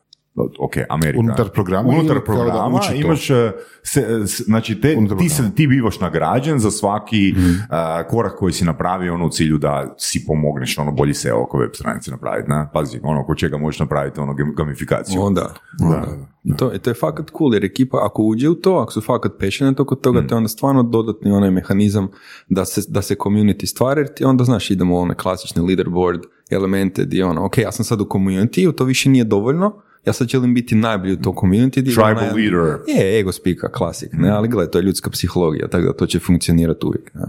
Ok, 0.59 0.77
Amerika. 0.89 1.19
Unutar 1.19 1.49
programa 1.49 1.89
Unutar 1.89 2.15
da 2.15 2.23
programa 2.23 2.77
uči 2.77 2.89
to? 2.91 2.95
imaš, 2.97 3.29
e, 3.29 3.51
se, 3.83 4.01
s- 4.25 4.41
znači 4.41 4.81
te, 4.81 4.95
Unutar 4.97 5.17
ti, 5.17 5.29
se, 5.29 5.43
ti 5.55 5.67
bivaš 5.67 5.99
nagrađen 5.99 6.59
za 6.59 6.71
svaki 6.71 7.33
Mhm. 7.37 7.51
a, 7.69 8.03
korak 8.03 8.35
koji 8.35 8.53
si 8.53 8.65
napravio 8.65 9.13
ono, 9.13 9.25
u 9.25 9.29
cilju 9.29 9.57
da 9.57 9.95
si 9.97 10.25
pomogneš 10.25 10.77
ono 10.77 10.91
bolji 10.91 11.13
SEO 11.13 11.43
oko 11.43 11.57
web 11.57 11.69
stranice 11.73 12.11
napraviti. 12.11 12.49
Na? 12.49 12.69
Pazi, 12.69 12.99
ono 13.03 13.21
oko 13.21 13.35
čega 13.35 13.57
možeš 13.57 13.79
napraviti 13.79 14.19
ono 14.19 14.33
gam- 14.33 14.55
gamifikaciju. 14.55 15.21
Onda, 15.21 15.53
onda. 15.81 16.05
I 16.43 16.55
To, 16.55 16.73
i 16.73 16.79
to 16.79 16.89
je 16.89 16.93
fakat 16.93 17.31
cool, 17.31 17.53
jer 17.53 17.65
ekipa 17.65 17.97
ako 18.03 18.23
uđe 18.23 18.49
u 18.49 18.55
to, 18.55 18.73
ako 18.73 18.91
su 18.91 19.01
fakat 19.01 19.31
passionate 19.39 19.81
oko 19.81 19.95
toga, 19.95 20.21
Mm. 20.21 20.27
to 20.27 20.35
je 20.35 20.37
onda 20.37 20.47
stvarno 20.47 20.83
dodatni 20.83 21.31
onaj 21.31 21.51
mehanizam 21.51 22.07
da 22.49 22.65
se, 22.65 22.81
da 22.87 23.01
se 23.01 23.15
community 23.15 23.65
stvara, 23.65 24.01
jer 24.01 24.13
ti 24.13 24.23
onda, 24.23 24.43
znaš, 24.43 24.71
idemo 24.71 24.95
u 24.95 24.99
one 24.99 25.15
klasične 25.15 25.61
leaderboard 25.61 26.19
elemente 26.49 27.03
gdje 27.03 27.25
ono, 27.25 27.45
ok, 27.45 27.57
ja 27.57 27.71
sam 27.71 27.85
sad 27.85 28.01
u 28.01 28.05
community, 28.05 28.75
to 28.75 28.83
više 28.83 29.09
nije 29.09 29.23
dovoljno, 29.23 29.81
ja 30.05 30.13
sad 30.13 30.27
želim 30.27 30.53
biti 30.53 30.75
najbolji 30.75 31.13
u 31.13 31.21
tom 31.21 31.35
community. 31.35 31.83
Tribal 31.85 32.05
onaj- 32.15 32.35
leader. 32.35 32.77
Je, 32.87 33.19
ego 33.19 33.31
spika, 33.31 33.71
klasik, 33.71 34.09
ne, 34.13 34.29
ali 34.29 34.47
gledaj, 34.47 34.71
to 34.71 34.77
je 34.77 34.83
ljudska 34.83 35.09
psihologija, 35.09 35.67
tako 35.67 35.85
da 35.85 35.93
to 35.93 36.05
će 36.05 36.19
funkcionirati 36.19 36.85
uvijek. 36.85 37.11
ne. 37.15 37.21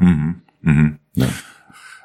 Mhm. 0.62 0.86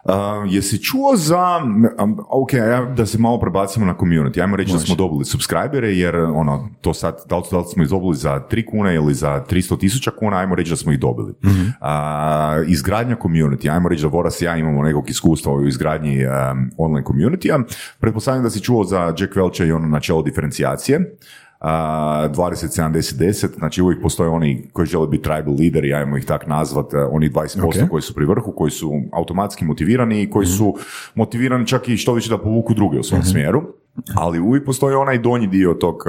Uh, 0.03 0.13
jesi 0.53 0.83
čuo 0.83 1.15
za, 1.15 1.61
um, 2.03 2.19
ok, 2.29 2.51
da 2.95 3.05
se 3.05 3.17
malo 3.17 3.39
prebacimo 3.39 3.85
na 3.85 3.95
community, 3.95 4.41
ajmo 4.41 4.55
reći 4.55 4.73
da 4.73 4.79
smo 4.79 4.95
dobili 4.95 5.25
subscribere, 5.25 5.91
jer 5.91 6.15
ono, 6.15 6.69
to 6.81 6.93
sad, 6.93 7.17
da 7.29 7.37
li, 7.37 7.43
da 7.51 7.57
li 7.57 7.65
smo 7.73 7.83
ih 7.83 7.89
dobili 7.89 8.15
za 8.15 8.41
3 8.51 8.65
kune 8.65 8.95
ili 8.95 9.13
za 9.13 9.45
300 9.49 9.79
tisuća 9.79 10.11
kuna, 10.11 10.37
ajmo 10.37 10.55
reći 10.55 10.69
da 10.69 10.75
smo 10.75 10.91
ih 10.91 10.99
dobili. 10.99 11.33
Uh, 11.41 12.67
izgradnja 12.67 13.15
community, 13.15 13.73
ajmo 13.73 13.89
reći 13.89 14.01
da 14.01 14.07
Voras 14.07 14.41
i 14.41 14.45
ja 14.45 14.57
imamo 14.57 14.83
nekog 14.83 15.09
iskustva 15.09 15.53
u 15.53 15.67
izgradnji 15.67 16.25
um, 16.25 16.31
online 16.77 17.05
community-a. 17.05 17.59
Pretpostavljam 17.99 18.43
da 18.43 18.49
si 18.49 18.61
čuo 18.61 18.83
za 18.83 18.99
Jack 18.99 19.35
Welcha 19.35 19.67
i 19.67 19.71
ono 19.71 19.87
načelo 19.87 20.21
diferencijacije. 20.21 21.17
Uh, 21.63 21.69
20, 21.69 22.67
70, 22.67 23.15
10, 23.15 23.47
znači 23.57 23.81
uvijek 23.81 24.01
postoje 24.01 24.29
oni 24.29 24.69
koji 24.73 24.87
žele 24.87 25.07
biti 25.07 25.23
tribal 25.23 25.55
lideri, 25.55 25.93
ajmo 25.93 26.17
ih 26.17 26.25
tak 26.25 26.47
nazvat, 26.47 26.85
uh, 26.93 26.99
oni 27.11 27.29
20% 27.29 27.83
Ok. 27.83 27.89
koji 27.89 28.01
su 28.01 28.13
pri 28.13 28.25
vrhu, 28.25 28.51
koji 28.51 28.71
su 28.71 28.91
automatski 29.11 29.65
motivirani 29.65 30.21
i 30.21 30.29
koji 30.29 30.45
su 30.45 30.75
motivirani 31.15 31.67
čak 31.67 31.89
i 31.89 31.97
što 31.97 32.13
više 32.13 32.29
da 32.29 32.37
povuku 32.37 32.73
druge 32.73 32.99
u 32.99 33.03
svom 33.03 33.23
smjeru. 33.23 33.63
Ali 34.15 34.39
uvijek 34.39 34.65
postoji 34.65 34.95
onaj 34.95 35.17
donji 35.17 35.47
dio 35.47 35.73
tog 35.73 35.95
uh, 35.95 36.03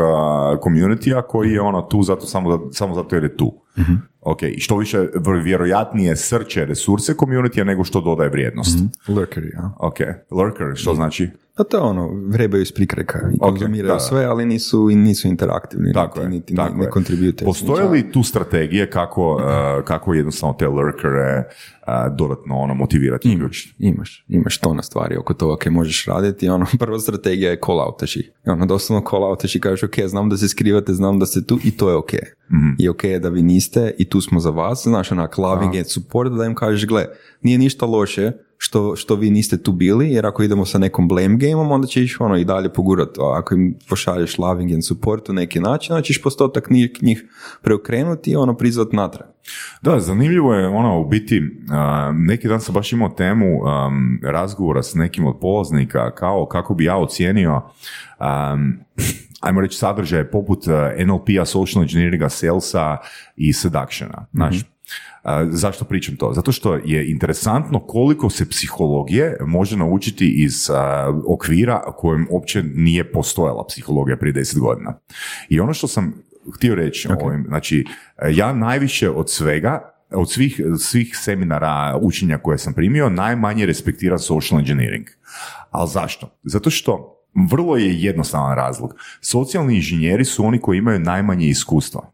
community-a 0.65 1.23
koji 1.23 1.53
je 1.53 1.61
ono 1.61 1.83
tu 1.83 2.03
zato 2.03 2.27
samo, 2.27 2.71
samo 2.73 2.95
zato 2.95 3.17
jer 3.17 3.25
je 3.25 3.37
tu. 3.37 3.64
Ok, 4.21 4.43
i 4.43 4.61
što 4.61 4.77
više 4.77 5.09
vjerojatnije 5.43 6.17
srče 6.17 6.65
resurse 6.65 7.15
community 7.15 7.65
nego 7.65 7.85
što 7.85 8.01
dodaje 8.01 8.31
vrijednost. 8.31 8.79
Lurkeri, 9.09 9.51
ja. 9.55 9.71
Ok, 9.79 9.97
lurker, 10.31 10.67
što 10.75 10.95
znači? 10.95 11.31
Pa 11.57 11.65
to 11.65 11.77
je 11.77 11.83
ono, 11.83 12.11
vrebaju 12.29 12.63
iz 12.63 12.73
prikreka 12.73 13.19
i 13.35 13.39
konzumiraju 13.39 13.95
da. 13.95 14.01
sve, 14.01 14.25
ali 14.25 14.47
nisu, 14.47 14.91
i 14.91 14.95
nisu 14.95 15.29
interaktivni, 15.29 15.93
Tako 15.93 16.19
niti, 16.19 16.27
je, 16.27 16.29
niti 16.29 16.55
tako 16.55 16.77
ne, 16.77 16.85
ne. 16.85 16.91
Postoje 17.45 17.89
li 17.89 18.13
tu 18.13 18.23
strategije 18.23 18.91
kako, 18.91 19.35
uh, 19.35 19.85
kako 19.85 20.15
jednostavno 20.15 20.55
te 20.59 20.69
lurkere 20.69 21.39
uh, 21.39 22.17
dodatno 22.17 22.57
ono, 22.57 22.75
motivirati? 22.75 23.29
Imaš, 23.79 24.25
imaš 24.29 24.59
to 24.59 24.75
na 24.75 24.83
stvari 24.83 25.17
oko 25.17 25.35
toga 25.35 25.57
kaj 25.57 25.73
možeš 25.73 26.07
raditi. 26.07 26.49
Ono, 26.49 26.67
prva 26.79 26.99
strategija 26.99 27.51
je 27.51 27.61
call 27.67 27.81
outaš 27.81 28.17
ih. 28.17 28.31
I 28.47 28.51
Ono, 28.51 28.67
doslovno 28.67 29.07
call 29.11 29.25
outaš 29.25 29.55
i 29.57 29.61
kažeš, 29.61 29.83
ok, 29.83 29.95
znam 30.07 30.29
da 30.29 30.37
se 30.37 30.49
skrivate, 30.49 30.93
znam 30.93 31.19
da 31.19 31.27
ste 31.27 31.47
tu 31.47 31.59
i 31.65 31.77
to 31.77 31.91
je 31.91 31.97
ok. 31.97 32.11
I 32.79 32.89
ok 32.89 33.05
je 33.05 33.19
da 33.19 33.29
vi 33.29 33.43
niste 33.43 33.95
i 33.99 34.05
tu 34.05 34.21
smo 34.21 34.41
za 34.41 34.51
vas. 34.51 34.83
Znaš, 34.83 35.13
onak, 35.13 35.39
loving 35.39 35.77
and 35.77 35.87
support, 35.87 36.33
da 36.33 36.45
im 36.45 36.55
kažeš, 36.55 36.87
gle, 36.87 37.07
nije 37.43 37.59
ništa 37.59 37.87
loše 37.87 38.33
što, 38.59 38.97
što 38.97 39.15
vi 39.15 39.31
niste 39.31 39.63
tu 39.63 39.73
bili, 39.73 40.11
jer 40.11 40.27
ako 40.27 40.43
idemo 40.43 40.65
sa 40.65 40.79
nekom 40.79 41.09
blame 41.09 41.37
gameom, 41.37 41.71
onda 41.71 41.87
ćeš 41.87 42.21
ono 42.21 42.37
i 42.37 42.45
dalje 42.45 42.73
pogurati. 42.73 43.21
A 43.21 43.39
ako 43.39 43.55
im 43.55 43.75
pošalješ 43.89 44.39
loving 44.39 44.73
and 44.73 44.85
support 44.85 45.29
u 45.29 45.33
neki 45.33 45.61
način, 45.61 45.95
onda 45.95 46.03
ćeš 46.03 46.23
postotak 46.23 46.71
njih, 46.71 46.91
njih 47.03 47.25
preokrenuti 47.63 48.31
i 48.31 48.37
ono 48.37 48.57
prizvat 48.57 48.93
natrag. 48.93 49.27
Da, 49.83 50.01
zanimljivo 50.01 50.55
je 50.55 50.69
ono, 50.69 51.01
u 51.01 51.09
biti, 51.09 51.43
a, 51.71 52.13
neki 52.15 52.49
dan 52.49 52.61
sam 52.61 52.75
baš 52.75 52.93
imao 52.93 53.09
temu 53.09 53.67
am, 53.67 54.21
razgovora 54.23 54.83
s 54.83 54.95
nekim 54.95 55.27
od 55.27 55.39
polaznika 55.41 56.11
kao 56.11 56.47
kako 56.47 56.75
bi 56.75 56.85
ja 56.85 56.97
ocijenio 56.97 57.63
am, 58.19 58.79
ajmo 59.45 59.61
reći 59.61 59.79
sadržaje 59.79 60.31
poput 60.31 60.69
a, 60.69 60.93
NLP-a, 61.07 61.45
social 61.45 61.83
engineeringa, 61.83 62.29
salesa 62.29 62.97
i 63.37 63.53
seductiona. 63.53 64.27
Znaš, 64.33 64.57
a, 65.23 65.47
zašto 65.51 65.85
pričam 65.85 66.17
to? 66.17 66.33
Zato 66.35 66.53
što 66.53 66.75
je 66.75 67.11
interesantno 67.11 67.81
koliko 67.81 68.31
se 68.31 68.49
psihologije 68.49 69.37
može 69.41 69.77
naučiti 69.77 70.43
iz 70.45 70.71
a, 70.71 71.13
okvira 71.29 71.83
kojem 71.97 72.27
uopće 72.31 72.63
nije 72.63 73.13
postojala 73.13 73.67
psihologija 73.69 74.17
prije 74.17 74.35
10 74.35 74.59
godina. 74.59 74.99
I 75.49 75.61
ono 75.61 75.75
što 75.75 75.89
sam 75.89 76.15
htio 76.57 76.75
reći 76.75 77.09
ovim, 77.21 77.45
znači, 77.49 77.85
ja 78.31 78.53
najviše 78.53 79.11
od 79.11 79.31
svega 79.31 79.95
od 80.11 80.31
svih, 80.31 80.61
svih 80.79 81.17
seminara 81.17 81.99
učenja 82.03 82.39
koje 82.39 82.59
sam 82.59 82.75
primio, 82.75 83.09
najmanje 83.09 83.67
respektiram 83.67 84.19
social 84.19 84.61
engineering. 84.61 85.07
Ali 85.71 85.91
zašto? 85.91 86.39
Zato 86.43 86.71
što 86.71 87.24
vrlo 87.51 87.77
je 87.77 88.03
jednostavan 88.03 88.57
razlog. 88.57 88.95
Socijalni 89.21 89.75
inženjeri 89.75 90.25
su 90.25 90.47
oni 90.47 90.59
koji 90.59 90.79
imaju 90.79 90.99
najmanje 90.99 91.47
iskustva. 91.47 92.13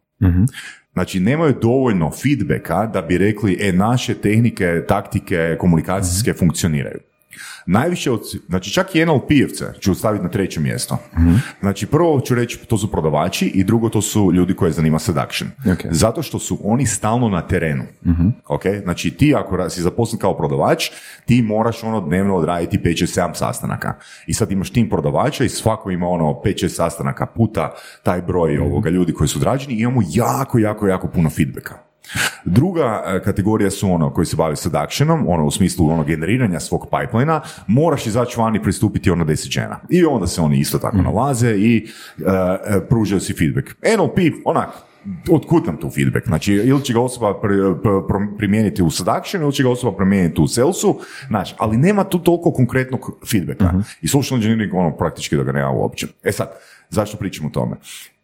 Znači, 0.93 1.21
nemaju 1.21 1.55
dovoljno 1.63 2.11
feedbacka 2.11 2.87
da 2.87 3.03
bi 3.03 3.19
rekli, 3.19 3.59
e, 3.61 3.73
naše 3.73 4.15
tehnike, 4.15 4.85
taktike, 4.89 5.57
komunikacijske 5.61 6.33
funkcioniraju. 6.33 6.99
Najviše 7.67 8.11
od, 8.11 8.21
znači 8.49 8.73
čak 8.73 8.95
i 8.95 9.05
NLP-evce 9.05 9.81
ću 9.81 9.95
staviti 9.95 10.25
na 10.25 10.31
treće 10.31 10.61
mjesto. 10.61 10.99
Znači 11.61 11.87
prvo 11.87 12.21
ću 12.21 12.35
reći 12.35 12.59
to 12.59 12.79
su 12.79 12.91
prodavači 12.91 13.47
i 13.47 13.65
drugo 13.65 13.89
to 13.89 14.03
su 14.03 14.33
ljudi 14.33 14.55
koje 14.55 14.73
zanima 14.73 14.99
seduction. 14.99 15.51
Ok. 15.73 15.79
Zato 15.91 16.23
što 16.23 16.39
su 16.39 16.59
oni 16.65 16.87
stalno 16.87 17.29
na 17.29 17.41
terenu. 17.41 17.85
Ok? 18.49 18.63
Znači 18.83 19.11
ti 19.11 19.35
ako 19.35 19.71
si 19.71 19.83
zaposlen 19.83 20.21
kao 20.21 20.37
prodavač, 20.37 20.91
ti 21.27 21.43
moraš 21.43 21.85
ono 21.85 22.01
dnevno 22.01 22.37
odraditi 22.37 22.79
5-6-7 22.79 23.35
sastanaka. 23.35 23.95
I 24.27 24.35
sad 24.35 24.53
imaš 24.53 24.71
tim 24.71 24.89
prodavača 24.89 25.45
i 25.45 25.49
svako 25.49 25.91
ima 25.91 26.09
ono 26.09 26.25
5-6 26.25 26.69
sastanaka 26.69 27.27
puta 27.27 27.73
taj 28.03 28.23
broj 28.23 28.59
ovoga 28.59 28.91
ljudi 28.91 29.13
koji 29.13 29.29
su 29.29 29.39
odrađeni 29.39 29.75
i 29.75 29.81
imamo 29.81 30.01
jako, 30.09 30.59
jako, 30.59 30.87
jako 30.87 31.09
puno 31.09 31.31
feedbacka. 31.31 31.90
Druga 32.45 33.03
e, 33.07 33.21
kategorija 33.23 33.71
su 33.71 33.93
ono 33.93 34.13
koji 34.13 34.27
se 34.27 34.37
bave 34.37 34.57
seductionom, 34.57 35.25
ono 35.29 35.47
u 35.47 35.51
smislu 35.51 35.91
ono 35.91 36.05
generiranja 36.05 36.61
svog 36.61 36.87
pipelina, 36.91 37.41
moraš 37.67 38.07
izaći 38.07 38.41
van 38.41 38.57
i 38.57 38.63
pristupiti 38.63 39.11
ono 39.11 39.25
deset 39.25 39.51
žena. 39.51 39.81
I 39.89 40.05
onda 40.05 40.27
se 40.27 40.41
oni 40.41 40.59
isto 40.59 40.79
tako 40.79 40.97
nalaze 40.97 41.51
i 41.57 41.87
e, 42.19 42.81
pružaju 42.89 43.21
si 43.21 43.35
feedback. 43.35 43.69
NLP, 43.97 44.19
onak, 44.45 44.69
otkud 45.31 45.67
nam 45.67 45.77
tu 45.77 45.91
feedback? 45.91 46.27
Znači, 46.27 46.53
ili 46.53 46.85
će 46.85 46.93
ga 46.93 47.01
osoba 47.01 47.41
pri- 47.43 47.75
pr- 47.83 48.07
pr- 48.09 48.37
primijeniti 48.39 48.83
u 48.83 48.91
seduction, 48.91 49.43
ili 49.43 49.53
će 49.53 49.63
ga 49.63 49.71
osoba 49.71 49.97
primijeniti 49.97 50.41
u 50.41 50.49
salesu, 50.49 51.01
znači, 51.29 51.55
ali 51.59 51.77
nema 51.77 52.05
tu 52.05 52.19
toliko 52.19 52.53
konkretnog 52.53 53.19
feedbacka. 53.31 53.73
I 54.03 54.09
social 54.09 54.37
engineering, 54.39 54.75
ono, 54.75 54.97
praktički 54.97 55.37
da 55.37 55.43
ga 55.43 55.53
nema 55.53 55.71
uopće. 55.71 56.07
E 56.23 56.33
sad, 56.33 56.51
zašto 56.91 57.17
pričam 57.17 57.47
o 57.47 57.51
tome? 57.51 57.77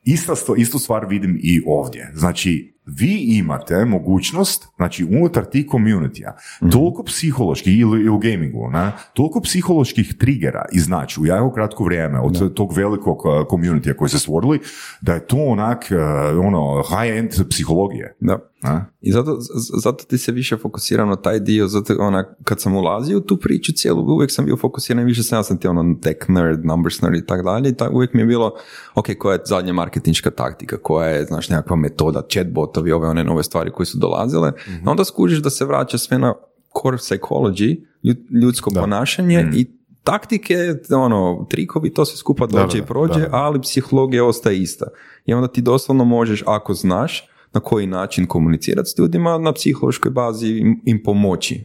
Ista 0.05 0.33
istu 0.57 0.79
stvar 0.79 1.07
vidim 1.07 1.39
i 1.43 1.63
ovdje. 1.67 2.11
Znači, 2.15 2.76
vi 2.87 3.25
imate 3.29 3.85
mogućnost, 3.85 4.69
znači 4.77 5.05
unutar 5.05 5.45
tih 5.45 5.67
community 5.67 6.33
toliko 6.73 7.03
psiholoških, 7.03 7.79
ili 7.79 8.05
i 8.05 8.09
u 8.09 8.19
gamingu, 8.19 8.71
ne, 8.71 8.93
toliko 9.15 9.41
psiholoških 9.41 10.15
trigera 10.19 10.65
iznaći 10.73 11.21
u 11.21 11.27
jako 11.27 11.53
kratko 11.53 11.85
vrijeme 11.85 12.21
od 12.21 12.55
tog 12.55 12.73
velikog 12.77 13.19
uh, 13.19 13.33
community 13.33 13.97
koji 13.97 14.09
se 14.09 14.19
stvorili, 14.19 14.61
da 15.01 15.15
je 15.15 15.27
to 15.27 15.37
onak, 15.37 15.85
uh, 15.91 16.47
ono, 16.47 16.83
high-end 16.83 17.49
psihologije. 17.51 18.17
Da. 18.21 18.39
Ne? 18.63 18.85
I 19.01 19.13
zato, 19.13 19.39
zato 19.83 20.05
ti 20.05 20.19
se 20.19 20.33
više 20.33 20.57
fokusiram 20.57 21.09
na 21.09 21.17
taj 21.17 21.41
dio, 21.41 21.69
zato 21.69 21.97
ona, 21.99 22.35
kad 22.45 22.61
sam 22.61 22.77
ulazio 22.77 23.19
u 23.19 23.21
tu 23.21 23.37
priču 23.37 23.73
cijelu, 23.73 24.15
uvijek 24.15 24.31
sam 24.31 24.45
bio 24.45 24.57
fokusiran, 24.57 25.05
više 25.05 25.23
sam, 25.23 25.39
ja 25.39 25.43
sam 25.43 25.59
ti 25.59 25.69
ono 25.69 25.97
tech 26.03 26.19
nerd, 26.29 26.65
numbers 26.65 27.03
nerd 27.03 27.15
i 27.15 27.27
tako 27.27 27.43
dalje, 27.43 27.69
i 27.69 27.75
tak, 27.75 27.93
uvijek 27.93 28.15
mi 28.15 28.23
je 28.23 28.27
bilo, 28.27 28.55
ok, 28.95 29.07
koja 29.19 29.35
je 29.35 29.43
zadnja 29.45 29.73
marketinška 29.73 30.31
taktika, 30.31 30.77
koja 30.77 31.09
je, 31.09 31.25
znaš, 31.25 31.49
nekakva 31.49 31.77
metoda, 31.77 32.23
chatbotovi, 32.33 32.93
ove 32.93 33.09
one 33.09 33.25
nove 33.25 33.43
stvari 33.43 33.71
koje 33.71 33.87
su 33.87 33.99
dolazile, 33.99 34.53
a 34.85 34.91
onda 34.91 35.05
skužiš 35.05 35.39
da 35.39 35.51
se 35.51 35.65
vraća 35.65 35.99
sve 35.99 36.19
na 36.19 36.35
core 36.83 36.97
psychology, 36.97 37.85
ljud- 38.05 38.43
ljudsko 38.43 38.71
ponašanje 38.71 39.51
i 39.55 39.67
taktike, 40.03 40.57
ono, 40.91 41.47
trikovi, 41.51 41.95
to 41.95 42.05
sve 42.05 42.17
skupa 42.17 42.47
dođe 42.47 42.79
da, 42.79 42.85
i 42.85 42.87
prođe, 42.87 43.21
da. 43.21 43.29
ali 43.33 43.61
psihologija 43.61 44.25
ostaje 44.25 44.63
ista. 44.63 44.87
I 45.25 45.35
onda 45.35 45.49
ti 45.49 45.63
doslovno 45.63 46.05
možeš, 46.05 46.43
ako 46.47 46.75
znaš, 46.75 47.29
na 47.57 47.61
koji 47.61 47.87
način 47.87 48.27
komunicirati 48.27 48.89
s 48.89 48.99
ljudima, 48.99 49.39
na 49.39 49.53
psihološkoj 49.53 50.11
bazi 50.11 50.49
im, 50.49 50.81
im 50.85 51.03
pomoći. 51.03 51.65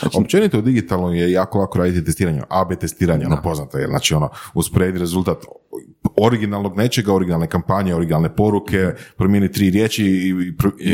Znači, 0.00 0.16
Općenito 0.18 0.58
u 0.58 0.62
digitalnom 0.62 1.14
je 1.14 1.32
jako 1.32 1.58
lako 1.58 1.78
raditi 1.78 2.04
testiranje, 2.04 2.42
AB 2.48 2.74
testiranje, 2.80 3.26
ono 3.26 3.42
poznato 3.42 3.78
je, 3.78 3.86
znači 3.86 4.14
ono, 4.14 4.28
usporedi 4.54 4.98
rezultat 4.98 5.38
originalnog 6.16 6.76
nečega, 6.76 7.14
originalne 7.14 7.46
kampanje, 7.46 7.94
originalne 7.94 8.36
poruke, 8.36 8.86
promijeni 9.16 9.52
tri 9.52 9.70
riječi 9.70 10.04
i, 10.04 10.32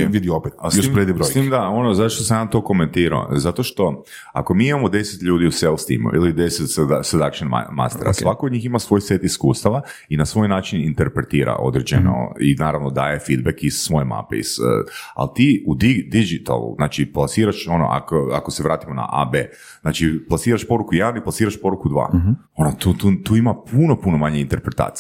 vidi 0.07 0.31
opet, 0.31 0.53
A 0.59 0.69
usporedi 0.81 1.13
broj. 1.13 1.25
s 1.25 1.33
tim 1.33 1.51
da, 1.51 1.63
ono, 1.63 1.95
zašto 1.95 2.25
sam 2.25 2.39
ja 2.39 2.47
to 2.47 2.63
komentirao? 2.63 3.29
Zato 3.33 3.63
što 3.63 4.03
ako 4.33 4.55
mi 4.55 4.69
imamo 4.69 4.89
10 4.89 4.99
ljudi 5.23 5.47
u 5.47 5.53
sales 5.53 5.87
timu 5.87 6.11
ili 6.15 6.33
10 6.33 6.47
seda- 6.49 7.03
seduction 7.03 7.51
ma- 7.51 7.71
mastera, 7.73 8.13
svako 8.15 8.47
od 8.47 8.53
njih 8.53 8.65
ima 8.65 8.79
svoj 8.79 9.01
set 9.01 9.25
iskustava 9.25 9.81
i 10.09 10.17
na 10.17 10.27
svoj 10.27 10.49
način 10.49 10.81
interpretira 10.83 11.57
određeno 11.57 12.13
i 12.41 12.55
naravno 12.55 12.91
daje 12.91 13.19
feedback 13.19 13.63
iz 13.63 13.75
svoje 13.75 14.05
mape. 14.05 14.37
Iz, 14.37 14.47
eh, 14.47 14.91
ali 15.15 15.29
ti 15.35 15.65
u 15.67 15.75
di- 15.75 16.09
digitalu, 16.11 16.75
znači 16.77 17.07
plasiraš 17.07 17.69
ono, 17.69 17.85
ako, 17.87 18.31
ako 18.33 18.51
se 18.51 18.63
vratimo 18.63 18.95
na 18.95 19.09
AB, 19.13 19.35
znači 19.81 20.25
plasiraš 20.29 20.67
poruku 20.67 20.91
1 20.93 21.17
i 21.17 21.23
plasiraš 21.23 21.61
poruku 21.61 21.89
2. 21.89 22.09
Ono, 22.55 22.73
tu, 22.73 22.93
tu, 22.95 23.13
tu 23.17 23.37
ima 23.37 23.55
puno, 23.65 23.97
puno 23.97 24.17
manje 24.19 24.41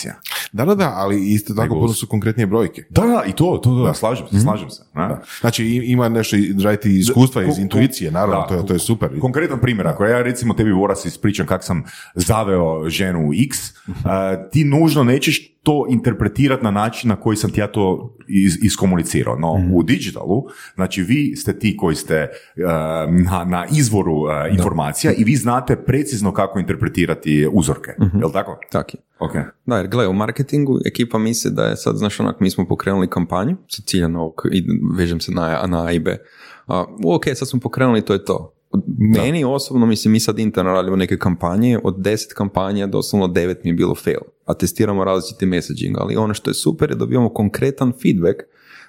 interpretacija. 0.04 0.14
Da, 0.52 0.64
da, 0.64 0.74
da, 0.74 0.92
ali 0.96 1.32
isto 1.32 1.54
tako 1.54 1.74
puno 1.74 1.92
su 1.92 2.06
konkretnije 2.06 2.46
brojke. 2.46 2.84
Da, 2.90 3.02
da, 3.02 3.24
i 3.26 3.32
to, 3.32 3.60
to, 3.62 3.84
to, 3.86 3.94
slažem 3.94 4.26
se, 4.30 4.40
slažem 4.40 4.70
se. 4.70 4.82
ne? 4.94 5.08
Znači 5.40 5.64
ima 5.66 6.08
nešto 6.08 6.36
i 6.36 6.54
raditi 6.64 6.98
iskustva 6.98 7.42
iz 7.42 7.58
intuicije, 7.58 8.10
naravno, 8.10 8.40
da, 8.40 8.46
to, 8.46 8.54
je, 8.54 8.66
to 8.66 8.72
je 8.72 8.78
super. 8.78 9.20
Konkretan 9.20 9.60
primjer, 9.60 9.86
ako 9.86 10.04
ja 10.04 10.22
recimo 10.22 10.54
tebi 10.54 10.72
Voras 10.72 11.04
ispričam 11.04 11.46
kako 11.46 11.64
sam 11.64 11.84
zaveo 12.14 12.88
ženu 12.88 13.30
X, 13.44 13.58
a, 14.04 14.48
ti 14.50 14.64
nužno 14.64 15.04
nećeš 15.04 15.51
to 15.62 15.86
interpretirati 15.90 16.64
na 16.64 16.70
način 16.70 17.08
na 17.08 17.16
koji 17.16 17.36
sam 17.36 17.50
ti 17.50 17.60
ja 17.60 17.66
to 17.66 18.16
iz, 18.28 18.58
iskomunicirao. 18.62 19.36
No, 19.36 19.68
u 19.72 19.82
digitalu, 19.82 20.44
znači 20.74 21.02
vi 21.02 21.36
ste 21.36 21.58
ti 21.58 21.76
koji 21.76 21.96
ste 21.96 22.28
a, 22.66 23.06
na, 23.30 23.44
na 23.44 23.66
izvoru 23.72 24.24
a, 24.24 24.48
informacija 24.48 25.12
i 25.12 25.24
vi 25.24 25.36
znate 25.36 25.76
precizno 25.76 26.32
kako 26.32 26.58
interpretirati 26.58 27.48
uzorke. 27.52 27.90
Jel 28.20 28.32
tako? 28.32 28.58
tak 28.70 28.94
je. 28.94 29.00
Ok. 29.18 29.32
Da, 29.66 29.76
jer 29.76 29.88
gle, 29.88 30.08
u 30.08 30.12
marketingu 30.12 30.78
ekipa 30.86 31.18
misli 31.18 31.50
da 31.50 31.64
je 31.64 31.76
sad, 31.76 31.96
znaš, 31.96 32.20
onak, 32.20 32.40
mi 32.40 32.50
smo 32.50 32.66
pokrenuli 32.68 33.10
kampanju 33.10 33.56
sa 33.68 33.82
ciljem 33.86 34.16
ovog, 34.16 34.42
i 34.52 34.64
vežem 34.96 35.20
se 35.20 35.32
na, 35.32 35.66
na 35.66 35.84
A 35.84 35.92
i 35.92 35.98
B. 35.98 36.18
A, 36.66 36.84
ok, 37.04 37.24
sad 37.34 37.48
smo 37.48 37.60
pokrenuli, 37.60 38.02
to 38.02 38.12
je 38.12 38.24
to. 38.24 38.54
Meni 38.98 39.44
osobno, 39.44 39.86
mislim, 39.86 40.12
mi 40.12 40.20
sad 40.20 40.38
interno 40.38 40.72
radimo 40.72 40.96
neke 40.96 41.18
kampanje, 41.18 41.78
od 41.84 41.94
deset 41.98 42.32
kampanja 42.32 42.86
doslovno 42.86 43.28
devet 43.28 43.64
mi 43.64 43.70
je 43.70 43.74
bilo 43.74 43.94
fail, 43.94 44.20
a 44.44 44.54
testiramo 44.54 45.04
različiti 45.04 45.46
messaging, 45.46 45.96
ali 45.98 46.16
ono 46.16 46.34
što 46.34 46.50
je 46.50 46.54
super 46.54 46.90
je 46.90 46.96
dobivamo 46.96 47.28
konkretan 47.28 47.92
feedback 48.02 48.36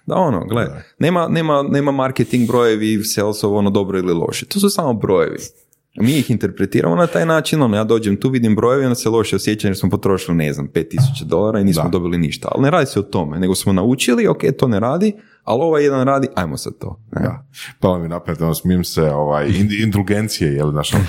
da 0.05 0.15
ono, 0.15 0.45
gle, 0.45 0.83
nema, 0.99 1.27
nema, 1.27 1.63
nema 1.63 1.91
marketing 1.91 2.47
brojevi, 2.47 3.03
salesov, 3.03 3.55
ono 3.55 3.69
dobro 3.69 3.99
ili 3.99 4.13
loše, 4.13 4.45
to 4.45 4.59
su 4.59 4.69
samo 4.69 4.93
brojevi. 4.93 5.37
Mi 5.95 6.17
ih 6.17 6.31
interpretiramo 6.31 6.95
na 6.95 7.07
taj 7.07 7.25
način, 7.25 7.61
ono, 7.61 7.77
ja 7.77 7.83
dođem 7.83 8.15
tu, 8.15 8.29
vidim 8.29 8.55
brojeve, 8.55 8.85
onda 8.85 8.95
se 8.95 9.09
loše 9.09 9.35
osjećam 9.35 9.69
jer 9.69 9.77
smo 9.77 9.89
potrošili, 9.89 10.37
ne 10.37 10.53
znam, 10.53 10.67
5000 10.73 11.23
dolara 11.25 11.59
i 11.59 11.63
nismo 11.63 11.83
Da. 11.83 11.89
dobili 11.89 12.17
ništa. 12.17 12.47
Ali 12.51 12.63
ne 12.63 12.71
radi 12.71 12.85
se 12.85 12.99
o 12.99 13.03
tome, 13.03 13.39
nego 13.39 13.55
smo 13.55 13.73
naučili, 13.73 14.27
ok, 14.27 14.41
to 14.57 14.67
ne 14.67 14.79
radi, 14.79 15.13
ali 15.43 15.61
ovaj 15.61 15.83
jedan 15.83 16.07
radi, 16.07 16.27
ajmo 16.35 16.57
sad 16.57 16.73
to. 16.79 16.99
E. 17.15 17.19
Da. 17.19 17.45
Pa 17.79 17.97
mi 17.97 18.07
napred, 18.07 18.41
ono, 18.41 18.53
smijem 18.53 18.83
se, 18.83 19.01
ovaj, 19.01 19.47
ind- 19.47 19.83
indulgencije, 19.83 20.53
jel, 20.53 20.71
znaš, 20.71 20.93
ono. 20.93 21.03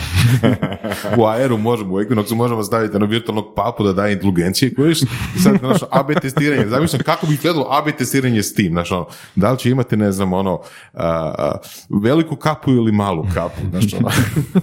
u 1.19 1.27
aeru 1.27 1.59
možemo, 1.59 1.95
u 1.95 1.99
Equinoxu 1.99 2.35
možemo 2.35 2.65
staviti 2.65 2.99
na 2.99 3.07
virtualnog 3.07 3.45
papu 3.57 3.85
da 3.85 3.93
daje 3.93 4.13
indulgencije, 4.13 4.75
kojiš, 4.75 4.99
sad, 5.43 5.59
znaš, 5.59 5.81
AB 5.91 6.21
testiranje, 6.23 6.67
zamislim 6.67 7.03
kako 7.03 7.27
bi 7.27 7.35
izgledalo 7.35 7.67
AB 7.71 7.97
testiranje 7.99 8.43
s 8.43 8.55
tim, 8.55 8.73
znaš, 8.73 8.93
ono, 8.93 9.07
da 9.35 9.53
li 9.53 9.59
će 9.59 9.71
imati, 9.71 9.97
ne 9.97 10.13
znam, 10.13 10.33
ono, 10.33 10.61
a, 10.95 11.55
veliku 12.03 12.37
kapu 12.37 12.71
ili 12.71 12.93
malu 12.93 13.27
kapu, 13.35 13.61
znaš, 13.71 13.95
ono. 13.95 14.09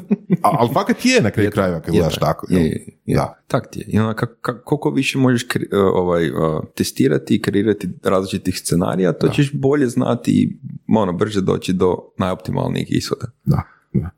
Ali 0.42 0.70
fakat 0.74 1.06
je 1.06 1.22
na 1.22 1.32
kraju 1.32 1.52
krajeva 1.52 1.80
kad 1.80 1.94
gledaš 1.94 2.16
tako, 2.16 2.48
jel? 2.50 2.62
je, 2.62 2.68
je, 2.68 2.88
je. 3.06 3.16
Da. 3.16 3.41
Tak 3.52 3.72
ti 3.72 3.80
je. 3.80 3.86
I 3.88 4.00
onda 4.00 4.14
kak- 4.14 4.40
kak- 4.42 4.64
koliko 4.64 4.90
više 4.90 5.18
možeš 5.18 5.48
kre- 5.48 5.76
uh, 5.78 5.92
ovaj, 5.94 6.30
uh, 6.30 6.64
testirati 6.76 7.36
i 7.36 7.42
kreirati 7.42 7.90
različitih 8.04 8.60
scenarija, 8.60 9.14
to 9.14 9.30
ćeš 9.30 9.54
bolje 9.54 9.88
znati 9.88 10.32
i 10.32 10.58
ono, 10.98 11.14
brže 11.14 11.42
doći 11.42 11.74
do 11.74 11.98
najoptimalnijih 12.18 12.88
ishoda. 12.90 13.26
Da, 13.46 13.62
da. 13.94 14.10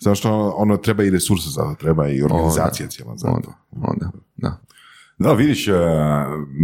Zato 0.00 0.14
što 0.14 0.54
ono 0.56 0.76
treba 0.76 1.04
i 1.04 1.10
resursa 1.10 1.50
za 1.50 1.62
to, 1.62 1.76
treba 1.80 2.08
i 2.08 2.22
organizacija 2.22 2.88
cijela 2.88 3.16
za 3.16 3.28
Onda, 3.28 3.42
to. 3.42 3.52
onda, 3.72 4.10
da. 4.36 4.60
Da, 5.18 5.32
vidiš, 5.32 5.68
e, 5.68 5.74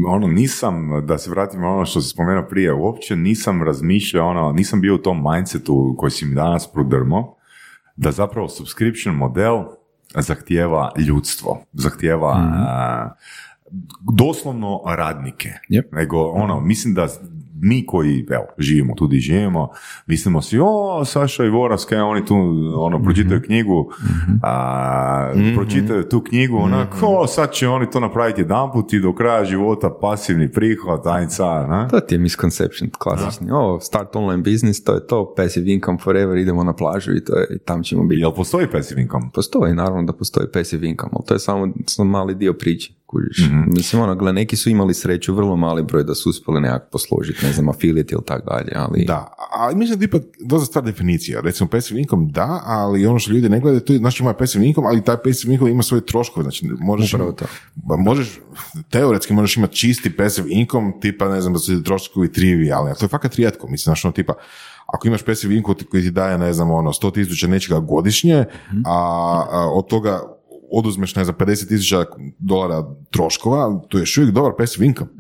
ono, 0.09 0.27
nisam, 0.27 1.07
da 1.07 1.19
se 1.19 1.31
vratim 1.31 1.61
na 1.61 1.69
ono 1.69 1.85
što 1.85 2.01
si 2.01 2.09
spomenuo 2.09 2.47
prije, 2.51 2.73
uopće 2.73 3.17
nisam 3.17 3.63
razmišljao, 3.63 4.29
ono, 4.29 4.53
nisam 4.53 4.81
bio 4.81 4.95
u 4.95 4.99
tom 4.99 5.25
mindsetu 5.33 5.95
koji 5.99 6.11
si 6.11 6.27
mi 6.27 6.35
danas 6.35 6.73
prodrmo, 6.73 7.35
da 7.97 8.11
zapravo 8.13 8.49
subscription 8.49 9.15
model 9.15 9.65
zahtijeva 10.23 10.93
ljudstvo, 10.99 11.65
zahtijeva 11.73 12.33
e, 12.33 13.25
doslovno 14.13 14.81
radnike. 14.87 15.51
Yep. 15.71 15.85
Nego, 15.93 16.31
ono, 16.31 16.61
mislim 16.61 16.95
da 16.95 17.09
mi 17.65 17.87
koji, 17.87 18.27
evo, 18.31 18.45
živimo 18.59 18.95
tu 18.95 19.07
di 19.07 19.19
živimo, 19.19 19.69
mislimo 20.07 20.43
si, 20.43 20.59
o, 20.63 21.05
Saša 21.05 21.45
i 21.45 21.49
Voras, 21.49 21.85
kaj 21.85 22.01
oni 22.01 22.25
tu, 22.25 22.35
ono, 22.77 23.03
pročitaju 23.03 23.43
knjigu, 23.43 23.91
a, 24.43 25.33
pročitaju 25.55 26.09
tu 26.09 26.21
knjigu, 26.21 26.57
onako, 26.57 27.07
o, 27.07 27.27
sad 27.27 27.53
će 27.53 27.69
oni 27.69 27.91
to 27.91 28.01
napraviti 28.01 28.41
jedanput 28.41 28.93
i 28.93 29.01
do 29.01 29.15
kraja 29.15 29.45
života 29.45 29.91
pasivni 30.01 30.53
prihod, 30.53 31.07
ajca, 31.07 31.45
na? 31.45 31.89
To 31.89 32.01
ti 32.01 32.15
je 32.15 32.19
misconception 32.19 32.91
klasični. 32.99 33.51
O, 33.53 33.81
start 33.81 34.17
online 34.17 34.43
business, 34.43 34.85
to 34.85 34.95
je 34.95 35.07
to, 35.07 35.35
passive 35.37 35.73
income 35.73 35.99
forever, 35.99 36.37
idemo 36.37 36.65
na 36.65 36.73
plažu 36.73 37.13
i, 37.13 37.25
to 37.25 37.39
je, 37.39 37.47
i 37.57 37.59
tam 37.59 37.83
ćemo 37.83 38.05
biti. 38.05 38.21
Jel 38.21 38.35
postoji 38.35 38.67
passive 38.73 39.03
income? 39.03 39.31
Postoji, 39.35 39.75
naravno 39.75 40.03
da 40.03 40.13
postoji 40.13 40.49
passive 40.53 40.89
income, 40.89 41.11
ali 41.15 41.25
to 41.27 41.35
je 41.35 41.39
samo, 41.39 41.69
samo 41.87 42.11
mali 42.11 42.35
dio 42.35 42.53
priče. 42.53 42.93
Kužiš. 43.15 43.51
Mislim, 43.67 44.03
ono, 44.03 44.15
gle, 44.15 44.33
neki 44.33 44.57
su 44.57 44.71
imali 44.71 44.95
sreću, 44.95 45.35
vrlo 45.35 45.57
mali 45.57 45.83
broj 45.83 46.05
da 46.05 46.15
su 46.15 46.31
uspjeli 46.31 46.61
nekako 46.61 46.87
posložiti, 46.93 47.47
ne 47.47 47.53
znam, 47.53 47.69
affiliate 47.69 48.15
ili 48.15 48.25
tako 48.27 48.51
dalje, 48.51 48.73
ali... 48.77 49.05
Da, 49.05 49.35
ali 49.51 49.77
mislim 49.77 49.99
da 49.99 50.05
ipak 50.05 50.23
dosta 50.41 50.67
stvar 50.67 50.85
definicija. 50.85 51.41
Recimo 51.41 51.69
passive 51.69 52.01
income 52.01 52.27
da, 52.31 52.63
ali 52.65 53.07
ono 53.07 53.19
što 53.19 53.33
ljudi 53.33 53.49
ne 53.49 53.61
gledaju, 53.61 53.81
to 53.81 53.93
je, 53.93 53.99
znači 53.99 54.23
ima 54.23 54.35
passive 54.35 54.67
income, 54.67 54.89
ali 54.89 55.05
taj 55.05 55.17
passive 55.25 55.53
income 55.55 55.71
ima 55.71 55.83
svoje 55.83 56.07
troškove, 56.07 56.45
znači 56.45 56.67
možeš, 56.81 57.15
Upravo 57.15 57.33
to. 57.33 57.45
ba, 57.75 57.97
možeš, 57.97 58.41
teoretski 58.91 59.33
možeš 59.33 59.57
imati 59.57 59.77
čisti 59.77 60.17
passive 60.17 60.49
income, 60.51 60.93
tipa 61.01 61.29
ne 61.29 61.41
znam 61.41 61.53
da 61.53 61.59
su 61.59 61.83
troškovi 61.83 62.33
trivialni, 62.33 62.91
a 62.91 62.95
to 62.95 63.05
je 63.05 63.09
fakat 63.09 63.35
rijetko, 63.35 63.69
mislim, 63.69 63.85
znači 63.85 64.07
ono 64.07 64.13
tipa, 64.13 64.35
ako 64.87 65.09
imaš 65.09 65.23
passive 65.23 65.57
income 65.57 65.79
koji 65.91 66.03
ti 66.03 66.11
daje, 66.11 66.39
ne 66.39 66.53
znam, 66.53 66.71
ono, 66.71 66.93
100 66.93 67.15
tisuća 67.15 67.47
nečega 67.47 67.81
godišnje, 67.81 68.45
a, 68.85 69.45
a 69.51 69.71
od 69.73 69.87
toga 69.87 70.34
oduzmeš, 70.79 71.17
ne 71.17 71.25
znam, 71.25 71.37
50 71.37 71.69
tisuća 71.69 72.05
dolara 72.39 72.85
troškova, 73.11 73.81
to 73.89 73.99
je 73.99 74.03
još 74.03 74.19
uvijek 74.19 74.35
dobar 74.35 74.53
passive 74.59 74.87
income, 74.87 75.11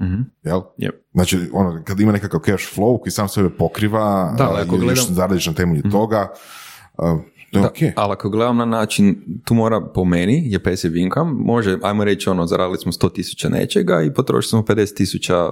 jel? 0.42 0.60
Yep. 0.78 0.92
Znači, 1.12 1.38
ono, 1.52 1.82
kad 1.84 2.00
ima 2.00 2.12
nekakav 2.12 2.40
cash 2.40 2.76
flow 2.76 3.00
koji 3.00 3.10
sam 3.12 3.28
sebe 3.28 3.50
pokriva, 3.50 4.34
Da, 4.38 4.48
ali 4.48 4.60
ako 4.60 4.76
gledam- 4.76 5.14
zaradiš 5.14 5.46
na 5.46 5.52
temelju 5.52 5.82
toga, 5.82 6.28
a, 6.98 7.18
to 7.52 7.58
je 7.58 7.62
Da, 7.62 7.68
okej. 7.68 7.92
Ali 7.96 8.12
ako 8.12 8.30
gledam 8.30 8.56
na 8.56 8.64
način, 8.64 9.22
tu 9.44 9.54
mora 9.54 9.80
po 9.80 10.04
meni, 10.04 10.52
je 10.52 10.62
passive 10.62 11.00
income, 11.00 11.32
može, 11.34 11.78
ajmo 11.82 12.04
reći 12.04 12.30
ono, 12.30 12.46
zaradili 12.46 12.78
smo 12.78 12.92
100 12.92 13.12
tisuća 13.12 13.48
nečega 13.48 14.02
i 14.02 14.14
potrošili 14.14 14.48
smo 14.50 14.62
50 14.62 14.96
tisuća 14.96 15.50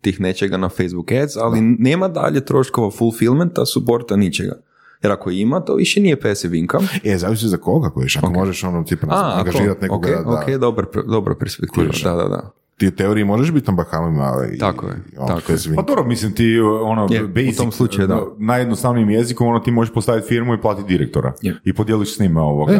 tih 0.00 0.20
nečega 0.20 0.56
na 0.56 0.68
Facebook 0.68 1.12
ads, 1.12 1.36
ali 1.36 1.60
nema 1.60 2.08
dalje 2.08 2.44
troškova 2.44 2.90
fulfillmenta, 2.90 3.66
suporta, 3.66 4.16
ničega. 4.16 4.60
Jer 5.02 5.12
ako 5.12 5.30
ima, 5.30 5.60
to 5.60 5.74
više 5.74 6.00
nije 6.00 6.20
passive 6.20 6.58
income. 6.58 6.88
E, 7.04 7.18
zavisi 7.18 7.48
za 7.48 7.56
koga 7.56 7.90
kojiš, 7.90 8.16
ako 8.16 8.30
možeš 8.30 8.64
ono, 8.64 8.82
tipa, 8.84 9.06
ne 9.06 9.12
angažirati 9.16 9.82
nekoga 9.82 10.08
ok, 10.08 10.14
da, 10.16 10.22
da 10.22 10.36
ok, 10.36 10.50
dobar, 10.50 10.84
dobra 11.06 11.34
perspektiva, 11.34 11.86
da, 12.04 12.14
da, 12.14 12.24
da. 12.24 12.50
ti 12.76 12.88
u 12.88 12.90
teoriji 12.90 13.24
možeš 13.24 13.52
biti 13.52 13.66
na 13.66 13.74
Bahamima, 13.74 14.22
ali 14.24 14.58
Tako 14.58 14.86
je, 14.86 14.92
i, 15.12 15.16
ono, 15.18 15.26
tako 15.28 15.52
je. 15.52 15.58
Pa 15.76 15.82
dobro, 15.82 16.04
mislim 16.04 16.34
ti, 16.34 16.58
ono, 16.84 17.08
Je, 17.10 17.24
u 17.24 17.28
basic, 17.28 17.56
tom 17.56 17.72
slučaju, 17.72 18.08
da. 18.08 18.20
najjednostavnijim 18.38 19.10
jezikom, 19.10 19.46
ono, 19.46 19.58
ti 19.58 19.70
možeš 19.70 19.94
postaviti 19.94 20.28
firmu 20.28 20.54
i 20.54 20.60
platiti 20.60 20.88
direktora. 20.88 21.32
Je. 21.42 21.56
I 21.64 21.72
podijeliš 21.72 22.16
s 22.16 22.20
njim 22.20 22.36
ovoga, 22.36 22.72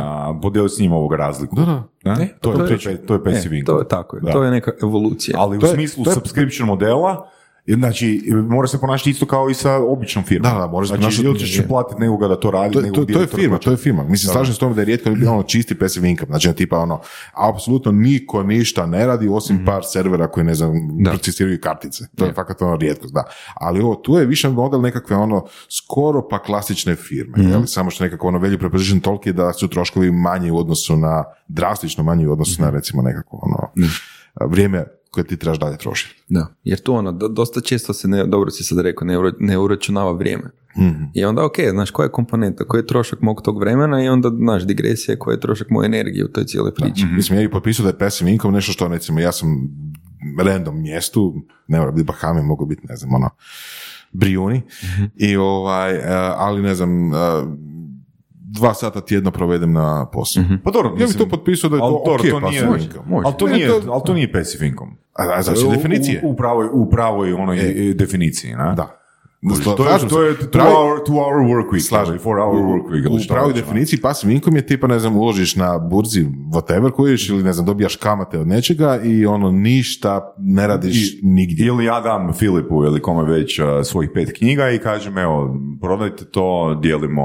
podijeliš 0.42 0.76
s 0.76 0.78
njim 0.78 0.92
ovoga 0.92 1.16
razliku. 1.16 1.56
Da, 1.56 1.64
da. 1.64 1.84
Da? 2.04 2.22
E, 2.22 2.28
to, 2.40 2.52
to 2.52 2.64
je, 2.64 2.78
to, 2.78 2.90
je, 2.90 2.96
to 2.98 3.14
je 3.14 3.24
passive 3.24 3.56
E, 3.56 3.58
income. 3.58 3.76
to 3.76 3.82
je 3.82 3.88
tako, 3.88 4.16
je. 4.16 4.20
Da. 4.20 4.32
to 4.32 4.42
je 4.42 4.50
neka 4.50 4.70
evolucija. 4.82 5.36
Ali 5.38 5.56
u 5.56 5.60
To 5.60 5.66
je- 5.66 5.72
smislu 5.72 6.04
subscription 6.04 6.66
modela, 6.66 7.28
znači, 7.70 8.20
mora 8.48 8.68
se 8.68 8.80
ponašati 8.80 9.10
isto 9.10 9.26
kao 9.26 9.50
i 9.50 9.54
sa 9.54 9.76
običnom 9.76 10.24
firmom. 10.24 10.52
Da, 10.52 10.58
da, 10.58 10.66
moraš 10.66 10.88
se 10.88 10.90
znači, 10.90 11.02
ponašati- 11.02 11.24
ili 11.24 11.38
ćeš 11.40 11.68
platiti 11.68 12.00
nekoga 12.00 12.28
da 12.28 12.40
to 12.40 12.50
radi, 12.50 12.72
To, 12.72 12.78
je- 12.78 12.82
nego 12.82 12.94
to, 12.96 13.04
to 13.04 13.20
je 13.20 13.26
firma, 13.28 13.58
to 13.58 13.70
je 13.70 13.76
firma. 13.76 14.04
Mislim, 14.04 14.32
slažem 14.32 14.46
se 14.46 14.56
s 14.56 14.60
tome 14.60 14.74
da 14.74 14.80
je 14.80 14.84
rijetko 14.84 15.08
da 15.10 15.16
bi 15.16 15.26
ono 15.26 15.42
čisti 15.42 15.74
passive 15.74 16.10
income. 16.10 16.26
Znači, 16.28 16.52
tipa 16.52 16.78
ono, 16.78 17.00
apsolutno 17.34 17.92
niko 17.92 18.42
ništa 18.42 18.86
ne 18.86 19.06
radi 19.06 19.28
osim 19.28 19.64
par 19.66 19.82
servera 19.84 20.28
koji, 20.28 20.44
ne 20.44 20.54
znam, 20.54 20.72
procesiraju 21.04 21.58
kartice. 21.60 22.04
To 22.08 22.24
je 22.24 22.32
fakat 22.32 22.62
ono 22.62 22.76
rijetkost, 22.76 23.14
da. 23.14 23.24
Ali 23.54 23.80
ovo, 23.80 23.94
tu 23.94 24.14
je 24.14 24.26
više 24.26 24.48
model 24.48 24.80
nekakve 24.80 25.16
ono, 25.16 25.46
skoro 25.70 26.28
pa 26.28 26.38
klasične 26.38 26.96
firme. 26.96 27.34
jel? 27.40 27.62
Samo 27.66 27.90
što 27.90 28.04
nekako 28.04 28.28
ono 28.28 28.38
value 28.38 28.58
proposition 28.58 29.00
toliki 29.00 29.32
da 29.32 29.52
su 29.52 29.68
troškovi 29.68 30.10
manji 30.12 30.50
u 30.50 30.58
odnosu 30.58 30.96
na, 30.96 31.24
drastično 31.48 32.04
manji 32.04 32.26
u 32.26 32.32
odnosu 32.32 32.62
na 32.62 32.70
recimo 32.70 33.02
nekako 33.02 33.38
ono, 33.42 33.86
vrijeme 34.42 34.84
koje 35.11 35.24
ti 35.24 35.36
trebaš 35.36 35.58
dalje 35.58 35.78
trošiti. 35.78 36.22
Da, 36.28 36.46
jer 36.64 36.80
tu 36.80 36.94
ono, 36.94 37.12
do- 37.12 37.28
dosta 37.28 37.61
često 37.61 37.92
se, 37.92 38.08
ne, 38.08 38.26
dobro 38.26 38.50
si 38.50 38.64
sad 38.64 38.78
rekao, 38.78 39.06
ne, 39.06 39.32
ne 39.38 39.58
uračunava 39.58 40.12
vrijeme. 40.12 40.50
I 41.14 41.24
onda, 41.24 41.44
ok, 41.44 41.54
znaš, 41.70 41.90
koja 41.90 42.04
je 42.04 42.11
komponenta, 42.12 42.64
koji 42.64 42.80
je 42.80 42.86
trošak 42.86 43.20
mog 43.20 43.42
tog 43.42 43.61
vremena 43.61 44.04
i 44.04 44.08
onda, 44.08 44.30
znaš, 44.38 44.62
digresija, 44.66 45.18
koji 45.18 45.34
je 45.34 45.40
trošak 45.40 45.70
moje 45.70 45.86
energije 45.86 46.24
u 46.24 46.28
toj 46.28 46.44
cijeloj 46.44 46.74
priči. 46.74 47.06
Mislim, 47.12 47.38
ja 47.38 47.42
bih 47.42 47.50
potpisao 47.52 47.82
da 47.82 47.90
je 47.90 47.98
passive 47.98 48.32
income 48.32 48.54
nešto 48.54 48.72
što, 48.72 48.88
recimo, 48.88 49.20
ja 49.20 49.32
sam 49.32 49.48
random 50.44 50.82
mjestu, 50.82 51.34
ne 51.68 51.78
mora 51.78 51.90
biti 51.90 52.04
Bahame, 52.06 52.42
mogu 52.42 52.66
biti, 52.66 52.82
ne 52.88 52.96
znam, 52.96 53.14
ono, 53.14 53.30
Brijuni, 54.12 54.62
i 55.16 55.36
ovaj, 55.36 55.94
eh, 55.96 56.02
ali 56.36 56.62
ne 56.62 56.74
znam, 56.74 57.14
eh, 57.14 57.16
dva 58.53 58.74
sata 58.74 59.01
tjedno 59.01 59.30
provedem 59.30 59.72
na 59.72 60.07
poslu. 60.07 60.42
Pa 60.64 60.70
dobro, 60.70 60.90
Ja 60.90 61.07
bih 61.07 61.16
to 61.16 61.28
potpisao 61.28 61.70
da 61.70 61.76
je 61.76 61.82
ali 61.82 61.92
to 61.94 62.03
dobro, 62.07 62.14
ok, 62.36 62.42
to 62.42 62.51
nije, 62.51 62.66
može. 62.66 62.88
Ali 63.26 63.34
to 63.38 63.46
nije, 63.48 63.68
to- 63.68 63.92
ali 63.92 64.03
to 64.07 64.14
nije 64.14 64.32
passive 64.32 64.66
income. 64.66 64.92
A, 65.12 65.22
a 65.34 65.42
znači 65.42 65.61
definicije. 65.70 66.20
U, 66.24 66.30
u 66.30 66.36
pravoj, 66.36 66.68
u 66.72 66.90
pravoj 66.90 67.32
onoj 67.32 67.59
e, 67.90 67.94
definiciji, 67.94 68.53
na? 68.53 68.74
Da. 68.74 68.99
To- 69.64 69.74
To 69.74 69.84
je, 69.84 69.99
to 70.01 70.22
je 70.22 70.34
two 70.34 70.51
Pravi- 70.51 70.68
hour, 70.68 70.99
two 70.99 71.14
hour 71.14 71.36
work 71.41 71.70
week, 71.70 71.80
Slažem. 71.80 72.11
ili 72.11 72.18
four 72.18 72.38
hour 72.38 72.57
work 72.57 72.84
week. 72.84 73.09
U 73.09 73.28
pravoj 73.28 73.49
već, 73.49 73.57
definiciji 73.57 74.01
passive 74.01 74.32
income 74.34 74.59
je 74.59 74.66
tipa, 74.66 74.86
ne 74.86 74.99
znam, 74.99 75.16
uložiš 75.16 75.57
na 75.57 75.78
burzi 75.80 76.24
whatever 76.47 76.91
kojiš 76.91 77.28
ili 77.28 77.43
ne 77.43 77.53
znam, 77.53 77.66
dobijaš 77.66 77.97
kamate 77.97 78.38
od 78.38 78.49
nečega 78.49 78.99
i 78.99 79.26
ono 79.26 79.51
ništa 79.51 80.34
ne 80.38 80.66
radiš 80.66 81.14
I- 81.14 81.20
nigdje. 81.22 81.66
Ili 81.66 81.84
ja 81.84 82.01
dam 82.01 82.32
Filipu 82.32 82.84
ili 82.84 83.01
kome 83.01 83.32
već 83.32 83.59
uh, 83.59 83.66
svojih 83.84 84.11
pet 84.14 84.32
knjiga 84.32 84.70
i 84.70 84.78
kažem, 84.78 85.18
evo, 85.18 85.57
prodajte 85.80 86.24
to, 86.24 86.78
dijelimo 86.82 87.22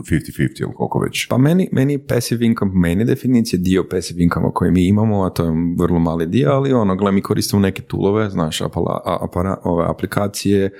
50-50 0.00 0.20
ili 0.60 0.72
koliko 0.74 0.98
već. 1.00 1.28
Pa 1.28 1.38
meni, 1.38 1.68
meni 1.72 1.98
passive 1.98 2.46
income, 2.46 2.72
meni 2.74 3.04
definicija 3.04 3.58
dio 3.60 3.84
passive 3.84 4.22
income 4.22 4.46
koji 4.54 4.70
mi 4.70 4.86
imamo, 4.86 5.22
a 5.22 5.30
to 5.30 5.44
je 5.44 5.50
vrlo 5.78 5.98
mali 5.98 6.26
dio, 6.26 6.50
ali 6.50 6.72
ono, 6.72 6.96
gle, 6.96 7.12
mi 7.12 7.22
koristimo 7.22 7.60
neke 7.62 7.82
toolove, 7.82 8.30
znaš, 8.30 8.60
apala, 8.60 9.00
a- 9.04 9.18
apara, 9.22 9.56
ove 9.64 9.84
aplikacije 9.86 10.70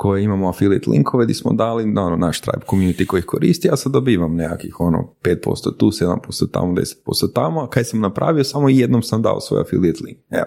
koje 0.00 0.24
imamo 0.24 0.48
affiliate 0.48 0.90
linkove 0.90 1.24
gdje 1.24 1.34
smo 1.34 1.52
dali 1.52 1.86
na 1.86 2.06
ono, 2.06 2.16
naš 2.16 2.40
tribe 2.40 2.64
community 2.66 3.06
koji 3.06 3.18
ih 3.18 3.24
koristi, 3.24 3.68
ja 3.68 3.76
sad 3.76 3.92
dobivam 3.92 4.34
nekakvih 4.34 4.80
ono 4.80 5.14
5% 5.22 5.76
tu, 5.76 5.86
7% 5.86 6.50
tamo, 6.52 6.74
10% 6.74 7.32
tamo, 7.34 7.60
a 7.60 7.68
kaj 7.68 7.84
sam 7.84 8.00
napravio, 8.00 8.44
samo 8.44 8.68
jednom 8.68 9.02
sam 9.02 9.22
dao 9.22 9.40
svoj 9.40 9.60
affiliate 9.60 9.98
link. 10.04 10.18
Evo, 10.30 10.44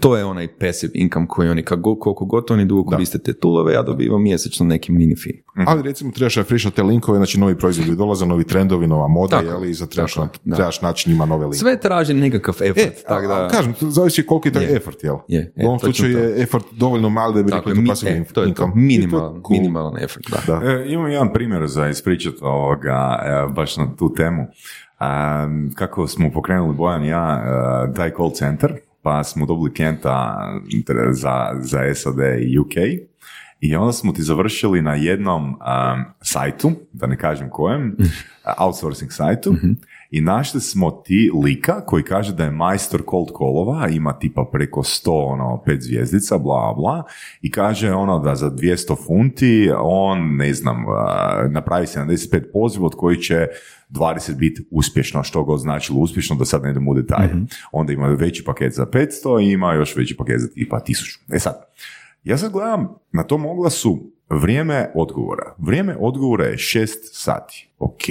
to 0.00 0.16
je 0.16 0.24
onaj 0.24 0.48
passive 0.58 0.92
income 0.94 1.26
koji 1.28 1.48
oni, 1.48 1.62
kako, 1.62 1.98
koliko 1.98 2.24
god 2.24 2.50
oni 2.50 2.64
dugo 2.64 2.90
koriste 2.90 3.18
te 3.18 3.32
toolove, 3.32 3.72
ja 3.72 3.82
dobivam 3.82 4.22
mjesečno 4.22 4.66
neki 4.66 4.92
mini 4.92 5.16
fee. 5.16 5.64
Ali 5.66 5.82
recimo 5.82 6.12
trebaš 6.12 6.36
refreshati 6.36 6.76
te 6.76 6.82
linkove, 6.82 7.18
znači 7.18 7.40
novi 7.40 7.58
proizvodi 7.58 7.96
dolaze, 7.96 8.26
novi 8.26 8.44
trendovi, 8.44 8.86
nova 8.86 9.08
moda, 9.08 9.36
Tako, 9.36 9.48
jeli, 9.48 9.70
i 9.70 9.74
sad 9.74 9.88
trebaš, 9.88 10.14
tako, 10.14 10.38
trebaš 10.56 10.80
naći 10.80 11.10
njima 11.10 11.26
nove 11.26 11.46
linkove. 11.46 11.58
Sve 11.58 11.80
traži 11.80 12.14
nekakav 12.14 12.54
effort, 12.60 12.98
E, 12.98 13.02
tako 13.08 13.26
da... 13.26 13.48
kažem, 13.48 13.74
to 13.74 13.90
zavisi 13.90 14.26
koliko 14.26 14.48
je 14.48 14.52
taj 14.52 14.64
Je. 14.64 14.76
effort, 14.76 15.04
jel? 15.04 15.16
Je, 15.28 15.52
e, 15.56 15.64
U 15.64 15.66
ovom 15.66 15.78
slučaju 15.78 16.18
je 16.18 16.42
effort 16.42 16.64
dovoljno 16.72 17.08
mali 17.08 17.34
da 17.34 17.42
bi 17.42 17.52
rekli 17.52 17.74
to 17.74 17.80
passive 17.88 18.12
e, 18.12 18.24
to 18.24 18.32
to, 18.34 18.44
income. 18.44 18.72
Minimalan, 18.86 19.42
cool. 19.42 19.58
minimalan 19.58 20.02
effort, 20.02 20.30
da. 20.30 20.40
Da. 20.46 20.70
E, 20.70 20.84
imam 20.88 21.10
jedan 21.10 21.32
primjer 21.32 21.66
za 21.66 21.88
ispričati 21.88 22.38
ovoga, 22.40 23.18
e, 23.24 23.52
baš 23.52 23.76
na 23.76 23.96
tu 23.98 24.14
temu. 24.14 24.46
A, 24.98 25.46
kako 25.74 26.06
smo 26.08 26.30
pokrenuli 26.30 26.74
Bojan 26.74 27.04
i 27.04 27.08
ja 27.08 27.44
e, 27.90 27.94
taj 27.94 28.10
call 28.10 28.30
center, 28.30 28.74
pa 29.02 29.24
smo 29.24 29.46
dobili 29.46 29.74
klijenta 29.74 30.38
za, 31.10 31.50
za 31.60 31.94
SAD 31.94 32.18
i 32.40 32.58
UK 32.58 32.76
I 33.60 33.76
onda 33.76 33.92
smo 33.92 34.12
ti 34.12 34.22
završili 34.22 34.82
na 34.82 34.94
jednom 34.94 35.44
um, 35.44 35.56
sajtu, 36.20 36.72
da 36.92 37.06
ne 37.06 37.16
kažem 37.16 37.50
kojem, 37.50 37.96
outsourcing 38.58 39.12
sajtu, 39.12 39.54
i 40.16 40.20
našli 40.20 40.60
smo 40.60 40.90
ti 40.90 41.30
lika 41.44 41.80
koji 41.86 42.02
kaže 42.02 42.34
da 42.34 42.44
je 42.44 42.50
majstor 42.50 43.02
cold 43.10 43.28
callova, 43.38 43.88
ima 43.88 44.18
tipa 44.18 44.44
preko 44.52 44.82
100, 44.82 45.10
ono, 45.10 45.62
pet 45.64 45.82
zvijezdica, 45.82 46.38
bla, 46.38 46.74
bla, 46.76 47.04
i 47.42 47.50
kaže 47.50 47.92
ono 47.92 48.18
da 48.18 48.34
za 48.34 48.50
200 48.50 49.06
funti 49.06 49.70
on, 49.80 50.36
ne 50.36 50.54
znam, 50.54 50.84
napravi 51.50 51.86
75 51.86 52.42
poziva 52.52 52.86
od 52.86 52.94
koji 52.94 53.16
će 53.16 53.46
20 53.90 54.36
biti 54.36 54.68
uspješno, 54.70 55.22
što 55.22 55.44
god 55.44 55.60
značilo 55.60 55.98
uspješno, 55.98 56.36
da 56.36 56.44
sad 56.44 56.62
ne 56.62 56.70
idemo 56.70 56.90
u 56.90 56.94
detalje. 56.94 57.34
Onda 57.72 57.92
ima 57.92 58.06
veći 58.06 58.44
paket 58.44 58.74
za 58.74 58.86
500 58.86 59.42
i 59.42 59.52
ima 59.52 59.74
još 59.74 59.96
veći 59.96 60.16
paket 60.16 60.40
za 60.40 60.48
tipa 60.48 60.80
1000. 60.88 61.18
E 61.32 61.38
sad, 61.38 61.54
ja 62.26 62.38
sad 62.38 62.52
gledam 62.52 62.88
na 63.12 63.22
tom 63.22 63.46
oglasu 63.46 64.10
vrijeme 64.30 64.90
odgovora. 64.94 65.54
Vrijeme 65.58 65.96
odgovora 66.00 66.44
je 66.44 66.56
6 66.56 66.86
sati. 67.12 67.68
Ok, 67.78 68.02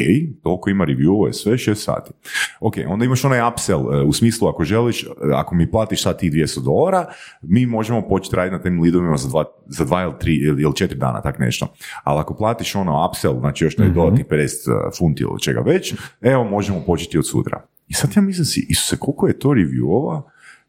toliko 0.43 0.69
ima 0.69 0.85
review, 0.85 1.27
je 1.27 1.33
sve 1.33 1.53
6 1.53 1.75
sati. 1.75 2.11
Ok, 2.59 2.73
onda 2.87 3.05
imaš 3.05 3.25
onaj 3.25 3.47
upsell, 3.47 3.93
e, 3.93 4.03
u 4.03 4.13
smislu 4.13 4.47
ako 4.47 4.63
želiš, 4.63 5.03
e, 5.03 5.07
ako 5.33 5.55
mi 5.55 5.71
platiš 5.71 6.03
sad 6.03 6.19
tih 6.19 6.31
200 6.31 6.63
dolara, 6.63 7.05
mi 7.41 7.65
možemo 7.65 8.07
početi 8.07 8.35
raditi 8.35 8.55
na 8.55 8.61
tim 8.61 8.81
lidovima 8.81 9.17
za 9.17 9.29
dva, 9.29 9.45
za 9.67 9.85
dva 9.85 10.03
ili 10.03 10.13
tri 10.19 10.35
ili, 10.35 10.61
ili 10.61 10.75
četiri 10.75 10.97
dana, 10.97 11.21
tak 11.21 11.39
nešto. 11.39 11.67
Ali 12.03 12.19
ako 12.19 12.33
platiš 12.35 12.75
ono 12.75 13.07
upsell, 13.09 13.39
znači 13.39 13.63
još 13.63 13.77
ne 13.77 13.89
dodatnih 13.89 14.25
50 14.25 14.97
funti 14.97 15.23
ili 15.23 15.41
čega 15.41 15.59
već, 15.59 15.93
evo 16.21 16.43
možemo 16.43 16.83
početi 16.85 17.17
od 17.17 17.27
sutra. 17.27 17.61
I 17.87 17.93
sad 17.93 18.11
ja 18.15 18.21
mislim 18.21 18.45
si, 18.45 18.65
Isuse, 18.69 18.97
koliko 18.97 19.27
je 19.27 19.39
to 19.39 19.49
reviewova, 19.49 20.21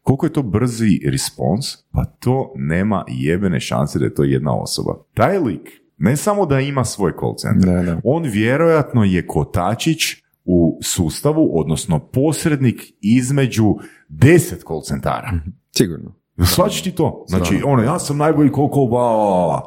koliko 0.07 0.25
je 0.25 0.33
to 0.33 0.41
brzi 0.41 0.99
respons, 1.11 1.65
pa 1.91 2.05
to 2.05 2.53
nema 2.55 3.03
jebene 3.07 3.59
šanse 3.59 3.99
da 3.99 4.05
je 4.05 4.13
to 4.13 4.23
jedna 4.23 4.55
osoba. 4.61 4.95
Taj 5.13 5.39
lik, 5.39 5.69
ne 5.97 6.17
samo 6.17 6.45
da 6.45 6.59
ima 6.59 6.85
svoj 6.85 7.11
call 7.19 7.35
center, 7.35 7.73
Da, 7.73 7.91
da. 7.91 8.01
on 8.03 8.23
vjerojatno 8.23 9.03
je 9.03 9.27
kotačić 9.27 9.99
u 10.45 10.79
sustavu, 10.83 11.59
odnosno 11.59 11.99
posrednik 11.99 12.81
između 13.01 13.75
deset 14.09 14.63
call 14.67 14.81
centara. 14.81 15.31
Sigurno. 15.77 16.13
Svačiš 16.45 16.81
ti 16.81 16.91
to? 16.91 17.25
Znači, 17.27 17.61
ono, 17.65 17.83
ja 17.83 17.99
sam 17.99 18.17
najbolji 18.17 18.51
koliko, 18.51 18.85
ba, 18.85 18.97
ba, 18.97 19.47
ba. 19.47 19.61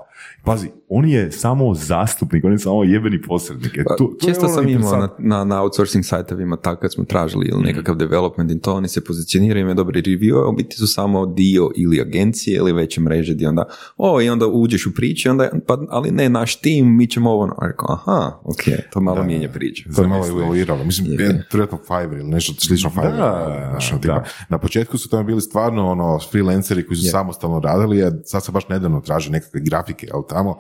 Pazi, 0.45 0.69
on 0.89 1.09
je 1.09 1.33
samo 1.33 1.75
zastupnik, 1.75 2.45
on 2.45 2.53
je 2.53 2.59
samo 2.59 2.85
jebeni 2.85 3.23
posrednik. 3.23 3.77
E, 3.77 3.85
to- 3.85 3.95
to 3.97 4.05
je 4.05 4.11
Pa, 4.21 4.27
Često 4.27 4.47
ono 4.47 4.55
sam 4.55 4.69
imao 4.69 4.97
na, 4.97 5.09
na, 5.19 5.45
na 5.45 5.63
outsourcing 5.63 6.05
sajtovima 6.05 6.57
tako 6.57 6.81
kad 6.81 6.93
smo 6.93 7.05
tražili 7.05 7.47
ili 7.47 7.63
nekakav 7.63 7.97
development 7.97 8.51
i 8.51 8.61
to, 8.61 8.75
oni 8.75 8.89
se 8.89 9.05
pozicioniraju, 9.05 9.61
imaju 9.61 9.75
dobri 9.75 10.03
review, 10.03 10.45
a 10.45 10.49
u 10.49 10.53
biti 10.53 10.77
su 10.77 10.87
samo 10.87 11.27
dio 11.27 11.71
ili 11.77 12.01
agencije 12.01 12.57
ili 12.57 12.73
veće 12.73 13.01
mreže 13.01 13.35
gdje 13.35 13.49
onda, 13.49 13.65
o, 13.97 14.21
i 14.21 14.31
onda 14.31 14.47
uđeš 14.47 14.87
u 14.87 14.95
priču, 14.95 15.31
onda, 15.31 15.51
pa, 15.67 15.79
ali 15.89 16.11
ne, 16.11 16.29
naš 16.29 16.57
tim, 16.57 16.97
mi 16.97 17.07
ćemo 17.07 17.31
ovo, 17.31 17.45
a 17.59 17.67
rekao, 17.67 17.93
aha, 17.93 18.39
ok, 18.45 18.63
to 18.93 19.01
malo 19.01 19.25
mijenja 19.25 19.49
priču. 19.49 19.89
To 19.97 20.03
je 20.03 20.09
malo 20.09 20.27
evoluiralo. 20.27 20.85
Mislim, 20.85 21.07
Je. 21.07 21.25
je. 21.25 21.47
vjerojatno 21.53 21.79
Fiverr 21.79 22.21
ili 22.21 22.29
nešto 22.31 22.53
slično 22.59 22.91
Fiverr. 22.91 23.17
Da, 23.17 23.45
ono, 23.71 23.91
da. 23.93 23.99
tipa, 23.99 24.23
Na 24.49 24.59
početku 24.59 24.99
su 24.99 25.09
tamo 25.09 25.23
bili 25.23 25.41
stvarno 25.41 25.89
ono, 25.89 26.19
freelanceri 26.31 26.87
koji 26.87 26.97
su 26.97 27.11
samostalno 27.11 27.61
radili, 27.61 28.03
a 28.03 28.13
sad 28.25 28.45
se 28.45 28.53
baš 28.53 28.69
nedavno 28.69 29.01
traže 29.01 29.31
nekakve 29.31 29.61
grafike, 29.61 30.07
ali 30.13 30.25
tamo 30.31 30.51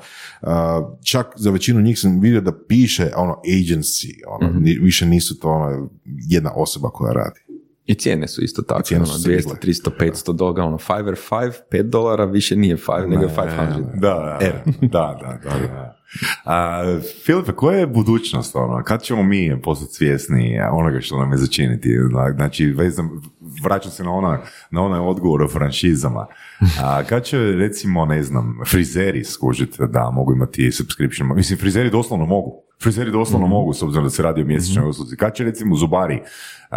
uh, 0.42 0.48
čak 1.02 1.26
za 1.36 1.50
većinu 1.50 1.80
njih 1.80 1.98
sam 1.98 2.20
vidio 2.20 2.40
da 2.40 2.52
piše 2.58 3.10
ono 3.16 3.36
agency, 3.46 4.06
ono, 4.28 4.50
Mhm. 4.50 4.62
ni- 4.62 4.78
više 4.78 5.06
nisu 5.06 5.38
to 5.38 5.48
ono, 5.48 5.88
jedna 6.06 6.52
osoba 6.52 6.88
koja 6.88 7.12
radi. 7.14 7.40
I 7.86 7.94
cijene 7.94 8.28
su 8.28 8.42
isto 8.42 8.62
tako, 8.62 8.82
cijene 8.82 9.02
ono, 9.02 9.12
su 9.12 9.22
se 9.22 9.28
200, 9.28 9.36
digle. 9.38 9.54
300, 9.56 9.90
500 9.90 10.32
doga, 10.32 10.62
ono, 10.64 10.78
Fiverr 10.78 11.16
5, 11.30 11.52
5 11.70 11.82
dolara 11.82 12.24
više 12.24 12.56
nije 12.56 12.76
5, 12.78 13.08
nego 13.08 13.22
je 13.22 13.28
500. 13.28 13.36
Da, 13.94 13.98
da, 14.00 14.38
da, 14.80 15.18
da, 15.20 15.38
da, 15.44 15.58
da. 15.66 15.99
A, 16.44 16.82
Filipe, 17.24 17.52
koja 17.52 17.78
je 17.78 17.86
budućnost, 17.86 18.56
ono, 18.56 18.82
kad 18.84 19.02
ćemo 19.02 19.22
mi 19.22 19.62
postati 19.62 19.94
svjesni 19.94 20.60
onoga 20.72 21.00
što 21.00 21.18
nam 21.18 21.32
je 21.32 21.38
začiniti? 21.38 21.88
Znači, 22.34 22.66
vezam, 22.66 23.10
vraćam 23.64 23.90
se 23.90 24.04
na, 24.04 24.12
ona, 24.12 24.40
na 24.70 24.82
onaj 24.82 25.00
odgovor 25.00 25.42
o 25.42 25.48
franšizama. 25.48 26.26
A, 26.82 27.04
kad 27.04 27.24
će, 27.24 27.38
recimo, 27.38 28.04
ne 28.04 28.22
znam, 28.22 28.58
frizeri 28.66 29.24
skužiti 29.24 29.78
da 29.88 30.10
mogu 30.10 30.32
imati 30.32 30.72
subscription? 30.72 31.36
Mislim, 31.36 31.58
frizeri 31.58 31.90
doslovno 31.90 32.26
mogu. 32.26 32.69
Frizeri 32.82 33.10
doslovno 33.10 33.46
mogu, 33.46 33.72
s 33.72 33.82
obzirom 33.82 34.04
da 34.04 34.10
se 34.10 34.22
radi 34.22 34.42
o 34.42 34.44
mjesečnoj 34.44 34.88
usluzi. 34.88 35.16
Kad 35.16 35.34
će, 35.34 35.44
recimo, 35.44 35.76
zubari, 35.76 36.22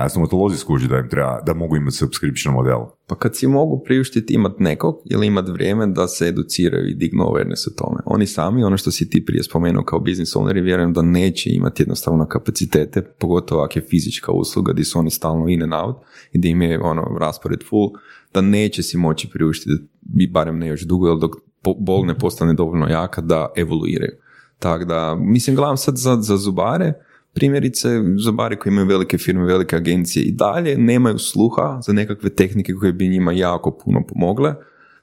stomatolozi 0.09 0.57
skužiti 0.57 0.91
da 0.91 0.97
im 0.97 1.09
treba, 1.09 1.41
da 1.45 1.53
mogu 1.53 1.75
imati 1.75 1.95
subscription 1.95 2.53
model? 2.53 2.79
Pa 3.07 3.15
kad 3.15 3.35
si 3.35 3.47
mogu 3.47 3.83
priuštiti 3.85 4.33
imat 4.33 4.59
nekog 4.59 4.95
ili 5.05 5.27
imat 5.27 5.49
vrijeme 5.49 5.87
da 5.87 6.07
se 6.07 6.27
educiraju 6.27 6.89
i 6.89 6.93
dignu 6.93 7.23
awareness 7.23 7.67
o 7.67 7.75
tome. 7.77 7.99
Oni 8.05 8.27
sami, 8.27 8.63
ono 8.63 8.77
što 8.77 8.91
si 8.91 9.09
ti 9.09 9.25
prije 9.25 9.43
spomenuo 9.43 9.83
kao 9.83 9.99
business 9.99 10.35
owneri, 10.35 10.63
vjerujem 10.63 10.93
da 10.93 11.01
neće 11.01 11.49
imati 11.49 11.81
jednostavno 11.81 12.25
kapacitete, 12.25 13.01
pogotovo 13.01 13.63
ako 13.63 13.79
je 13.79 13.85
fizička 13.89 14.31
usluga 14.31 14.73
gdje 14.73 14.85
su 14.85 14.99
oni 14.99 15.09
stalno 15.09 15.49
in 15.49 15.63
and 15.63 15.73
out 15.73 15.95
i 16.31 16.37
gdje 16.37 16.49
im 16.49 16.61
je 16.61 16.81
ono 16.81 17.17
raspored 17.19 17.63
full, 17.69 17.89
da 18.33 18.41
neće 18.41 18.83
si 18.83 18.97
moći 18.97 19.29
priuštiti, 19.29 19.83
barem 20.31 20.59
ne 20.59 20.67
još 20.67 20.81
dugo, 20.81 21.07
jer 21.07 21.17
dok 21.17 21.35
bol 21.79 22.05
ne 22.05 22.17
postane 22.17 22.53
dovoljno 22.53 22.87
jaka 22.87 23.21
da 23.21 23.51
evoluiraju. 23.55 24.22
Tako 24.63 24.85
da, 24.85 25.15
mislim, 25.15 25.55
gledam 25.55 25.77
sad 25.77 25.97
za, 25.97 26.15
za 26.21 26.37
zubare, 26.37 26.93
primjerice, 27.33 27.89
zubari 28.17 28.59
koji 28.59 28.71
imaju 28.71 28.87
velike 28.87 29.17
firme, 29.17 29.45
velike 29.45 29.75
agencije 29.75 30.23
i 30.23 30.31
dalje 30.31 30.77
nemaju 30.77 31.19
sluha 31.19 31.79
za 31.85 31.93
nekakve 31.93 32.29
tehnike 32.29 32.73
koje 32.73 32.93
bi 32.93 33.09
njima 33.09 33.31
jako 33.31 33.71
puno 33.71 34.03
pomogle, 34.07 34.55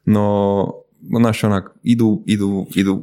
no, 0.05 0.73
znaš, 1.19 1.45
onak, 1.45 1.71
idu, 1.83 2.23
idu, 2.27 2.67
idu, 2.75 3.03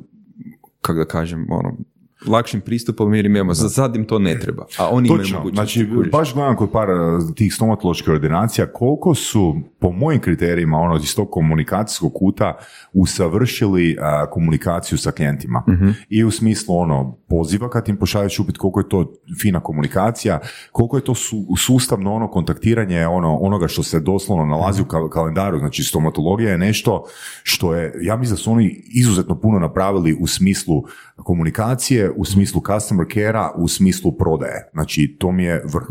kako 0.81 0.99
da 0.99 1.05
kažem, 1.05 1.47
ono, 1.49 1.77
lakšim 2.25 2.61
pristupom 2.61 3.13
jer 3.13 3.25
im 3.25 3.35
imamo, 3.35 3.53
za 3.53 3.69
sad 3.69 3.95
im 3.95 4.05
to 4.05 4.19
ne 4.19 4.39
treba, 4.39 4.65
a 4.77 4.89
oni 4.89 5.07
imaju 5.07 5.21
Točno, 5.21 5.37
mogućnost. 5.37 5.55
znači 5.55 5.87
baš 6.11 6.33
gledam 6.33 6.55
kod 6.55 6.71
par 6.71 6.89
uh, 6.89 7.35
tih 7.35 7.53
stomatoloških 7.53 8.09
ordinacija 8.09 8.73
koliko 8.73 9.15
su 9.15 9.55
po 9.79 9.91
mojim 9.91 10.21
kriterijima 10.21 10.77
ono 10.77 10.95
iz 10.95 11.15
tog 11.15 11.29
komunikacijskog 11.31 12.13
kuta 12.13 12.57
usavršili 12.93 13.97
uh, 13.99 14.31
komunikaciju 14.31 14.97
sa 14.97 15.11
klijentima. 15.11 15.63
I 16.09 16.23
u 16.23 16.31
smislu 16.31 16.77
ono 16.77 17.17
poziva 17.29 17.69
kad 17.69 17.89
im 17.89 17.97
pošalješ 17.97 18.39
upit 18.39 18.57
koliko 18.57 18.79
je 18.79 18.89
to 18.89 19.13
fina 19.41 19.59
komunikacija, 19.59 20.39
koliko 20.71 20.97
je 20.97 21.03
to 21.03 21.15
su, 21.15 21.45
sustavno 21.57 22.13
ono 22.13 22.27
kontaktiranje 22.31 23.07
ono, 23.07 23.37
onoga 23.37 23.67
što 23.67 23.83
se 23.83 23.99
doslovno 23.99 24.45
nalazi 24.45 24.81
u 24.81 24.85
kal- 24.85 25.09
kalendaru, 25.09 25.59
znači 25.59 25.83
stomatologija 25.83 26.51
je 26.51 26.57
nešto 26.57 27.03
što 27.43 27.75
je, 27.75 27.93
ja 28.01 28.15
mislim 28.17 28.35
da 28.35 28.41
su 28.41 28.51
oni 28.51 28.83
izuzetno 28.87 29.39
puno 29.39 29.59
napravili 29.59 30.17
u 30.19 30.27
smislu 30.27 30.83
komunikacije, 31.17 32.11
u 32.15 32.25
smislu 32.25 32.61
customer 32.67 33.07
care 33.13 33.49
u 33.55 33.67
smislu 33.67 34.11
prodaje. 34.17 34.69
Znači, 34.73 35.15
to 35.19 35.31
mi 35.31 35.43
je 35.43 35.63
vrh. 35.73 35.87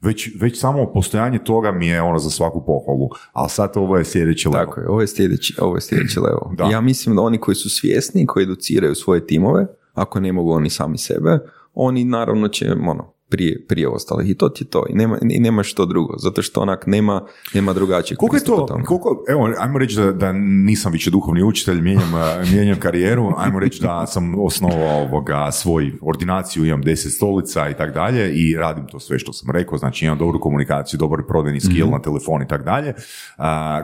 Već, 0.00 0.30
već 0.40 0.60
samo 0.60 0.92
postojanje 0.92 1.38
toga 1.38 1.72
mi 1.72 1.86
je 1.86 2.02
ono 2.02 2.18
za 2.18 2.30
svaku 2.30 2.64
pohvalu. 2.66 3.08
Ali 3.32 3.50
sad 3.50 3.72
ovo 3.74 3.96
je 3.96 4.04
sljedeći 4.04 4.48
level. 4.48 4.66
Tako 4.66 4.80
je, 4.80 4.88
ovo 4.88 5.00
je 5.00 5.06
sljedeći, 5.06 5.54
ovo 5.60 5.74
je 5.74 5.80
sljedeći 5.80 6.20
level. 6.20 6.56
Da. 6.56 6.64
Ja 6.64 6.80
mislim 6.80 7.16
da 7.16 7.22
oni 7.22 7.38
koji 7.38 7.54
su 7.54 7.70
svjesni, 7.70 8.26
koji 8.26 8.44
educiraju 8.44 8.94
svoje 8.94 9.26
timove, 9.26 9.66
ako 9.94 10.20
ne 10.20 10.32
mogu 10.32 10.52
oni 10.52 10.70
sami 10.70 10.98
sebe, 10.98 11.38
oni 11.74 12.04
naravno 12.04 12.48
će, 12.48 12.72
ono, 12.88 13.12
prije, 13.28 13.66
prije 13.66 13.88
ostalih. 13.88 14.30
I 14.30 14.34
to 14.34 14.48
ti 14.48 14.64
je 14.64 14.68
to. 14.68 14.84
I 14.90 14.94
nema, 14.94 15.18
i 15.30 15.40
nema 15.40 15.62
što 15.62 15.86
drugo. 15.86 16.14
Zato 16.18 16.42
što 16.42 16.60
onak 16.60 16.86
nema, 16.86 17.22
nema 17.54 17.72
drugačijeg 17.72 18.18
Koliko 18.18 18.36
je 18.36 18.44
to, 18.44 18.66
tome. 18.68 18.84
koliko, 18.84 19.24
evo, 19.28 19.50
ajmo 19.58 19.78
reći 19.78 19.96
da, 19.96 20.12
da 20.12 20.32
nisam 20.32 20.92
više 20.92 21.10
duhovni 21.10 21.42
učitelj, 21.42 21.80
mijenjam, 21.80 22.12
mijenjam 22.52 22.80
karijeru, 22.80 23.32
ajmo 23.36 23.58
reći 23.58 23.82
da 23.82 24.06
sam 24.06 24.34
osnovao 24.38 25.00
ovoga, 25.00 25.52
svoj 25.52 25.92
ordinaciju, 26.02 26.64
imam 26.64 26.82
10 26.82 26.94
stolica 27.08 27.68
i 27.70 27.74
tak 27.74 27.94
dalje 27.94 28.32
i 28.32 28.56
radim 28.56 28.86
to 28.86 29.00
sve 29.00 29.18
što 29.18 29.32
sam 29.32 29.50
rekao, 29.50 29.78
znači 29.78 30.04
imam 30.04 30.18
dobru 30.18 30.40
komunikaciju, 30.40 30.98
dobar 30.98 31.18
prodajni 31.28 31.60
skill 31.60 31.86
Mhm. 31.86 31.92
na 31.92 32.02
telefon 32.02 32.42
i 32.42 32.48
tak 32.48 32.64
dalje. 32.64 32.94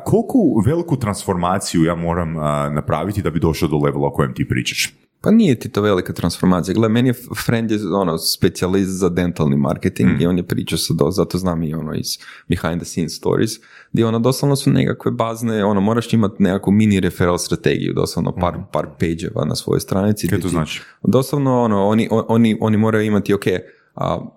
Koliko 0.04 0.38
veliku 0.66 0.96
transformaciju 0.96 1.84
ja 1.84 1.94
moram 1.94 2.36
a, 2.36 2.70
napraviti 2.70 3.22
da 3.22 3.30
bi 3.30 3.40
došao 3.40 3.68
do 3.68 3.76
levela 3.76 4.06
o 4.06 4.12
kojem 4.12 4.34
ti 4.34 4.48
pričaš? 4.48 4.94
Pa 5.24 5.30
nije 5.30 5.54
ti 5.54 5.68
to 5.68 5.82
velika 5.82 6.12
transformacija. 6.12 6.74
Gle, 6.74 6.88
meni 6.88 7.08
je 7.08 7.14
friend 7.36 7.70
je 7.70 7.78
ono, 7.92 8.18
specijalist 8.18 8.90
za 8.90 9.08
dentalni 9.08 9.56
marketing 9.58 10.10
Mm. 10.10 10.20
i 10.20 10.26
on 10.26 10.36
je 10.36 10.42
pričao 10.44 10.78
sa 10.78 10.94
do, 10.94 11.10
zato 11.10 11.38
znam 11.38 11.62
i 11.62 11.74
ono 11.74 11.94
iz 11.94 12.06
behind 12.48 12.76
the 12.76 12.84
scenes 12.84 13.12
stories, 13.12 13.50
gdje 13.92 14.06
ono 14.06 14.18
doslovno 14.18 14.56
su 14.56 14.70
nekakve 14.70 15.10
bazne, 15.12 15.64
ono, 15.64 15.80
moraš 15.80 16.12
imati 16.12 16.42
nekakvu 16.42 16.72
mini 16.72 17.00
referral 17.00 17.38
strategiju, 17.38 17.92
doslovno 17.92 18.32
par, 18.32 18.54
par 18.72 18.86
pageeva 18.90 19.44
na 19.44 19.54
svojoj 19.54 19.80
stranici. 19.80 20.26
Mm. 20.26 20.30
Kaj 20.30 20.38
to 20.38 20.42
ti- 20.42 20.52
znači? 20.52 20.82
Doslovno, 21.02 21.62
ono, 21.62 21.86
oni, 21.86 22.08
oni, 22.10 22.58
oni 22.60 22.76
moraju 22.76 23.04
imati, 23.04 23.34
ok, 23.34 23.44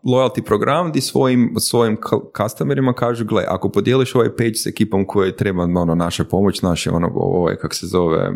loyalty 0.03 0.41
program 0.41 0.89
gdje 0.89 1.01
svojim, 1.01 1.53
svojim 1.59 1.97
customerima 2.37 2.93
kažu, 2.93 3.25
gle, 3.25 3.43
ako 3.47 3.69
podijeliš 3.69 4.15
ovaj 4.15 4.29
page 4.29 4.53
s 4.55 4.65
ekipom 4.65 5.05
koje 5.05 5.35
treba 5.35 5.63
ono, 5.63 5.95
naša 5.95 6.23
pomoć, 6.23 6.61
naše, 6.61 6.91
ono, 6.91 7.11
ovaj, 7.15 7.55
kak 7.55 7.73
se 7.73 7.87
zove, 7.87 8.31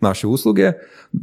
naše 0.00 0.26
usluge, 0.26 0.72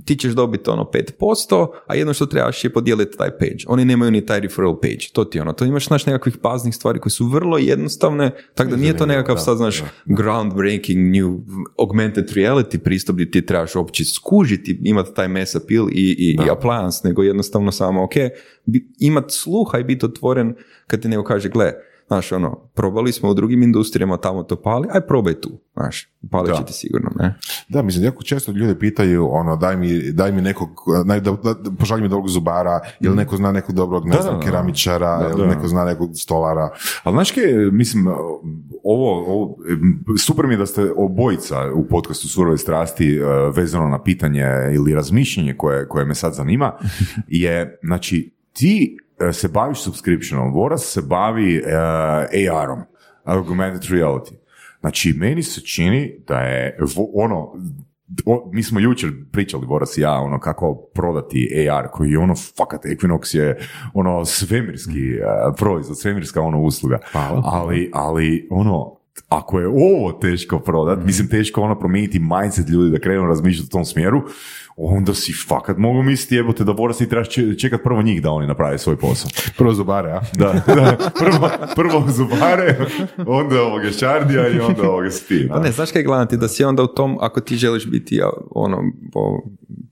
ti 0.05 0.15
ćeš 0.15 0.33
dobiti 0.33 0.69
ono 0.69 0.89
5%, 1.19 1.67
a 1.87 1.95
jedno 1.95 2.13
što 2.13 2.25
trebaš 2.25 2.63
je 2.63 2.73
podijeliti 2.73 3.17
taj 3.17 3.29
page. 3.29 3.57
Oni 3.67 3.85
nemaju 3.85 4.11
ni 4.11 4.25
taj 4.25 4.39
referral 4.39 4.79
page. 4.79 5.05
To 5.13 5.25
ti 5.25 5.39
ono, 5.39 5.53
to 5.53 5.65
imaš 5.65 5.87
znaš 5.87 6.05
nekakvih 6.05 6.37
baznih 6.43 6.75
stvari 6.75 6.99
koje 6.99 7.11
su 7.11 7.27
vrlo 7.27 7.57
jednostavne, 7.57 8.31
tako 8.55 8.69
da 8.69 8.75
nije 8.75 8.97
to 8.97 9.05
nekakav 9.05 9.37
sad, 9.37 9.57
znaš, 9.57 9.83
groundbreaking 10.05 11.15
new 11.15 11.39
augmented 11.79 12.29
reality 12.29 12.77
pristup 12.77 13.13
gdje 13.13 13.31
ti 13.31 13.45
trebaš 13.45 13.75
uopće 13.75 14.05
skužiti, 14.05 14.79
imati 14.83 15.13
taj 15.15 15.27
mass 15.27 15.55
appeal 15.55 15.89
i, 15.89 16.15
i, 16.19 16.37
i 16.45 16.49
appliance, 16.51 17.07
nego 17.07 17.23
jednostavno 17.23 17.71
samo, 17.71 18.03
ok, 18.03 18.13
imat 18.99 19.31
sluha 19.31 19.79
i 19.79 19.83
biti 19.83 20.05
otvoren 20.05 20.55
kad 20.87 21.01
ti 21.01 21.07
neko 21.07 21.23
kaže, 21.23 21.49
gle, 21.49 21.71
Znaš, 22.07 22.31
ono, 22.31 22.55
probali 22.73 23.11
smo 23.11 23.29
u 23.29 23.33
drugim 23.33 23.63
industrijama, 23.63 24.17
tamo 24.17 24.43
to 24.43 24.61
pali, 24.61 24.87
aj 24.91 25.01
probaj 25.01 25.33
tu, 25.33 25.49
znaš, 25.73 26.07
palit 26.31 26.51
Da. 26.51 26.57
će 26.57 26.65
ti 26.65 26.73
sigurno, 26.73 27.11
ne? 27.15 27.35
Da, 27.69 27.81
mislim, 27.81 28.05
jako 28.05 28.23
često 28.23 28.51
ljudi 28.51 28.79
pitaju, 28.79 29.27
ono, 29.31 29.55
daj 29.55 29.77
mi, 29.77 30.11
daj 30.11 30.31
mi 30.31 30.41
nekog, 30.41 30.69
naj, 31.05 31.19
da, 31.19 31.31
da, 31.31 31.53
da 31.53 31.71
pošalji 31.71 32.01
mi 32.01 32.09
dobrog 32.09 32.29
zubara, 32.29 32.79
ili 32.99 33.15
neko 33.15 33.37
zna 33.37 33.51
nekog 33.51 33.75
dobrog, 33.75 34.05
ne 34.05 34.15
Da, 34.15 34.21
znam, 34.21 34.33
da, 34.33 34.39
da. 34.39 34.45
keramičara, 34.45 35.29
ili 35.31 35.41
da. 35.41 35.47
neko 35.47 35.67
zna 35.67 35.85
nekog 35.85 36.09
stolara. 36.15 36.69
Ali 37.03 37.13
znaš 37.13 37.31
kaj, 37.31 37.43
mislim, 37.71 38.07
ovo, 38.83 39.33
ovo, 39.33 39.57
super 40.17 40.47
mi 40.47 40.53
je 40.53 40.57
da 40.57 40.65
ste 40.65 40.91
obojica 40.95 41.55
u 41.75 41.87
podcastu 41.87 42.27
Surove 42.27 42.57
strasti 42.57 43.15
eh, 43.15 43.21
vezano 43.55 43.87
na 43.89 44.03
pitanje 44.03 44.45
ili 44.73 44.93
razmišljanje 44.93 45.53
koje, 45.57 45.87
koje 45.87 46.05
me 46.05 46.15
sad 46.15 46.33
zanima, 46.33 46.71
je, 47.27 47.79
znači, 47.83 48.34
ti 48.55 48.97
eh, 49.19 49.33
se 49.33 49.47
baviš 49.47 49.79
subscriptionom, 49.79 50.53
Voras 50.53 50.81
se 50.83 51.01
bavi 51.01 51.55
eh, 51.57 52.49
AR-om, 52.51 52.79
augmented 53.23 53.81
reality. 53.81 54.33
Znači, 54.79 55.13
meni 55.13 55.43
se 55.43 55.61
čini 55.61 56.15
da 56.27 56.37
je 56.37 56.77
ono, 57.13 57.53
o- 58.25 58.49
mi 58.53 58.63
smo 58.63 58.79
jučer 58.79 59.11
pričali, 59.31 59.65
Boras 59.67 59.97
i 59.97 60.01
ja, 60.01 60.11
ono, 60.13 60.39
kako 60.39 60.75
prodati 60.93 61.67
AR, 61.71 61.87
koji 61.91 62.11
je 62.11 62.19
ono, 62.19 62.33
fakat, 62.57 62.85
Equinox 62.85 63.37
je 63.37 63.57
ono, 63.93 64.25
svemirski 64.25 65.09
eh, 65.11 65.21
proizvod, 65.57 65.99
svemirska 65.99 66.41
ono 66.41 66.61
usluga. 66.61 66.99
Ali, 67.43 67.89
ali, 67.93 68.47
ono, 68.51 68.95
ako 69.29 69.59
je 69.59 69.67
ovo 69.67 70.11
teško 70.11 70.59
prodat, 70.59 71.05
mislim 71.05 71.27
teško 71.27 71.61
ono 71.61 71.79
promijeniti 71.79 72.19
mindset 72.19 72.69
ljudi 72.69 72.91
da 72.91 72.99
krenu 72.99 73.25
razmišljati 73.27 73.67
u 73.67 73.71
tom 73.71 73.85
smjeru, 73.85 74.21
onda 74.77 75.13
si 75.13 75.33
fakat 75.47 75.77
mogu 75.77 76.03
misliti 76.03 76.35
jebote 76.35 76.63
da 76.63 76.73
Boras 76.73 76.97
ti 76.97 77.09
trebaš 77.09 77.29
če- 77.29 77.57
čekat 77.59 77.83
prvo 77.83 78.01
njih 78.01 78.21
da 78.21 78.31
oni 78.31 78.47
naprave 78.47 78.77
svoj 78.77 78.97
posao. 78.97 79.29
Prvo 79.57 79.73
zubare, 79.73 80.11
a? 80.11 80.21
Da, 80.33 80.53
da, 80.67 81.11
prvo, 81.19 81.49
prvo 81.75 82.05
zubare, 82.11 82.77
onda 83.27 83.61
ovoga 83.61 83.91
šardija 83.91 84.47
i 84.47 84.59
onda 84.59 84.89
ovoga 84.89 85.11
spi. 85.11 85.47
Pa 85.47 85.59
ne, 85.59 85.71
znaš 85.71 85.91
kaj 85.91 86.03
gledati, 86.03 86.37
da 86.37 86.47
si 86.47 86.63
onda 86.63 86.83
u 86.83 86.87
tom, 86.87 87.17
ako 87.21 87.41
ti 87.41 87.55
želiš 87.55 87.85
biti 87.85 88.19
ono, 88.51 88.77
po, 89.13 89.41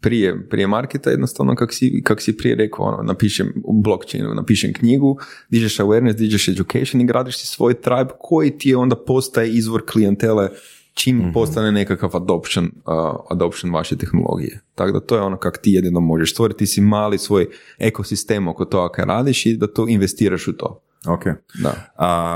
prije, 0.02 0.50
prije 0.50 0.68
marketa, 0.68 1.10
jednostavno 1.10 1.56
kak 1.56 1.74
si, 1.74 2.02
kak 2.06 2.22
si 2.22 2.38
prije 2.38 2.56
rekao, 2.56 2.86
ono, 2.86 3.04
napišem 3.04 3.54
u 3.64 3.82
blockchainu, 3.82 4.34
napišem 4.34 4.74
knjigu, 4.74 5.18
dižeš 5.50 5.78
awareness, 5.80 6.14
dižeš 6.14 6.48
education 6.48 7.02
i 7.02 7.06
gradiš 7.06 7.38
si 7.38 7.48
svoj 7.48 7.74
tribe 7.74 8.12
koji 8.20 8.58
ti 8.58 8.70
je 8.70 8.78
onda 8.78 8.96
postaje 8.96 9.52
izvor 9.54 9.82
klijentele 9.92 10.50
čim 10.94 11.32
postane 11.34 11.72
nekakav 11.72 12.16
adoption, 12.16 12.66
uh, 12.66 13.16
adoption 13.30 13.74
vaše 13.74 13.98
tehnologije. 13.98 14.60
Tako 14.76 14.92
da 14.92 15.00
to 15.00 15.16
je 15.16 15.22
ono 15.22 15.38
kak 15.38 15.58
ti 15.58 15.72
jedino 15.72 16.00
možeš 16.00 16.34
stvoriti, 16.34 16.58
ti 16.58 16.66
si 16.66 16.82
mali 16.82 17.18
svoj 17.18 17.48
ekosistem 17.80 18.48
oko 18.48 18.66
toga 18.66 19.04
radiš 19.04 19.46
i 19.46 19.58
da 19.58 19.68
to 19.68 19.88
investiraš 19.88 20.48
u 20.48 20.54
to. 20.54 20.84
Ok. 21.08 21.24
Da. 21.64 21.74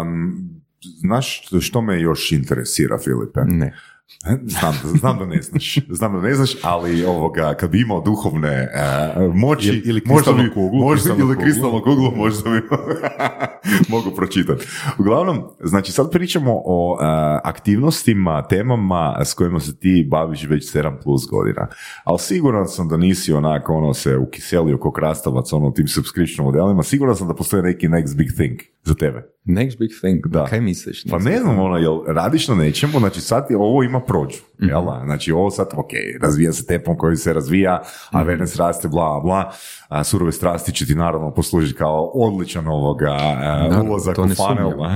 Um, 0.01 0.49
znaš 0.79 1.41
što 1.61 1.81
me 1.81 2.01
još 2.01 2.31
interesira, 2.31 2.97
Filipe? 2.97 3.39
Ne. 3.45 3.73
Znam, 4.45 4.75
da- 4.83 4.89
znam 4.99 5.17
da 5.19 5.25
ne 5.25 5.41
znaš, 5.41 5.79
znam 5.89 6.13
da 6.13 6.21
ne 6.21 6.33
znaš, 6.35 6.51
ali 6.63 7.05
ovoga, 7.05 7.53
kad 7.53 7.69
bi 7.71 7.81
imao 7.81 8.01
duhovne 8.01 8.67
eh, 8.73 9.27
moći, 9.33 9.67
Ili- 9.67 9.81
ili 9.85 10.01
možda 10.05 10.15
kristalnu 10.23 10.43
bi, 10.43 10.53
kuglu, 10.53 10.79
možda, 10.79 11.13
ili 11.19 11.37
kristalnu 11.37 11.81
kuglu, 11.83 12.11
možda 12.15 12.49
bi 12.49 12.61
mogu 13.93 14.11
pročitati. 14.15 14.65
Uglavnom, 14.99 15.43
znači 15.63 15.91
sad 15.91 16.11
pričamo 16.11 16.51
o 16.65 16.97
eh, 17.01 17.05
aktivnostima, 17.43 18.47
temama 18.47 19.17
s 19.25 19.33
kojima 19.33 19.59
se 19.59 19.79
ti 19.79 20.07
baviš 20.11 20.43
već 20.43 20.75
7 20.75 21.03
plus 21.03 21.27
godina, 21.29 21.67
ali 22.03 22.19
siguran 22.19 22.67
sam 22.67 22.87
da 22.89 22.97
nisi 22.97 23.33
onako 23.33 23.73
ono 23.73 23.93
se 23.93 24.17
ukiselio 24.17 24.77
ko 24.77 24.91
krastavac 24.91 25.53
ono 25.53 25.71
tim 25.71 25.87
subscription 25.87 26.45
modelima, 26.45 26.83
siguran 26.83 27.15
sam 27.15 27.27
da 27.27 27.33
postoji 27.35 27.63
neki 27.63 27.87
next 27.87 28.17
big 28.17 28.27
thing 28.35 28.59
za 28.87 28.95
tebe. 28.95 29.23
Next 29.45 29.79
big 29.79 29.89
thing. 30.01 30.27
Da. 30.27 30.45
Kaj 30.45 30.61
misliš? 30.61 31.03
Pa 31.09 31.19
ne 31.19 31.39
znam, 31.39 31.59
ono, 31.59 31.77
jel 31.77 31.99
radiš 32.07 32.47
na 32.47 32.55
nečemu, 32.55 32.99
znači 32.99 33.21
sad 33.21 33.45
je, 33.49 33.57
ovo 33.57 33.83
ima 33.83 34.01
prođu, 34.01 34.37
jel 34.59 34.85
da? 34.85 35.01
Znači 35.05 35.31
ovo 35.31 35.49
sad, 35.49 35.67
ok, 35.73 35.89
razvija 36.21 36.53
se 36.53 36.65
tempom 36.65 36.97
koji 36.97 37.15
se 37.15 37.33
razvija, 37.33 37.81
a 38.11 38.23
awareness 38.23 38.57
raste, 38.57 38.87
bla, 38.87 39.19
bla, 39.23 39.51
a 39.87 40.03
surove 40.03 40.31
strasti 40.31 40.71
će 40.71 40.85
ti 40.85 40.95
naravno 40.95 41.33
poslužiti 41.33 41.77
kao 41.77 42.11
odličan 42.13 42.67
ovoga 42.67 43.11
a, 43.11 43.35
Naravno, 43.69 43.91
ulazak 43.91 44.15
to 44.15 44.21
u 44.21 44.25
ne 44.25 44.35
funnel, 44.35 44.83
a, 44.83 44.95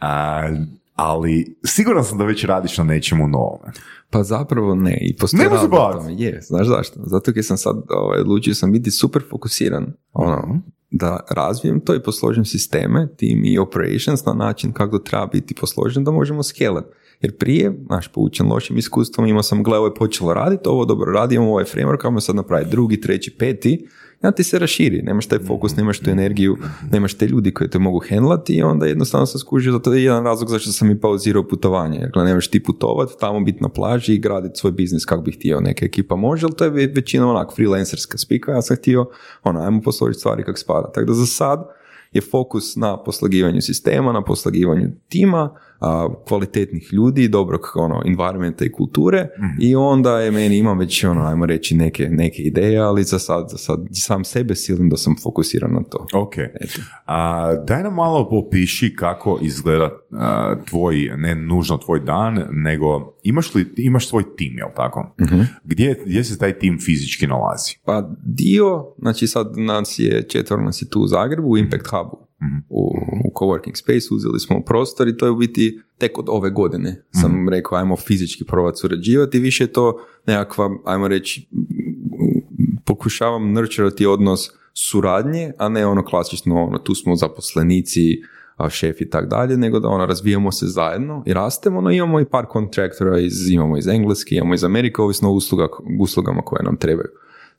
a, 0.00 0.48
ali 0.94 1.58
siguran 1.64 2.04
sam 2.04 2.18
da 2.18 2.24
već 2.24 2.44
radiš 2.44 2.78
na 2.78 2.84
nečemu 2.84 3.28
novome. 3.28 3.72
Pa 4.10 4.22
zapravo 4.22 4.74
ne. 4.74 4.98
I 5.00 5.16
postoji 5.16 5.42
Nemo 5.42 5.58
se 5.58 5.70
tome. 5.70 6.14
Je, 6.14 6.40
znaš 6.42 6.66
zašto? 6.66 7.00
Zato 7.04 7.32
jer 7.34 7.44
sam 7.44 7.56
sad 7.56 7.76
ovaj, 7.88 8.20
odlučio 8.20 8.54
sam 8.54 8.72
biti 8.72 8.90
super 8.90 9.22
fokusiran 9.30 9.92
ono, 10.12 10.60
da 10.90 11.20
razvijem 11.30 11.80
to 11.80 11.94
i 11.94 12.02
posložim 12.02 12.44
sisteme, 12.44 13.08
tim 13.16 13.42
i 13.44 13.58
operations 13.58 14.24
na 14.24 14.32
način 14.32 14.72
kako 14.72 14.98
treba 14.98 15.26
biti 15.26 15.54
posložen 15.54 16.04
da 16.04 16.10
možemo 16.10 16.42
scalat. 16.42 16.84
Jer 17.20 17.36
prije, 17.36 17.72
naš 17.90 18.08
poučen 18.08 18.46
lošim 18.46 18.78
iskustvom, 18.78 19.26
imao 19.26 19.42
sam 19.42 19.62
gle, 19.62 19.78
ovo 19.78 19.86
je 19.86 19.94
počelo 19.94 20.34
raditi, 20.34 20.68
ovo 20.68 20.84
dobro 20.84 21.12
radi, 21.12 21.34
imamo 21.34 21.50
ovaj 21.50 21.64
framework, 21.64 22.06
ajmo 22.06 22.20
sad 22.20 22.36
napraviti 22.36 22.70
drugi, 22.70 23.00
treći, 23.00 23.30
peti, 23.38 23.86
i 24.22 24.26
onda 24.26 24.34
ti 24.34 24.44
se 24.44 24.58
raširi, 24.58 25.02
nemaš 25.02 25.26
taj 25.26 25.38
fokus, 25.38 25.76
nemaš 25.76 25.98
tu 25.98 26.10
energiju, 26.10 26.56
nemaš 26.92 27.14
te 27.14 27.26
ljudi 27.26 27.54
koji 27.54 27.70
te 27.70 27.78
mogu 27.78 28.02
handlati 28.08 28.54
i 28.54 28.62
onda 28.62 28.86
jednostavno 28.86 29.26
sam 29.26 29.38
skužio 29.38 29.72
da 29.72 29.78
to 29.78 29.92
je 29.94 30.04
jedan 30.04 30.24
razlog 30.24 30.50
zašto 30.50 30.72
sam 30.72 30.90
i 30.90 31.00
pauzirao 31.00 31.48
putovanje. 31.48 31.98
Dakle, 31.98 32.24
nemaš 32.24 32.48
ti 32.48 32.62
putovat, 32.62 33.08
tamo 33.20 33.40
biti 33.40 33.62
na 33.62 33.68
plaži 33.68 34.14
i 34.14 34.18
graditi 34.18 34.58
svoj 34.58 34.72
biznis 34.72 35.04
kako 35.04 35.22
bih 35.22 35.34
htio. 35.36 35.60
Neka 35.60 35.84
ekipa 35.84 36.16
može, 36.16 36.46
ali 36.46 36.54
to 36.56 36.64
je 36.64 36.70
ve- 36.70 36.92
većina 36.94 37.30
onak 37.30 37.54
freelancerska 37.54 38.18
spika, 38.18 38.52
ja 38.52 38.62
sam 38.62 38.76
htio, 38.76 39.06
ono, 39.42 39.60
ajmo 39.60 39.80
posložiti 39.80 40.20
stvari 40.20 40.42
kako 40.42 40.58
spada. 40.58 40.92
Tako 40.92 41.06
da 41.06 41.14
za 41.14 41.26
sad 41.26 41.68
je 42.12 42.20
fokus 42.20 42.76
na 42.76 43.02
poslagivanju 43.02 43.60
sistema, 43.60 44.12
na 44.12 44.24
poslagivanju 44.24 44.88
tima, 45.08 45.54
a, 45.80 46.08
kvalitetnih 46.28 46.92
ljudi, 46.92 47.28
dobrog 47.28 47.60
ono, 47.74 48.02
environmenta 48.06 48.64
i 48.64 48.72
kulture 48.72 49.28
i 49.60 49.76
onda 49.76 50.20
je 50.20 50.30
meni, 50.30 50.58
imam 50.58 50.78
već 50.78 51.04
ono, 51.04 51.26
ajmo 51.26 51.46
reći 51.46 51.76
neke, 51.76 52.08
neke 52.10 52.42
ideje, 52.42 52.78
ali 52.78 53.04
za 53.04 53.18
sad, 53.18 53.48
za 53.50 53.58
sad 53.58 53.80
sam 53.92 54.24
sebe 54.24 54.54
silim 54.54 54.88
da 54.88 54.96
sam 54.96 55.16
fokusiran 55.22 55.72
na 55.72 55.82
to. 55.82 56.06
Ok. 56.14 56.38
Eto. 56.38 56.80
A, 57.06 57.54
daj 57.66 57.82
nam 57.82 57.94
malo 57.94 58.28
popiši 58.28 58.96
kako 58.96 59.38
izgleda 59.42 59.90
a, 60.12 60.54
tvoj, 60.68 61.10
ne 61.16 61.34
nužno 61.34 61.76
tvoj 61.76 62.00
dan, 62.00 62.44
nego 62.50 63.14
imaš 63.22 63.54
li, 63.54 63.66
imaš 63.76 64.08
svoj 64.08 64.36
tim, 64.36 64.58
jel 64.58 64.68
tako? 64.76 65.14
Gdje, 65.64 66.02
gdje 66.06 66.24
se 66.24 66.38
taj 66.38 66.58
tim 66.58 66.78
fizički 66.80 67.26
nalazi? 67.26 67.78
Pa 67.84 68.08
dio, 68.24 68.86
znači 68.98 69.26
sad 69.26 69.52
nas 69.56 69.98
je 69.98 70.28
četvero 70.28 70.62
nas 70.62 70.82
je 70.82 70.88
tu 70.90 71.00
u 71.00 71.06
Zagrebu, 71.06 71.48
u 71.48 71.58
Impact 71.58 71.86
Hubu. 71.86 72.27
U, 72.68 72.80
u 73.24 73.30
coworking 73.34 73.76
space 73.76 74.08
uzeli 74.10 74.40
smo 74.40 74.60
prostor 74.60 75.08
i 75.08 75.16
to 75.16 75.26
je 75.26 75.30
u 75.30 75.36
biti 75.36 75.80
tek 75.98 76.18
od 76.18 76.26
ove 76.28 76.50
godine 76.50 77.02
sam 77.10 77.48
rekao 77.48 77.78
ajmo 77.78 77.96
fizički 77.96 78.44
probati 78.44 78.78
surađivati 78.78 79.38
više 79.38 79.64
je 79.64 79.72
to 79.72 80.00
nekakva, 80.26 80.70
ajmo 80.84 81.08
reći 81.08 81.48
pokušavam 82.84 83.52
nurturati 83.52 84.06
odnos 84.06 84.50
suradnje, 84.74 85.52
a 85.58 85.68
ne 85.68 85.86
ono 85.86 86.04
klasično 86.04 86.64
ono, 86.64 86.78
tu 86.78 86.94
smo 86.94 87.16
zaposlenici, 87.16 88.22
šef 88.70 89.00
i 89.00 89.10
tak 89.10 89.28
dalje, 89.28 89.56
nego 89.56 89.80
da 89.80 89.88
ono 89.88 90.06
razvijamo 90.06 90.52
se 90.52 90.66
zajedno 90.66 91.22
i 91.26 91.34
rastemo, 91.34 91.80
no 91.80 91.90
imamo 91.90 92.20
i 92.20 92.24
par 92.24 92.46
kontraktora 92.46 93.20
iz, 93.20 93.50
imamo 93.50 93.76
iz 93.78 93.88
Engleske, 93.88 94.34
imamo 94.34 94.54
iz 94.54 94.64
Amerike, 94.64 95.02
ovisno 95.02 95.28
o 95.28 95.32
usluga, 95.32 95.68
uslugama 96.00 96.42
koje 96.42 96.64
nam 96.64 96.76
trebaju. 96.76 97.08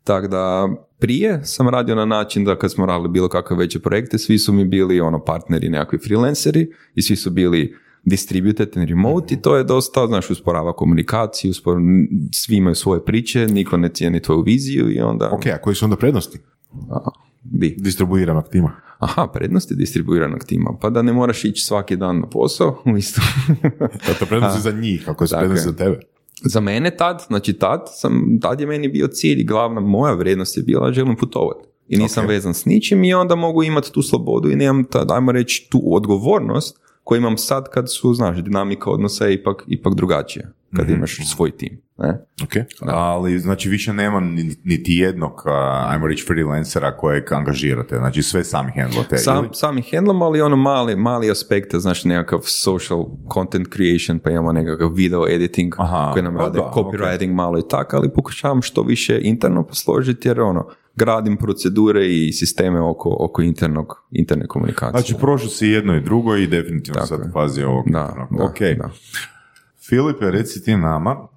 Tako 0.03 0.27
da 0.27 0.69
prije 0.99 1.43
sam 1.43 1.69
radio 1.69 1.95
na 1.95 2.05
način 2.05 2.45
da 2.45 2.55
kad 2.55 2.71
smo 2.71 2.85
radili 2.85 3.09
bilo 3.09 3.29
kakve 3.29 3.57
veće 3.57 3.79
projekte, 3.79 4.17
svi 4.17 4.37
su 4.37 4.53
mi 4.53 4.65
bili 4.65 5.01
ono 5.01 5.23
partneri, 5.23 5.69
nekakvi 5.69 5.99
freelanceri 5.99 6.71
i 6.95 7.01
svi 7.01 7.15
su 7.15 7.29
bili 7.29 7.75
distributed 8.03 8.77
and 8.77 8.89
remote 8.89 9.33
i 9.33 9.41
to 9.41 9.57
je 9.57 9.63
dosta, 9.63 10.07
znaš, 10.07 10.29
usporava 10.29 10.73
komunikaciju, 10.73 11.51
uspor, 11.51 11.77
svi 12.33 12.55
imaju 12.55 12.75
svoje 12.75 13.05
priče, 13.05 13.47
niko 13.47 13.77
ne 13.77 13.89
cijeni 13.89 14.21
tvoju 14.21 14.41
viziju 14.41 14.91
i 14.91 14.99
onda... 14.99 15.29
Ok, 15.31 15.45
a 15.45 15.57
koji 15.57 15.75
su 15.75 15.85
onda 15.85 15.97
prednosti 15.97 16.39
A, 16.89 17.09
di? 17.43 17.75
distribuiranog 17.77 18.49
tima? 18.49 18.71
Aha, 18.99 19.27
prednosti 19.33 19.75
distribuiranog 19.75 20.43
tima. 20.43 20.77
Pa 20.81 20.89
da 20.89 21.01
ne 21.01 21.13
moraš 21.13 21.45
ići 21.45 21.65
svaki 21.65 21.95
dan 21.95 22.19
na 22.19 22.27
posao, 22.27 22.81
u 22.93 22.97
isto. 22.97 23.21
Da 24.07 24.13
to 24.19 24.25
prednosti 24.25 24.61
za 24.61 24.71
njih, 24.71 25.09
ako 25.09 25.27
su 25.27 25.31
Tako 25.31 25.41
prednosti 25.41 25.69
za 25.69 25.75
tebe. 25.75 25.99
Za 26.43 26.59
mene 26.59 26.97
tad, 26.97 27.23
znači 27.27 27.53
tad, 27.53 27.81
sam, 27.87 28.39
tad 28.41 28.59
je 28.61 28.67
meni 28.67 28.87
bio 28.87 29.07
cilj 29.07 29.39
i 29.39 29.45
glavna 29.45 29.81
moja 29.81 30.13
vrijednost 30.13 30.57
je 30.57 30.63
bila 30.63 30.91
želim 30.91 31.15
putovati. 31.15 31.67
i 31.87 31.97
nisam 31.97 32.23
Ok. 32.23 32.29
vezan 32.29 32.53
s 32.53 32.65
ničim 32.65 33.03
i 33.03 33.13
onda 33.13 33.35
mogu 33.35 33.63
imati 33.63 33.91
tu 33.91 34.01
slobodu 34.01 34.51
i 34.51 34.55
nemam, 34.55 34.83
ta, 34.83 35.05
ajmo 35.09 35.31
reći, 35.31 35.67
tu 35.69 35.81
odgovornost 35.85 36.79
koju 37.03 37.17
imam 37.17 37.37
sad 37.37 37.69
kad 37.69 37.91
su, 37.91 38.13
znaš, 38.13 38.37
dinamika 38.37 38.91
odnosa 38.91 39.25
je 39.25 39.33
ipak, 39.33 39.63
ipak 39.67 39.95
drugačija, 39.95 40.45
kad 40.75 40.85
Mhm. 40.85 40.93
imaš 40.95 41.17
svoj 41.27 41.51
tim. 41.51 41.81
Ne? 41.99 42.25
Ok. 42.43 42.53
Ali, 42.81 43.39
znači, 43.39 43.69
više 43.69 43.93
nema 43.93 44.19
ni- 44.19 44.55
niti 44.63 44.93
jednog, 44.93 45.43
a, 45.45 45.85
ajmo 45.89 46.07
reći, 46.07 46.25
freelancera 46.25 46.97
kojeg 46.97 47.33
angažirate. 47.33 47.97
Znači, 47.97 48.23
sve 48.23 48.43
sami 48.43 48.71
handlate. 48.75 49.17
Sam, 49.17 49.37
ili? 49.37 49.49
sami 49.53 49.83
ali 50.21 50.41
ono 50.41 50.55
mali, 50.55 50.95
mali 50.95 51.31
aspekte, 51.31 51.79
znači 51.79 52.07
nekakav 52.07 52.39
social 52.43 53.05
content 53.33 53.67
creation, 53.75 54.19
pa 54.19 54.29
imamo 54.29 54.51
nekakav 54.51 54.89
video 54.93 55.27
editing 55.29 55.73
Aha, 55.77 56.09
koji 56.13 56.23
nam 56.23 56.35
pa 56.35 56.43
rade, 56.43 56.57
da, 56.59 56.71
copywriting 56.75 57.33
malo 57.33 57.59
i 57.59 57.67
tako, 57.69 57.97
ali 57.97 58.13
pokušavam 58.13 58.61
što 58.61 58.81
više 58.81 59.19
interno 59.23 59.63
posložiti 59.63 60.27
jer 60.27 60.41
ono, 60.41 60.67
gradim 60.95 61.37
procedure 61.37 62.07
i 62.07 62.31
sisteme 62.31 62.81
oko, 62.81 63.17
oko 63.19 63.41
internog, 63.41 63.93
interne 64.11 64.47
komunikacije. 64.47 64.91
Znači, 64.91 65.15
prošao 65.21 65.49
si 65.49 65.67
jedno 65.67 65.95
i 65.95 66.01
drugo 66.01 66.35
i 66.35 66.47
definitivno 66.47 66.99
Tako 67.01 67.07
sad 67.07 67.33
fazi 67.33 67.63
ovog. 67.63 67.85
da, 67.91 68.27
da, 68.37 68.43
ok. 68.43 68.59
da. 68.59 68.89
Filipe, 69.89 70.31
reci 70.31 70.63
ti 70.63 70.77
nama, 70.77 71.27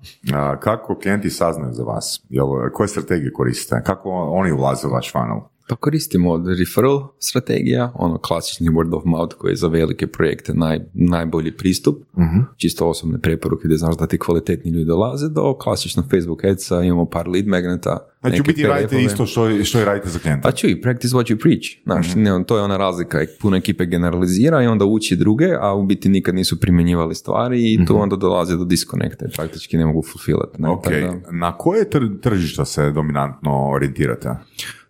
kako 0.61 0.99
klijenti 0.99 1.31
saznaju 1.31 1.73
za 1.73 1.85
vas? 1.85 2.25
Jel, 2.29 2.47
koje 2.73 2.89
strategije 2.89 3.33
koristite? 3.33 3.83
Kako 3.87 4.11
oni 4.11 4.53
ulaze 4.53 4.87
u 4.87 4.91
vaš 4.91 5.13
funnel? 5.13 5.41
Pa 5.69 5.77
koristimo 5.77 6.31
od 6.31 6.49
referral 6.49 7.09
strategija, 7.19 7.93
ono 7.95 8.19
klasični 8.19 8.69
word 8.69 8.95
of 8.95 9.03
mouth 9.05 9.37
koji 9.37 9.53
je 9.53 9.57
za 9.57 9.69
velike 9.69 10.07
projekte 10.07 10.55
naj, 10.55 10.81
najbolji 10.95 11.53
pristup, 11.53 11.97
Mhm. 12.19 12.39
čisto 12.57 12.89
osobne 12.89 13.19
preporuke 13.19 13.63
gdje 13.65 13.77
znaš 13.77 13.97
da 13.97 14.07
ti 14.07 14.19
kvalitetni 14.19 14.71
ljudi 14.71 14.85
dolaze, 14.85 15.29
do 15.29 15.55
klasičnog 15.55 16.05
Facebook 16.07 16.45
adsa, 16.45 16.83
imamo 16.83 17.05
par 17.07 17.29
lead 17.29 17.47
magneta. 17.47 17.99
Znači, 18.21 18.41
u 18.41 18.45
biti 18.45 18.63
radite 18.65 19.03
isto 19.03 19.27
što, 19.27 19.65
što 19.65 19.81
i 19.81 19.85
radite 19.85 20.09
za 20.09 20.19
klijenta. 20.19 20.43
Pa 20.43 20.53
čuj, 20.53 20.81
practice 20.81 21.17
what 21.17 21.33
you 21.33 21.41
preach. 21.41 21.67
Znaš, 21.85 22.15
ne, 22.15 22.45
to 22.47 22.57
je 22.57 22.63
ona 22.63 22.77
razlika. 22.77 23.19
Puno 23.41 23.57
ekipe 23.57 23.87
generalizira 23.87 24.63
i 24.63 24.67
onda 24.67 24.85
uči 24.85 25.17
druge, 25.17 25.49
a 25.61 25.75
u 25.75 25.87
biti 25.87 26.09
nikad 26.09 26.35
nisu 26.35 26.61
primjenjivali 26.61 27.15
stvari 27.15 27.73
i 27.73 27.87
tu 27.87 27.97
onda 27.97 28.17
dolazi 28.17 28.57
do 28.57 28.65
disconnecta 28.65 29.25
i 29.25 29.31
praktički 29.31 29.77
ne 29.77 29.87
mogu 29.87 30.03
fulfillati. 30.03 30.63
Ne? 30.63 30.69
Ok, 30.69 30.83
Tako 30.85 30.97
da- 30.97 31.21
na 31.31 31.53
koje 31.53 31.85
tr- 31.85 32.21
tržišta 32.21 32.65
se 32.65 32.91
dominantno 32.91 33.71
orijentirate? 33.71 34.29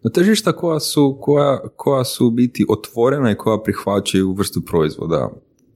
Na 0.05 0.11
tržišta 0.11 0.53
koja 0.53 0.81
su, 0.81 1.19
koja, 1.21 1.61
koja 1.77 2.05
su 2.05 2.27
u 2.27 2.31
biti 2.31 2.67
otvorena 2.69 3.31
i 3.31 3.35
koja 3.35 3.63
prihvaćaju 3.63 4.33
vrstu 4.33 4.61
proizvoda, 4.65 5.31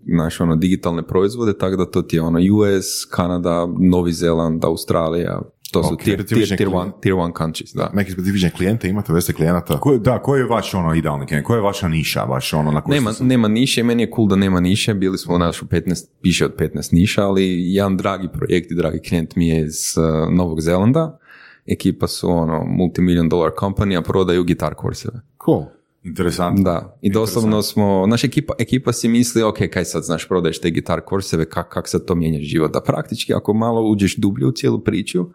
znaš, 0.07 0.41
ono, 0.41 0.57
digitalne 0.57 1.07
proizvode, 1.07 1.59
tako 1.59 1.77
da 1.77 1.91
to 1.91 2.03
ti 2.03 2.17
je 2.17 2.23
ono 2.23 2.39
US, 2.39 3.05
Kanada, 3.11 3.67
Novi 3.91 4.13
Zeland, 4.13 4.65
Australija, 4.65 5.41
to 5.73 5.83
su 5.83 5.95
Ok, 5.95 6.03
tier, 6.03 6.27
tier, 6.27 6.57
tier, 6.57 6.69
one, 6.73 6.91
tier 7.01 7.15
one 7.15 7.33
countries, 7.39 7.75
da. 7.75 7.91
Neki 7.95 8.11
specifične 8.13 8.51
klijente 8.51 8.89
imate, 8.89 9.13
vrste 9.13 9.33
klijenata? 9.33 9.81
Ko, 9.81 9.97
da, 9.97 10.23
koji 10.23 10.41
je 10.41 10.47
vaš 10.47 10.75
ono 10.75 10.95
idealni 10.95 11.27
klijent? 11.27 11.47
Koja 11.47 11.57
je 11.57 11.63
vaša 11.63 11.89
niša? 11.89 12.23
Vaš, 12.25 12.53
ono, 12.53 12.71
na 12.73 12.83
Nema, 12.87 13.13
se- 13.13 13.25
nema 13.25 13.49
niše, 13.49 13.83
meni 13.83 14.03
je 14.03 14.11
cool 14.17 14.29
da 14.29 14.37
nema 14.37 14.61
niše, 14.61 14.95
bili 14.95 15.19
smo 15.19 15.39
naš 15.39 15.63
u 15.63 15.67
15, 15.67 16.07
više 16.23 16.45
od 16.45 16.57
15 16.59 16.93
niša, 16.95 17.23
ali 17.25 17.75
jedan 17.75 17.97
dragi 17.97 18.29
projekt 18.33 18.71
i 18.71 18.75
dragi 18.75 18.99
klijent 19.09 19.37
mi 19.37 19.49
je 19.49 19.67
iz 19.67 19.95
uh, 19.97 20.35
Novog 20.35 20.61
Zelanda, 20.61 21.19
ekipa 21.67 22.07
su 22.07 22.31
ono 22.31 22.65
multimillion 22.65 23.29
dollar 23.29 23.51
kompanija, 23.57 24.03
prodaju 24.03 24.45
gitar 24.45 24.75
korseve. 24.75 25.21
Cool. 25.45 25.65
Interesantno. 26.07 26.65
Da, 26.65 26.99
i 27.03 27.11
doslovno 27.11 27.63
smo, 27.63 28.07
naša 28.07 28.27
ekipa, 28.27 28.55
ekipa 28.59 28.93
si 28.93 29.09
misli, 29.09 29.43
ok, 29.43 29.59
kaj 29.73 29.85
sad, 29.85 30.03
znaš, 30.03 30.29
prodaješ 30.29 30.61
te 30.61 30.71
gitar 30.71 31.01
korseve, 31.01 31.45
kak, 31.45 31.69
kak 31.69 31.89
sad 31.89 32.05
to 32.05 32.15
mijenjaš 32.15 32.45
život? 32.45 32.73
Da 32.73 32.81
praktički, 32.81 33.35
ako 33.35 33.55
malo 33.55 33.83
uđeš 33.83 34.17
dublje 34.17 34.47
u 34.47 34.53
cijelu 34.53 34.81
priču 34.81 35.27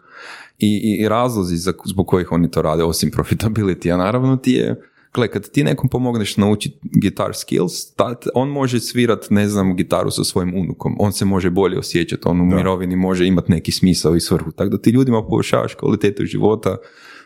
i, 0.58 0.66
i, 0.66 1.02
i 1.02 1.08
razlozi 1.08 1.56
za, 1.56 1.72
zbog 1.84 2.06
kojih 2.06 2.32
oni 2.32 2.50
to 2.50 2.62
rade, 2.62 2.84
osim 2.84 3.10
profitability, 3.10 3.94
a 3.94 3.96
naravno 3.96 4.36
ti 4.36 4.52
je, 4.52 4.91
gle, 5.14 5.28
kad 5.28 5.50
ti 5.50 5.64
nekom 5.64 5.88
pomogneš 5.88 6.36
naučiti 6.36 6.78
gitar 6.82 7.34
skills, 7.34 7.94
tad 7.94 8.26
on 8.34 8.48
može 8.48 8.80
svirat, 8.80 9.26
ne 9.30 9.48
znam, 9.48 9.76
gitaru 9.76 10.10
sa 10.10 10.24
svojim 10.24 10.54
unukom, 10.54 10.96
on 10.98 11.12
se 11.12 11.24
može 11.24 11.50
bolje 11.50 11.78
osjećati, 11.78 12.22
on 12.24 12.40
u 12.40 12.44
mirovini 12.44 12.96
može 12.96 13.26
imati 13.26 13.52
neki 13.52 13.72
smisao 13.72 14.16
i 14.16 14.20
svrhu, 14.20 14.52
tako 14.52 14.70
da 14.70 14.78
ti 14.78 14.90
ljudima 14.90 15.22
poboljšavaš 15.22 15.74
kvalitetu 15.74 16.24
života 16.24 16.76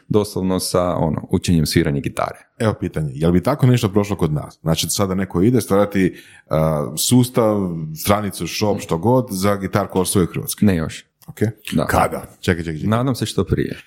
doslovno 0.09 0.59
sa 0.59 0.95
ono, 0.97 1.29
učenjem 1.31 1.67
sviranja 1.67 2.01
gitare. 2.01 2.39
Evo 2.59 2.75
pitanje, 2.81 3.13
jel 3.15 3.33
bi 3.33 3.43
tako 3.43 3.67
nešto 3.67 3.89
prošlo 3.89 4.17
kod 4.17 4.33
nas? 4.33 4.59
Znači 4.63 4.87
sada 4.91 5.15
neko 5.15 5.43
ide 5.43 5.61
stvarati 5.61 6.15
uh, 6.47 6.57
sustav, 6.97 7.57
stranicu, 7.97 8.47
shop, 8.47 8.81
što 8.81 8.99
god 8.99 9.27
za 9.31 9.57
gitar 9.57 9.87
korsove 9.87 10.25
u 10.25 10.29
Hrvatskoj. 10.29 10.67
Ne 10.67 10.77
još. 10.77 11.05
Ok? 11.27 11.39
Da. 11.73 11.87
Kada? 11.87 12.27
Čekaj, 12.41 12.65
čekaj, 12.65 12.79
čekaj. 12.79 12.89
Nadam 12.89 13.15
se 13.15 13.27
što 13.27 13.45
prije. 13.45 13.79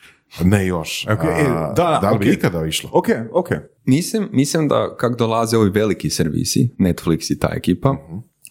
Ne 0.43 0.67
još. 0.67 1.07
Ok, 1.07 1.23
e, 1.23 1.45
A, 1.49 1.73
da, 1.75 1.99
da 2.01 2.11
li 2.11 2.19
bi 2.19 2.33
ikada 2.33 2.65
išlo? 2.65 2.89
Ok, 2.93 3.07
ok. 3.31 3.49
Mislim, 3.85 4.29
mislim 4.31 4.67
da 4.67 4.95
kak 4.97 5.17
dolaze 5.17 5.57
ovi 5.57 5.69
veliki 5.69 6.09
servisi, 6.09 6.75
Netflix 6.79 7.33
i 7.33 7.39
ta 7.39 7.49
ekipa, 7.55 7.95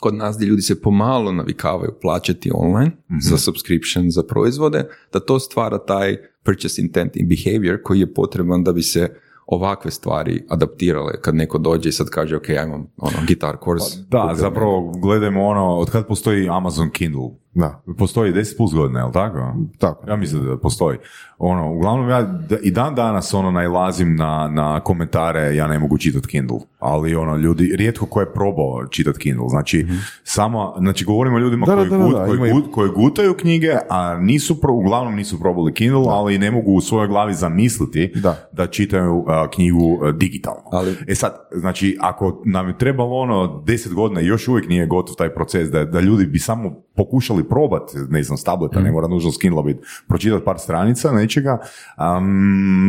kod 0.00 0.14
nas 0.14 0.36
gdje 0.36 0.46
ljudi 0.46 0.62
se 0.62 0.82
pomalo 0.82 1.32
navikavaju 1.32 1.92
plaćati 2.00 2.50
online 2.54 2.90
za 3.20 3.38
subscription, 3.38 4.10
za 4.10 4.22
proizvode, 4.22 4.88
da 5.12 5.20
to 5.20 5.38
stvara 5.38 5.78
taj 5.78 6.16
purchase 6.44 6.82
intent 6.82 7.16
i 7.16 7.24
behavior 7.24 7.82
koji 7.84 8.00
je 8.00 8.14
potreban 8.14 8.64
da 8.64 8.72
bi 8.72 8.82
se 8.82 9.14
ovakve 9.46 9.90
stvari 9.90 10.44
adaptirale 10.48 11.20
kad 11.20 11.34
neko 11.34 11.58
dođe 11.58 11.88
i 11.88 11.92
sad 11.92 12.08
kaže 12.10 12.36
ok, 12.36 12.48
ja 12.48 12.64
imam 12.64 12.86
ono, 12.96 13.16
gitar 13.26 13.56
course. 13.64 13.98
Da, 14.08 14.22
kupio 14.22 14.36
zapravo 14.36 14.92
gledajmo 15.02 15.46
ono, 15.46 15.76
od 15.76 15.90
kad 15.90 16.06
postoji 16.06 16.48
Amazon 16.48 16.90
Kindle? 16.90 17.30
Da, 17.58 17.82
Postoji 17.94 18.32
10 18.32 18.56
plus 18.56 18.74
godina, 18.74 19.00
jel 19.00 19.12
tako? 19.12 19.54
tako. 19.78 20.10
Ja 20.10 20.16
mislim 20.16 20.44
da 20.44 20.56
postoji. 20.58 20.98
Ono, 21.38 21.72
uglavnom 21.72 22.08
ja 22.08 22.22
da- 22.22 22.58
i 22.58 22.70
dan 22.70 22.94
danas 22.94 23.34
ono 23.34 23.50
najlazim 23.50 24.16
na, 24.16 24.48
na 24.48 24.80
komentare 24.80 25.56
ja 25.56 25.66
ne 25.66 25.78
mogu 25.78 25.98
čitati 25.98 26.28
Kindle, 26.28 26.58
ali 26.78 27.14
ono 27.14 27.36
ljudi, 27.36 27.76
rijetko 27.76 28.06
ko 28.06 28.20
je 28.20 28.32
probao 28.32 28.86
čitati 28.86 29.18
Kindle, 29.18 29.48
znači 29.48 29.86
samo, 30.24 30.74
znači 30.78 31.04
govorimo 31.04 31.36
o 31.36 31.40
ljudima 31.40 31.66
Da, 31.66 31.74
koji, 31.74 31.88
da, 31.88 31.96
da, 31.98 32.04
gut- 32.04 32.12
da, 32.12 32.26
koji, 32.26 32.36
ima 32.38 32.46
gut- 32.48 32.70
koji 32.70 32.90
gutaju 32.90 33.34
knjige, 33.34 33.72
a 33.90 34.16
nisu, 34.16 34.60
pro, 34.60 34.72
uglavnom 34.74 35.14
nisu 35.14 35.40
probali 35.40 35.74
Kindle, 35.74 36.04
ali 36.08 36.38
ne 36.38 36.50
mogu 36.50 36.72
u 36.72 36.80
svojoj 36.80 37.08
glavi 37.08 37.34
zamisliti 37.34 38.12
Da. 38.52 38.66
čitaju 38.66 39.24
a, 39.26 39.48
knjigu 39.48 39.98
a, 40.02 40.12
digitalno. 40.12 40.62
Ali- 40.72 40.96
E 41.06 41.14
sad, 41.14 41.32
znači, 41.52 41.98
ako 42.00 42.42
nam 42.44 42.68
je 42.68 42.78
trebalo 42.78 43.16
ono 43.16 43.62
10 43.66 43.94
godina 43.94 44.20
i 44.20 44.26
još 44.26 44.48
uvijek 44.48 44.68
nije 44.68 44.86
gotov 44.86 45.14
taj 45.14 45.28
proces, 45.30 45.70
da, 45.70 45.84
da 45.84 46.00
ljudi 46.00 46.26
bi 46.26 46.38
samo 46.38 46.72
pokušali 46.98 47.44
probati, 47.44 47.92
ne 48.08 48.22
znam, 48.22 48.38
s 48.38 48.44
tableta, 48.44 48.78
Mhm. 48.78 48.84
ne 48.84 48.92
mora 48.92 49.08
nužno 49.08 49.32
s 49.32 49.38
Kindle 49.38 49.62
biti, 49.64 49.78
pročitati 50.08 50.44
par 50.44 50.58
stranica 50.58 51.12
nečega, 51.12 51.58
am, 51.96 52.24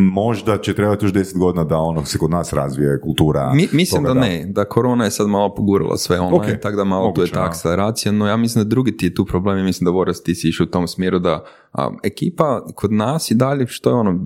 možda 0.06 0.58
će 0.58 0.74
trebati 0.74 1.06
još 1.06 1.14
10 1.14 1.38
godina 1.38 1.64
da 1.64 1.78
ono 1.78 2.06
se 2.06 2.18
kod 2.18 2.32
nas 2.32 2.54
razvije 2.54 3.02
kultura. 3.02 3.54
Mi, 3.54 3.68
mislim 3.72 4.04
toga 4.04 4.14
da 4.14 4.20
ne, 4.20 4.46
da 4.46 4.66
korona 4.66 5.06
je 5.06 5.12
sad 5.12 5.28
malo 5.28 5.56
pogurala 5.56 5.98
sve 5.98 6.20
online, 6.20 6.54
Ok, 6.54 6.62
tako 6.62 6.76
da 6.76 6.84
malo 6.84 7.02
tu 7.06 7.08
je 7.12 7.12
moguće, 7.18 7.34
ta 7.34 7.40
da. 7.40 7.46
akceleracija, 7.46 8.12
no 8.12 8.28
ja 8.28 8.38
mislim 8.38 8.64
da 8.64 8.70
drugi 8.70 8.98
ti 8.98 9.06
je 9.06 9.14
tu 9.14 9.26
problem 9.26 9.58
i 9.58 9.64
mislim 9.64 9.86
da 9.86 9.92
Voras 9.92 10.24
ti 10.24 10.36
si 10.36 10.50
išao 10.50 10.64
u 10.64 10.68
tom 10.68 10.88
smjeru 10.88 11.20
da 11.20 11.44
a, 11.74 11.90
ekipa 12.04 12.62
kod 12.76 12.92
nas 12.92 13.32
i 13.32 13.36
dalje, 13.36 13.68
što 13.68 13.90
je 13.90 13.96
ono 13.96 14.26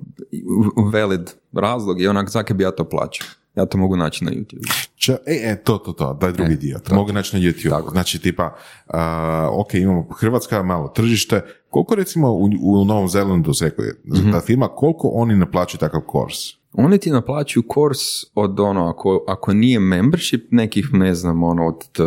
valid 0.92 1.20
razlog 1.52 2.00
je 2.00 2.10
onak, 2.10 2.30
zake 2.30 2.54
bi 2.54 2.62
ja 2.62 2.70
to 2.70 2.84
plaćao. 2.84 3.26
Ja 3.56 3.66
to 3.66 3.78
mogu 3.78 3.96
naći 3.96 4.24
na 4.24 4.30
YouTube. 4.30 4.86
Če, 4.96 5.12
e, 5.26 5.34
e, 5.50 5.56
to, 5.64 5.78
to, 5.78 5.92
to, 5.92 6.14
daj 6.20 6.32
drugi 6.32 6.52
E, 6.52 6.56
dio. 6.56 6.78
To 6.78 6.94
mogu 6.94 7.12
naći 7.12 7.36
na 7.36 7.42
YouTube. 7.42 7.90
Znači, 7.90 8.18
tipa, 8.18 8.54
a, 8.86 9.48
ok, 9.52 9.74
imamo 9.74 10.06
Hrvatska, 10.18 10.62
malo 10.62 10.88
tržište. 10.88 11.40
Koliko 11.70 11.94
recimo 11.94 12.32
u, 12.32 12.48
u 12.62 12.84
Novom 12.84 13.08
Zelandu, 13.08 13.52
je, 13.82 13.94
Mhm. 14.06 14.32
ta 14.32 14.40
firma, 14.40 14.68
koliko 14.68 15.08
oni 15.08 15.36
naplaćuju 15.36 15.78
takav 15.78 16.00
kurs? 16.00 16.36
Oni 16.76 16.98
ti 16.98 17.10
naplaćuju 17.10 17.62
kurs 17.62 17.98
od 18.34 18.60
ono, 18.60 18.86
ako, 18.86 19.24
ako 19.28 19.52
nije 19.52 19.80
membership, 19.80 20.46
nekih, 20.50 20.88
ne 20.92 21.14
znam, 21.14 21.42
ono, 21.42 21.66
od 21.66 21.88
t- 21.92 22.02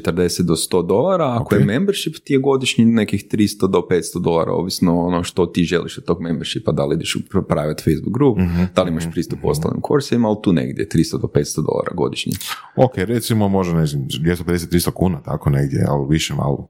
40 0.00 0.42
do 0.42 0.54
100 0.54 0.86
dolara, 0.86 1.24
ako 1.34 1.42
Ok. 1.44 1.52
je 1.52 1.58
membership, 1.58 2.14
ti 2.24 2.32
je 2.32 2.38
godišnji 2.38 2.84
nekih 2.84 3.24
300 3.24 3.68
do 3.68 3.78
500 3.80 4.20
dolara, 4.20 4.52
ovisno 4.52 5.00
ono 5.00 5.22
što 5.22 5.46
ti 5.46 5.64
želiš 5.64 5.98
od 5.98 6.04
tog 6.04 6.20
membershipa, 6.20 6.72
da 6.72 6.84
li 6.84 6.94
ideš 6.94 7.16
u 7.16 7.20
private 7.48 7.82
Facebook 7.82 8.14
grup, 8.14 8.38
da 8.76 8.82
li 8.82 8.90
imaš 8.90 9.10
pristup 9.12 9.38
ostalim 9.42 9.80
kursima, 9.80 10.28
ali 10.28 10.36
tu 10.42 10.52
negdje 10.52 10.88
300 10.88 11.20
do 11.20 11.26
500 11.26 11.56
dolara 11.56 11.92
godišnji. 11.94 12.32
Ok, 12.76 12.92
recimo 12.96 13.48
možda, 13.48 13.74
ne 13.74 13.86
znam, 13.86 14.02
250-300 14.04 14.90
kuna, 14.90 15.22
tako 15.22 15.50
negdje, 15.50 15.84
ali 15.88 16.06
više 16.08 16.34
malo. 16.34 16.68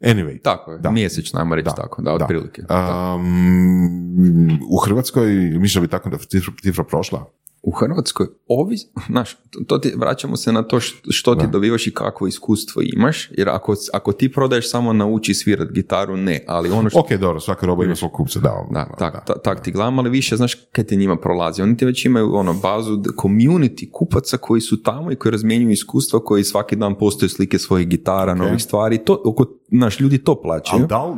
Anyway. 0.00 0.42
Tako 0.42 0.72
je, 0.72 0.78
Da. 0.78 0.90
mjesečno, 0.90 1.40
ajmo 1.40 1.54
reći 1.54 1.70
tako, 1.76 2.02
da, 2.02 2.14
otprilike. 2.14 2.62
Da. 2.62 3.14
Um, 3.14 4.60
u 4.70 4.76
Hrvatskoj, 4.84 5.26
mislim 5.34 5.82
da 5.82 5.86
bi 5.86 5.90
tako 5.90 6.08
da 6.10 6.18
cifra, 6.18 6.52
cifra 6.62 6.84
prošla? 6.84 7.26
U 7.66 7.70
Hrvatskoj, 7.70 8.26
ovis, 8.48 8.80
znaš, 9.08 9.36
to- 9.66 9.78
ti, 9.78 9.92
vraćamo 9.96 10.36
se 10.36 10.52
na 10.52 10.62
to 10.62 10.80
što, 11.10 11.34
ti 11.34 11.46
dobivaš 11.46 11.86
i 11.86 11.94
kakvo 11.94 12.26
iskustvo 12.26 12.82
imaš, 12.84 13.30
jer 13.30 13.48
ako, 13.48 13.74
ako 13.92 14.12
ti 14.12 14.32
prodaješ 14.32 14.70
samo 14.70 14.92
nauči 14.92 15.34
svirat 15.34 15.68
gitaru, 15.72 16.16
ne, 16.16 16.44
ali 16.48 16.70
ono 16.70 16.90
što... 16.90 16.98
Ok, 17.00 17.12
dobro, 17.12 17.40
svaka 17.40 17.66
roba 17.66 17.84
ima 17.84 17.94
svog 17.96 18.12
kupca, 18.12 18.40
da. 18.40 18.66
Da, 18.70 18.86
tak, 18.98 19.26
ta- 19.26 19.38
tak 19.38 19.62
ti 19.62 19.72
gledam, 19.72 19.98
ali 19.98 20.10
više, 20.10 20.36
znaš, 20.36 20.54
kaj 20.54 20.84
ti 20.84 20.96
njima 20.96 21.16
prolazi. 21.16 21.62
Oni 21.62 21.76
ti 21.76 21.84
već 21.84 22.04
imaju 22.04 22.34
ono 22.34 22.54
bazu 22.54 22.96
community 22.96 23.90
kupaca 23.92 24.36
koji 24.36 24.60
su 24.60 24.82
tamo 24.82 25.12
i 25.12 25.16
koji 25.16 25.32
razmjenjuju 25.32 25.70
iskustva, 25.70 26.20
koji 26.24 26.44
svaki 26.44 26.76
dan 26.76 26.94
postaju 26.94 27.28
slike 27.28 27.58
svojih 27.58 27.88
gitara, 27.88 28.34
novih 28.34 28.62
stvari. 28.62 28.98
To, 28.98 29.22
oko, 29.24 29.44
naš 29.68 30.00
ljudi 30.00 30.18
to 30.18 30.42
plaćaju. 30.42 30.78
Ali 30.78 30.88
da 30.88 31.04
li, 31.04 31.16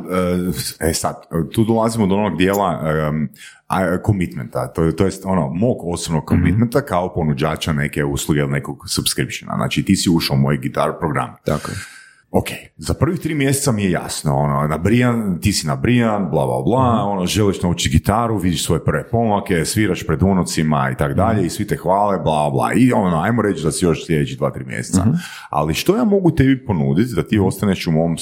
e, 0.79 0.89
e 0.89 0.93
sad, 0.93 1.15
tu 1.53 1.63
dolazimo 1.63 2.07
do 2.07 2.15
onog 2.15 2.37
dijela 2.37 2.79
a, 2.81 3.11
commitmenta, 4.05 4.73
to, 4.73 4.91
to 4.91 5.05
jest 5.05 5.25
ono, 5.25 5.49
mog 5.49 5.77
osobnog 5.93 6.23
commitmenta 6.29 6.81
kao 6.81 7.13
ponuđača 7.13 7.73
neke 7.73 8.03
usluge 8.03 8.39
ili 8.39 8.51
nekog 8.51 8.89
subscriptiona. 8.89 9.55
Znači 9.55 9.83
ti 9.83 9.95
si 9.95 10.09
ušao 10.09 10.35
u 10.35 10.39
moj 10.39 10.57
gitar 10.57 10.91
program. 10.99 11.35
Tako. 11.45 11.71
Ok, 12.31 12.47
za 12.77 12.93
prvih 12.93 13.19
tri 13.19 13.33
mjeseca 13.33 13.71
mi 13.71 13.83
je 13.83 13.91
jasno, 13.91 14.35
ono, 14.35 14.67
nabrijan, 14.67 15.39
ti 15.41 15.53
si 15.53 15.67
nabrijan, 15.67 16.29
bla, 16.31 16.45
bla, 16.45 16.61
bla, 16.61 17.03
ono, 17.05 17.25
želiš 17.25 17.61
naučiti 17.61 17.97
gitaru, 17.97 18.37
vidiš 18.37 18.65
svoje 18.65 18.85
prve 18.85 19.09
pomake, 19.09 19.65
sviraš 19.65 20.07
pred 20.07 20.23
unucima 20.23 20.89
i 20.93 20.97
tak 20.97 21.13
dalje 21.13 21.45
i 21.45 21.49
svi 21.49 21.67
te 21.67 21.77
hvale, 21.77 22.19
bla, 22.23 22.49
bla, 22.49 22.73
i 22.75 22.91
ono, 22.91 23.21
ajmo 23.21 23.41
reći 23.41 23.63
da 23.63 23.71
si 23.71 23.85
još 23.85 24.05
sljedeći 24.05 24.35
dva, 24.35 24.51
tri 24.51 24.65
mjeseca. 24.65 25.05
Ali 25.49 25.73
što 25.73 25.95
ja 25.97 26.03
mogu 26.03 26.31
tebi 26.31 26.65
ponuditi 26.65 27.15
da 27.15 27.23
ti 27.23 27.39
ostaneš 27.39 27.87
u 27.87 27.91
mom 27.91 28.17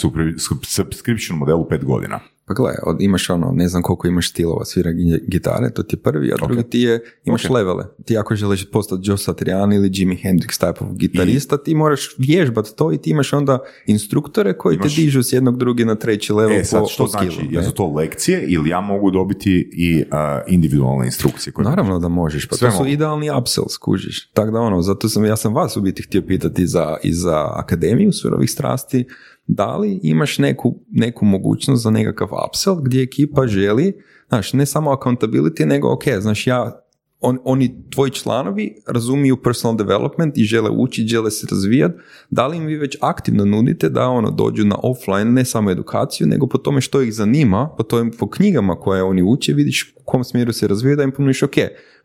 subscription 0.64 1.40
modelu 1.40 1.68
pet 1.69 1.86
godina? 1.86 2.19
Pa 2.48 2.53
gle, 2.53 2.74
od- 2.84 3.02
imaš 3.02 3.30
ono, 3.30 3.52
ne 3.52 3.68
znam 3.68 3.82
koliko 3.82 4.07
imaš 4.07 4.30
stilova 4.30 4.65
svira 4.65 4.91
gi- 4.91 5.19
gitare, 5.28 5.69
to 5.69 5.84
ti 5.84 5.95
je 5.95 5.99
prvi, 5.99 6.32
a 6.34 6.36
drugi 6.38 6.64
ti 6.64 6.80
je, 6.80 7.03
imaš 7.26 7.45
Ok. 7.45 7.52
levele. 7.52 7.86
Ti 8.06 8.18
ako 8.18 8.36
želiš 8.36 8.72
postati 8.72 9.02
Joe 9.06 9.18
Satriani 9.18 9.76
ili 9.76 9.90
Jimi 9.94 10.15
Hendrix 10.15 10.61
type 10.61 10.82
of 10.82 10.94
gitarista, 10.94 11.57
ti 11.57 11.76
moraš 11.76 12.15
vježbati 12.18 12.76
to 12.76 12.94
i 12.94 12.98
ti 12.98 13.10
imaš 13.10 13.34
onda 13.34 13.60
instruktore 13.88 14.53
koji 14.53 14.76
Imaš- 14.76 14.95
te 14.95 15.02
dižu 15.02 15.24
s 15.24 15.34
jednog 15.34 15.57
drugi 15.57 15.86
na 15.86 15.95
treći 15.95 16.34
level 16.34 16.57
E, 16.57 16.64
sad, 16.64 16.82
po, 16.82 16.88
što 16.88 17.03
po 17.03 17.07
znači, 17.07 17.32
skillu, 17.32 17.52
jesu 17.52 17.72
to 17.72 17.88
lekcije 17.88 18.41
ili 18.44 18.69
ja 18.69 18.82
mogu 18.82 19.11
dobiti 19.11 19.69
i 19.74 20.02
uh, 20.02 20.07
individualne 20.48 21.06
instrukcije? 21.06 21.53
Koje 21.53 21.64
Naravno 21.65 21.99
da 21.99 22.07
možeš, 22.10 22.45
pa 22.45 22.56
Sve 22.56 22.68
to 22.68 22.72
su 22.72 22.78
mogu. 22.78 22.90
idealni 22.90 23.30
upsells, 23.32 23.78
kužiš. 23.78 24.28
Tako 24.28 24.52
da 24.52 24.60
ono, 24.60 24.82
zato 24.82 25.10
sam, 25.10 25.26
ja 25.26 25.36
sam 25.36 25.53
vas 25.53 25.78
u 25.78 25.82
biti 25.82 26.03
htio 26.03 26.22
pitati 26.22 26.68
za, 26.68 26.98
i 27.03 27.14
za 27.14 27.48
akademiju 27.53 28.11
surovih 28.14 28.52
strasti, 28.52 29.06
da 29.48 29.78
li 29.78 29.99
imaš 30.03 30.38
neku, 30.38 30.80
neku 30.91 31.26
mogućnost 31.26 31.84
za 31.84 31.90
nekakav 31.90 32.30
upsell 32.48 32.82
gdje 32.82 33.03
ekipa 33.03 33.48
želi, 33.48 33.94
znaš, 34.28 34.53
ne 34.53 34.65
samo 34.65 34.91
accountability, 34.91 35.65
nego 35.65 35.94
ok, 35.94 36.03
znaš, 36.19 36.48
ja, 36.48 36.86
on, 37.22 37.39
oni, 37.44 37.76
tvoji 37.89 38.11
članovi 38.11 38.76
razumiju 38.88 39.38
personal 39.38 39.77
development 39.77 40.38
i 40.38 40.44
žele 40.44 40.69
učiti, 40.69 41.07
žele 41.07 41.31
se 41.31 41.48
razvijati, 41.52 41.95
da 42.30 42.48
li 42.48 42.57
im 42.57 42.65
vi 42.65 42.76
već 42.76 42.98
aktivno 43.02 43.45
nudite 43.45 43.89
da 43.89 44.07
ono 44.07 44.31
dođu 44.31 44.65
na 44.65 44.76
offline, 44.84 45.26
ne 45.26 45.45
samo 45.45 45.72
edukaciju, 45.72 46.27
nego 46.27 46.48
po 46.48 46.57
tome 46.57 46.81
što 46.81 47.02
ih 47.02 47.14
zanima, 47.14 47.69
po, 47.77 47.84
tome, 47.84 48.11
po 48.19 48.30
knjigama 48.30 48.76
koje 48.76 49.03
oni 49.03 49.23
uče, 49.23 49.53
vidiš 49.53 49.94
u 49.95 50.03
kom 50.06 50.23
smjeru 50.23 50.53
se 50.53 50.68
razvija, 50.68 50.95
da 50.95 51.03
im 51.03 51.11
ponudiš, 51.11 51.44
ok, 51.44 51.56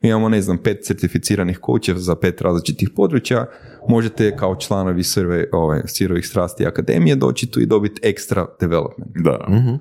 mi 0.03 0.09
imamo, 0.09 0.29
ne 0.29 0.43
znam, 0.43 0.59
pet 0.59 0.85
certificiranih 0.85 1.59
coacheva 1.67 1.99
za 1.99 2.17
pet 2.17 2.41
različitih 2.41 2.91
područja, 2.97 3.47
možete 3.89 4.37
kao 4.37 4.57
članovi 4.57 5.03
srve, 5.03 5.49
ove, 5.53 5.83
sirovih 5.87 6.27
strasti 6.27 6.67
akademije 6.67 7.17
doći 7.17 7.51
tu 7.51 7.61
i 7.61 7.67
dobiti 7.67 8.01
ekstra 8.05 8.47
development. 8.61 9.11
Da. 9.15 9.39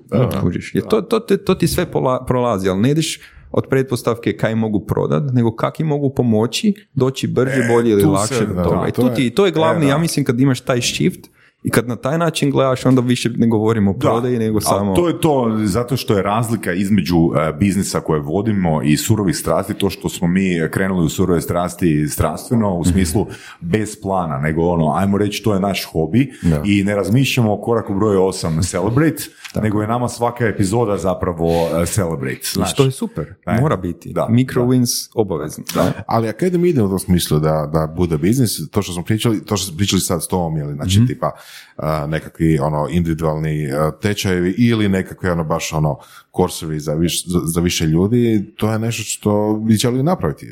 Da, 0.10 0.42
kužiš. 0.42 0.76
Jer 0.76 0.84
to, 0.88 1.02
to, 1.02 1.20
to, 1.20 1.38
to 1.38 1.56
ti 1.56 1.68
sve 1.68 1.86
pola- 1.92 2.26
prolazi, 2.26 2.70
ali 2.70 2.82
ne 2.82 2.92
ideš 2.92 3.20
od 3.52 3.68
pretpostavke 3.68 4.34
kaj 4.34 4.56
mogu 4.56 4.80
prodat, 4.80 5.24
nego 5.34 5.56
kak 5.56 5.80
im 5.80 5.88
mogu 5.88 6.10
pomoći 6.10 6.74
doći 6.94 7.28
brže, 7.28 7.64
bolje 7.70 7.90
ili 7.90 8.04
lakše 8.04 8.34
se- 8.36 8.46
do 8.46 8.54
da, 8.54 8.64
toga. 8.64 8.88
I 8.88 8.92
to 8.92 9.08
je- 9.08 9.16
ti, 9.16 9.30
to 9.30 9.46
je 9.46 9.52
glavni, 9.52 9.86
e, 9.86 9.90
ja 9.90 9.98
mislim 9.98 10.26
kad 10.26 10.40
imaš 10.40 10.62
taj 10.62 10.82
shift 10.82 11.20
i 11.64 11.70
kad 11.70 11.88
na 11.88 11.96
taj 11.96 12.18
način 12.18 12.52
gledaš, 12.52 12.86
onda 12.86 13.02
više 13.02 13.30
ne 13.30 13.48
govorimo 13.48 13.92
o 13.92 13.94
prodaji, 13.94 14.40
nego 14.40 14.62
samo... 14.62 14.96
to 14.96 15.08
je 15.08 15.22
to, 15.22 15.58
zato 15.60 15.98
što 15.98 16.16
je 16.16 16.22
razlika 16.24 16.74
između 16.74 17.16
e, 17.16 17.54
biznisa 17.54 18.00
koje 18.00 18.20
vodimo 18.22 18.82
i 18.82 18.98
surovih 18.98 19.38
strasti, 19.38 19.74
to 19.74 19.90
što 19.90 20.10
smo 20.10 20.28
mi 20.28 20.42
krenuli 20.72 21.06
u 21.06 21.10
surove 21.10 21.42
strasti 21.42 22.08
strastveno, 22.08 22.74
u 22.74 22.86
smislu 22.86 23.26
bez 23.60 24.02
plana, 24.02 24.38
nego 24.38 24.62
ono, 24.64 24.94
ajmo 24.94 25.18
reći, 25.18 25.44
to 25.44 25.54
je 25.54 25.60
naš 25.60 25.86
hobi 25.86 26.32
Da. 26.42 26.62
i 26.66 26.84
ne 26.84 26.96
razmišljamo 26.96 27.54
o 27.54 27.62
koraku 27.62 27.94
broj 27.94 28.16
8 28.18 28.64
celebrate, 28.64 29.24
nego 29.56 29.82
je 29.82 29.88
nama 29.88 30.10
svaka 30.10 30.46
epizoda 30.46 30.98
zapravo 30.98 31.50
e, 31.74 31.86
celebrate. 31.86 32.40
Znaš. 32.54 32.74
što 32.74 32.84
je 32.84 32.92
super, 32.92 33.34
E, 33.46 33.62
mora 33.62 33.78
biti. 33.78 34.14
da, 34.14 34.28
Micro 34.30 34.62
da. 34.62 34.68
wins 34.68 35.10
obavezno. 35.16 35.64
Da. 35.74 35.92
Ali 36.08 36.28
Academy 36.30 36.68
ide 36.68 36.82
u 36.84 36.90
tom 36.90 37.00
smislu 37.00 37.40
da, 37.40 37.70
da 37.74 37.88
bude 37.88 38.18
biznis, 38.18 38.70
to 38.72 38.82
što 38.82 38.94
smo 38.94 39.04
pričali, 39.04 39.46
to 39.46 39.58
što 39.58 39.68
smo 39.68 39.78
pričali 39.78 40.02
sad 40.02 40.24
s 40.24 40.28
Tomom, 40.28 40.58
ili 40.58 40.74
znači 40.74 40.98
Mhm. 40.98 41.08
tipa 41.08 41.32
a, 41.78 42.08
nekakvi 42.08 42.60
ono 42.60 42.88
individualni 42.92 43.72
a, 43.72 43.92
tečajevi 43.92 44.56
ili 44.58 44.90
nekakvi 44.90 45.30
ono 45.30 45.44
baš 45.44 45.74
ono 45.74 45.98
korsovi 46.32 46.80
za, 46.80 46.94
viš, 46.94 47.28
za, 47.28 47.40
za 47.46 47.62
više 47.62 47.86
ljudi, 47.86 48.54
to 48.58 48.72
je 48.72 48.80
nešto 48.80 49.04
što 49.04 49.56
bi 49.58 49.74
želili 49.74 50.04
napraviti. 50.04 50.48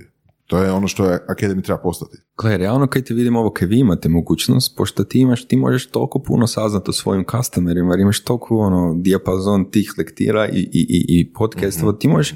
To 0.49 0.63
je 0.63 0.71
ono 0.71 0.87
što 0.87 1.05
je 1.05 1.25
Academy 1.27 1.63
treba 1.63 1.81
postati. 1.81 2.17
Gle, 2.41 2.57
realno 2.57 2.87
kad 2.87 3.03
ti 3.03 3.13
vidim 3.13 3.35
ovo, 3.35 3.49
kad 3.53 3.69
vi 3.69 3.79
imate 3.79 4.09
mogućnost, 4.09 4.77
pošto 4.77 5.03
ti 5.03 5.19
imaš, 5.19 5.47
ti 5.47 5.57
možeš 5.57 5.87
toliko 5.87 6.19
puno 6.19 6.47
saznati 6.47 6.89
o 6.89 6.93
svojim 6.93 7.25
customerima, 7.31 7.93
jer 7.93 7.99
imaš 7.99 8.23
toliko 8.23 8.57
ono, 8.57 8.93
dijapazon 8.97 9.71
tih 9.71 9.93
lektira 9.97 10.47
i, 10.47 10.59
i, 10.59 10.69
i, 10.73 11.19
i 11.19 11.33
podcastova, 11.33 11.93
ti 11.93 12.07
možeš 12.07 12.35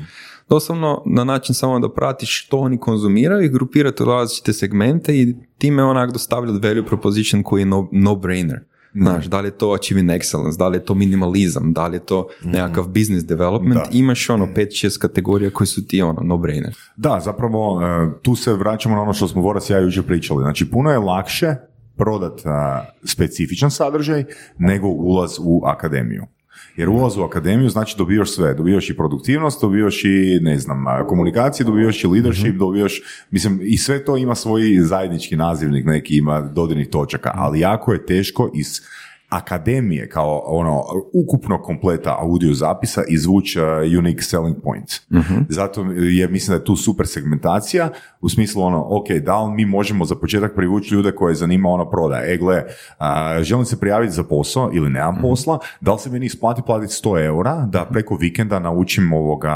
doslovno 0.49 1.03
na 1.05 1.23
način 1.23 1.55
samo 1.55 1.79
da 1.79 1.93
pratiš 1.93 2.45
što 2.45 2.57
oni 2.57 2.77
konzumiraju 2.77 3.45
i 3.45 3.49
grupirati 3.49 4.03
u 4.03 4.05
različite 4.05 4.53
segmente 4.53 5.15
i 5.17 5.35
time 5.57 5.83
onak 5.83 6.11
dostavljati 6.11 6.67
value 6.67 6.85
proposition 6.85 7.43
koji 7.43 7.61
je 7.61 7.65
no, 7.65 7.89
no-brainer. 7.91 8.59
Znaš, 8.95 9.25
da 9.25 9.39
li 9.39 9.47
je 9.47 9.57
to 9.57 9.71
achieving 9.71 10.09
excellence, 10.09 10.57
da 10.57 10.67
li 10.67 10.77
je 10.77 10.85
to 10.85 10.93
minimalizam, 10.95 11.73
da 11.73 11.87
li 11.87 11.95
je 11.95 12.05
to 12.05 12.27
nekakav 12.43 12.87
business 12.87 13.25
development, 13.25 13.75
Da. 13.75 13.89
imaš 13.91 14.29
ono 14.29 14.45
5-6 14.45 14.99
kategorija 14.99 15.49
koji 15.51 15.67
su 15.67 15.87
ti 15.87 16.01
ono 16.01 16.21
no-brainer. 16.21 16.73
Da, 16.95 17.19
zapravo 17.23 17.81
e, 17.81 18.11
tu 18.21 18.35
se 18.35 18.53
vraćamo 18.53 18.95
na 18.95 19.01
ono 19.01 19.13
što 19.13 19.27
smo 19.27 19.41
Voras 19.41 19.69
i 19.69 19.73
ja 19.73 19.79
jučer 19.79 20.03
pričali. 20.03 20.43
Znači, 20.43 20.69
puno 20.69 20.91
je 20.91 20.97
lakše 20.99 21.55
prodat 21.97 22.41
a, 22.45 22.85
specifičan 23.03 23.71
sadržaj 23.71 24.23
nego 24.57 24.87
ulaz 24.87 25.31
u 25.39 25.61
akademiju. 25.65 26.25
Jer 26.77 26.89
ulaz 26.89 27.17
u 27.17 27.23
akademiju 27.23 27.69
znači 27.69 27.95
dobivaš 27.97 28.31
sve. 28.31 28.53
Dobivaš 28.53 28.89
i 28.89 28.97
produktivnost, 28.97 29.61
dobivaš 29.61 30.03
i, 30.03 30.39
ne 30.41 30.59
znam, 30.59 30.87
a, 30.87 31.07
komunikacije, 31.07 31.65
dobivaš 31.65 32.03
i 32.03 32.07
leadership, 32.07 32.55
dobivaš, 32.55 33.01
mislim, 33.31 33.59
i 33.63 33.77
sve 33.77 34.05
to 34.05 34.17
ima 34.17 34.35
svoj 34.35 34.61
zajednički 34.81 35.35
nazivnik, 35.35 35.85
neki 35.85 36.17
ima 36.17 36.41
dodirnih 36.41 36.89
točaka, 36.89 37.31
ali 37.35 37.59
jako 37.59 37.93
je 37.93 38.05
teško 38.05 38.51
iz 38.53 38.81
akademije 39.33 40.09
kao 40.09 40.43
ono 40.45 40.83
ukupno 41.15 41.61
kompleta 41.61 42.17
audio 42.19 42.53
zapisa 42.53 43.01
izvući 43.07 43.59
uh, 43.59 43.65
unique 43.99 44.21
selling 44.21 44.55
point. 44.63 44.91
Zato 45.49 45.81
je 45.93 46.27
mislim 46.27 46.49
da 46.49 46.61
je 46.61 46.65
tu 46.65 46.75
super 46.75 47.07
segmentacija 47.07 47.89
u 48.21 48.29
smislu 48.29 48.63
ono, 48.63 48.85
ok, 48.89 49.09
da 49.11 49.43
li 49.43 49.53
mi 49.53 49.65
možemo 49.65 50.05
za 50.05 50.15
početak 50.15 50.55
privući 50.55 50.95
ljude 50.95 51.11
koje 51.11 51.35
zanima 51.35 51.69
ono 51.69 51.89
prodaje. 51.89 52.33
E, 52.33 52.37
gle, 52.37 52.63
a, 52.97 53.37
želim 53.43 53.65
se 53.65 53.79
prijaviti 53.79 54.13
za 54.13 54.23
posao 54.23 54.69
ili 54.73 54.89
nemam 54.89 55.17
posla, 55.21 55.59
da 55.81 55.93
li 55.93 55.99
se 55.99 56.09
meni 56.09 56.25
isplati 56.25 56.61
platiti 56.61 56.93
100 56.95 57.25
eura 57.25 57.55
da 57.65 57.85
preko 57.85 58.15
vikenda 58.15 58.59
naučim 58.59 59.13
ovoga 59.13 59.53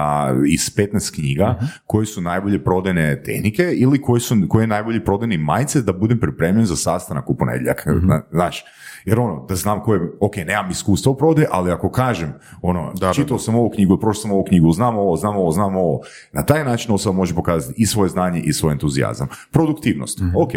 iz 0.48 0.62
15 0.62 1.16
knjiga 1.16 1.56
koji 1.86 2.06
su 2.06 2.22
najbolje 2.22 2.64
prodajne 2.64 3.24
tehnike 3.24 3.64
ili 3.72 4.02
koji 4.02 4.22
su 4.22 4.36
koji 4.50 4.64
je 4.64 4.68
najbolji 4.68 5.06
prodajni 5.06 5.38
mindset 5.38 5.86
da 5.86 5.94
budem 5.94 6.20
pripremljen 6.20 6.66
za 6.66 6.76
sastanak 6.76 7.30
u 7.30 7.38
ponedjeljak. 7.38 7.84
Zna- 7.88 8.22
Znaš, 8.32 8.64
jer 9.08 9.20
ono, 9.20 9.46
da 9.50 9.56
znam 9.56 9.84
koje, 9.84 10.12
ok, 10.20 10.36
nemam 10.36 10.72
iskustva 10.72 11.12
u 11.12 11.18
prodaji, 11.18 11.48
ali 11.52 11.72
ako 11.72 11.92
kažem, 11.92 12.34
ono, 12.62 12.94
da, 12.94 13.14
čitao 13.14 13.40
sam 13.40 13.56
ovu 13.56 13.70
knjigu, 13.70 13.98
prošao 13.98 14.22
sam 14.22 14.32
ovu 14.32 14.44
knjigu, 14.44 14.72
znam 14.72 14.98
ovo, 14.98 15.16
znam 15.16 15.36
ovo, 15.36 15.52
znam 15.52 15.76
ovo, 15.76 16.00
na 16.34 16.46
taj 16.46 16.66
način 16.66 16.94
osoba 16.94 17.16
može 17.18 17.36
pokazati 17.36 17.82
i 17.82 17.86
svoje 17.86 18.10
znanje 18.10 18.40
i 18.40 18.54
svoj 18.54 18.72
entuzijazam. 18.72 19.28
Produktivnost, 19.52 20.22
ok. 20.38 20.52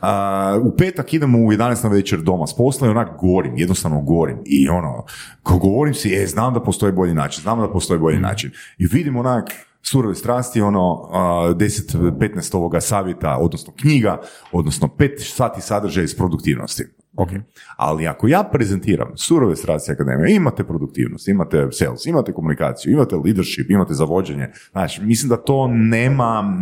A, 0.00 0.60
u 0.64 0.76
petak 0.76 1.14
idemo 1.14 1.38
u 1.38 1.52
11 1.52 1.84
na 1.84 1.90
večer 1.90 2.20
doma 2.20 2.46
s 2.46 2.56
posla 2.56 2.86
i 2.86 2.90
onak 2.90 3.20
gorim, 3.20 3.56
jednostavno 3.56 4.00
gorim. 4.00 4.38
I 4.46 4.68
ono, 4.68 5.04
ko 5.42 5.58
govorim 5.58 5.94
si, 5.94 6.14
e, 6.14 6.26
znam 6.26 6.54
da 6.54 6.62
postoji 6.62 6.92
bolji 6.92 7.14
način, 7.14 7.42
znam 7.42 7.60
da 7.60 7.72
postoji 7.72 8.00
bolji 8.00 8.18
način. 8.18 8.50
I 8.78 8.86
vidim 8.86 9.16
onak, 9.16 9.50
surove 9.82 10.14
strasti, 10.14 10.60
ono, 10.60 11.08
a, 11.12 11.54
10-15 11.54 12.56
ovoga 12.56 12.80
savjeta, 12.80 13.38
odnosno 13.40 13.72
knjiga, 13.80 14.20
odnosno 14.52 14.88
5 14.98 15.34
sati 15.36 15.60
sadržaja 15.60 16.04
iz 16.04 16.16
produktivnosti. 16.16 17.03
Ok. 17.16 17.28
Ali 17.76 18.06
ako 18.06 18.28
ja 18.28 18.42
prezentiram 18.44 19.08
surove 19.16 19.56
strasti 19.56 19.92
akademije, 19.92 20.36
imate 20.36 20.64
produktivnost, 20.64 21.28
imate 21.28 21.68
sales, 21.72 22.06
imate 22.06 22.32
komunikaciju, 22.32 22.92
imate 22.92 23.16
leadership, 23.16 23.70
imate 23.70 23.94
zavođenje, 23.94 24.48
znači, 24.72 25.02
mislim 25.02 25.28
da 25.28 25.36
to 25.36 25.66
nema, 25.68 26.58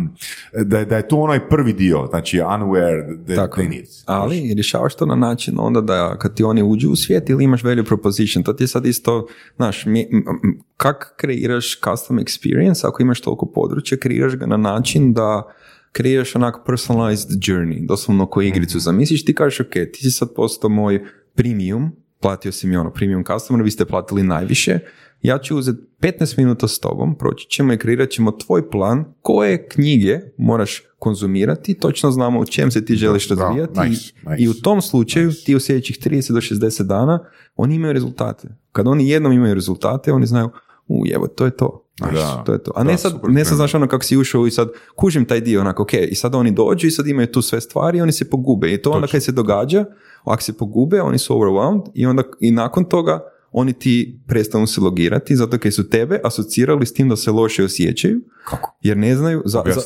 da, 0.55 0.79
je- 0.79 0.85
da 0.85 0.97
je 0.97 1.07
to 1.07 1.17
onaj 1.17 1.49
prvi 1.49 1.73
dio, 1.73 2.05
znači 2.09 2.37
unaware 2.37 3.25
that 3.25 3.35
Tako 3.37 3.61
they 3.61 3.69
need. 3.69 3.85
Ali 4.05 4.53
rješavaš 4.53 4.95
to 4.95 5.05
na 5.05 5.15
način 5.15 5.55
onda 5.59 5.81
da 5.81 6.17
kad 6.17 6.33
ti 6.33 6.43
oni 6.43 6.63
uđu 6.63 6.89
u 6.89 6.95
svijet 6.95 7.29
ili 7.29 7.43
imaš 7.43 7.63
value 7.63 7.83
proposition, 7.83 8.43
to 8.43 8.53
ti 8.53 8.63
je 8.63 8.67
sad 8.67 8.85
isto, 8.85 9.27
znaš, 9.55 9.85
kak 10.77 11.13
kreiraš 11.17 11.79
custom 11.81 12.19
experience 12.19 12.87
ako 12.87 13.01
imaš 13.01 13.21
toliko 13.21 13.45
područja, 13.45 13.97
kreiraš 13.97 14.35
ga 14.35 14.45
na 14.45 14.57
način 14.57 15.13
da 15.13 15.53
kreiraš 15.93 16.35
onak 16.35 16.55
personalized 16.65 17.29
journey, 17.31 17.87
doslovno 17.87 18.25
ko 18.25 18.41
igricu 18.41 18.79
zamisliš, 18.79 19.25
ti 19.25 19.35
kažeš 19.35 19.59
ok, 19.59 19.71
ti 19.93 19.99
si 20.01 20.11
sad 20.11 20.33
postao 20.35 20.69
moj 20.69 21.03
premium, 21.35 21.91
platio 22.19 22.51
si 22.51 22.67
mi 22.67 22.75
ono 22.77 22.91
premium 22.91 23.23
customer, 23.25 23.63
vi 23.63 23.71
ste 23.71 23.85
platili 23.85 24.23
najviše, 24.23 24.79
ja 25.21 25.37
ću 25.37 25.57
uzeti 25.57 25.79
15 25.99 26.37
minuta 26.37 26.67
s 26.67 26.79
tobom, 26.79 27.17
proći 27.17 27.47
ćemo 27.47 27.73
i 27.73 27.77
kreirat 27.77 28.09
ćemo 28.09 28.31
tvoj 28.33 28.69
plan 28.69 29.05
koje 29.21 29.67
knjige 29.67 30.19
moraš 30.37 30.83
konzumirati, 30.99 31.73
točno 31.73 32.11
znamo 32.11 32.39
u 32.39 32.45
čem 32.45 32.71
se 32.71 32.85
ti 32.85 32.95
želiš 32.95 33.27
Da, 33.29 33.35
razvijati 33.35 33.79
i- 33.79 33.89
nice, 33.89 34.13
nice. 34.21 34.43
i 34.43 34.49
u 34.49 34.53
tom 34.53 34.81
slučaju 34.81 35.31
ti 35.45 35.55
u 35.55 35.59
sljedećih 35.59 35.97
30 35.97 36.33
do 36.33 36.41
60 36.41 36.83
dana 36.83 37.19
oni 37.55 37.75
imaju 37.75 37.93
rezultate. 37.93 38.47
Kad 38.71 38.87
oni 38.87 39.09
jednom 39.09 39.31
imaju 39.31 39.53
rezultate, 39.53 40.11
oni 40.11 40.25
znaju 40.25 40.49
u 40.87 41.03
evo, 41.15 41.27
to 41.27 41.45
je 41.45 41.51
to. 41.51 41.82
Znaš, 41.97 42.13
Da. 42.13 42.43
to 42.45 42.53
je 42.53 42.63
to. 42.63 42.71
A 42.75 42.83
ne 42.83 42.91
Da, 42.91 42.97
sad, 42.97 43.11
super, 43.11 43.29
ne 43.29 43.45
sad 43.45 43.55
znaš 43.55 43.75
ono 43.75 43.87
kako 43.87 44.03
si 44.03 44.17
ušao 44.17 44.47
i 44.47 44.51
sad 44.51 44.69
kužim 44.95 45.25
taj 45.25 45.41
dio, 45.41 45.61
onako, 45.61 45.83
ok, 45.83 45.93
i 45.93 46.15
sad 46.15 46.35
oni 46.35 46.51
dođu 46.51 46.87
i 46.87 46.91
sad 46.91 47.07
imaju 47.07 47.27
tu 47.27 47.41
sve 47.41 47.61
stvari 47.61 47.97
i 47.97 48.01
oni 48.01 48.11
se 48.11 48.29
pogube. 48.29 48.73
I 48.73 48.81
to 48.81 48.91
onda 48.91 49.07
kad 49.07 49.23
se 49.23 49.31
događa, 49.31 49.85
ako 50.23 50.43
se 50.43 50.53
pogube, 50.53 51.01
oni 51.01 51.17
su 51.17 51.33
overwhelmed 51.35 51.81
i 51.93 52.05
onda 52.05 52.23
i 52.39 52.51
nakon 52.51 52.83
toga 52.83 53.19
oni 53.51 53.73
ti 53.73 54.19
prestanu 54.27 54.67
se 54.67 54.81
logirati 54.81 55.35
zato 55.35 55.57
kaj 55.57 55.71
su 55.71 55.89
tebe 55.89 56.19
asocirali 56.23 56.85
s 56.85 56.93
tim 56.93 57.09
da 57.09 57.15
se 57.15 57.31
loše 57.31 57.63
osjećaju, 57.63 58.21
Kako? 58.49 58.77
jer 58.81 58.97
ne 58.97 59.15
znaju 59.15 59.41
za, 59.45 59.63
za. 59.65 59.81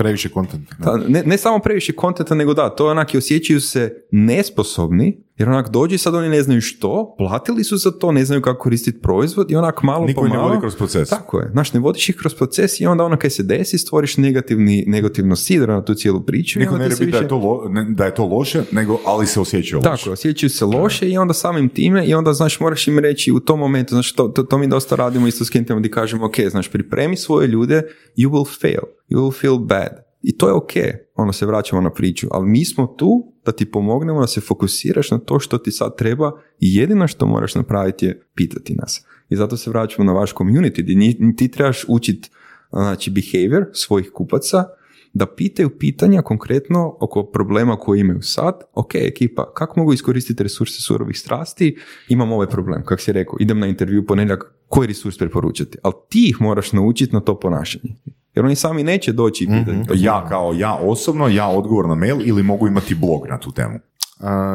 Previše 0.00 0.28
kontenta. 0.28 0.74
ta- 0.78 1.00
ne, 1.08 1.22
ne 1.22 1.38
samo 1.38 1.58
previše 1.58 1.92
kontenta, 1.94 2.34
nego 2.34 2.54
da, 2.54 2.70
to 2.70 2.84
je 2.84 2.90
onak 2.90 3.14
i 3.14 3.18
osjećaju 3.18 3.60
se 3.60 4.04
nesposobni, 4.12 5.16
jer 5.36 5.48
onak 5.48 5.68
dođu 5.68 5.94
i 5.94 5.98
sad 5.98 6.14
oni 6.14 6.28
ne 6.28 6.42
znaju 6.42 6.60
što, 6.60 7.14
platili 7.18 7.64
su 7.64 7.76
za 7.76 7.90
to, 7.90 8.12
ne 8.12 8.24
znaju 8.24 8.42
kako 8.42 8.58
koristiti 8.58 9.00
proizvod 9.00 9.50
i 9.50 9.56
onak 9.56 9.82
malo 9.82 10.06
Niko 10.06 10.20
po 10.20 10.26
ih 10.26 10.32
ne 10.32 10.38
vodi 10.38 10.60
kroz 10.60 10.76
proces. 10.76 11.08
Tako 11.08 11.40
je. 11.40 11.48
Znaš, 11.52 11.72
ne 11.72 11.80
vodiš 11.80 12.08
ih 12.08 12.16
kroz 12.16 12.34
proces 12.34 12.80
i 12.80 12.86
onda 12.86 13.04
ono 13.04 13.16
kaj 13.16 13.30
se 13.30 13.42
desi, 13.42 13.78
stvoriš 13.78 14.16
negativni, 14.16 14.84
negativno 14.86 15.36
sidro 15.36 15.74
na 15.74 15.84
tu 15.84 15.94
cijelu 15.94 16.20
priču. 16.20 16.58
Niko 16.58 16.72
ne 16.74 16.84
rebi 16.84 16.96
da, 16.96 17.04
više- 17.06 17.18
je 17.18 17.28
to 17.28 17.36
lo- 17.36 17.68
ne- 17.68 17.86
da 17.86 18.04
je 18.04 18.14
to 18.14 18.26
loše, 18.26 18.62
nego 18.72 18.98
ali 19.06 19.26
se 19.26 19.40
osjećaju 19.40 19.78
loše. 19.78 19.90
tako, 19.90 20.08
je, 20.08 20.12
osjećaju 20.12 20.50
se 20.50 20.64
loše 20.66 21.08
i 21.08 21.18
onda 21.18 21.34
samim 21.34 21.68
time 21.68 22.06
i 22.06 22.14
onda, 22.14 22.32
znaš, 22.32 22.60
moraš 22.60 22.88
im 22.88 22.98
reći 22.98 23.32
u 23.32 23.40
tom 23.40 23.58
momentu, 23.58 23.90
znaš, 23.90 24.12
to, 24.12 24.28
to, 24.28 24.42
to 24.42 24.58
mi 24.58 24.66
dosta 24.66 24.96
radimo 24.96 25.26
isto 25.26 25.44
s 25.44 25.50
klijentima 25.50 25.78
gdje 25.78 25.90
kažemo, 25.90 26.26
ok, 26.26 26.40
znaš, 26.40 26.68
pripremi 26.68 27.16
svoje 27.16 27.46
ljude, 27.48 27.82
you 28.16 28.28
will 28.28 28.60
fail, 28.60 28.82
you 29.10 29.18
will 29.18 29.40
feel 29.40 29.58
bad. 29.58 30.10
I 30.22 30.38
to 30.38 30.48
je 30.48 30.54
ok, 30.54 30.72
ono 31.14 31.32
se 31.32 31.46
vraćamo 31.46 31.82
na 31.82 31.92
priču, 31.92 32.26
ali 32.30 32.48
mi 32.48 32.64
smo 32.64 32.86
tu 32.86 33.32
da 33.46 33.52
ti 33.52 33.70
pomognemo 33.70 34.20
da 34.20 34.26
se 34.26 34.40
fokusiraš 34.40 35.10
na 35.10 35.18
to 35.18 35.38
što 35.38 35.58
ti 35.58 35.70
sad 35.70 35.96
treba 35.96 36.32
i 36.58 36.76
jedino 36.76 37.08
što 37.08 37.26
moraš 37.26 37.54
napraviti 37.54 38.06
je 38.06 38.22
pitati 38.34 38.74
nas. 38.74 39.04
I 39.28 39.36
zato 39.36 39.56
se 39.56 39.70
vraćamo 39.70 40.12
na 40.12 40.12
vaš 40.12 40.34
community, 40.34 40.82
gdje 40.82 41.36
ti 41.36 41.48
trebaš 41.48 41.84
učiti 41.88 42.30
znači, 42.72 43.10
behavior 43.10 43.66
svojih 43.72 44.10
kupaca, 44.14 44.64
da 45.12 45.26
pitaju 45.26 45.78
pitanja 45.78 46.22
konkretno 46.22 46.96
oko 47.00 47.30
problema 47.30 47.76
koje 47.76 48.00
imaju 48.00 48.22
sad. 48.22 48.60
Ok, 48.74 48.94
ekipa, 48.94 49.52
kako 49.54 49.80
mogu 49.80 49.92
iskoristiti 49.92 50.42
resurse 50.42 50.82
surovih 50.82 51.18
strasti? 51.18 51.76
Imam 52.08 52.32
ovaj 52.32 52.46
problem, 52.46 52.84
kako 52.84 53.02
si 53.02 53.12
rekao, 53.12 53.36
idem 53.40 53.58
na 53.58 53.66
intervju 53.66 54.06
ponedjeljak, 54.06 54.54
koji 54.68 54.88
resurs 54.88 55.18
preporučati? 55.18 55.78
Ali 55.82 55.94
ti 56.08 56.28
ih 56.28 56.40
moraš 56.40 56.72
naučiti 56.72 57.14
na 57.14 57.20
to 57.20 57.38
ponašanje. 57.38 57.94
Jer 58.34 58.44
oni 58.44 58.54
sami 58.54 58.82
neće 58.82 59.12
doći 59.12 59.44
i 59.44 59.48
pitati. 59.48 59.88
to. 59.88 59.94
Ja 59.96 60.26
kao 60.28 60.52
ja 60.52 60.74
osobno, 60.74 61.28
ja 61.28 61.48
odgovor 61.48 61.88
na 61.88 61.94
mail 61.94 62.16
ili 62.20 62.42
mogu 62.42 62.66
imati 62.66 62.94
blog 62.94 63.26
na 63.28 63.38
tu 63.38 63.52
temu. 63.52 63.78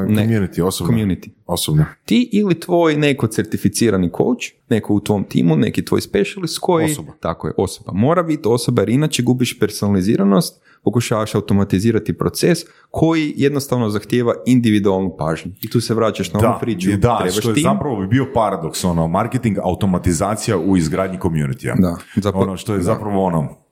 Ne. 0.07 0.27
community, 0.27 0.61
osobno. 0.61 0.93
Community. 0.93 1.29
Osobno. 1.45 1.85
Ti 2.05 2.29
ili 2.33 2.59
tvoj 2.59 2.95
neko 2.95 3.27
certificirani 3.27 4.09
coach, 4.09 4.43
neko 4.69 4.93
u 4.93 4.99
tvom 4.99 5.23
timu, 5.23 5.55
neki 5.55 5.85
tvoj 5.85 6.01
specialist 6.01 6.59
koji... 6.59 6.85
Osoba. 6.85 7.11
Tako 7.19 7.47
je, 7.47 7.53
osoba. 7.57 7.91
Mora 7.93 8.23
biti 8.23 8.41
osoba 8.45 8.81
jer 8.81 8.89
inače 8.89 9.23
gubiš 9.23 9.59
personaliziranost, 9.59 10.61
pokušavaš 10.83 11.35
automatizirati 11.35 12.13
proces 12.13 12.57
koji 12.89 13.33
jednostavno 13.37 13.89
zahtijeva 13.89 14.33
individualnu 14.45 15.15
pažnju. 15.17 15.51
I 15.61 15.69
tu 15.69 15.81
se 15.81 15.93
vraćaš 15.93 16.33
na 16.33 16.39
onu 16.39 16.47
Da, 16.47 16.57
priču. 16.61 16.89
da 16.91 17.17
trebaš 17.17 17.37
što 17.37 17.49
je 17.49 17.55
tim. 17.55 17.63
zapravo 17.63 17.95
bi 17.95 18.07
bio 18.07 18.27
paradoks, 18.33 18.83
ono, 18.83 19.07
marketing, 19.07 19.57
automatizacija 19.59 20.57
u 20.57 20.77
izgradnji 20.77 21.17
community 21.19 21.81
Da, 21.81 21.95
zapravo- 22.15 22.43
ono 22.43 22.57
što 22.57 22.73
je 22.73 22.81
zapravo 22.81 23.23
ono, 23.23 23.64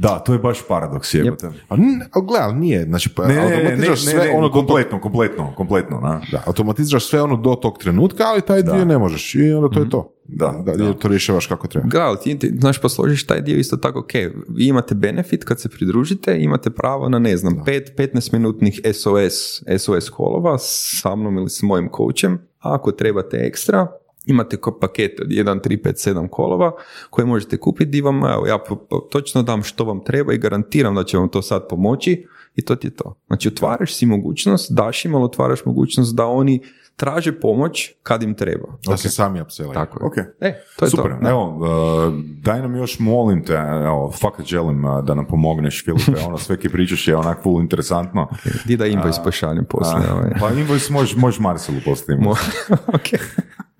da, 0.00 0.18
to 0.18 0.32
je 0.32 0.38
baš 0.38 0.58
paradoks, 0.68 1.14
jebote. 1.14 1.46
A, 1.68 1.74
n- 1.74 2.02
a 2.12 2.20
gle, 2.20 2.38
ali 2.40 2.54
nije. 2.54 2.84
Znači, 2.84 3.08
pa, 3.08 3.26
Ne, 3.26 3.34
ne, 3.34 3.40
ne, 3.40 3.46
ne, 3.46 3.54
automatiziraš 3.54 4.04
ne, 4.04 4.10
sve 4.12 4.24
ne, 4.24 4.30
ono 4.30 4.48
do 4.48 4.52
tog- 4.52 4.66
kompletno, 4.66 5.00
kompletno, 5.00 5.52
kompletno, 5.56 6.00
na. 6.00 6.20
Da, 6.32 6.42
automatiziraš 6.46 7.06
sve 7.06 7.22
ono 7.22 7.36
do 7.36 7.54
tog 7.54 7.78
trenutka, 7.78 8.24
ali 8.24 8.40
taj 8.40 8.62
dio 8.62 8.84
ne 8.84 8.98
možeš. 8.98 9.34
I 9.34 9.52
onda 9.52 9.68
to 9.68 9.80
je 9.80 9.90
to. 9.90 10.12
Da, 10.24 10.62
da, 10.66 10.72
da. 10.74 10.92
to 10.92 11.08
rješavaš 11.08 11.46
kako 11.46 11.68
treba. 11.68 11.86
Da, 11.88 12.00
ali 12.00 12.16
ti, 12.18 12.38
ti, 12.38 12.52
znaš, 12.58 12.80
posložiš 12.80 13.26
taj 13.26 13.40
dio 13.40 13.56
isto 13.56 13.76
tako, 13.76 13.98
ok, 13.98 14.12
vi 14.48 14.66
imate 14.66 14.94
benefit 14.94 15.44
kad 15.44 15.60
se 15.60 15.68
pridružite, 15.68 16.36
imate 16.38 16.70
pravo 16.70 17.08
na, 17.08 17.18
ne 17.18 17.36
znam, 17.36 17.54
5-15 17.96 18.32
minutnih 18.32 18.80
SOS, 18.86 19.34
SOS 19.78 20.10
kolova 20.10 20.56
sa 20.58 21.16
mnom 21.16 21.36
ili 21.36 21.50
s 21.50 21.62
mojim 21.62 21.88
coachem, 21.88 22.34
a 22.58 22.74
ako 22.74 22.92
trebate 22.92 23.36
ekstra, 23.38 23.86
imate 24.30 24.56
ko 24.56 24.78
paket 24.80 25.20
od 25.20 25.28
1, 25.28 25.60
3, 25.60 25.82
5, 25.82 26.10
7 26.10 26.28
kolova 26.28 26.72
koje 27.10 27.26
možete 27.26 27.56
kupiti 27.56 27.90
di 27.90 28.00
vam, 28.00 28.16
evo, 28.16 28.46
ja 28.46 28.58
točno 29.10 29.42
dam 29.42 29.62
što 29.62 29.84
vam 29.84 30.04
treba 30.04 30.32
i 30.32 30.38
garantiram 30.38 30.94
da 30.94 31.04
će 31.04 31.18
vam 31.18 31.28
to 31.28 31.42
sad 31.42 31.68
pomoći 31.68 32.26
i 32.56 32.64
to 32.64 32.76
ti 32.76 32.86
je 32.86 32.90
to. 32.90 33.14
Znači, 33.26 33.48
otvaraš 33.48 33.94
si 33.94 34.06
mogućnost, 34.06 34.72
daš 34.72 35.04
im, 35.04 35.14
ali 35.14 35.24
otvaraš 35.24 35.64
mogućnost 35.64 36.14
da 36.14 36.26
oni 36.26 36.60
traže 36.96 37.40
pomoć 37.40 37.92
kad 38.02 38.22
im 38.22 38.34
treba. 38.34 38.68
Da 38.86 38.96
se 38.96 39.08
sami 39.08 39.40
upsellaju. 39.40 39.74
Tako 39.74 39.98
je. 40.00 40.06
Ok. 40.06 40.16
E, 40.40 40.62
to 40.76 40.84
je 40.84 40.90
Super, 40.90 41.12
to. 41.22 41.28
evo, 41.28 41.56
uh, 41.56 42.14
daj 42.42 42.60
nam 42.60 42.76
još, 42.76 42.98
molim 42.98 43.44
te, 43.44 43.52
evo, 43.84 44.12
fakat 44.20 44.46
želim 44.46 44.84
uh, 44.84 45.04
da 45.04 45.14
nam 45.14 45.26
pomogneš, 45.26 45.84
Filipe, 45.84 46.20
ono, 46.26 46.38
sve 46.38 46.58
ki 46.58 46.68
pričaš 46.68 47.08
je 47.08 47.16
onak 47.16 47.42
full 47.42 47.60
interesantno. 47.60 48.28
Di 48.64 48.76
da 48.76 48.86
invoice 48.86 49.20
pošaljem 49.24 49.64
poslije. 49.64 50.12
Ovaj. 50.12 50.30
pa 50.40 50.50
invoice 50.50 50.92
možeš 51.16 51.38
Marcelu 51.38 51.78
postaviti. 51.84 52.24
Mo- 52.24 52.36
ok. 52.96 53.20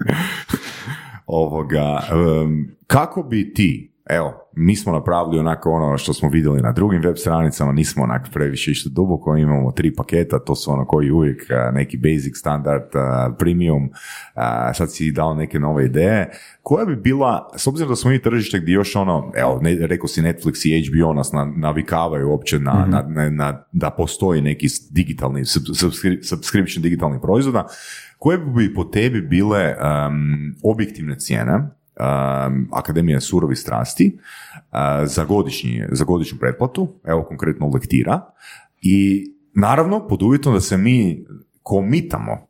Ovoga, 1.27 2.01
em, 2.11 2.77
kako 2.87 3.23
bi 3.23 3.55
ti, 3.55 3.93
evo, 4.11 4.35
mi 4.57 4.77
smo 4.77 4.93
napravili 4.93 5.39
onako 5.39 5.71
ono 5.71 5.99
što 5.99 6.13
smo 6.13 6.29
vidjeli 6.29 6.61
na 6.61 6.73
drugim 6.73 7.03
web 7.03 7.17
stranicama, 7.17 7.73
nismo 7.73 8.03
onak 8.03 8.29
previše 8.33 8.71
išli 8.71 8.91
duboko, 8.91 9.37
imamo 9.37 9.73
tri 9.73 9.95
paketa, 9.95 10.39
to 10.39 10.55
su 10.55 10.73
ono 10.73 10.87
koji 10.87 11.11
uvijek 11.11 11.47
neki 11.73 11.97
basic 11.97 12.37
standard, 12.37 12.83
premium, 13.39 13.91
sad 14.75 14.93
si 14.93 15.13
dao 15.13 15.35
neke 15.35 15.59
nove 15.59 15.85
ideje. 15.87 16.31
Koja 16.63 16.85
bi 16.87 16.97
bila, 16.97 17.51
s 17.57 17.67
obzirom 17.67 17.89
da 17.93 17.97
smo 17.97 18.11
mi 18.11 18.23
tržište 18.23 18.59
gdje 18.61 18.73
još 18.73 18.97
ono, 18.97 19.33
evo, 19.37 19.59
ne, 19.63 19.87
rekao 19.87 20.09
si 20.09 20.23
Netflix 20.23 20.67
i 20.69 20.89
HBO 20.89 21.13
nas 21.15 21.33
na, 21.33 21.53
navikavaju 21.57 22.29
uopće 22.31 22.59
na, 22.59 22.87
na, 22.89 23.05
na- 23.09 23.31
na- 23.31 23.65
da 23.73 23.91
postoji 23.91 24.41
neki 24.43 24.67
digitalni, 24.91 25.41
sub- 25.41 25.75
subscri- 25.75 26.23
subscription 26.23 26.83
digitalnih 26.83 27.21
proizvoda, 27.23 27.67
koje 28.21 28.39
bi 28.39 28.75
po 28.75 28.85
tebi 28.85 29.21
bile 29.21 29.61
em, 29.61 30.55
objektivne 30.63 31.19
cijene 31.19 31.55
um, 31.55 32.69
Akademije 32.73 33.21
surovi 33.21 33.57
strasti 33.57 34.19
uh, 34.55 35.09
za, 35.09 35.25
godišnji, 35.25 35.85
za 35.93 36.05
godišnju 36.05 36.39
pretplatu, 36.39 36.89
evo 37.05 37.25
konkretno 37.25 37.71
lektira, 37.75 38.21
i 38.83 39.27
naravno 39.55 40.09
pod 40.09 40.23
uvjetom 40.23 40.55
da 40.55 40.61
se 40.61 40.77
mi 40.77 41.25
komitamo, 41.63 42.47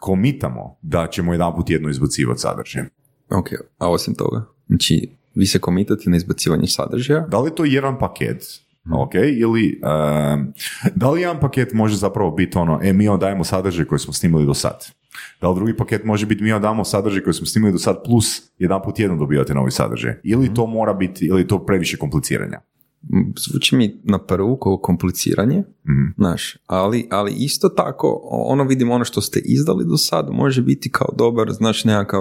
komitamo 0.00 0.76
da 0.82 1.06
ćemo 1.06 1.32
jedan 1.32 1.54
put 1.56 1.70
jedno 1.70 1.88
izbacivati 1.88 2.40
sadržaj. 2.40 2.84
Ok, 3.30 3.48
a 3.78 3.90
osim 3.90 4.14
toga, 4.14 4.44
znači 4.66 5.16
vi 5.34 5.46
se 5.46 5.58
komitate 5.58 6.10
na 6.10 6.16
izbacivanje 6.16 6.66
sadržaja, 6.66 7.26
Da 7.28 7.38
li 7.40 7.50
je 7.50 7.54
to 7.54 7.64
jedan 7.64 7.98
paket, 7.98 8.44
ok, 8.92 9.14
ili 9.14 9.80
em, 9.82 10.52
da 10.94 11.10
li 11.10 11.20
jedan 11.20 11.40
paket 11.40 11.72
može 11.72 11.96
zapravo 11.96 12.30
biti 12.30 12.58
ono, 12.58 12.80
e, 12.82 12.92
mi 12.92 13.08
vam 13.08 13.20
dajemo 13.20 13.44
sadržaj 13.44 13.84
koji 13.84 13.98
smo 13.98 14.12
snimili 14.12 14.46
do 14.46 14.54
sad. 14.54 14.86
Da 15.40 15.48
li 15.48 15.54
drugi 15.54 15.76
paket 15.76 16.04
može 16.04 16.26
biti 16.26 16.44
mi 16.44 16.60
damo 16.60 16.84
sadržaj 16.84 17.22
koji 17.22 17.34
smo 17.34 17.46
snimili 17.46 17.72
do 17.72 17.78
sad 17.78 18.04
plus 18.04 18.42
jedan 18.58 18.82
put 18.84 18.98
jednom 18.98 19.18
dobivate 19.18 19.54
novi 19.54 19.70
sadržaj. 19.70 20.14
Ili 20.22 20.54
to 20.54 20.66
mora 20.66 20.94
biti, 20.94 21.26
ili 21.26 21.48
to 21.48 21.66
previše 21.66 21.96
kompliciranja. 21.96 22.60
zvuči 23.38 23.76
mi 23.76 24.00
na 24.04 24.18
prvu 24.18 24.56
kao 24.56 24.76
kompliciranje, 24.76 25.62
znaš, 26.16 26.56
ali, 26.66 27.08
ali 27.10 27.32
isto 27.36 27.68
tako, 27.68 28.20
ono 28.30 28.64
vidimo 28.64 28.94
ono 28.94 29.04
što 29.04 29.20
ste 29.20 29.40
izdali 29.44 29.84
do 29.84 29.96
sad, 29.96 30.28
može 30.30 30.62
biti 30.62 30.90
kao 30.90 31.08
dobar, 31.18 31.52
znaš, 31.52 31.84
nekakav 31.84 32.20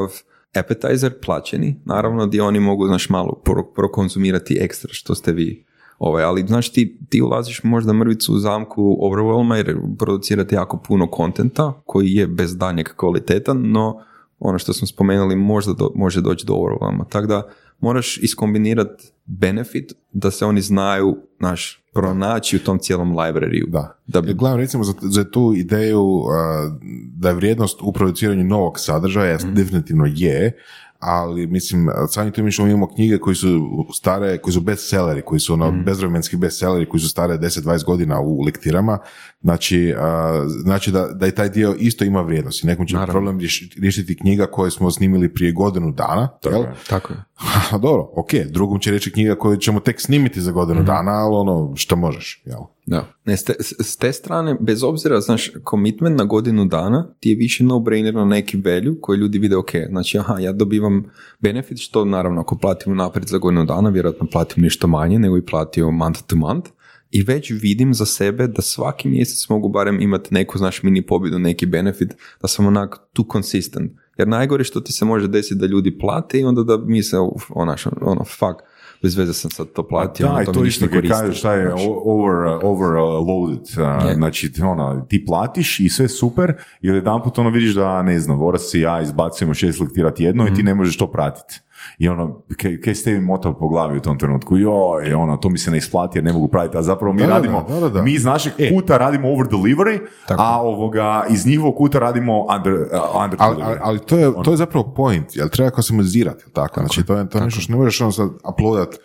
appetizer 0.55 1.13
plaćeni, 1.25 1.81
naravno 1.85 2.27
gdje 2.27 2.43
oni 2.43 2.59
mogu, 2.59 2.87
znaš, 2.87 3.09
malo 3.09 3.41
pro, 3.45 3.63
prokonzumirati 3.75 4.57
ekstra 4.61 4.89
što 4.93 5.15
ste 5.15 5.31
vi 5.31 5.65
Ovaj, 5.99 6.23
ali 6.23 6.45
znaš 6.47 6.69
ti, 6.71 6.99
ti 7.09 7.21
ulaziš 7.21 7.63
možda 7.63 7.93
mrvicu 7.93 8.33
u 8.33 8.37
zamku 8.37 8.97
overwhelma 9.01 9.55
jer 9.55 9.77
producirate 9.99 10.55
jako 10.55 10.77
puno 10.77 11.07
kontenta 11.07 11.81
koji 11.85 12.09
je 12.09 12.27
bez 12.27 12.57
daljnjeg 12.57 12.87
kvalitetan, 12.95 13.61
no 13.61 13.99
ono 14.39 14.59
što 14.59 14.73
smo 14.73 14.87
spomenuli 14.87 15.35
možda 15.35 15.73
do- 15.73 15.91
može 15.95 16.21
doći 16.21 16.45
do 16.45 16.53
overwhelma. 16.53 17.05
Tako 17.05 17.27
da 17.27 17.49
moraš 17.79 18.17
iskombinirati 18.17 19.03
benefit 19.25 19.91
da 20.11 20.31
se 20.31 20.45
oni 20.45 20.61
znaju 20.61 21.17
naš 21.39 21.83
pronaći 21.93 22.55
u 22.55 22.59
tom 22.59 22.79
cijelom 22.79 23.19
librariju. 23.19 23.65
Da. 23.69 23.97
Da 24.07 24.21
bi, 24.21 24.27
Jer 24.27 24.37
gledam 24.37 24.59
recimo 24.59 24.83
za, 24.83 24.93
za 25.01 25.23
tu 25.23 25.53
ideju 25.55 26.01
a, 26.29 26.69
da 27.15 27.29
je 27.29 27.35
vrijednost 27.35 27.79
u 27.81 27.93
produciranju 27.93 28.43
novog 28.43 28.79
sadržaja 28.79 29.37
Mhm. 29.37 29.53
definitivno 29.53 30.05
je, 30.07 30.57
ali 31.05 31.47
mislim, 31.47 31.89
tim 32.33 32.51
što 32.51 32.67
imamo 32.67 32.87
knjige 32.87 33.17
koji 33.17 33.35
su 33.35 33.59
stare, 33.93 34.37
koji 34.37 34.53
su 34.53 34.61
bestselleri, 34.61 35.21
koji 35.21 35.39
su 35.39 35.53
ono 35.53 35.71
Mhm. 35.71 35.83
bezvremenski 35.83 36.37
bestselleri, 36.37 36.89
koji 36.89 37.01
su 37.01 37.09
stare 37.09 37.37
10-20 37.37 37.83
godina 37.85 38.19
u 38.21 38.41
lektirama, 38.41 38.99
znači, 39.43 39.93
a, 39.97 40.31
znači 40.47 40.91
da, 40.91 41.07
da 41.07 41.27
i 41.27 41.31
taj 41.31 41.49
dio 41.49 41.75
isto 41.79 42.05
ima 42.05 42.21
vrijednost. 42.21 42.63
I 42.63 42.67
nekom 42.67 42.85
će 42.87 42.95
problem 43.05 43.39
riješ- 43.39 43.75
riješiti 43.75 44.17
knjiga 44.17 44.45
koju 44.45 44.71
smo 44.71 44.91
snimili 44.91 45.29
prije 45.29 45.51
godinu 45.51 45.91
dana, 45.91 46.29
jel? 46.45 46.63
Tako 46.89 47.13
je. 47.13 47.19
Ha, 47.35 47.77
dobro, 47.77 48.09
ok, 48.13 48.29
drugom 48.45 48.79
će 48.79 48.91
reći 48.91 49.11
knjiga 49.11 49.35
koju 49.35 49.57
ćemo 49.57 49.79
tek 49.79 50.01
snimiti 50.01 50.41
za 50.41 50.51
godinu 50.51 50.79
Mhm. 50.79 50.87
dana, 50.87 51.11
ali 51.11 51.35
ono, 51.35 51.73
što 51.75 51.95
možeš, 51.95 52.41
jel? 52.45 52.59
Da. 52.85 53.05
Ne, 53.25 53.37
s, 53.37 53.43
te, 53.43 53.53
s- 53.59 53.97
te 53.97 54.13
strane, 54.13 54.57
bez 54.59 54.83
obzira, 54.83 55.21
znaš, 55.21 55.51
commitment 55.69 56.17
na 56.17 56.25
godinu 56.25 56.65
dana 56.65 57.07
ti 57.19 57.29
je 57.29 57.35
više 57.35 57.63
no-brainer 57.63 58.13
na 58.13 58.25
neki 58.25 58.57
value 58.57 58.95
koji 59.01 59.17
ljudi 59.17 59.39
vide, 59.39 59.57
ok, 59.57 59.69
znači, 59.89 60.17
aha, 60.19 60.39
ja 60.39 60.51
dobivam 60.51 61.05
benefit, 61.39 61.77
što 61.79 62.05
naravno 62.05 62.41
ako 62.41 62.57
platim 62.57 62.95
naprijed 62.95 63.27
za 63.27 63.37
godinu 63.37 63.65
dana, 63.65 63.89
vjerojatno 63.89 64.27
platim 64.27 64.63
nešto 64.63 64.87
manje 64.87 65.19
nego 65.19 65.37
i 65.37 65.41
platio 65.43 65.91
month 65.91 66.21
to 66.21 66.35
month, 66.35 66.69
i 67.13 67.23
već 67.23 67.51
vidim 67.51 67.93
za 67.93 68.05
sebe 68.05 68.47
da 68.47 68.61
svaki 68.61 69.07
mjesec 69.07 69.49
mogu 69.49 69.69
barem 69.69 70.01
imati 70.01 70.33
neku, 70.33 70.57
znaš, 70.57 70.83
mini 70.83 71.01
pobjedu, 71.01 71.39
neki 71.39 71.65
benefit, 71.65 72.09
da 72.41 72.47
sam 72.47 72.67
onak 72.67 72.99
tu 73.13 73.25
consistent. 73.31 73.91
Jer 74.17 74.27
najgore 74.27 74.63
što 74.63 74.81
ti 74.81 74.91
se 74.93 75.05
može 75.05 75.27
desiti 75.27 75.55
da 75.55 75.65
ljudi 75.65 75.97
plate 75.97 76.39
i 76.39 76.43
onda 76.43 76.63
da 76.63 76.77
misle, 76.77 77.19
onaš, 77.49 77.85
ono, 78.01 78.23
fuck, 78.23 78.61
bez 79.01 79.17
veze 79.17 79.33
sam 79.33 79.51
sad 79.51 79.67
to 79.67 79.87
platio, 79.87 80.25
Da, 80.25 80.31
ono, 80.31 80.41
i 80.41 80.45
to 80.45 80.51
to 80.51 80.59
mi 80.59 80.65
ništa 80.65 80.87
koristi. 80.87 81.33
šta 81.33 81.53
je 81.53 81.73
over, 82.05 82.59
overloaded. 82.63 83.59
uh, 83.59 84.09
Je. 84.09 84.15
Znači, 84.15 84.51
ti, 84.51 84.61
ono, 84.61 85.05
ti 85.09 85.25
platiš 85.25 85.79
i 85.79 85.89
sve 85.89 86.07
super 86.07 86.53
i 86.81 86.87
jedan 86.87 87.23
put 87.23 87.39
ono 87.39 87.49
vidiš 87.49 87.75
da, 87.75 88.03
ne 88.03 88.19
znam, 88.19 88.37
Voras 88.37 88.73
i 88.73 88.79
ja 88.79 89.01
izbacujemo 89.01 89.53
šest 89.53 89.79
lektira 89.79 90.13
tjedno 90.13 90.43
Mhm. 90.43 90.53
i 90.53 90.57
ti 90.57 90.63
ne 90.63 90.75
možeš 90.75 90.97
to 90.97 91.11
pratiti. 91.11 91.59
I 91.97 92.09
ono, 92.09 92.41
kaj, 92.57 92.81
kaj 92.81 92.95
ste 92.95 93.11
mi 93.11 93.21
motao 93.21 93.53
po 93.53 93.67
glavi 93.67 93.97
u 93.97 94.01
tom 94.01 94.17
trenutku? 94.19 94.57
Joj, 94.57 95.13
ono, 95.13 95.37
to 95.37 95.49
mi 95.49 95.57
se 95.57 95.71
ne 95.71 95.77
isplati 95.77 96.17
jer 96.17 96.23
ne 96.23 96.33
mogu 96.33 96.47
pratiti. 96.47 96.77
A 96.77 96.81
zapravo 96.81 97.13
mi 97.13 97.21
Da, 97.21 97.27
radimo, 97.27 97.65
da, 97.69 97.79
da, 97.79 97.89
da. 97.89 98.01
mi 98.01 98.11
iz 98.11 98.25
našeg 98.25 98.53
kuta 98.73 98.97
radimo 98.97 99.29
over 99.29 99.47
delivery, 99.47 99.99
Tako. 100.27 100.41
a 100.41 100.61
ovoga, 100.61 101.25
iz 101.29 101.45
njihovog 101.47 101.75
kuta 101.75 101.99
radimo 101.99 102.45
under, 102.55 102.73
uh, 102.73 102.81
under 103.23 103.37
Ali, 103.39 103.55
delivery. 103.55 103.65
ali, 103.65 103.77
ali 103.81 103.99
to, 103.99 104.17
je, 104.17 104.31
to 104.43 104.51
je 104.51 104.57
zapravo 104.57 104.93
point, 104.93 105.35
jel 105.35 105.49
treba 105.49 105.69
customizirati, 105.71 106.43
jel 106.43 106.51
tako? 106.53 106.79
Znači, 106.79 107.03
to 107.03 107.15
je, 107.15 107.29
to 107.29 107.37
je 107.37 107.43
nešto 107.43 107.61
što 107.61 107.71
ne 107.71 107.77
možeš 107.77 108.01
ono 108.01 108.11
sad 108.11 108.29
uploadat 108.49 108.95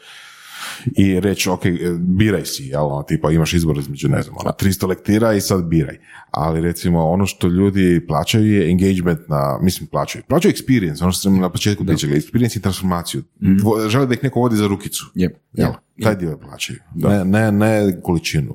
i 0.96 1.20
reći, 1.20 1.50
ok, 1.50 1.60
biraj 1.98 2.44
si, 2.44 2.64
jel, 2.64 2.86
ono, 2.86 3.02
tipa 3.02 3.30
imaš 3.30 3.54
izbor 3.54 3.78
između, 3.78 4.08
ne 4.08 4.22
znam, 4.22 4.36
ono, 4.36 4.50
300 4.52 4.88
lektira 4.88 5.32
i 5.32 5.40
sad 5.40 5.64
biraj. 5.64 5.96
Ali 6.30 6.60
recimo, 6.60 7.04
ono 7.04 7.26
što 7.26 7.46
ljudi 7.48 8.06
plaćaju 8.06 8.46
je 8.46 8.70
engagement 8.70 9.20
na, 9.28 9.58
mislim, 9.62 9.86
plaćaju. 9.86 10.24
Plaćaju 10.24 10.54
experience, 10.54 11.02
ono 11.02 11.12
što 11.12 11.20
sam 11.20 11.38
na 11.38 11.50
početku 11.50 11.84
pričali, 11.86 12.12
experience 12.14 12.58
i 12.58 12.62
transformaciju. 12.62 13.22
Vo- 13.56 13.88
Žele 13.88 14.06
da 14.06 14.14
ih 14.14 14.20
neko 14.22 14.40
vodi 14.40 14.56
za 14.56 14.66
rukicu. 14.66 15.10
Je, 15.14 15.30
Jel? 15.54 15.68
je. 15.96 16.04
Taj 16.04 16.16
dio 16.16 16.38
plaćaju. 16.38 16.78
Ne, 16.94 17.24
ne, 17.24 17.52
ne 17.52 18.00
količinu. 18.02 18.54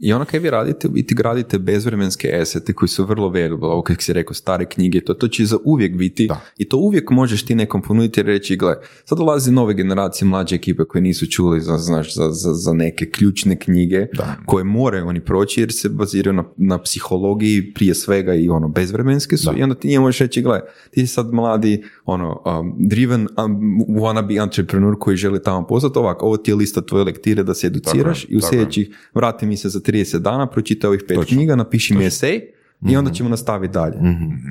I 0.00 0.12
ono 0.12 0.24
kaj 0.24 0.40
vi 0.40 0.50
radite, 0.50 0.88
u 0.88 0.90
biti 0.90 1.14
gradite 1.14 1.58
bezvremenske 1.58 2.28
esete 2.32 2.72
koji 2.72 2.88
su 2.88 3.04
vrlo 3.04 3.28
valuable, 3.28 3.68
ovo 3.68 3.82
kako 3.82 4.02
si 4.02 4.12
rekao, 4.12 4.34
stare 4.34 4.64
knjige, 4.64 5.00
to, 5.00 5.14
to 5.14 5.28
će 5.28 5.44
za 5.44 5.56
uvijek 5.64 5.96
biti 5.96 6.26
Da. 6.26 6.40
i 6.58 6.68
to 6.68 6.76
uvijek 6.76 7.10
možeš 7.10 7.44
ti 7.44 7.54
nekom 7.54 7.82
ponuditi 7.82 8.20
i 8.20 8.22
reći, 8.22 8.56
gle, 8.56 8.74
sad 9.04 9.18
dolazi 9.18 9.52
nove 9.52 9.74
generacije 9.74 10.28
mlađe 10.28 10.56
ekipe 10.56 10.84
koje 10.84 11.02
nisu 11.02 11.26
čuli 11.26 11.60
za, 11.60 11.78
znaš, 11.78 12.14
za, 12.14 12.30
za, 12.30 12.54
za 12.54 12.72
neke 12.72 13.10
ključne 13.10 13.58
knjige 13.58 14.06
koje 14.46 14.64
moraju 14.64 15.06
oni 15.06 15.20
proći 15.20 15.60
jer 15.60 15.72
se 15.72 15.88
baziraju 15.88 16.34
na, 16.34 16.44
na 16.56 16.82
psihologiji 16.82 17.74
prije 17.74 17.94
svega 17.94 18.34
i 18.34 18.48
ono 18.48 18.68
bezvremenske 18.68 19.36
su 19.36 19.50
i 19.56 19.62
onda 19.62 19.74
ti 19.74 19.88
njemu 19.88 20.04
možeš 20.04 20.18
reći, 20.18 20.42
gle, 20.42 20.60
ti 20.90 21.06
si 21.06 21.12
sad 21.12 21.32
mladi, 21.32 21.84
ono, 22.04 22.42
um, 22.46 22.74
driven 22.78 23.20
um, 23.20 23.84
wannabe 23.88 24.42
entrepreneur 24.42 24.94
koji 25.00 25.16
želi 25.16 25.42
tamo 25.42 25.66
postati, 25.66 25.98
ovako, 25.98 26.26
ovo 26.26 26.36
ti 26.36 26.50
je 26.50 26.54
lista 26.54 26.80
tvoje 26.80 27.04
lektire 27.04 27.42
da 27.42 27.54
se 27.54 27.66
educiraš 27.66 28.24
i 28.28 28.36
u 28.36 28.40
tako 28.40 28.46
je. 28.46 28.58
sljedećih 28.58 28.96
vrati 29.14 29.46
mi 29.46 29.56
se 29.56 29.68
za 29.68 29.80
30 29.92 30.18
dana, 30.18 30.46
pročitaj 30.46 30.88
ovih 30.88 31.02
pet 31.08 31.18
knjiga, 31.28 31.56
napiši 31.56 31.94
mi 31.94 32.06
esej 32.06 32.40
i 32.88 32.96
onda 32.96 33.10
ćemo 33.10 33.28
nastaviti 33.28 33.72
dalje. 33.72 33.96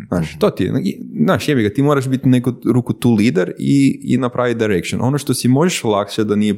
Znaš, 0.07 0.39
to 0.39 0.49
ti 0.49 0.63
je, 0.63 0.73
znaš, 1.23 1.47
jebi 1.47 1.63
ga, 1.63 1.69
ti 1.69 1.81
moraš 1.81 2.07
biti 2.07 2.27
u 2.27 2.29
neku 2.29 2.53
ruku 2.65 2.93
tu 2.93 3.13
lider 3.13 3.53
i, 3.59 3.99
i 4.03 4.17
napraviti 4.17 4.59
direction. 4.59 5.01
Ono 5.01 5.17
što 5.17 5.33
si 5.33 5.47
možeš 5.47 5.83
lakše 5.83 6.23
da 6.23 6.35
nije 6.35 6.55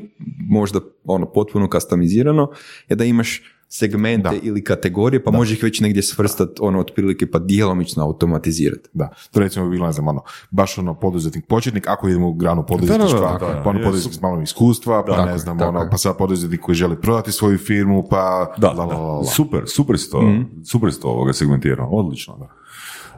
možda 0.50 0.80
ono 1.06 1.26
potpuno 1.26 1.70
kastamizirano 1.70 2.52
je 2.90 2.96
da 2.96 3.04
imaš 3.04 3.42
segmente 3.74 4.40
ili 4.44 4.64
kategorije, 4.64 5.24
pa 5.24 5.32
možeš 5.32 5.58
ih 5.58 5.64
već 5.64 5.80
negdje 5.80 6.04
svrstati 6.04 6.52
ono 6.60 6.80
otprilike 6.80 7.32
pa 7.32 7.40
djelomično 7.40 8.04
automatizirati. 8.04 8.90
Da, 8.94 9.10
to 9.32 9.40
recimo 9.40 9.70
bilo, 9.70 9.86
ne 9.86 9.92
znam, 9.92 10.08
ono, 10.08 10.22
baš 10.50 10.78
ono 10.78 10.94
poduzetnik 11.00 11.46
početnik, 11.48 11.88
ako 11.88 12.08
idemo 12.10 12.28
u 12.28 12.34
granu 12.34 12.66
poduzetništva, 12.66 13.20
da, 13.20 13.46
da, 13.48 13.54
da, 13.54 13.62
pa 13.64 13.70
ono 13.70 13.80
je, 13.80 13.86
poduzetnik 13.86 14.16
s 14.16 14.22
malo 14.22 14.42
iskustva, 14.42 15.06
pa 15.06 15.12
Tako 15.16 15.26
ne 15.26 15.38
znam, 15.38 15.60
tako 15.60 15.70
ono, 15.78 15.90
pa 15.92 15.98
sad 15.98 16.18
poduzetnik 16.18 16.62
koji 16.62 16.76
želi 16.76 17.02
prodati 17.02 17.32
svoju 17.32 17.58
firmu, 17.58 18.08
pa 18.10 18.54
Da, 18.58 18.72
la, 18.72 18.86
la, 18.86 18.98
la, 18.98 19.18
la. 19.18 19.24
super, 19.24 19.64
super 19.68 20.00
si 20.00 20.12
to, 20.12 20.22
Mhm. 20.22 20.42
super 20.64 20.94
si 20.94 21.02
to 21.02 21.08
ovoga 21.08 21.34
segmentirao, 21.34 21.90
odlično, 21.90 22.38
da. 22.38 22.48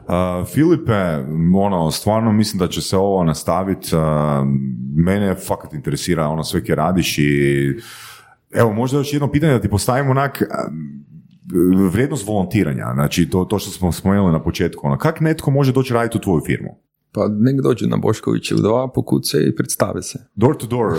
Uh, 0.06 0.46
Filipe, 0.46 0.92
ono, 1.56 1.90
stvarno 1.90 2.32
mislim 2.32 2.58
da 2.58 2.68
će 2.68 2.82
se 2.82 2.96
ovo 2.96 3.24
nastaviti, 3.24 3.96
uh, 3.96 4.02
mene 4.96 5.34
fakat 5.34 5.74
interesira 5.74 6.28
ono 6.28 6.44
sve 6.44 6.64
kje 6.64 6.74
radiš 6.74 7.18
i 7.18 7.24
evo 8.54 8.72
možda 8.72 8.98
još 8.98 9.12
jedno 9.12 9.30
pitanje 9.30 9.52
da 9.52 9.60
ti 9.60 9.68
postavim 9.68 10.10
onak 10.10 10.42
vrijednost 11.92 12.26
volontiranja, 12.26 12.86
znači 12.94 13.30
to, 13.30 13.44
to 13.44 13.58
što 13.58 13.70
smo 13.70 13.92
spomenuli 13.92 14.32
na 14.32 14.42
početku, 14.42 14.86
ono, 14.86 14.98
kak 14.98 15.20
netko 15.20 15.50
može 15.50 15.72
doći 15.72 15.94
raditi 15.94 16.18
u 16.18 16.20
tvoju 16.20 16.42
firmu? 16.46 16.84
Pa 17.12 17.28
nek 17.28 17.60
dođe 17.60 17.86
na 17.86 17.96
Bošković 17.96 18.50
ili 18.50 18.62
dva, 18.62 18.88
pokuce 18.94 19.38
i 19.48 19.54
predstave 19.56 20.02
se. 20.02 20.18
Door 20.34 20.56
to 20.56 20.66
door, 20.66 20.86
uh, 20.86 20.98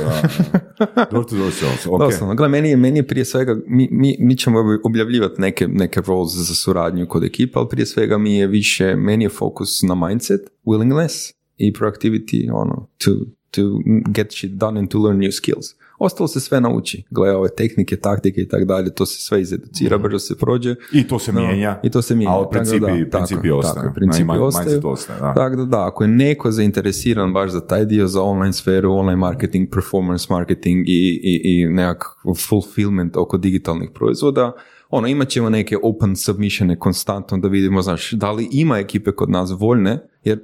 door 1.12 1.26
to 1.26 1.36
door 1.36 1.52
sales, 1.52 1.86
ok. 1.88 2.00
Doslovno, 2.00 2.36
gle, 2.36 2.48
meni 2.48 2.70
je, 2.70 2.78
meni 2.78 3.00
je 3.00 3.08
prije 3.08 3.26
svega, 3.26 3.56
mi, 3.68 3.90
mi, 3.92 4.16
mi 4.20 4.38
ćemo 4.38 4.80
objavljivati 4.84 5.42
neke, 5.42 5.68
neke 5.68 6.02
roles 6.08 6.32
za 6.32 6.56
suradnju 6.56 7.08
kod 7.08 7.24
ekipa, 7.24 7.60
ali 7.60 7.70
prije 7.70 7.86
svega 7.86 8.18
mi 8.18 8.36
je 8.36 8.48
više, 8.48 8.96
meni 8.96 9.26
je 9.26 9.30
fokus 9.30 9.84
na 9.84 9.96
mindset, 9.96 10.42
willingness 10.66 11.34
i 11.58 11.74
proactivity, 11.74 12.50
ono, 12.54 12.88
to, 12.98 13.12
to 13.52 13.62
get 14.08 14.32
shit 14.32 14.52
done 14.52 14.80
and 14.80 14.90
to 14.90 15.00
learn 15.00 15.20
new 15.20 15.32
skills. 15.32 15.66
Ostalo 16.00 16.28
se 16.28 16.40
sve 16.40 16.62
nauči. 16.62 17.04
Gle, 17.10 17.32
ove 17.32 17.50
tehnike, 17.50 17.96
taktike 17.98 18.42
i 18.42 18.48
tako 18.48 18.66
dalje, 18.66 18.94
to 18.94 19.06
se 19.06 19.22
sve 19.22 19.42
izeducira, 19.42 19.98
brzo 19.98 20.20
se 20.20 20.38
prođe. 20.38 20.76
I 20.92 21.08
to 21.08 21.20
se 21.20 21.34
No, 21.34 21.40
mijenja. 21.42 21.80
I 21.84 21.90
to 21.90 22.02
se 22.02 22.16
mijenja. 22.16 22.34
Tako 22.34 22.44
da 22.44 22.50
principi, 22.50 22.80
da, 22.80 22.88
tako 23.10 23.10
principi 23.12 23.48
je, 23.48 23.54
ostaju. 23.54 23.84
Tako 23.84 23.94
principi 23.96 24.24
Mind- 24.26 24.42
ostaju. 24.42 24.82
ostaje, 24.84 25.20
da. 25.20 25.34
Tako 25.34 25.56
da 25.56 25.66
da, 25.66 25.88
ako 25.88 26.04
je 26.04 26.08
neko 26.08 26.52
zainteresiran 26.52 27.34
baš 27.34 27.52
za 27.52 27.62
taj 27.62 27.86
dio, 27.86 28.08
za 28.08 28.22
online 28.22 28.54
sferu, 28.54 28.94
online 28.94 29.16
marketing, 29.18 29.70
performance 29.72 30.28
marketing 30.30 30.90
i, 30.90 30.92
i, 31.24 31.42
i 31.44 31.66
nekakav 31.66 32.12
fulfillment 32.50 33.18
oko 33.18 33.38
digitalnih 33.38 33.90
proizvoda, 33.94 34.52
ono, 34.90 35.08
imat 35.08 35.28
ćemo 35.28 35.50
neke 35.50 35.78
open 35.84 36.16
submissione 36.16 36.80
konstantno 36.80 37.38
da 37.38 37.48
vidimo, 37.48 37.82
znaš, 37.82 38.12
da 38.12 38.32
li 38.32 38.48
ima 38.52 38.78
ekipe 38.80 39.12
kod 39.12 39.30
nas 39.30 39.50
voljne, 39.60 40.08
jer, 40.26 40.40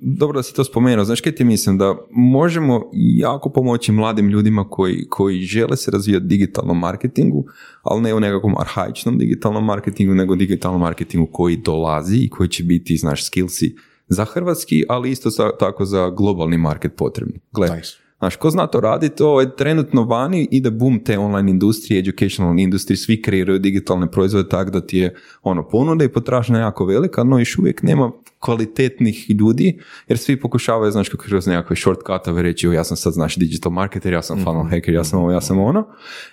dobro 0.00 0.38
da 0.38 0.42
si 0.42 0.54
to 0.54 0.64
spomenuo, 0.64 1.04
znaš 1.04 1.20
kaj 1.20 1.34
ti 1.34 1.44
mislim, 1.44 1.78
da 1.78 1.96
možemo 2.10 2.90
jako 2.92 3.50
pomoći 3.50 3.92
mladim 3.92 4.28
ljudima 4.28 4.68
koji, 4.68 5.06
koji 5.08 5.40
žele 5.40 5.76
se 5.76 5.90
razvijati 5.90 6.26
digitalnom 6.26 6.78
marketingu, 6.78 7.44
ali 7.82 8.02
ne 8.02 8.14
u 8.14 8.20
nekakvom 8.20 8.54
arhaičnom 8.58 9.18
digitalnom 9.18 9.64
marketingu, 9.64 10.14
nego 10.14 10.34
digitalnom 10.34 10.80
marketingu 10.80 11.26
koji 11.32 11.56
dolazi 11.56 12.16
i 12.16 12.28
koji 12.28 12.48
će 12.48 12.64
biti, 12.64 12.96
znaš, 12.96 13.26
skillsi 13.26 13.76
za 14.08 14.24
hrvatski, 14.24 14.84
ali 14.88 15.10
isto 15.10 15.30
tako 15.60 15.84
za 15.84 16.10
globalni 16.10 16.58
market 16.58 16.92
potrebni. 16.96 17.40
Gle, 17.52 17.68
Nice. 17.76 18.04
Znaš, 18.18 18.36
ko 18.36 18.50
zna 18.50 18.66
to 18.66 18.80
raditi, 18.80 19.22
ovo 19.22 19.40
je 19.40 19.56
trenutno 19.56 20.04
vani, 20.04 20.48
ide 20.50 20.70
boom 20.70 21.04
te 21.04 21.18
online 21.18 21.50
industrije, 21.50 21.98
educational 21.98 22.58
industriji, 22.58 22.96
svi 22.96 23.22
kreiraju 23.22 23.58
digitalne 23.58 24.10
proizvode 24.10 24.48
tako 24.48 24.70
da 24.70 24.86
ti 24.86 24.98
je 24.98 25.14
ono 25.42 25.68
ponuda 25.68 26.04
i 26.04 26.08
potražnja 26.08 26.58
jako 26.58 26.84
velika, 26.84 27.24
no 27.24 27.38
još 27.38 27.58
uvijek 27.58 27.82
nema 27.82 28.12
kvalitetnih 28.44 29.30
ljudi, 29.30 29.78
jer 30.08 30.18
svi 30.18 30.40
pokušavaju, 30.40 30.92
znaš, 30.92 31.08
kako 31.08 31.24
kroz 31.24 31.46
nekakve 31.46 31.76
shortcutove 31.76 32.42
reći, 32.42 32.68
"O, 32.68 32.72
ja 32.72 32.84
sam 32.84 32.96
sad, 32.96 33.12
znaš, 33.12 33.36
digital 33.36 33.72
marketer, 33.72 34.12
ja 34.12 34.22
sam 34.22 34.44
funnel 34.44 34.64
hacker, 34.70 34.94
ja 34.94 35.04
sam 35.04 35.18
ovo, 35.18 35.30
ja 35.30 35.40
sam 35.40 35.60
ono. 35.60 35.86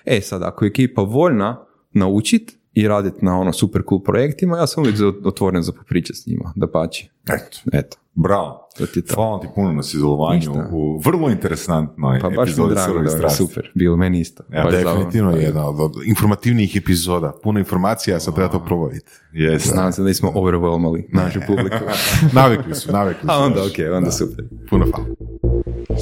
E 0.06 0.22
sad, 0.22 0.44
ako 0.44 0.66
je 0.66 0.70
ekipa 0.70 1.02
voljna 1.02 1.66
naučit 1.94 2.58
i 2.74 2.88
raditi 2.88 3.26
na 3.26 3.40
ono 3.40 3.54
super 3.54 3.82
cool 3.90 4.04
projektima, 4.04 4.58
ja 4.58 4.68
sam 4.68 4.84
uvijek 4.84 4.98
otvoren 5.26 5.62
za 5.62 5.72
popričat 5.72 6.16
s 6.16 6.28
njima, 6.28 6.54
da 6.56 6.72
pači. 6.72 7.10
Eto. 7.24 7.58
Eto. 7.74 7.98
Bravo. 8.14 8.61
To 8.78 8.86
ti 8.86 9.00
je 9.00 9.06
to. 9.06 9.16
Hvala 9.16 9.40
ti 9.40 9.48
puno 9.56 9.74
na 9.74 9.84
sudjelovanju 9.84 10.52
u 10.72 11.02
vrlo 11.06 11.30
interesantnoj 11.30 12.20
Pa 12.20 12.30
baš 12.30 12.50
epizodi 12.50 12.76
drago 12.76 13.00
da 13.00 13.30
super, 13.30 13.72
bilo 13.76 13.98
meni 13.98 14.20
isto. 14.20 14.44
Ja, 14.54 14.64
Baš 14.64 14.74
Definitivno 14.74 15.32
je 15.32 15.44
jedna 15.44 15.70
od, 15.70 15.80
od 15.80 15.92
informativnijih 16.06 16.76
epizoda. 16.76 17.34
Puno 17.44 17.60
informacija, 17.60 18.20
sad 18.20 18.36
treba 18.36 18.52
to 18.52 18.66
provoditi. 18.66 19.12
Yes. 19.34 19.76
Nadam 19.76 19.92
se 19.92 20.02
da 20.02 20.08
nismo 20.08 20.32
overwhelmali 20.36 21.08
našu 21.14 21.40
publiku. 21.48 21.78
Navikli 22.34 22.76
su, 22.76 22.92
navikli 22.92 23.22
su. 23.22 23.32
A 23.32 23.38
onda, 23.38 23.60
znaš. 23.60 23.72
ok, 23.72 23.96
onda 23.96 24.06
Da. 24.06 24.12
super. 24.12 24.46
Puno 24.70 24.86
hvala. 24.92 25.06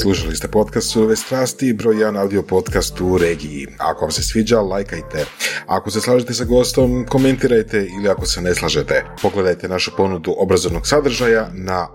Slušali 0.02 0.36
ste 0.36 0.48
podcast 0.48 0.92
Surove 0.92 1.16
strasti, 1.16 1.74
broj 1.74 1.96
1 1.96 2.22
audio 2.22 2.44
podcast 2.44 3.02
u 3.02 3.18
regiji. 3.18 3.68
Ako 3.78 4.02
vam 4.02 4.12
se 4.12 4.24
sviđa, 4.24 4.62
lajkajte. 4.62 5.26
Ako 5.66 5.92
se 5.92 6.02
slažete 6.02 6.34
sa 6.34 6.46
gostom, 6.46 7.06
komentirajte 7.10 7.88
ili 8.00 8.10
ako 8.10 8.26
se 8.26 8.42
ne 8.42 8.56
slažete, 8.56 9.06
pogledajte 9.22 9.68
našu 9.68 9.92
ponudu 9.98 10.36
obrazovnog 10.38 10.88
sadržaja 10.88 11.50
na 11.54 11.88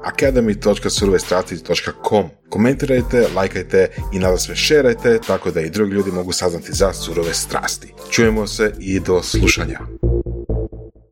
academy.surovestrasti.com. 0.71 2.31
Komentirajte, 2.49 3.27
lajkajte 3.37 3.89
i 4.13 4.19
nada 4.19 4.39
sve 4.39 4.57
šerajte 4.57 5.19
tako 5.27 5.51
da 5.51 5.61
i 5.61 5.71
drugi 5.71 5.93
ljudi 5.93 6.11
mogu 6.11 6.33
saznati 6.33 6.73
za 6.73 6.93
surove 6.93 7.35
strasti. 7.35 7.95
Čujemo 8.11 8.47
se 8.47 8.73
i 8.79 9.01
do 9.01 9.23
slušanja. 9.23 9.79